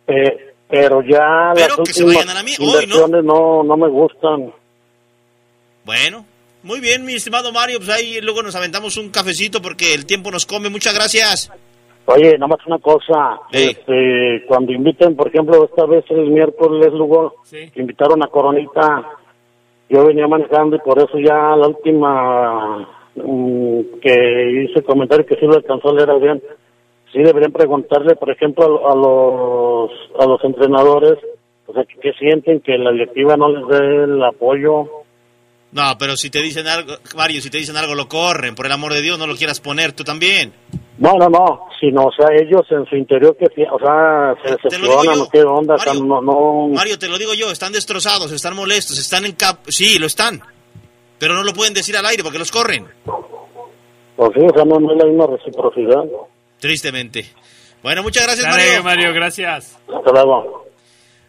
Eh, 0.09 0.55
pero 0.69 1.03
ya 1.03 1.53
Pero 1.55 1.77
las 1.77 1.87
que 1.87 1.93
se 1.93 2.05
últimas 2.05 2.27
vayan 2.27 2.37
a 2.37 2.41
la 2.41 2.43
mía. 2.43 2.57
Hoy, 2.61 2.67
¿no? 2.67 2.73
inversiones 2.83 3.25
no, 3.25 3.63
no 3.63 3.77
me 3.77 3.89
gustan. 3.89 4.53
Bueno, 5.85 6.25
muy 6.63 6.81
bien, 6.81 7.05
mi 7.05 7.15
estimado 7.15 7.53
Mario, 7.53 7.79
pues 7.79 7.91
ahí 7.91 8.21
luego 8.21 8.43
nos 8.43 8.55
aventamos 8.55 8.97
un 8.97 9.11
cafecito 9.11 9.63
porque 9.63 9.95
el 9.95 10.05
tiempo 10.05 10.31
nos 10.31 10.45
come. 10.45 10.69
Muchas 10.69 10.95
gracias. 10.95 11.51
Oye, 12.11 12.39
nada 12.39 12.47
más 12.47 12.67
una 12.67 12.79
cosa, 12.79 13.39
este, 13.53 14.43
cuando 14.49 14.73
inviten, 14.73 15.15
por 15.15 15.29
ejemplo, 15.29 15.65
esta 15.65 15.85
vez 15.85 16.07
el 16.09 16.31
miércoles, 16.31 16.91
Lugo, 16.95 17.35
que 17.51 17.71
invitaron 17.77 18.23
a 18.23 18.29
Coronita, 18.29 19.07
yo 19.91 20.07
venía 20.07 20.27
manejando 20.27 20.77
y 20.77 20.79
por 20.79 20.99
eso 20.99 21.19
ya 21.19 21.55
la 21.55 21.69
última 21.69 22.89
mm, 23.15 23.81
que 24.01 24.65
hice 24.65 24.83
comentario 24.83 25.27
que 25.27 25.37
sí 25.37 25.45
lo 25.45 25.57
alcanzó 25.57 25.91
a 25.91 25.95
leer 25.95 26.19
bien, 26.19 26.43
sí 27.13 27.21
deberían 27.21 27.53
preguntarle, 27.53 28.17
por 28.17 28.31
ejemplo, 28.31 28.87
a, 28.87 28.93
a 28.93 28.95
los 28.95 29.91
a 30.19 30.27
los 30.27 30.43
entrenadores, 30.45 31.19
o 31.67 31.73
sea, 31.73 31.85
que, 31.85 31.99
que 32.01 32.13
sienten 32.15 32.61
que 32.61 32.77
la 32.79 32.93
directiva 32.93 33.37
no 33.37 33.49
les 33.49 33.67
dé 33.69 34.05
el 34.05 34.23
apoyo. 34.23 34.89
No, 35.71 35.83
pero 35.99 36.17
si 36.17 36.31
te 36.31 36.41
dicen 36.41 36.67
algo, 36.67 36.95
Mario, 37.15 37.43
si 37.43 37.51
te 37.51 37.59
dicen 37.59 37.77
algo 37.77 37.95
lo 37.95 38.09
corren, 38.09 38.55
por 38.55 38.67
el 38.67 38.73
amor 38.73 38.95
de 38.95 39.03
Dios, 39.03 39.19
no 39.19 39.27
lo 39.27 39.37
quieras 39.37 39.61
poner 39.61 39.93
tú 39.93 40.03
también. 40.03 40.53
No, 40.99 41.13
no, 41.15 41.29
no, 41.29 41.69
sino, 41.79 42.07
o 42.07 42.13
sea, 42.13 42.29
ellos 42.35 42.63
en 42.71 42.85
su 42.87 42.97
interior 42.97 43.37
que, 43.37 43.45
o 43.71 43.79
sea, 43.79 44.35
se 44.43 44.53
decepcionan, 44.53 45.19
no 45.19 45.29
qué 45.29 45.43
onda, 45.43 45.75
o 45.75 45.79
sea, 45.79 45.95
no, 45.95 46.21
no, 46.21 46.69
Mario, 46.69 46.99
te 46.99 47.09
lo 47.09 47.19
digo 47.19 47.35
yo, 47.35 47.51
están 47.53 47.73
destrozados, 47.73 48.33
están 48.33 48.57
molestos, 48.57 48.99
están 48.99 49.25
en 49.25 49.33
cap... 49.33 49.59
Sí, 49.69 49.99
lo 49.99 50.07
están. 50.07 50.41
Pero 51.19 51.35
no 51.35 51.45
lo 51.45 51.53
pueden 51.53 51.75
decir 51.75 51.97
al 51.97 52.07
aire 52.07 52.23
porque 52.23 52.39
los 52.39 52.51
corren. 52.51 52.87
pues 54.17 54.31
sí, 54.35 54.41
o 54.41 54.55
sea, 54.55 54.65
no, 54.65 54.81
no 54.81 54.93
es 54.93 54.99
la 54.99 55.05
misma 55.05 55.27
reciprocidad. 55.27 56.05
Tristemente. 56.61 57.31
Bueno, 57.83 58.03
muchas 58.03 58.25
gracias, 58.25 58.45
Dale, 58.45 58.65
Mario. 58.65 58.83
Mario, 58.83 59.13
gracias. 59.15 59.77
Hasta 59.95 60.11
luego. 60.13 60.67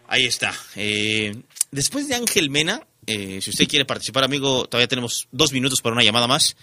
Ahí 0.08 0.26
está. 0.26 0.54
Eh, 0.76 1.36
después 1.72 2.08
de 2.08 2.16
Ángel 2.16 2.50
Mena, 2.50 2.82
eh, 3.06 3.40
si 3.42 3.52
usted 3.52 3.68
quiere 3.68 3.86
participar, 3.86 4.24
amigo, 4.24 4.66
todavía 4.66 4.88
tenemos 4.88 5.28
dos 5.32 5.52
minutos 5.54 5.82
para 5.82 5.94
una 5.94 6.04
llamada 6.04 6.28
más. 6.28 6.58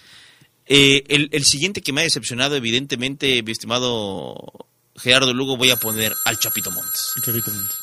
Eh, 0.65 1.03
el, 1.07 1.29
el 1.31 1.45
siguiente 1.45 1.81
que 1.81 1.93
me 1.93 2.01
ha 2.01 2.03
decepcionado, 2.03 2.55
evidentemente, 2.55 3.41
mi 3.41 3.51
estimado 3.53 4.67
Gerardo 4.97 5.33
Lugo, 5.33 5.57
voy 5.57 5.69
a 5.69 5.77
poner 5.77 6.13
al 6.25 6.39
Chapito 6.39 6.71
Montes. 6.71 7.13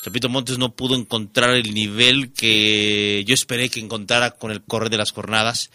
Chapito 0.04 0.28
Montes 0.28 0.58
no 0.58 0.74
pudo 0.74 0.96
encontrar 0.96 1.50
el 1.50 1.72
nivel 1.72 2.32
que 2.32 3.24
yo 3.24 3.34
esperé 3.34 3.68
que 3.68 3.80
encontrara 3.80 4.32
con 4.32 4.50
el 4.50 4.62
correr 4.62 4.90
de 4.90 4.96
las 4.98 5.12
jornadas. 5.12 5.70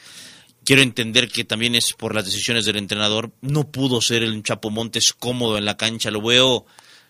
Quiero 0.70 0.84
entender 0.84 1.30
que 1.30 1.46
también 1.46 1.74
es 1.74 1.94
por 1.94 2.14
las 2.14 2.26
decisiones 2.26 2.64
del 2.64 2.76
entrenador. 2.76 3.32
No 3.41 3.72
pudo 3.72 4.02
ser 4.02 4.22
el 4.22 4.44
Chapo 4.44 4.70
Montes 4.70 5.14
cómodo 5.14 5.58
en 5.58 5.66
la 5.66 5.78
cancha. 5.78 6.12
Lo 6.12 6.22
veo, 6.22 6.68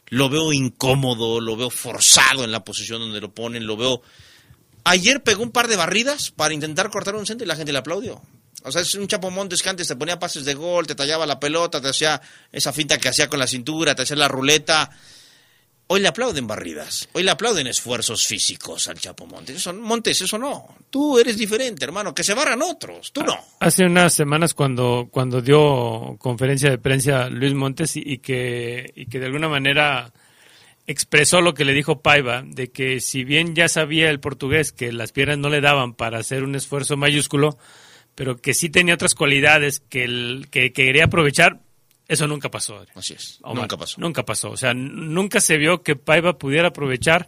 lo 0.08 0.30
veo 0.30 0.54
incómodo, 0.54 1.42
lo 1.42 1.58
veo 1.58 1.70
forzado 1.70 2.46
en 2.46 2.54
la 2.54 2.64
posición 2.64 3.02
donde 3.02 3.20
lo 3.20 3.34
ponen, 3.34 3.68
lo 3.68 3.76
veo. 3.76 4.02
Ayer 4.86 5.22
pegó 5.24 5.44
un 5.44 5.52
par 5.52 5.68
de 5.68 5.76
barridas 5.76 6.32
para 6.32 6.54
intentar 6.54 6.90
cortar 6.90 7.16
un 7.16 7.26
centro 7.26 7.44
y 7.44 7.50
la 7.50 7.58
gente 7.58 7.74
le 7.74 7.80
aplaudió. 7.80 8.22
O 8.64 8.72
sea, 8.72 8.82
es 8.82 8.96
un 8.96 9.10
Chapo 9.10 9.30
Montes 9.30 9.62
que 9.62 9.68
antes 9.68 9.90
te 9.90 9.98
ponía 9.98 10.18
pases 10.18 10.46
de 10.46 10.54
gol, 10.54 10.88
te 10.88 10.96
tallaba 10.96 11.26
la 11.26 11.38
pelota, 11.38 11.82
te 11.82 11.90
hacía 11.90 12.22
esa 12.54 12.72
finta 12.72 12.98
que 12.98 13.10
hacía 13.10 13.28
con 13.28 13.40
la 13.40 13.48
cintura, 13.48 13.94
te 13.94 14.04
hacía 14.04 14.16
la 14.16 14.30
ruleta. 14.30 14.90
Hoy 15.92 16.02
le 16.02 16.08
aplauden 16.08 16.46
barridas, 16.46 17.10
hoy 17.14 17.24
le 17.24 17.32
aplauden 17.32 17.66
esfuerzos 17.66 18.28
físicos 18.28 18.88
al 18.88 19.00
Chapo 19.00 19.26
Montes. 19.26 19.56
Eso, 19.56 19.74
Montes, 19.74 20.22
eso 20.22 20.38
no. 20.38 20.76
Tú 20.92 21.18
eres 21.18 21.36
diferente, 21.36 21.84
hermano, 21.84 22.14
que 22.14 22.24
se 22.24 22.36
barran 22.36 22.62
otros, 22.62 23.12
tú 23.12 23.24
no. 23.24 23.36
Hace 23.60 23.86
unas 23.86 24.14
semanas 24.14 24.54
cuando, 24.54 25.08
cuando 25.10 25.42
dio 25.42 26.16
conferencia 26.20 26.70
de 26.70 26.78
prensa 26.78 27.28
Luis 27.30 27.56
Montes 27.56 27.94
y, 27.96 28.20
que, 28.20 28.94
y 28.96 29.08
que 29.08 29.18
de 29.18 29.26
alguna 29.26 29.50
manera 29.50 30.14
expresó 30.86 31.42
lo 31.42 31.56
que 31.56 31.66
le 31.66 31.74
dijo 31.74 32.04
Paiva, 32.04 32.44
de 32.46 32.70
que 32.70 33.00
si 33.00 33.24
bien 33.24 33.56
ya 33.56 33.68
sabía 33.68 34.12
el 34.12 34.20
portugués 34.20 34.72
que 34.72 34.92
las 34.92 35.12
piernas 35.12 35.40
no 35.40 35.50
le 35.50 35.60
daban 35.60 35.96
para 35.96 36.20
hacer 36.20 36.44
un 36.44 36.54
esfuerzo 36.54 36.98
mayúsculo, 36.98 37.58
pero 38.14 38.38
que 38.38 38.54
sí 38.54 38.70
tenía 38.70 38.94
otras 38.94 39.16
cualidades 39.16 39.80
que, 39.80 40.04
el, 40.04 40.50
que 40.52 40.72
quería 40.72 41.06
aprovechar, 41.06 41.62
eso 42.10 42.28
nunca 42.28 42.50
pasó. 42.50 42.86
Así 42.96 43.14
es, 43.14 43.40
Omar. 43.44 43.62
nunca 43.64 43.78
pasó. 43.78 44.02
Nunca 44.02 44.26
pasó. 44.26 44.50
O 44.50 44.58
sea, 44.58 44.74
nunca 44.74 45.40
se 45.40 45.58
vio 45.58 45.84
que 45.84 45.96
Paiva 45.96 46.38
pudiera 46.38 46.70
aprovechar 46.70 47.28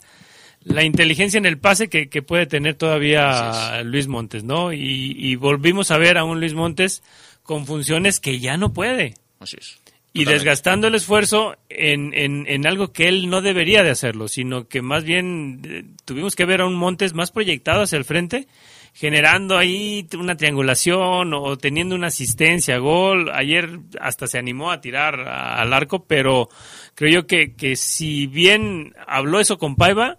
la 0.63 0.83
inteligencia 0.83 1.37
en 1.37 1.45
el 1.45 1.59
pase 1.59 1.87
que, 1.87 2.09
que 2.09 2.21
puede 2.21 2.47
tener 2.47 2.75
todavía 2.75 3.81
Luis 3.83 4.07
Montes, 4.07 4.43
¿no? 4.43 4.73
Y, 4.73 5.15
y 5.17 5.35
volvimos 5.35 5.91
a 5.91 5.97
ver 5.97 6.17
a 6.17 6.23
un 6.23 6.39
Luis 6.39 6.53
Montes 6.53 7.03
con 7.43 7.65
funciones 7.65 8.19
que 8.19 8.39
ya 8.39 8.57
no 8.57 8.73
puede. 8.73 9.13
Así 9.39 9.57
es. 9.59 9.77
Y 10.13 10.25
desgastando 10.25 10.87
el 10.87 10.95
esfuerzo 10.95 11.55
en, 11.69 12.13
en, 12.13 12.45
en 12.47 12.67
algo 12.67 12.91
que 12.91 13.07
él 13.07 13.29
no 13.29 13.41
debería 13.41 13.81
de 13.81 13.91
hacerlo, 13.91 14.27
sino 14.27 14.67
que 14.67 14.81
más 14.81 15.05
bien 15.05 15.61
eh, 15.63 15.85
tuvimos 16.03 16.35
que 16.35 16.45
ver 16.45 16.59
a 16.61 16.65
un 16.65 16.75
Montes 16.75 17.13
más 17.13 17.31
proyectado 17.31 17.83
hacia 17.83 17.97
el 17.97 18.03
frente, 18.03 18.47
generando 18.93 19.57
ahí 19.57 20.07
una 20.17 20.35
triangulación 20.37 21.33
o 21.33 21.57
teniendo 21.57 21.95
una 21.95 22.07
asistencia, 22.07 22.77
gol. 22.77 23.29
Ayer 23.33 23.79
hasta 23.99 24.27
se 24.27 24.37
animó 24.37 24.71
a 24.71 24.81
tirar 24.81 25.19
a- 25.21 25.61
al 25.61 25.73
arco, 25.73 26.05
pero 26.05 26.49
creo 26.95 27.11
yo 27.21 27.27
que, 27.27 27.53
que 27.55 27.75
si 27.75 28.27
bien 28.27 28.93
habló 29.07 29.39
eso 29.39 29.57
con 29.57 29.75
Paiva, 29.75 30.17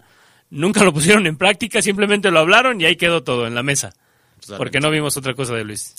nunca 0.51 0.85
lo 0.85 0.93
pusieron 0.93 1.27
en 1.27 1.37
práctica, 1.37 1.81
simplemente 1.83 2.31
lo 2.31 2.41
hablaron 2.41 2.81
y 2.81 2.85
ahí 2.87 2.97
quedó 2.97 3.23
todo 3.23 3.47
en 3.47 3.55
la 3.55 3.63
mesa. 3.63 3.91
Totalmente. 4.41 4.59
Porque 4.59 4.81
no 4.81 4.91
vimos 4.91 5.17
otra 5.17 5.35
cosa 5.35 5.55
de 5.55 5.65
Luis. 5.65 5.95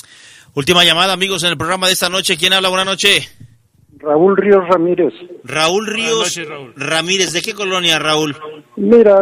Última 0.55 0.83
llamada, 0.83 1.13
amigos, 1.13 1.43
en 1.43 1.49
el 1.51 1.57
programa 1.57 1.87
de 1.87 1.93
esta 1.93 2.09
noche. 2.09 2.37
¿Quién 2.37 2.53
habla? 2.53 2.69
Buenas 2.69 2.85
noches. 2.87 3.33
Raúl 3.99 4.35
Ríos 4.35 4.67
Ramírez. 4.67 5.13
Raúl 5.45 5.87
Ríos 5.87 6.37
Ramírez. 6.75 7.31
¿De 7.31 7.41
qué 7.41 7.53
colonia, 7.53 7.97
Raúl? 7.99 8.35
Mira, 8.75 9.15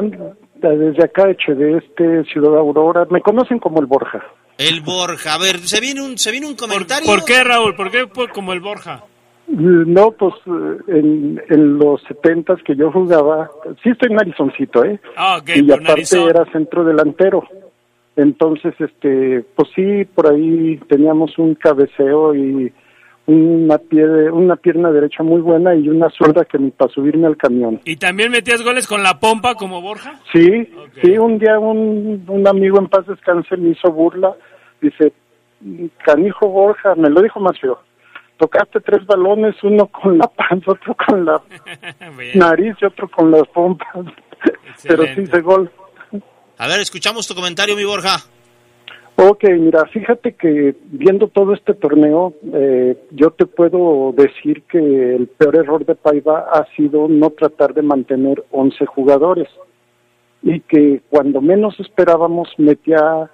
desde 0.70 1.04
acá, 1.04 1.26
de 1.28 1.78
este 1.78 2.24
Ciudad 2.32 2.58
Aurora, 2.58 3.06
me 3.10 3.22
conocen 3.22 3.60
como 3.60 3.80
el 3.80 3.86
Borja. 3.88 4.24
El 4.58 4.82
Borja. 4.82 5.34
A 5.34 5.38
ver, 5.38 5.58
se 5.60 5.82
viene 5.82 6.02
un, 6.02 6.18
se 6.18 6.32
viene 6.32 6.48
un 6.48 6.56
comentario. 6.56 7.06
¿Por 7.08 7.26
qué, 7.26 7.44
Raúl? 7.44 7.76
¿Por 7.76 7.90
qué 7.92 8.08
por- 8.08 8.32
como 8.32 8.54
el 8.54 8.60
Borja? 8.60 9.04
No, 9.48 10.12
pues 10.12 10.34
eh, 10.46 10.78
en, 10.88 11.42
en 11.50 11.78
los 11.78 12.02
setentas 12.08 12.60
que 12.64 12.76
yo 12.76 12.92
jugaba, 12.92 13.50
sí 13.84 13.90
estoy 13.90 14.14
narizoncito, 14.14 14.86
¿eh? 14.86 15.00
Ah, 15.18 15.40
ok, 15.42 15.50
y 15.56 15.66
aparte 15.72 15.84
narizón. 15.90 16.30
era 16.30 16.46
centro 16.54 16.84
delantero. 16.86 17.44
Entonces, 18.16 18.74
este, 18.80 19.44
pues 19.56 19.70
sí, 19.76 20.06
por 20.14 20.28
ahí 20.32 20.80
teníamos 20.88 21.38
un 21.38 21.56
cabeceo 21.56 22.36
y 22.36 22.72
una, 23.27 23.77
pie 23.77 24.31
una 24.31 24.56
pierna 24.56 24.91
derecha 24.91 25.23
muy 25.23 25.41
buena 25.41 25.76
y 25.76 25.88
una 25.88 26.10
zurda 26.10 26.45
que 26.45 26.57
ni 26.57 26.72
para 26.72 26.91
subirme 26.91 27.27
al 27.27 27.38
camión. 27.38 27.80
¿Y 27.85 27.95
también 27.95 28.31
metías 28.31 28.61
goles 28.61 28.88
con 28.88 29.03
la 29.03 29.19
pompa 29.19 29.56
como 29.56 29.81
Borja? 29.81 30.19
Sí, 30.31 30.68
sí, 31.02 31.18
un 31.18 31.38
día 31.38 31.60
un, 31.60 32.26
un 32.27 32.48
amigo 32.48 32.80
en 32.80 32.88
paz 32.88 33.06
descanse 33.07 33.57
me 33.57 33.69
hizo 33.69 33.91
burla, 33.91 34.34
dice, 34.81 35.14
canijo 36.03 36.48
Borja, 36.48 36.95
me 36.95 37.10
lo 37.10 37.22
dijo 37.22 37.39
más 37.39 37.60
feo, 37.60 37.80
tocaste 38.38 38.80
tres 38.81 39.06
balones, 39.06 39.56
uno 39.64 39.88
con 39.88 40.18
la 40.18 40.27
panza, 40.27 40.72
otro 40.72 40.95
con 40.95 41.26
la 41.26 41.41
nariz 42.35 42.76
y 42.81 42.85
otro 42.85 43.07
con 43.10 43.31
las 43.31 43.48
pompas, 43.49 43.88
pero 44.84 45.03
sí 45.14 45.22
hice 45.22 45.41
gol. 45.41 45.72
A 46.57 46.68
ver, 46.68 46.80
escuchamos 46.80 47.27
tu 47.27 47.34
comentario, 47.34 47.76
mi 47.76 47.84
Borja. 47.84 48.18
Ok, 49.23 49.43
mira, 49.60 49.85
fíjate 49.85 50.31
que 50.34 50.76
viendo 50.93 51.27
todo 51.27 51.53
este 51.53 51.76
torneo, 51.76 52.34
eh, 52.53 52.98
yo 53.11 53.30
te 53.30 53.45
puedo 53.45 54.15
decir 54.18 54.64
que 54.64 54.80
el 54.80 55.27
peor 55.27 55.57
error 55.57 55.85
de 55.85 55.93
Paiva 55.93 56.48
ha 56.52 56.65
sido 56.76 57.07
no 57.07 57.30
tratar 57.30 57.76
de 57.76 57.84
mantener 57.84 58.43
11 58.49 58.84
jugadores 58.88 59.48
y 60.41 60.60
que 60.61 61.03
cuando 61.11 61.39
menos 61.39 61.80
esperábamos 61.80 62.49
metía 62.57 63.30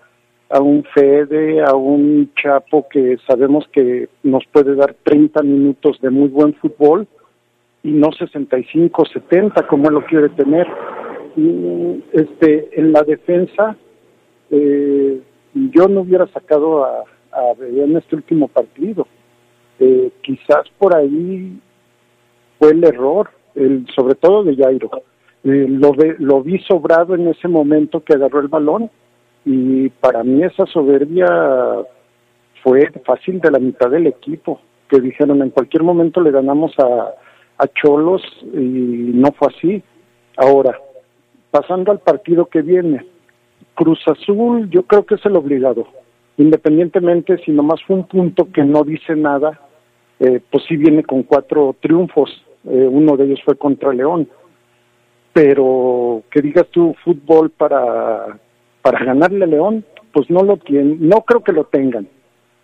a 0.50 0.60
un 0.60 0.84
Fede, 0.94 1.64
a 1.64 1.74
un 1.74 2.34
Chapo 2.36 2.90
que 2.90 3.16
sabemos 3.26 3.66
que 3.72 4.10
nos 4.24 4.44
puede 4.52 4.76
dar 4.76 4.94
30 5.04 5.42
minutos 5.44 6.02
de 6.02 6.10
muy 6.10 6.28
buen 6.28 6.54
fútbol 6.56 7.08
y 7.84 7.92
no 7.92 8.12
65, 8.12 9.06
70 9.06 9.66
como 9.68 9.90
lo 9.90 10.04
quiere 10.04 10.28
tener. 10.30 10.68
Y, 11.38 12.04
este, 12.12 12.78
en 12.78 12.92
la 12.92 13.04
defensa, 13.04 13.78
eh, 14.52 15.22
yo 15.74 15.88
no 15.88 16.02
hubiera 16.02 16.28
sacado 16.28 16.86
a, 16.86 17.04
a 17.32 17.52
en 17.60 17.96
este 17.98 18.16
último 18.16 18.48
partido. 18.48 19.08
Eh, 19.80 20.12
quizás 20.22 20.64
por 20.78 20.96
ahí 20.96 21.60
fue 22.60 22.72
el 22.72 22.84
error, 22.84 23.30
el, 23.56 23.86
sobre 23.96 24.16
todo 24.16 24.44
de 24.44 24.56
Jairo. 24.56 24.90
Eh, 25.44 25.66
lo, 25.70 25.94
lo 26.20 26.42
vi 26.42 26.60
sobrado 26.60 27.16
en 27.16 27.28
ese 27.28 27.48
momento 27.48 28.04
que 28.04 28.14
agarró 28.14 28.40
el 28.40 28.48
balón 28.48 28.90
y 29.46 29.90
para 29.90 30.24
mí 30.24 30.44
esa 30.44 30.66
soberbia 30.66 31.28
fue 32.64 32.92
fácil 33.06 33.40
de 33.40 33.52
la 33.52 33.60
mitad 33.60 33.90
del 33.90 34.08
equipo, 34.08 34.60
que 34.90 35.00
dijeron 35.00 35.42
en 35.42 35.52
cualquier 35.52 35.84
momento 35.84 36.22
le 36.22 36.32
ganamos 36.32 36.74
a, 36.80 37.14
a 37.58 37.68
Cholos 37.68 38.22
y 38.54 39.12
no 39.14 39.32
fue 39.34 39.48
así. 39.56 39.84
Ahora, 40.36 40.78
pasando 41.50 41.92
al 41.92 42.00
partido 42.00 42.46
que 42.46 42.62
viene, 42.62 43.06
Cruz 43.78 44.00
Azul 44.08 44.70
yo 44.72 44.82
creo 44.84 45.06
que 45.06 45.16
es 45.16 45.26
el 45.28 45.36
obligado, 45.36 45.88
independientemente 46.38 47.38
si 47.46 47.52
nomás 47.52 47.80
fue 47.84 47.96
un 47.96 48.08
punto 48.08 48.52
que 48.52 48.64
no 48.64 48.84
dice 48.84 49.16
nada, 49.16 49.62
eh, 50.20 50.42
pues 50.50 50.64
sí 50.68 50.76
viene 50.78 51.04
con 51.04 51.22
cuatro 51.22 51.76
triunfos, 51.80 52.44
eh, 52.66 52.88
uno 52.90 53.16
de 53.16 53.26
ellos 53.26 53.40
fue 53.46 53.56
contra 53.56 53.94
León, 53.94 54.28
pero 55.32 56.24
que 56.32 56.42
digas 56.42 56.66
tú 56.72 56.96
fútbol 57.04 57.52
para, 57.52 58.40
para 58.82 59.06
ganarle 59.06 59.44
a 59.44 59.48
León, 59.48 59.86
pues 60.12 60.28
no 60.32 60.42
lo 60.42 60.58
tienen, 60.58 61.08
no 61.08 61.22
creo 61.22 61.44
que 61.44 61.52
lo 61.52 61.66
tengan. 61.66 62.08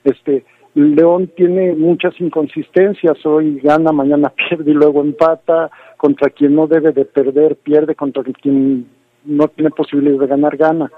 Este, 0.03 0.43
León 0.73 1.29
tiene 1.35 1.73
muchas 1.73 2.19
inconsistencias, 2.19 3.23
hoy 3.23 3.59
gana, 3.59 3.91
mañana 3.91 4.33
pierde 4.49 4.71
y 4.71 4.73
luego 4.73 5.01
empata, 5.01 5.69
contra 5.97 6.31
quien 6.31 6.55
no 6.55 6.65
debe 6.65 6.91
de 6.91 7.05
perder, 7.05 7.55
pierde, 7.57 7.93
contra 7.93 8.23
quien 8.23 8.87
no 9.25 9.47
tiene 9.47 9.69
posibilidad 9.71 10.19
de 10.19 10.27
ganar, 10.27 10.57
gana. 10.57 10.91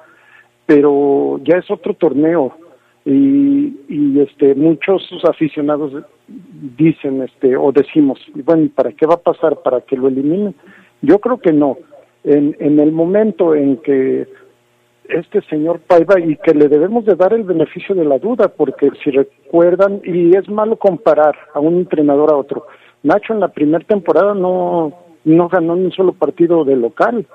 Pero 0.65 1.39
ya 1.43 1.57
es 1.57 1.69
otro 1.69 1.93
torneo 1.93 2.57
y, 3.05 3.77
y 3.87 4.19
este 4.19 4.55
muchos 4.55 5.03
aficionados 5.29 5.93
dicen 6.77 7.21
este 7.21 7.55
o 7.55 7.71
decimos, 7.71 8.19
bueno, 8.43 8.63
¿y 8.63 8.69
¿para 8.69 8.91
qué 8.91 9.05
va 9.05 9.15
a 9.15 9.21
pasar? 9.21 9.61
¿Para 9.63 9.81
que 9.81 9.95
lo 9.95 10.07
eliminen? 10.07 10.55
Yo 11.01 11.19
creo 11.19 11.37
que 11.37 11.53
no. 11.53 11.77
En, 12.23 12.55
en 12.59 12.79
el 12.79 12.91
momento 12.91 13.53
en 13.53 13.77
que 13.77 14.27
este 15.09 15.41
señor 15.43 15.79
Paiva 15.81 16.19
y 16.19 16.35
que 16.37 16.55
le 16.55 16.67
debemos 16.67 17.05
de 17.05 17.15
dar 17.15 17.33
el 17.33 17.43
beneficio 17.43 17.93
de 17.93 18.05
la 18.05 18.17
duda, 18.17 18.47
porque 18.47 18.89
si 19.03 19.11
recuerdan, 19.11 20.01
y 20.03 20.35
es 20.35 20.49
malo 20.49 20.77
comparar 20.77 21.35
a 21.53 21.59
un 21.59 21.75
entrenador 21.75 22.31
a 22.31 22.37
otro, 22.37 22.65
Nacho 23.03 23.33
en 23.33 23.39
la 23.39 23.49
primera 23.49 23.85
temporada 23.85 24.33
no, 24.33 24.91
no 25.25 25.47
ganó 25.47 25.75
ni 25.75 25.85
un 25.85 25.91
solo 25.91 26.13
partido 26.13 26.65
de 26.65 26.75
local, 26.75 27.27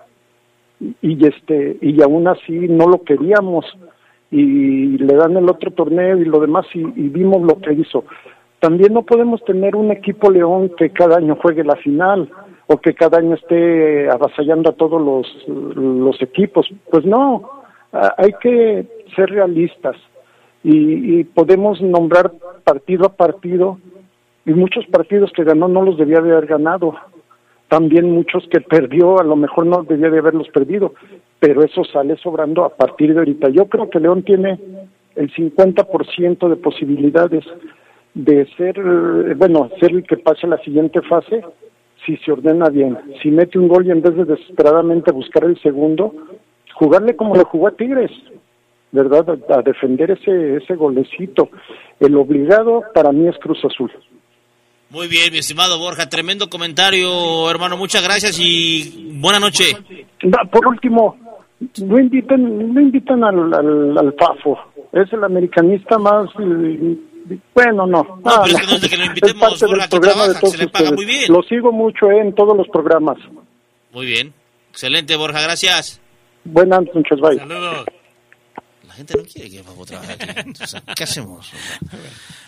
y 0.81 1.27
este, 1.27 1.77
y 1.81 2.03
aún 2.03 2.27
así 2.29 2.53
no 2.53 2.87
lo 2.87 3.03
queríamos, 3.03 3.67
y 4.31 4.99
le 4.99 5.15
dan 5.15 5.37
el 5.37 5.49
otro 5.49 5.71
torneo 5.73 6.17
y 6.17 6.25
lo 6.25 6.41
demás, 6.41 6.67
y, 6.75 6.83
vimos 6.85 7.43
lo 7.43 7.61
que 7.61 7.73
hizo. 7.75 8.05
También 8.61 8.95
no 8.95 9.03
podemos 9.03 9.43
tener 9.45 9.75
un 9.75 9.91
equipo 9.91 10.31
León 10.31 10.73
que 10.77 10.91
cada 10.91 11.17
año 11.17 11.37
juegue 11.41 11.65
la 11.65 11.77
final, 11.77 12.31
o 12.67 12.77
que 12.77 12.95
cada 12.95 13.19
año 13.19 13.35
esté 13.35 14.09
avasallando 14.09 14.71
a 14.71 14.75
todos 14.75 15.03
los, 15.03 15.49
los 15.77 16.23
equipos. 16.23 16.69
Pues 16.91 17.05
no, 17.05 17.51
hay 17.93 18.33
que 18.41 18.87
ser 19.17 19.31
realistas 19.31 19.97
y, 20.63 21.19
y 21.19 21.25
podemos 21.25 21.81
nombrar 21.81 22.31
partido 22.63 23.07
a 23.07 23.17
partido 23.17 23.79
y 24.47 24.53
muchos 24.53 24.87
partidos 24.87 25.33
que 25.35 25.43
ganó 25.45 25.67
no 25.69 25.83
los 25.83 25.99
debía 25.99 26.21
de 26.21 26.31
haber 26.31 26.47
ganado. 26.47 26.95
También 27.71 28.11
muchos 28.11 28.49
que 28.51 28.61
perdió 28.61 29.21
a 29.21 29.23
lo 29.23 29.37
mejor 29.37 29.65
no 29.65 29.85
debía 29.85 30.11
de 30.11 30.19
haberlos 30.19 30.49
perdido, 30.49 30.93
pero 31.39 31.63
eso 31.63 31.85
sale 31.85 32.17
sobrando 32.17 32.65
a 32.65 32.71
partir 32.71 33.15
de 33.15 33.21
ahorita. 33.21 33.49
Yo 33.51 33.67
creo 33.67 33.89
que 33.89 34.01
León 34.01 34.25
tiene 34.25 34.59
el 35.15 35.33
50% 35.33 36.49
de 36.49 36.57
posibilidades 36.57 37.45
de 38.15 38.45
ser, 38.57 38.77
eh, 38.77 39.35
bueno, 39.37 39.71
ser 39.79 39.93
el 39.93 40.03
que 40.03 40.17
pase 40.17 40.49
a 40.49 40.51
la 40.51 40.59
siguiente 40.59 41.01
fase 41.03 41.45
si 42.05 42.17
se 42.17 42.33
ordena 42.33 42.71
bien. 42.71 42.99
Si 43.23 43.31
mete 43.31 43.57
un 43.57 43.69
gol 43.69 43.87
y 43.87 43.93
en 43.93 44.03
vez 44.03 44.17
de 44.17 44.25
desesperadamente 44.25 45.13
buscar 45.13 45.45
el 45.45 45.57
segundo, 45.63 46.13
jugarle 46.75 47.15
como 47.15 47.37
le 47.37 47.45
jugó 47.45 47.69
a 47.69 47.77
Tigres, 47.77 48.11
¿verdad? 48.91 49.39
A, 49.49 49.63
defender 49.63 50.11
ese, 50.11 50.57
ese 50.57 50.75
golecito. 50.75 51.51
El 52.01 52.17
obligado 52.17 52.83
para 52.93 53.13
mí 53.13 53.29
es 53.29 53.39
Cruz 53.39 53.65
Azul. 53.65 53.93
Muy 54.91 55.07
bien, 55.07 55.33
mi 55.33 55.39
estimado 55.39 55.79
Borja, 55.79 56.09
tremendo 56.09 56.49
comentario, 56.51 57.49
hermano. 57.51 57.77
Muchas 57.77 58.03
gracias 58.03 58.39
y 58.41 59.13
buena 59.15 59.39
noche. 59.39 59.77
Por 60.51 60.67
último, 60.67 61.17
no 61.83 61.99
inviten, 61.99 62.75
no 62.75 62.81
invitan 62.81 63.23
al, 63.23 63.55
al, 63.55 63.97
al 63.99 64.15
Fafo. 64.19 64.59
Es 64.93 65.13
el 65.13 65.23
americanista 65.23 65.97
más... 65.99 66.29
eh, 66.41 66.97
Bueno, 67.55 67.87
no. 67.87 68.03
No, 68.03 68.21
pero 68.25 68.43
es 68.47 68.61
que 68.61 68.67
no 68.67 68.73
es 68.75 68.81
de 68.81 68.89
que 68.89 68.97
lo 68.97 69.05
invitemos, 69.05 69.53
es 69.55 69.61
parte 69.61 69.67
Borja, 69.67 69.77
del 69.83 69.89
que 69.91 69.97
programa 70.01 70.23
de 70.23 70.35
trabaja, 70.35 70.41
todos 70.41 70.53
se 70.55 70.59
le 70.59 70.69
paga 70.69 70.85
ustedes. 70.91 70.97
muy 70.97 71.07
bien. 71.07 71.33
Lo 71.33 71.43
sigo 71.45 71.71
mucho 71.73 72.11
eh, 72.11 72.21
en 72.23 72.35
todos 72.35 72.57
los 72.57 72.67
programas. 72.69 73.19
Muy 73.93 74.07
bien. 74.07 74.33
Excelente, 74.71 75.15
Borja, 75.17 75.41
gracias. 75.41 76.01
Buenas 76.45 76.81
noches, 76.93 77.21
bye. 77.21 77.37
La 77.37 77.85
gente 79.01 79.17
no 79.17 79.25
quiere 79.25 79.51
que 79.51 79.63
Fafo 79.63 79.87
trabaje 79.87 80.13
aquí. 80.13 80.53
O 80.63 80.67
sea, 80.67 80.83
¿Qué 80.95 81.05
hacemos? 81.05 81.47
O 81.49 81.97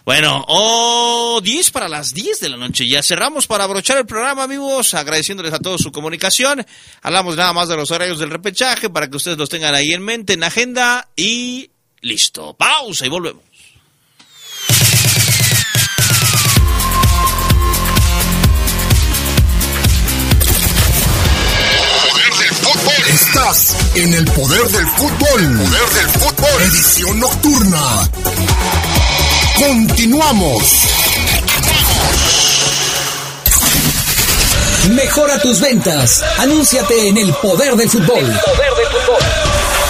Bueno, 0.05 0.45
oh, 0.49 1.41
10 1.43 1.70
para 1.70 1.89
las 1.89 2.12
10 2.12 2.41
de 2.41 2.49
la 2.51 2.57
noche. 2.57 2.87
Ya 2.87 3.03
cerramos 3.03 3.47
para 3.47 3.65
abrochar 3.65 3.99
el 3.99 4.07
programa, 4.07 4.43
amigos, 4.43 4.95
agradeciéndoles 4.95 5.53
a 5.53 5.59
todos 5.59 5.81
su 5.81 5.93
comunicación. 5.93 6.65
Hablamos 7.01 7.37
nada 7.37 7.53
más 7.53 7.69
de 7.69 7.77
los 7.77 7.91
horarios 7.91 8.19
del 8.19 8.31
repechaje 8.31 8.91
para 8.91 9.09
que 9.09 9.16
ustedes 9.16 9.39
los 9.39 9.49
tengan 9.49 9.74
ahí 9.74 9.93
en 9.93 10.03
mente, 10.03 10.35
en 10.35 10.45
agenda 10.45 11.09
y 11.16 11.70
listo. 12.01 12.55
Pausa 12.55 13.07
y 13.07 13.09
volvemos. 13.09 13.52
Estás 23.35 23.75
en 23.95 24.13
el 24.13 24.27
poder 24.27 24.69
del 24.69 24.87
fútbol. 24.89 25.57
Poder 25.57 25.89
del 25.95 26.07
fútbol. 26.21 26.63
Edición 26.65 27.19
nocturna. 27.19 28.07
Continuamos. 29.57 30.63
Mejora 34.91 35.41
tus 35.41 35.61
ventas. 35.61 36.23
Anúnciate 36.41 37.09
en 37.09 37.17
el 37.17 37.33
poder 37.37 37.75
del 37.75 37.89
fútbol. 37.89 38.39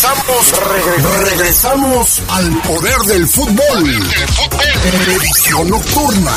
Regresamos, 0.05 0.53
regre- 0.53 1.29
regresamos 1.31 2.21
al 2.27 2.61
poder 2.61 2.95
del 3.07 3.27
fútbol. 3.27 4.07
Edición 5.07 5.67
nocturna. 5.71 6.31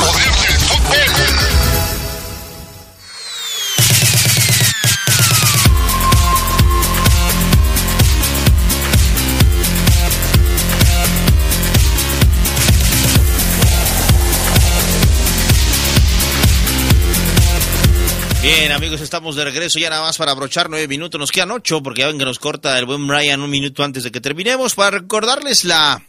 Amigos, 18.58 19.00
estamos 19.00 19.36
de 19.36 19.44
regreso 19.44 19.78
ya 19.78 19.88
nada 19.88 20.02
más 20.02 20.18
para 20.18 20.32
abrochar 20.32 20.68
nueve 20.68 20.88
minutos. 20.88 21.18
Nos 21.18 21.30
quedan 21.30 21.52
ocho 21.52 21.80
porque 21.80 22.00
ya 22.00 22.08
ven 22.08 22.18
que 22.18 22.24
nos 22.24 22.40
corta 22.40 22.76
el 22.76 22.86
buen 22.86 23.06
Brian 23.06 23.40
un 23.40 23.48
minuto 23.48 23.84
antes 23.84 24.02
de 24.02 24.10
que 24.10 24.20
terminemos 24.20 24.74
para 24.74 24.98
recordarles 24.98 25.64
la 25.64 26.04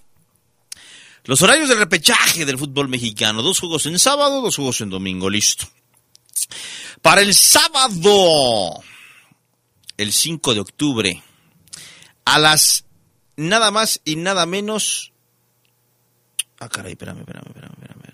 los 1.25 1.41
horarios 1.43 1.69
del 1.69 1.77
repechaje 1.77 2.45
del 2.45 2.57
fútbol 2.57 2.89
mexicano. 2.89 3.43
Dos 3.43 3.59
juegos 3.59 3.85
en 3.85 3.99
sábado, 3.99 4.41
dos 4.41 4.55
juegos 4.55 4.81
en 4.81 4.89
domingo. 4.89 5.29
Listo. 5.29 5.67
Para 7.03 7.21
el 7.21 7.35
sábado, 7.35 8.81
el 9.97 10.11
5 10.11 10.53
de 10.55 10.59
octubre, 10.59 11.23
a 12.25 12.39
las 12.39 12.83
nada 13.37 13.69
más 13.69 14.01
y 14.05 14.15
nada 14.15 14.47
menos. 14.47 15.13
Ah, 16.59 16.67
caray, 16.67 16.93
espérame, 16.93 17.19
espérame, 17.19 17.45
espérame, 17.47 17.73
espérame. 17.73 18.08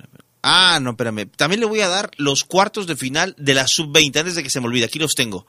Ah, 0.47 0.79
no, 0.79 0.91
espérame. 0.91 1.27
También 1.35 1.59
le 1.59 1.65
voy 1.65 1.81
a 1.81 1.87
dar 1.87 2.11
los 2.17 2.43
cuartos 2.43 2.85
de 2.85 2.95
final 2.95 3.33
de 3.39 3.55
la 3.55 3.67
sub-20, 3.67 4.19
antes 4.19 4.35
de 4.35 4.43
que 4.43 4.51
se 4.51 4.61
me 4.61 4.67
olvide. 4.67 4.85
Aquí 4.85 4.99
los 4.99 5.15
tengo. 5.15 5.47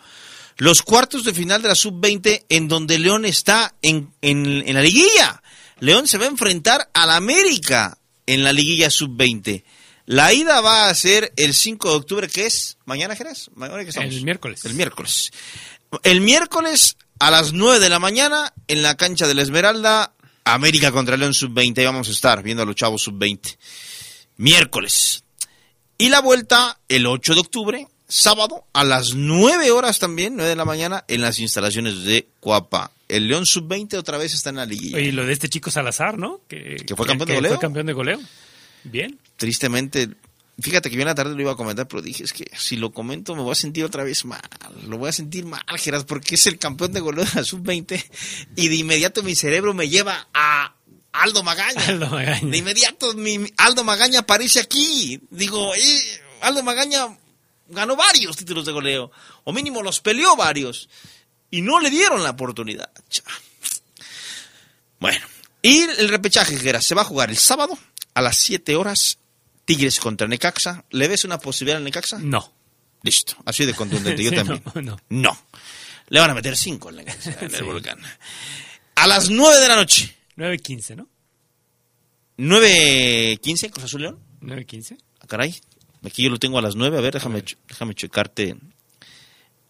Los 0.56 0.81
cuartos 0.81 1.23
de 1.24 1.35
final 1.35 1.60
de 1.60 1.68
la 1.68 1.74
sub-20 1.74 2.47
en 2.48 2.66
donde 2.66 2.98
León 2.98 3.27
está 3.27 3.74
en, 3.82 4.14
en, 4.23 4.64
en 4.66 4.74
la 4.74 4.81
liguilla. 4.81 5.43
León 5.81 6.06
se 6.06 6.16
va 6.16 6.24
a 6.24 6.28
enfrentar 6.28 6.89
al 6.94 7.10
América 7.10 7.98
en 8.24 8.43
la 8.43 8.55
liguilla 8.55 8.89
sub-20. 8.89 9.64
La 10.06 10.32
ida 10.32 10.62
va 10.62 10.89
a 10.89 10.94
ser 10.94 11.31
el 11.36 11.52
5 11.52 11.90
de 11.90 11.97
octubre, 11.97 12.28
que 12.28 12.47
es 12.47 12.78
mañana, 12.86 13.14
Jerez. 13.16 13.51
¿Mañana 13.55 13.82
qué 13.82 13.90
estamos? 13.90 14.14
El 14.14 14.24
miércoles. 14.24 14.64
El 14.64 14.73
miércoles. 14.73 15.31
El 16.05 16.23
miércoles 16.23 16.97
a 17.18 17.31
las 17.31 17.52
9 17.52 17.81
de 17.81 17.90
la 17.90 17.98
mañana 17.98 18.55
en 18.66 18.82
la 18.82 18.97
cancha 18.97 19.27
de 19.27 19.35
la 19.35 19.43
Esmeralda, 19.43 20.14
América 20.44 20.90
contra 20.90 21.18
León 21.18 21.35
sub-20. 21.35 21.81
Ahí 21.81 21.85
vamos 21.85 22.09
a 22.09 22.12
estar 22.12 22.43
viendo 22.43 22.62
a 22.62 22.66
los 22.66 22.77
chavos 22.77 23.02
sub-20. 23.02 23.59
Miércoles. 24.36 25.24
Y 25.98 26.10
la 26.10 26.20
vuelta 26.20 26.78
el 26.88 27.06
8 27.06 27.34
de 27.34 27.40
octubre 27.40 27.88
sábado 28.08 28.64
a 28.72 28.84
las 28.84 29.14
9 29.14 29.70
horas 29.70 29.98
también, 29.98 30.36
9 30.36 30.50
de 30.50 30.56
la 30.56 30.64
mañana, 30.64 31.04
en 31.08 31.22
las 31.22 31.38
instalaciones 31.38 32.04
de 32.04 32.28
Cuapa. 32.40 32.92
El 33.08 33.28
León 33.28 33.46
Sub-20 33.46 33.94
otra 33.94 34.18
vez 34.18 34.34
está 34.34 34.50
en 34.50 34.56
la 34.56 34.66
liguilla. 34.66 35.00
Y 35.00 35.12
lo 35.12 35.24
de 35.24 35.32
este 35.32 35.48
chico 35.48 35.70
Salazar, 35.70 36.18
¿no? 36.18 36.40
Que, 36.48 36.76
Que 36.86 36.96
fue 36.96 37.06
campeón 37.06 37.28
de 37.28 37.34
goleo. 37.36 37.52
Fue 37.52 37.60
campeón 37.60 37.86
de 37.86 37.92
goleo. 37.92 38.20
Bien. 38.84 39.18
Tristemente, 39.36 40.08
fíjate 40.58 40.90
que 40.90 40.96
bien 40.96 41.08
a 41.08 41.12
la 41.12 41.14
tarde 41.14 41.34
lo 41.34 41.40
iba 41.40 41.52
a 41.52 41.56
comentar, 41.56 41.86
pero 41.86 42.02
dije, 42.02 42.24
es 42.24 42.32
que 42.32 42.50
si 42.56 42.76
lo 42.76 42.92
comento 42.92 43.34
me 43.34 43.42
voy 43.42 43.52
a 43.52 43.56
sentir 43.56 43.84
otra 43.84 44.04
vez 44.04 44.24
mal. 44.24 44.40
Lo 44.88 44.98
voy 44.98 45.08
a 45.08 45.12
sentir 45.12 45.44
mal, 45.44 45.62
Geras, 45.76 46.04
porque 46.04 46.34
es 46.34 46.46
el 46.46 46.58
campeón 46.58 46.92
de 46.92 47.00
goleo 47.00 47.24
de 47.24 47.30
la 47.34 47.44
Sub-20 47.44 48.04
y 48.56 48.68
de 48.68 48.74
inmediato 48.74 49.22
mi 49.22 49.34
cerebro 49.34 49.72
me 49.74 49.88
lleva 49.88 50.28
a 50.34 50.76
Aldo 51.22 51.43
Magaña. 51.43 51.80
Aldo 51.88 52.09
Magaña. 52.09 52.40
De 52.48 52.56
inmediato 52.59 53.14
mi 53.14 53.47
Aldo 53.56 53.84
Magaña 53.84 54.20
aparece 54.20 54.60
aquí. 54.60 55.20
Digo, 55.30 55.74
eh, 55.74 56.20
Aldo 56.43 56.62
Magaña 56.62 57.16
ganó 57.68 57.97
varios 57.97 58.36
títulos 58.36 58.64
de 58.66 58.72
goleo, 58.72 59.10
o 59.44 59.52
mínimo 59.52 59.82
los 59.82 60.01
peleó 60.01 60.36
varios, 60.36 60.88
y 61.51 61.62
no 61.62 61.80
le 61.80 61.90
dieron 61.90 62.22
la 62.22 62.30
oportunidad. 62.30 62.90
Bueno, 64.98 65.24
y 65.62 65.80
el 65.82 66.09
repechaje, 66.09 66.56
Geras, 66.59 66.86
se 66.86 66.94
va 66.94 67.02
a 67.02 67.06
jugar 67.06 67.30
el 67.30 67.36
sábado 67.38 67.78
a 68.14 68.22
las 68.22 68.38
7 68.38 68.76
horas, 68.76 69.18
Tigres 69.64 69.98
contra 69.98 70.28
Necaxa. 70.28 70.84
¿Le 70.90 71.09
ves 71.09 71.24
una 71.24 71.38
posibilidad 71.38 71.78
al 71.78 71.84
Necaxa? 71.84 72.18
No. 72.20 72.52
Listo, 73.02 73.36
así 73.44 73.64
de 73.66 73.74
contundente, 73.74 74.22
yo 74.22 74.30
Sí, 74.30 74.36
también. 74.36 74.62
no, 74.74 74.82
no. 74.82 75.01
No. 75.09 75.47
Le 76.09 76.20
van 76.20 76.30
a 76.30 76.34
meter 76.34 76.56
5 76.56 76.88
al 76.88 76.97
Necaxa, 76.97 77.36
en 77.40 77.55
el 77.55 77.64
volcán. 77.64 77.98
A 78.94 79.06
las 79.06 79.28
9 79.28 79.59
de 79.60 79.68
la 79.68 79.76
noche, 79.76 80.15
9.15, 80.36 80.96
¿no? 80.96 81.08
9.15, 82.38 83.70
Cruz 83.70 83.84
Azul 83.84 84.02
León. 84.02 84.18
9.15. 84.42 84.98
Ah, 85.20 85.26
caray, 85.26 85.54
aquí 86.04 86.22
yo 86.22 86.30
lo 86.30 86.38
tengo 86.38 86.58
a 86.58 86.62
las 86.62 86.76
9. 86.76 86.98
A 86.98 87.00
ver, 87.00 87.14
déjame, 87.14 87.42
ch- 87.44 87.56
déjame 87.68 87.94
checarte 87.94 88.56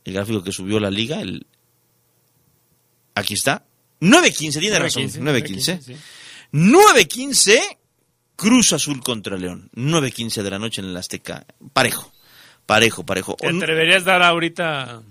el 0.05 0.13
gráfico 0.13 0.43
que 0.43 0.53
subió 0.53 0.81
la 0.81 0.91
liga. 0.91 1.21
El... 1.21 1.47
Aquí 3.15 3.35
está. 3.35 3.65
9.15, 4.01 4.61
tiene 4.61 4.79
razón. 4.79 5.05
9.15. 5.05 5.81
sí. 5.81 5.97
9.15, 6.53 7.61
Cruz 8.37 8.73
Azul 8.73 9.01
contra 9.03 9.37
León. 9.37 9.71
9.15 9.75 10.43
de 10.43 10.51
la 10.51 10.59
noche 10.59 10.81
en 10.83 10.89
el 10.89 10.97
Azteca. 10.97 11.47
Parejo, 11.73 12.13
parejo, 12.67 13.05
parejo. 13.07 13.37
¿Te 13.37 13.49
atreverías 13.49 14.03
a 14.03 14.07
dar 14.13 14.23
ahorita 14.23 15.03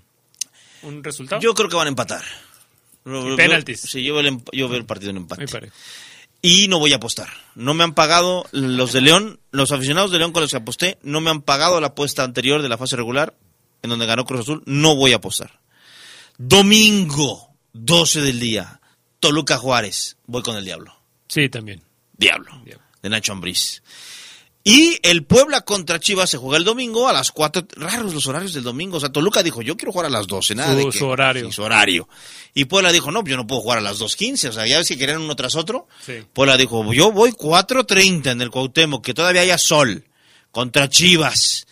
un 0.83 1.03
resultado? 1.03 1.41
Yo 1.41 1.53
creo 1.53 1.69
que 1.69 1.75
van 1.75 1.87
a 1.87 1.89
empatar. 1.89 2.23
Penaltis. 3.35 3.81
Sí, 3.81 4.03
yo 4.03 4.15
veo, 4.15 4.27
el, 4.27 4.41
yo 4.51 4.67
veo 4.67 4.79
el 4.79 4.85
partido 4.85 5.11
en 5.11 5.17
empate. 5.17 5.45
Y 6.41 6.67
no 6.67 6.79
voy 6.79 6.93
a 6.93 6.97
apostar. 6.97 7.29
No 7.55 7.73
me 7.73 7.83
han 7.83 7.93
pagado 7.93 8.45
los 8.51 8.93
de 8.93 9.01
León, 9.01 9.39
los 9.51 9.71
aficionados 9.71 10.11
de 10.11 10.19
León 10.19 10.31
con 10.31 10.41
los 10.41 10.51
que 10.51 10.57
aposté, 10.57 10.97
no 11.01 11.21
me 11.21 11.29
han 11.29 11.41
pagado 11.41 11.79
la 11.79 11.87
apuesta 11.87 12.23
anterior 12.23 12.61
de 12.61 12.69
la 12.69 12.77
fase 12.77 12.95
regular, 12.95 13.35
en 13.81 13.89
donde 13.89 14.05
ganó 14.05 14.25
Cruz 14.25 14.41
Azul. 14.41 14.63
No 14.65 14.95
voy 14.95 15.13
a 15.13 15.17
apostar. 15.17 15.59
Domingo, 16.37 17.49
12 17.73 18.21
del 18.21 18.39
día, 18.39 18.81
Toluca 19.19 19.57
Juárez. 19.57 20.17
Voy 20.25 20.43
con 20.43 20.57
el 20.57 20.65
diablo. 20.65 20.95
Sí, 21.27 21.49
también. 21.49 21.81
Diablo. 22.17 22.51
De 23.01 23.09
Nacho 23.09 23.31
Ambriz. 23.31 23.81
Y 24.67 24.97
el 25.03 25.23
Puebla 25.25 25.61
contra 25.61 25.99
Chivas 25.99 26.27
se 26.31 26.37
juega 26.37 26.57
el 26.57 26.63
domingo 26.63 27.07
a 27.07 27.13
las 27.13 27.31
4. 27.31 27.67
Raros 27.75 28.15
los 28.15 28.25
horarios 28.25 28.51
del 28.53 28.63
domingo. 28.63 28.97
O 28.97 28.99
sea, 28.99 29.09
Toluca 29.11 29.43
dijo, 29.43 29.61
yo 29.61 29.77
quiero 29.77 29.91
jugar 29.91 30.07
a 30.07 30.09
las 30.09 30.25
12. 30.25 30.55
Nada 30.55 30.71
Su- 30.71 30.77
de 30.79 30.85
que- 30.89 30.97
su 30.97 31.05
horario. 31.05 31.45
Sí, 31.45 31.51
su 31.51 31.61
horario. 31.61 32.09
Y 32.55 32.65
Puebla 32.65 32.91
dijo, 32.91 33.11
no, 33.11 33.23
yo 33.23 33.37
no 33.37 33.45
puedo 33.45 33.61
jugar 33.61 33.77
a 33.77 33.81
las 33.81 33.99
2.15. 33.99 34.49
O 34.49 34.53
sea, 34.53 34.65
ya 34.65 34.79
ves 34.79 34.87
que 34.87 34.97
querían 34.97 35.21
uno 35.21 35.35
tras 35.35 35.53
otro. 35.55 35.87
Sí. 36.03 36.13
Puebla 36.33 36.57
dijo, 36.57 36.91
yo 36.93 37.11
voy 37.11 37.31
4.30 37.31 38.31
en 38.31 38.41
el 38.41 38.49
Cuauhtémoc, 38.49 39.05
que 39.05 39.13
todavía 39.13 39.41
haya 39.41 39.59
sol. 39.59 40.03
Contra 40.49 40.89
Chivas. 40.89 41.67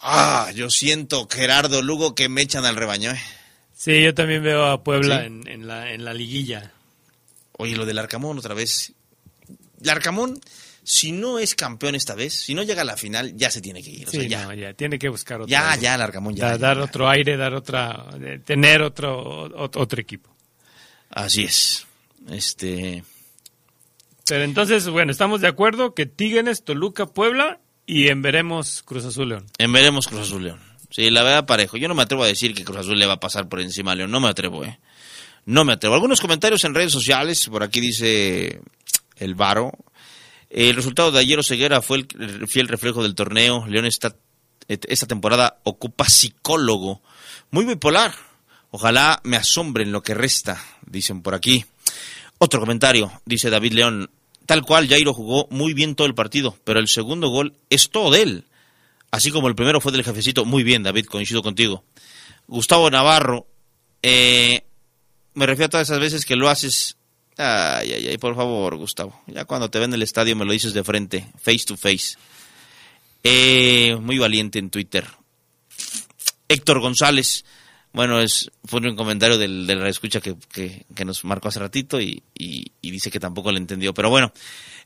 Ah, 0.00 0.50
yo 0.54 0.70
siento, 0.70 1.28
Gerardo 1.30 1.82
Lugo, 1.82 2.14
que 2.14 2.30
me 2.30 2.40
echan 2.40 2.64
al 2.64 2.76
rebaño. 2.76 3.10
¿eh? 3.10 3.20
Sí, 3.76 4.00
yo 4.02 4.14
también 4.14 4.42
veo 4.42 4.64
a 4.66 4.82
Puebla 4.82 5.20
Sí. 5.20 5.26
en, 5.26 5.46
en 5.46 5.66
la, 5.66 5.92
en 5.92 6.04
la 6.06 6.14
liguilla. 6.14 6.72
Oye, 7.58 7.76
lo 7.76 7.84
del 7.84 7.98
Arcamón 7.98 8.38
otra 8.38 8.54
vez. 8.54 8.92
El 9.82 9.90
Arcamón, 9.90 10.40
si 10.90 11.12
no 11.12 11.38
es 11.38 11.54
campeón 11.54 11.94
esta 11.94 12.14
vez, 12.14 12.32
si 12.32 12.54
no 12.54 12.62
llega 12.62 12.80
a 12.80 12.84
la 12.86 12.96
final, 12.96 13.36
ya 13.36 13.50
se 13.50 13.60
tiene 13.60 13.82
que 13.82 13.90
ir. 13.90 14.08
O 14.08 14.10
sea, 14.10 14.22
Sí, 14.22 14.28
ya. 14.28 14.44
no, 14.44 14.54
ya 14.54 14.72
tiene 14.72 14.98
que 14.98 15.10
buscar 15.10 15.36
otro. 15.42 15.46
Ya, 15.50 15.76
ya, 15.76 15.96
el 15.96 16.00
Arcamón, 16.00 16.34
ya, 16.34 16.46
Da- 16.46 16.52
ya, 16.52 16.58
dar 16.58 16.78
otro 16.78 17.08
aire, 17.10 17.36
dar 17.36 17.52
otra. 17.52 18.06
eh, 18.22 18.40
tener 18.42 18.80
otro, 18.80 19.48
ot- 19.50 19.76
otro 19.76 20.00
equipo. 20.00 20.34
Así 21.10 21.42
es. 21.44 21.86
Este. 22.30 23.04
Pero 24.26 24.44
entonces, 24.44 24.88
bueno, 24.88 25.12
estamos 25.12 25.40
de 25.42 25.48
acuerdo 25.48 25.94
que 25.94 26.06
Tigres, 26.06 26.64
Toluca, 26.64 27.06
Puebla 27.06 27.60
y 27.86 28.08
en 28.08 28.22
veremos 28.22 28.82
Cruz 28.82 29.04
Azul 29.04 29.28
León. 29.30 29.46
En 29.58 29.72
veremos 29.72 30.06
Cruz 30.08 30.22
Azul 30.22 30.44
León. 30.44 30.60
Sí, 30.90 31.10
la 31.10 31.22
verdad 31.22 31.44
parejo. 31.46 31.76
Yo 31.76 31.88
no 31.88 31.94
me 31.94 32.02
atrevo 32.02 32.24
a 32.24 32.26
decir 32.28 32.54
que 32.54 32.64
Cruz 32.64 32.78
Azul 32.78 32.98
le 32.98 33.04
va 33.06 33.14
a 33.14 33.20
pasar 33.20 33.48
por 33.48 33.60
encima 33.60 33.92
a 33.92 33.94
León. 33.94 34.10
No 34.10 34.20
me 34.20 34.28
atrevo, 34.28 34.64
¿eh? 34.64 34.78
No 35.44 35.64
me 35.64 35.74
atrevo. 35.74 35.94
Algunos 35.94 36.20
comentarios 36.20 36.64
en 36.64 36.74
redes 36.74 36.92
sociales. 36.92 37.46
Por 37.50 37.62
aquí 37.62 37.78
dice 37.80 38.60
el 39.16 39.34
Varo. 39.34 39.72
El 40.50 40.76
resultado 40.76 41.10
de 41.10 41.20
ayer 41.20 41.42
Ceguera 41.44 41.82
fue 41.82 41.98
el 41.98 42.48
fiel 42.48 42.68
reflejo 42.68 43.02
del 43.02 43.14
torneo. 43.14 43.66
León 43.66 43.84
está, 43.84 44.16
esta 44.66 45.06
temporada 45.06 45.60
ocupa 45.64 46.08
psicólogo. 46.08 47.02
Muy 47.50 47.64
bipolar. 47.64 48.14
Ojalá 48.70 49.20
me 49.24 49.36
asombre 49.36 49.82
en 49.82 49.92
lo 49.92 50.02
que 50.02 50.14
resta, 50.14 50.62
dicen 50.86 51.22
por 51.22 51.34
aquí. 51.34 51.64
Otro 52.38 52.60
comentario, 52.60 53.10
dice 53.24 53.50
David 53.50 53.72
León. 53.72 54.10
Tal 54.46 54.62
cual, 54.62 54.88
Jairo 54.88 55.12
jugó 55.12 55.46
muy 55.50 55.74
bien 55.74 55.94
todo 55.94 56.06
el 56.06 56.14
partido, 56.14 56.56
pero 56.64 56.80
el 56.80 56.88
segundo 56.88 57.28
gol 57.28 57.54
es 57.68 57.90
todo 57.90 58.10
de 58.10 58.22
él. 58.22 58.44
Así 59.10 59.30
como 59.30 59.48
el 59.48 59.54
primero 59.54 59.80
fue 59.80 59.92
del 59.92 60.04
jefecito. 60.04 60.44
Muy 60.44 60.62
bien, 60.62 60.82
David, 60.82 61.06
coincido 61.06 61.42
contigo. 61.42 61.84
Gustavo 62.46 62.90
Navarro, 62.90 63.46
eh, 64.02 64.64
me 65.34 65.46
refiero 65.46 65.66
a 65.66 65.70
todas 65.70 65.88
esas 65.88 66.00
veces 66.00 66.24
que 66.24 66.36
lo 66.36 66.48
haces. 66.48 66.96
Ay, 67.40 67.92
ay, 67.92 68.08
ay, 68.08 68.18
por 68.18 68.34
favor, 68.34 68.76
Gustavo. 68.76 69.22
Ya 69.28 69.44
cuando 69.44 69.70
te 69.70 69.78
ven 69.78 69.90
en 69.90 69.94
el 69.94 70.02
estadio 70.02 70.34
me 70.34 70.44
lo 70.44 70.52
dices 70.52 70.74
de 70.74 70.82
frente, 70.82 71.24
face 71.40 71.64
to 71.64 71.76
face. 71.76 72.16
Eh, 73.22 73.96
muy 74.00 74.18
valiente 74.18 74.58
en 74.58 74.70
Twitter. 74.70 75.06
Héctor 76.48 76.80
González, 76.80 77.44
bueno, 77.92 78.20
es 78.20 78.50
fue 78.64 78.80
un 78.80 78.96
comentario 78.96 79.38
del, 79.38 79.68
de 79.68 79.76
la 79.76 79.88
escucha 79.88 80.20
que, 80.20 80.34
que, 80.52 81.04
nos 81.04 81.24
marcó 81.24 81.46
hace 81.46 81.60
ratito 81.60 82.00
y, 82.00 82.24
dice 82.82 83.10
que 83.10 83.20
tampoco 83.20 83.52
le 83.52 83.58
entendió. 83.58 83.94
Pero 83.94 84.10
bueno, 84.10 84.32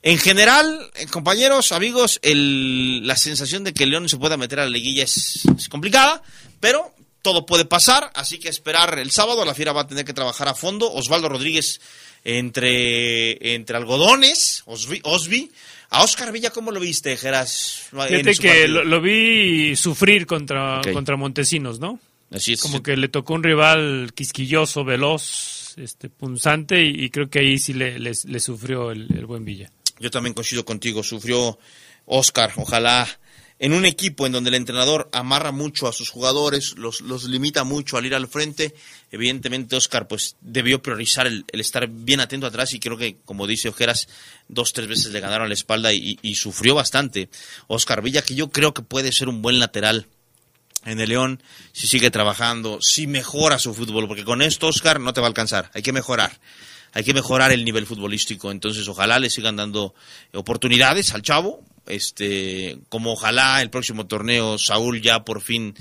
en 0.02 0.18
general, 0.18 0.90
eh, 0.96 1.06
compañeros, 1.06 1.72
amigos, 1.72 2.20
la 2.22 3.16
sensación 3.16 3.64
de 3.64 3.72
que 3.72 3.86
León 3.86 4.10
se 4.10 4.18
pueda 4.18 4.36
meter 4.36 4.60
a 4.60 4.64
la 4.64 4.70
liguilla 4.70 5.04
es, 5.04 5.42
es 5.56 5.70
complicada, 5.70 6.22
pero 6.60 6.92
todo 7.22 7.46
puede 7.46 7.64
pasar, 7.64 8.10
así 8.14 8.38
que 8.38 8.50
esperar 8.50 8.98
el 8.98 9.10
sábado. 9.10 9.44
La 9.46 9.54
Fiera 9.54 9.72
va 9.72 9.82
a 9.82 9.86
tener 9.86 10.04
que 10.04 10.12
trabajar 10.12 10.48
a 10.48 10.54
fondo. 10.54 10.92
Osvaldo 10.92 11.30
Rodríguez 11.30 11.80
entre, 12.24 13.54
entre 13.54 13.76
algodones, 13.76 14.62
Osvi, 14.66 15.00
Osvi. 15.04 15.50
A 15.90 16.02
Oscar 16.02 16.32
Villa, 16.32 16.50
¿cómo 16.50 16.70
lo 16.70 16.80
viste, 16.80 17.16
Geras? 17.18 17.88
Fíjate 18.08 18.30
que 18.40 18.66
lo, 18.68 18.82
lo 18.84 19.00
vi 19.02 19.76
sufrir 19.76 20.26
contra, 20.26 20.80
contra 20.94 21.16
Montesinos, 21.16 21.80
¿no? 21.80 22.00
Así 22.30 22.54
es. 22.54 22.62
Como 22.62 22.82
que 22.82 22.96
le 22.96 23.08
tocó 23.08 23.34
un 23.34 23.42
rival 23.42 24.12
quisquilloso, 24.14 24.84
veloz, 24.84 25.74
este, 25.76 26.08
punzante, 26.08 26.82
y, 26.82 27.04
y 27.04 27.10
creo 27.10 27.28
que 27.28 27.40
ahí 27.40 27.58
sí 27.58 27.74
le, 27.74 27.98
le- 27.98 28.12
le 28.24 28.40
sufrió 28.40 28.90
el, 28.90 29.06
el 29.14 29.26
buen 29.26 29.44
Villa. 29.44 29.70
Yo 30.00 30.10
también 30.10 30.32
coincido 30.32 30.64
contigo, 30.64 31.02
sufrió 31.02 31.58
Oscar, 32.06 32.52
ojalá 32.56 33.06
en 33.62 33.74
un 33.74 33.84
equipo 33.84 34.26
en 34.26 34.32
donde 34.32 34.48
el 34.50 34.56
entrenador 34.56 35.08
amarra 35.12 35.52
mucho 35.52 35.86
a 35.86 35.92
sus 35.92 36.10
jugadores, 36.10 36.76
los, 36.76 37.00
los 37.00 37.22
limita 37.24 37.62
mucho 37.62 37.96
al 37.96 38.04
ir 38.04 38.16
al 38.16 38.26
frente, 38.26 38.74
evidentemente 39.12 39.76
Oscar 39.76 40.08
pues 40.08 40.34
debió 40.40 40.82
priorizar 40.82 41.28
el, 41.28 41.44
estar 41.52 41.86
bien 41.86 42.18
atento 42.18 42.48
atrás 42.48 42.74
y 42.74 42.80
creo 42.80 42.98
que 42.98 43.18
como 43.24 43.46
dice 43.46 43.68
Ojeras, 43.68 44.08
dos, 44.48 44.72
tres 44.72 44.88
veces 44.88 45.12
le 45.12 45.20
ganaron 45.20 45.46
la 45.46 45.54
espalda 45.54 45.92
y 45.92 46.34
sufrió 46.34 46.74
bastante. 46.74 47.30
Oscar 47.68 48.02
Villa, 48.02 48.22
que 48.22 48.34
yo 48.34 48.50
creo 48.50 48.74
que 48.74 48.82
puede 48.82 49.12
ser 49.12 49.28
un 49.28 49.42
buen 49.42 49.60
lateral 49.60 50.08
en 50.84 50.98
el 50.98 51.10
León, 51.10 51.40
si 51.70 51.86
sigue 51.86 52.10
trabajando, 52.10 52.80
si 52.80 53.06
mejora 53.06 53.60
su 53.60 53.74
fútbol, 53.74 54.08
porque 54.08 54.24
con 54.24 54.42
esto 54.42 54.66
Oscar 54.66 54.98
no 54.98 55.12
te 55.12 55.20
va 55.20 55.28
a 55.28 55.28
alcanzar, 55.28 55.70
hay 55.72 55.82
que 55.82 55.92
mejorar 55.92 56.40
hay 56.94 57.04
que 57.04 57.14
mejorar 57.14 57.52
el 57.52 57.64
nivel 57.64 57.86
futbolístico. 57.86 58.50
Entonces, 58.50 58.86
ojalá 58.86 59.18
le 59.18 59.30
sigan 59.30 59.56
dando 59.56 59.94
oportunidades 60.34 61.14
al 61.14 61.22
chavo. 61.22 61.64
Este, 61.86 62.78
como 62.88 63.12
ojalá 63.12 63.60
el 63.62 63.70
próximo 63.70 64.06
torneo 64.06 64.58
Saúl 64.58 65.00
ya 65.02 65.24
por 65.24 65.40
fin 65.42 65.74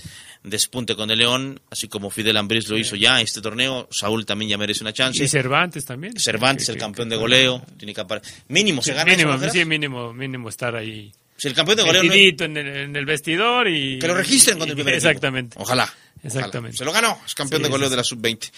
despunte 0.44 0.96
con 0.96 1.12
el 1.12 1.20
León, 1.20 1.62
así 1.70 1.88
como 1.88 2.10
Fidel 2.10 2.36
Ambriz 2.38 2.68
lo 2.68 2.78
hizo 2.78 2.96
ya 2.96 3.22
este 3.22 3.42
torneo, 3.42 3.88
Saúl 3.92 4.26
también 4.26 4.50
ya 4.50 4.58
merece 4.58 4.84
una 4.84 4.92
chance. 4.94 5.24
Y 5.24 5.28
Cervantes 5.28 5.86
también. 5.86 6.20
Cervantes, 6.20 6.68
el 6.70 6.78
campeón 6.78 7.10
de 7.10 7.16
goleo, 7.16 7.64
tiene 7.78 7.94
que 7.94 8.04
mínimo 8.48 8.82
se 8.82 8.94
gana 8.94 9.12
mínimo, 9.12 9.36
eso, 9.36 9.50
sí, 9.52 9.66
mínimo, 9.66 10.14
mínimo 10.14 10.50
estar 10.50 10.76
ahí. 10.76 11.12
Si 11.38 11.48
el 11.48 11.54
campeón 11.54 11.78
de 11.78 11.84
goleo 11.84 12.04
no- 12.04 12.14
en, 12.14 12.58
el, 12.58 12.68
en 12.68 12.96
el 12.96 13.06
vestidor 13.06 13.68
y... 13.68 13.98
Que 14.00 14.08
lo 14.08 14.14
registren 14.16 14.58
con 14.60 14.70
el 14.70 14.76
primer 14.76 14.94
equipo. 14.96 15.08
Exactamente. 15.10 15.58
Ojalá. 15.60 15.92
Exactamente. 16.24 16.78
Se 16.78 16.86
lo 16.86 16.92
ganó, 16.92 17.20
es 17.26 17.34
campeón 17.34 17.62
Sí, 17.62 17.64
de 17.64 17.70
goleo 17.70 17.90
de 17.90 17.96
la 17.96 18.04
sub-20. 18.04 18.52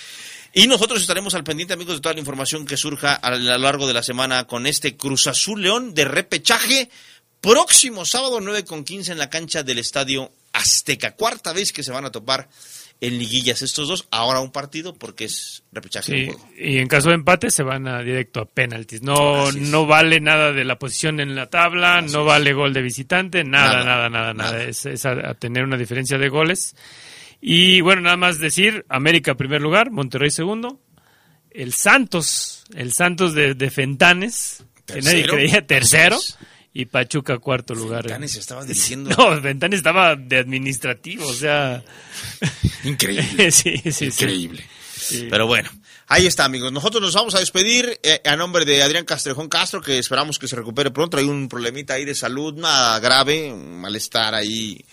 Y 0.56 0.68
nosotros 0.68 1.02
estaremos 1.02 1.34
al 1.34 1.44
pendiente, 1.44 1.74
amigos, 1.74 1.96
de 1.96 2.02
toda 2.02 2.14
la 2.14 2.20
información 2.20 2.66
que 2.66 2.76
surja 2.78 3.16
a 3.16 3.32
lo 3.36 3.58
largo 3.58 3.88
de 3.88 3.94
la 3.94 4.04
semana 4.04 4.44
con 4.46 4.68
este 4.68 4.96
Cruz 4.98 5.28
Azul 5.28 5.62
León 5.64 5.94
de 5.94 6.06
repechaje. 6.06 6.90
Próximo 7.44 8.06
sábado 8.06 8.40
9 8.40 8.64
con 8.64 8.86
15 8.86 9.12
en 9.12 9.18
la 9.18 9.30
cancha 9.30 9.64
del 9.64 9.78
Estadio 9.80 10.32
Azteca. 10.54 11.12
Cuarta 11.18 11.52
vez 11.52 11.74
que 11.74 11.84
se 11.84 11.92
van 11.92 12.06
a 12.06 12.10
topar 12.10 12.48
en 13.02 13.18
liguillas 13.20 13.62
estos 13.62 13.90
dos. 13.90 14.08
Ahora 14.12 14.40
un 14.40 14.54
partido 14.54 14.96
porque 14.96 15.26
es 15.26 15.62
repechaje 15.74 16.06
Sí, 16.14 16.26
juego. 16.28 16.50
y 16.58 16.78
en 16.78 16.88
caso 16.88 17.10
de 17.10 17.16
empate 17.16 17.52
se 17.52 17.64
van 17.64 17.86
a 17.90 18.02
directo 18.02 18.40
a 18.40 18.46
penaltis. 18.46 19.02
No, 19.02 19.52
no 19.52 19.86
vale 19.86 20.22
nada 20.22 20.54
de 20.54 20.64
la 20.64 20.80
posición 20.80 21.20
en 21.20 21.36
la 21.36 21.50
tabla, 21.50 22.02
no 22.02 22.24
vale 22.24 22.54
gol 22.54 22.72
de 22.72 22.82
visitante, 22.82 23.44
nada, 23.44 23.84
nada, 23.84 24.10
nada, 24.10 24.34
nada. 24.34 24.64
Es, 24.64 24.86
es 24.86 25.06
a, 25.06 25.12
a 25.12 25.34
tener 25.34 25.66
una 25.66 25.76
diferencia 25.76 26.18
de 26.18 26.30
goles. 26.30 26.78
Y 27.42 27.82
bueno, 27.82 28.04
nada 28.04 28.16
más 28.16 28.40
decir, 28.40 28.86
América 28.88 29.36
primer 29.36 29.62
lugar, 29.62 29.92
Monterrey 29.92 30.32
segundo, 30.32 30.80
el 31.52 31.74
Santos, 31.74 32.64
el 32.74 32.94
Santos 32.94 33.34
de, 33.36 33.54
de 33.54 33.70
Fentanes, 33.70 34.64
que 34.86 35.02
nadie 35.02 35.24
Tercero. 35.24 35.34
creía, 35.34 35.68
tercero, 35.68 36.20
y 36.74 36.86
Pachuca 36.86 37.38
cuarto 37.38 37.76
lugar. 37.76 38.04
Fentanes 38.04 38.36
estaba 38.36 38.66
dirigiendo. 38.66 39.12
No, 39.12 39.40
Fentanes 39.42 39.78
estaba 39.78 40.16
de 40.16 40.38
administrativo, 40.38 41.28
o 41.28 41.34
sea... 41.34 41.84
Increíble. 42.84 43.52
sí, 43.52 43.78
sí. 43.92 44.06
Increíble. 44.06 44.66
Sí. 44.96 45.28
Pero 45.30 45.46
bueno, 45.48 45.70
ahí 46.08 46.26
está, 46.26 46.46
amigos. 46.46 46.72
Nosotros 46.72 47.02
nos 47.02 47.14
vamos 47.14 47.36
a 47.36 47.40
despedir 47.40 48.00
eh, 48.04 48.22
a 48.26 48.36
nombre 48.36 48.66
de 48.66 48.82
Adrián 48.82 49.06
Castrejón 49.06 49.50
Castro, 49.50 49.82
que 49.82 50.00
esperamos 50.00 50.40
que 50.40 50.48
se 50.48 50.56
recupere 50.56 50.92
pronto. 50.92 51.18
Hay 51.18 51.26
un 51.26 51.50
problemita 51.50 51.96
ahí 51.96 52.06
de 52.06 52.16
salud, 52.16 52.54
nada 52.56 53.00
grave, 53.00 53.52
un 53.52 53.82
malestar 53.82 54.34
ahí 54.34 54.84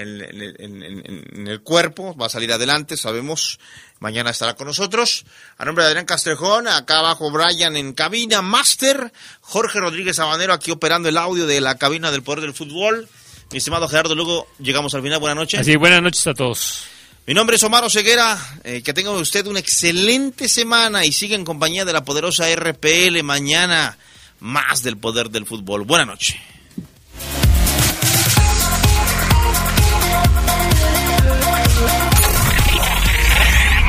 en- 0.00 0.54
en- 0.58 0.82
en- 0.82 1.24
en 1.34 1.46
el 1.48 1.60
cuerpo. 1.62 2.14
Va 2.16 2.26
a 2.26 2.28
salir 2.28 2.52
adelante, 2.52 2.96
sabemos. 2.96 3.58
Mañana 4.00 4.30
estará 4.30 4.54
con 4.54 4.66
nosotros. 4.66 5.24
A 5.56 5.64
nombre 5.64 5.84
de 5.84 5.88
Adrián 5.90 6.06
Castrejón, 6.06 6.68
acá 6.68 6.98
abajo 6.98 7.30
Brian 7.30 7.76
en 7.76 7.92
cabina, 7.92 8.42
Master. 8.42 9.12
Jorge 9.40 9.80
Rodríguez 9.80 10.18
Habanero 10.18 10.52
aquí 10.52 10.70
operando 10.70 11.08
el 11.08 11.16
audio 11.16 11.46
de 11.46 11.60
la 11.60 11.76
cabina 11.78 12.10
del 12.10 12.22
Poder 12.22 12.40
del 12.42 12.54
Fútbol. 12.54 13.08
Mi 13.52 13.58
estimado 13.58 13.88
Gerardo, 13.88 14.14
luego 14.14 14.48
llegamos 14.58 14.94
al 14.94 15.02
final. 15.02 15.20
Buenas 15.20 15.36
noches. 15.36 15.60
Así, 15.60 15.76
buenas 15.76 16.02
noches 16.02 16.26
a 16.26 16.34
todos. 16.34 16.84
Mi 17.26 17.32
nombre 17.32 17.56
es 17.56 17.62
Omar 17.62 17.88
Ceguera. 17.90 18.36
Eh, 18.64 18.82
que 18.82 18.92
tenga 18.92 19.10
usted 19.12 19.46
una 19.46 19.60
excelente 19.60 20.48
semana 20.48 21.04
y 21.06 21.12
siga 21.12 21.34
en 21.36 21.44
compañía 21.44 21.84
de 21.84 21.92
la 21.92 22.04
poderosa 22.04 22.50
RPL. 22.50 23.22
Mañana 23.22 23.96
más 24.40 24.82
del 24.82 24.98
poder 24.98 25.30
del 25.30 25.46
fútbol. 25.46 25.84
Buenas 25.84 26.06
noches. 26.08 26.36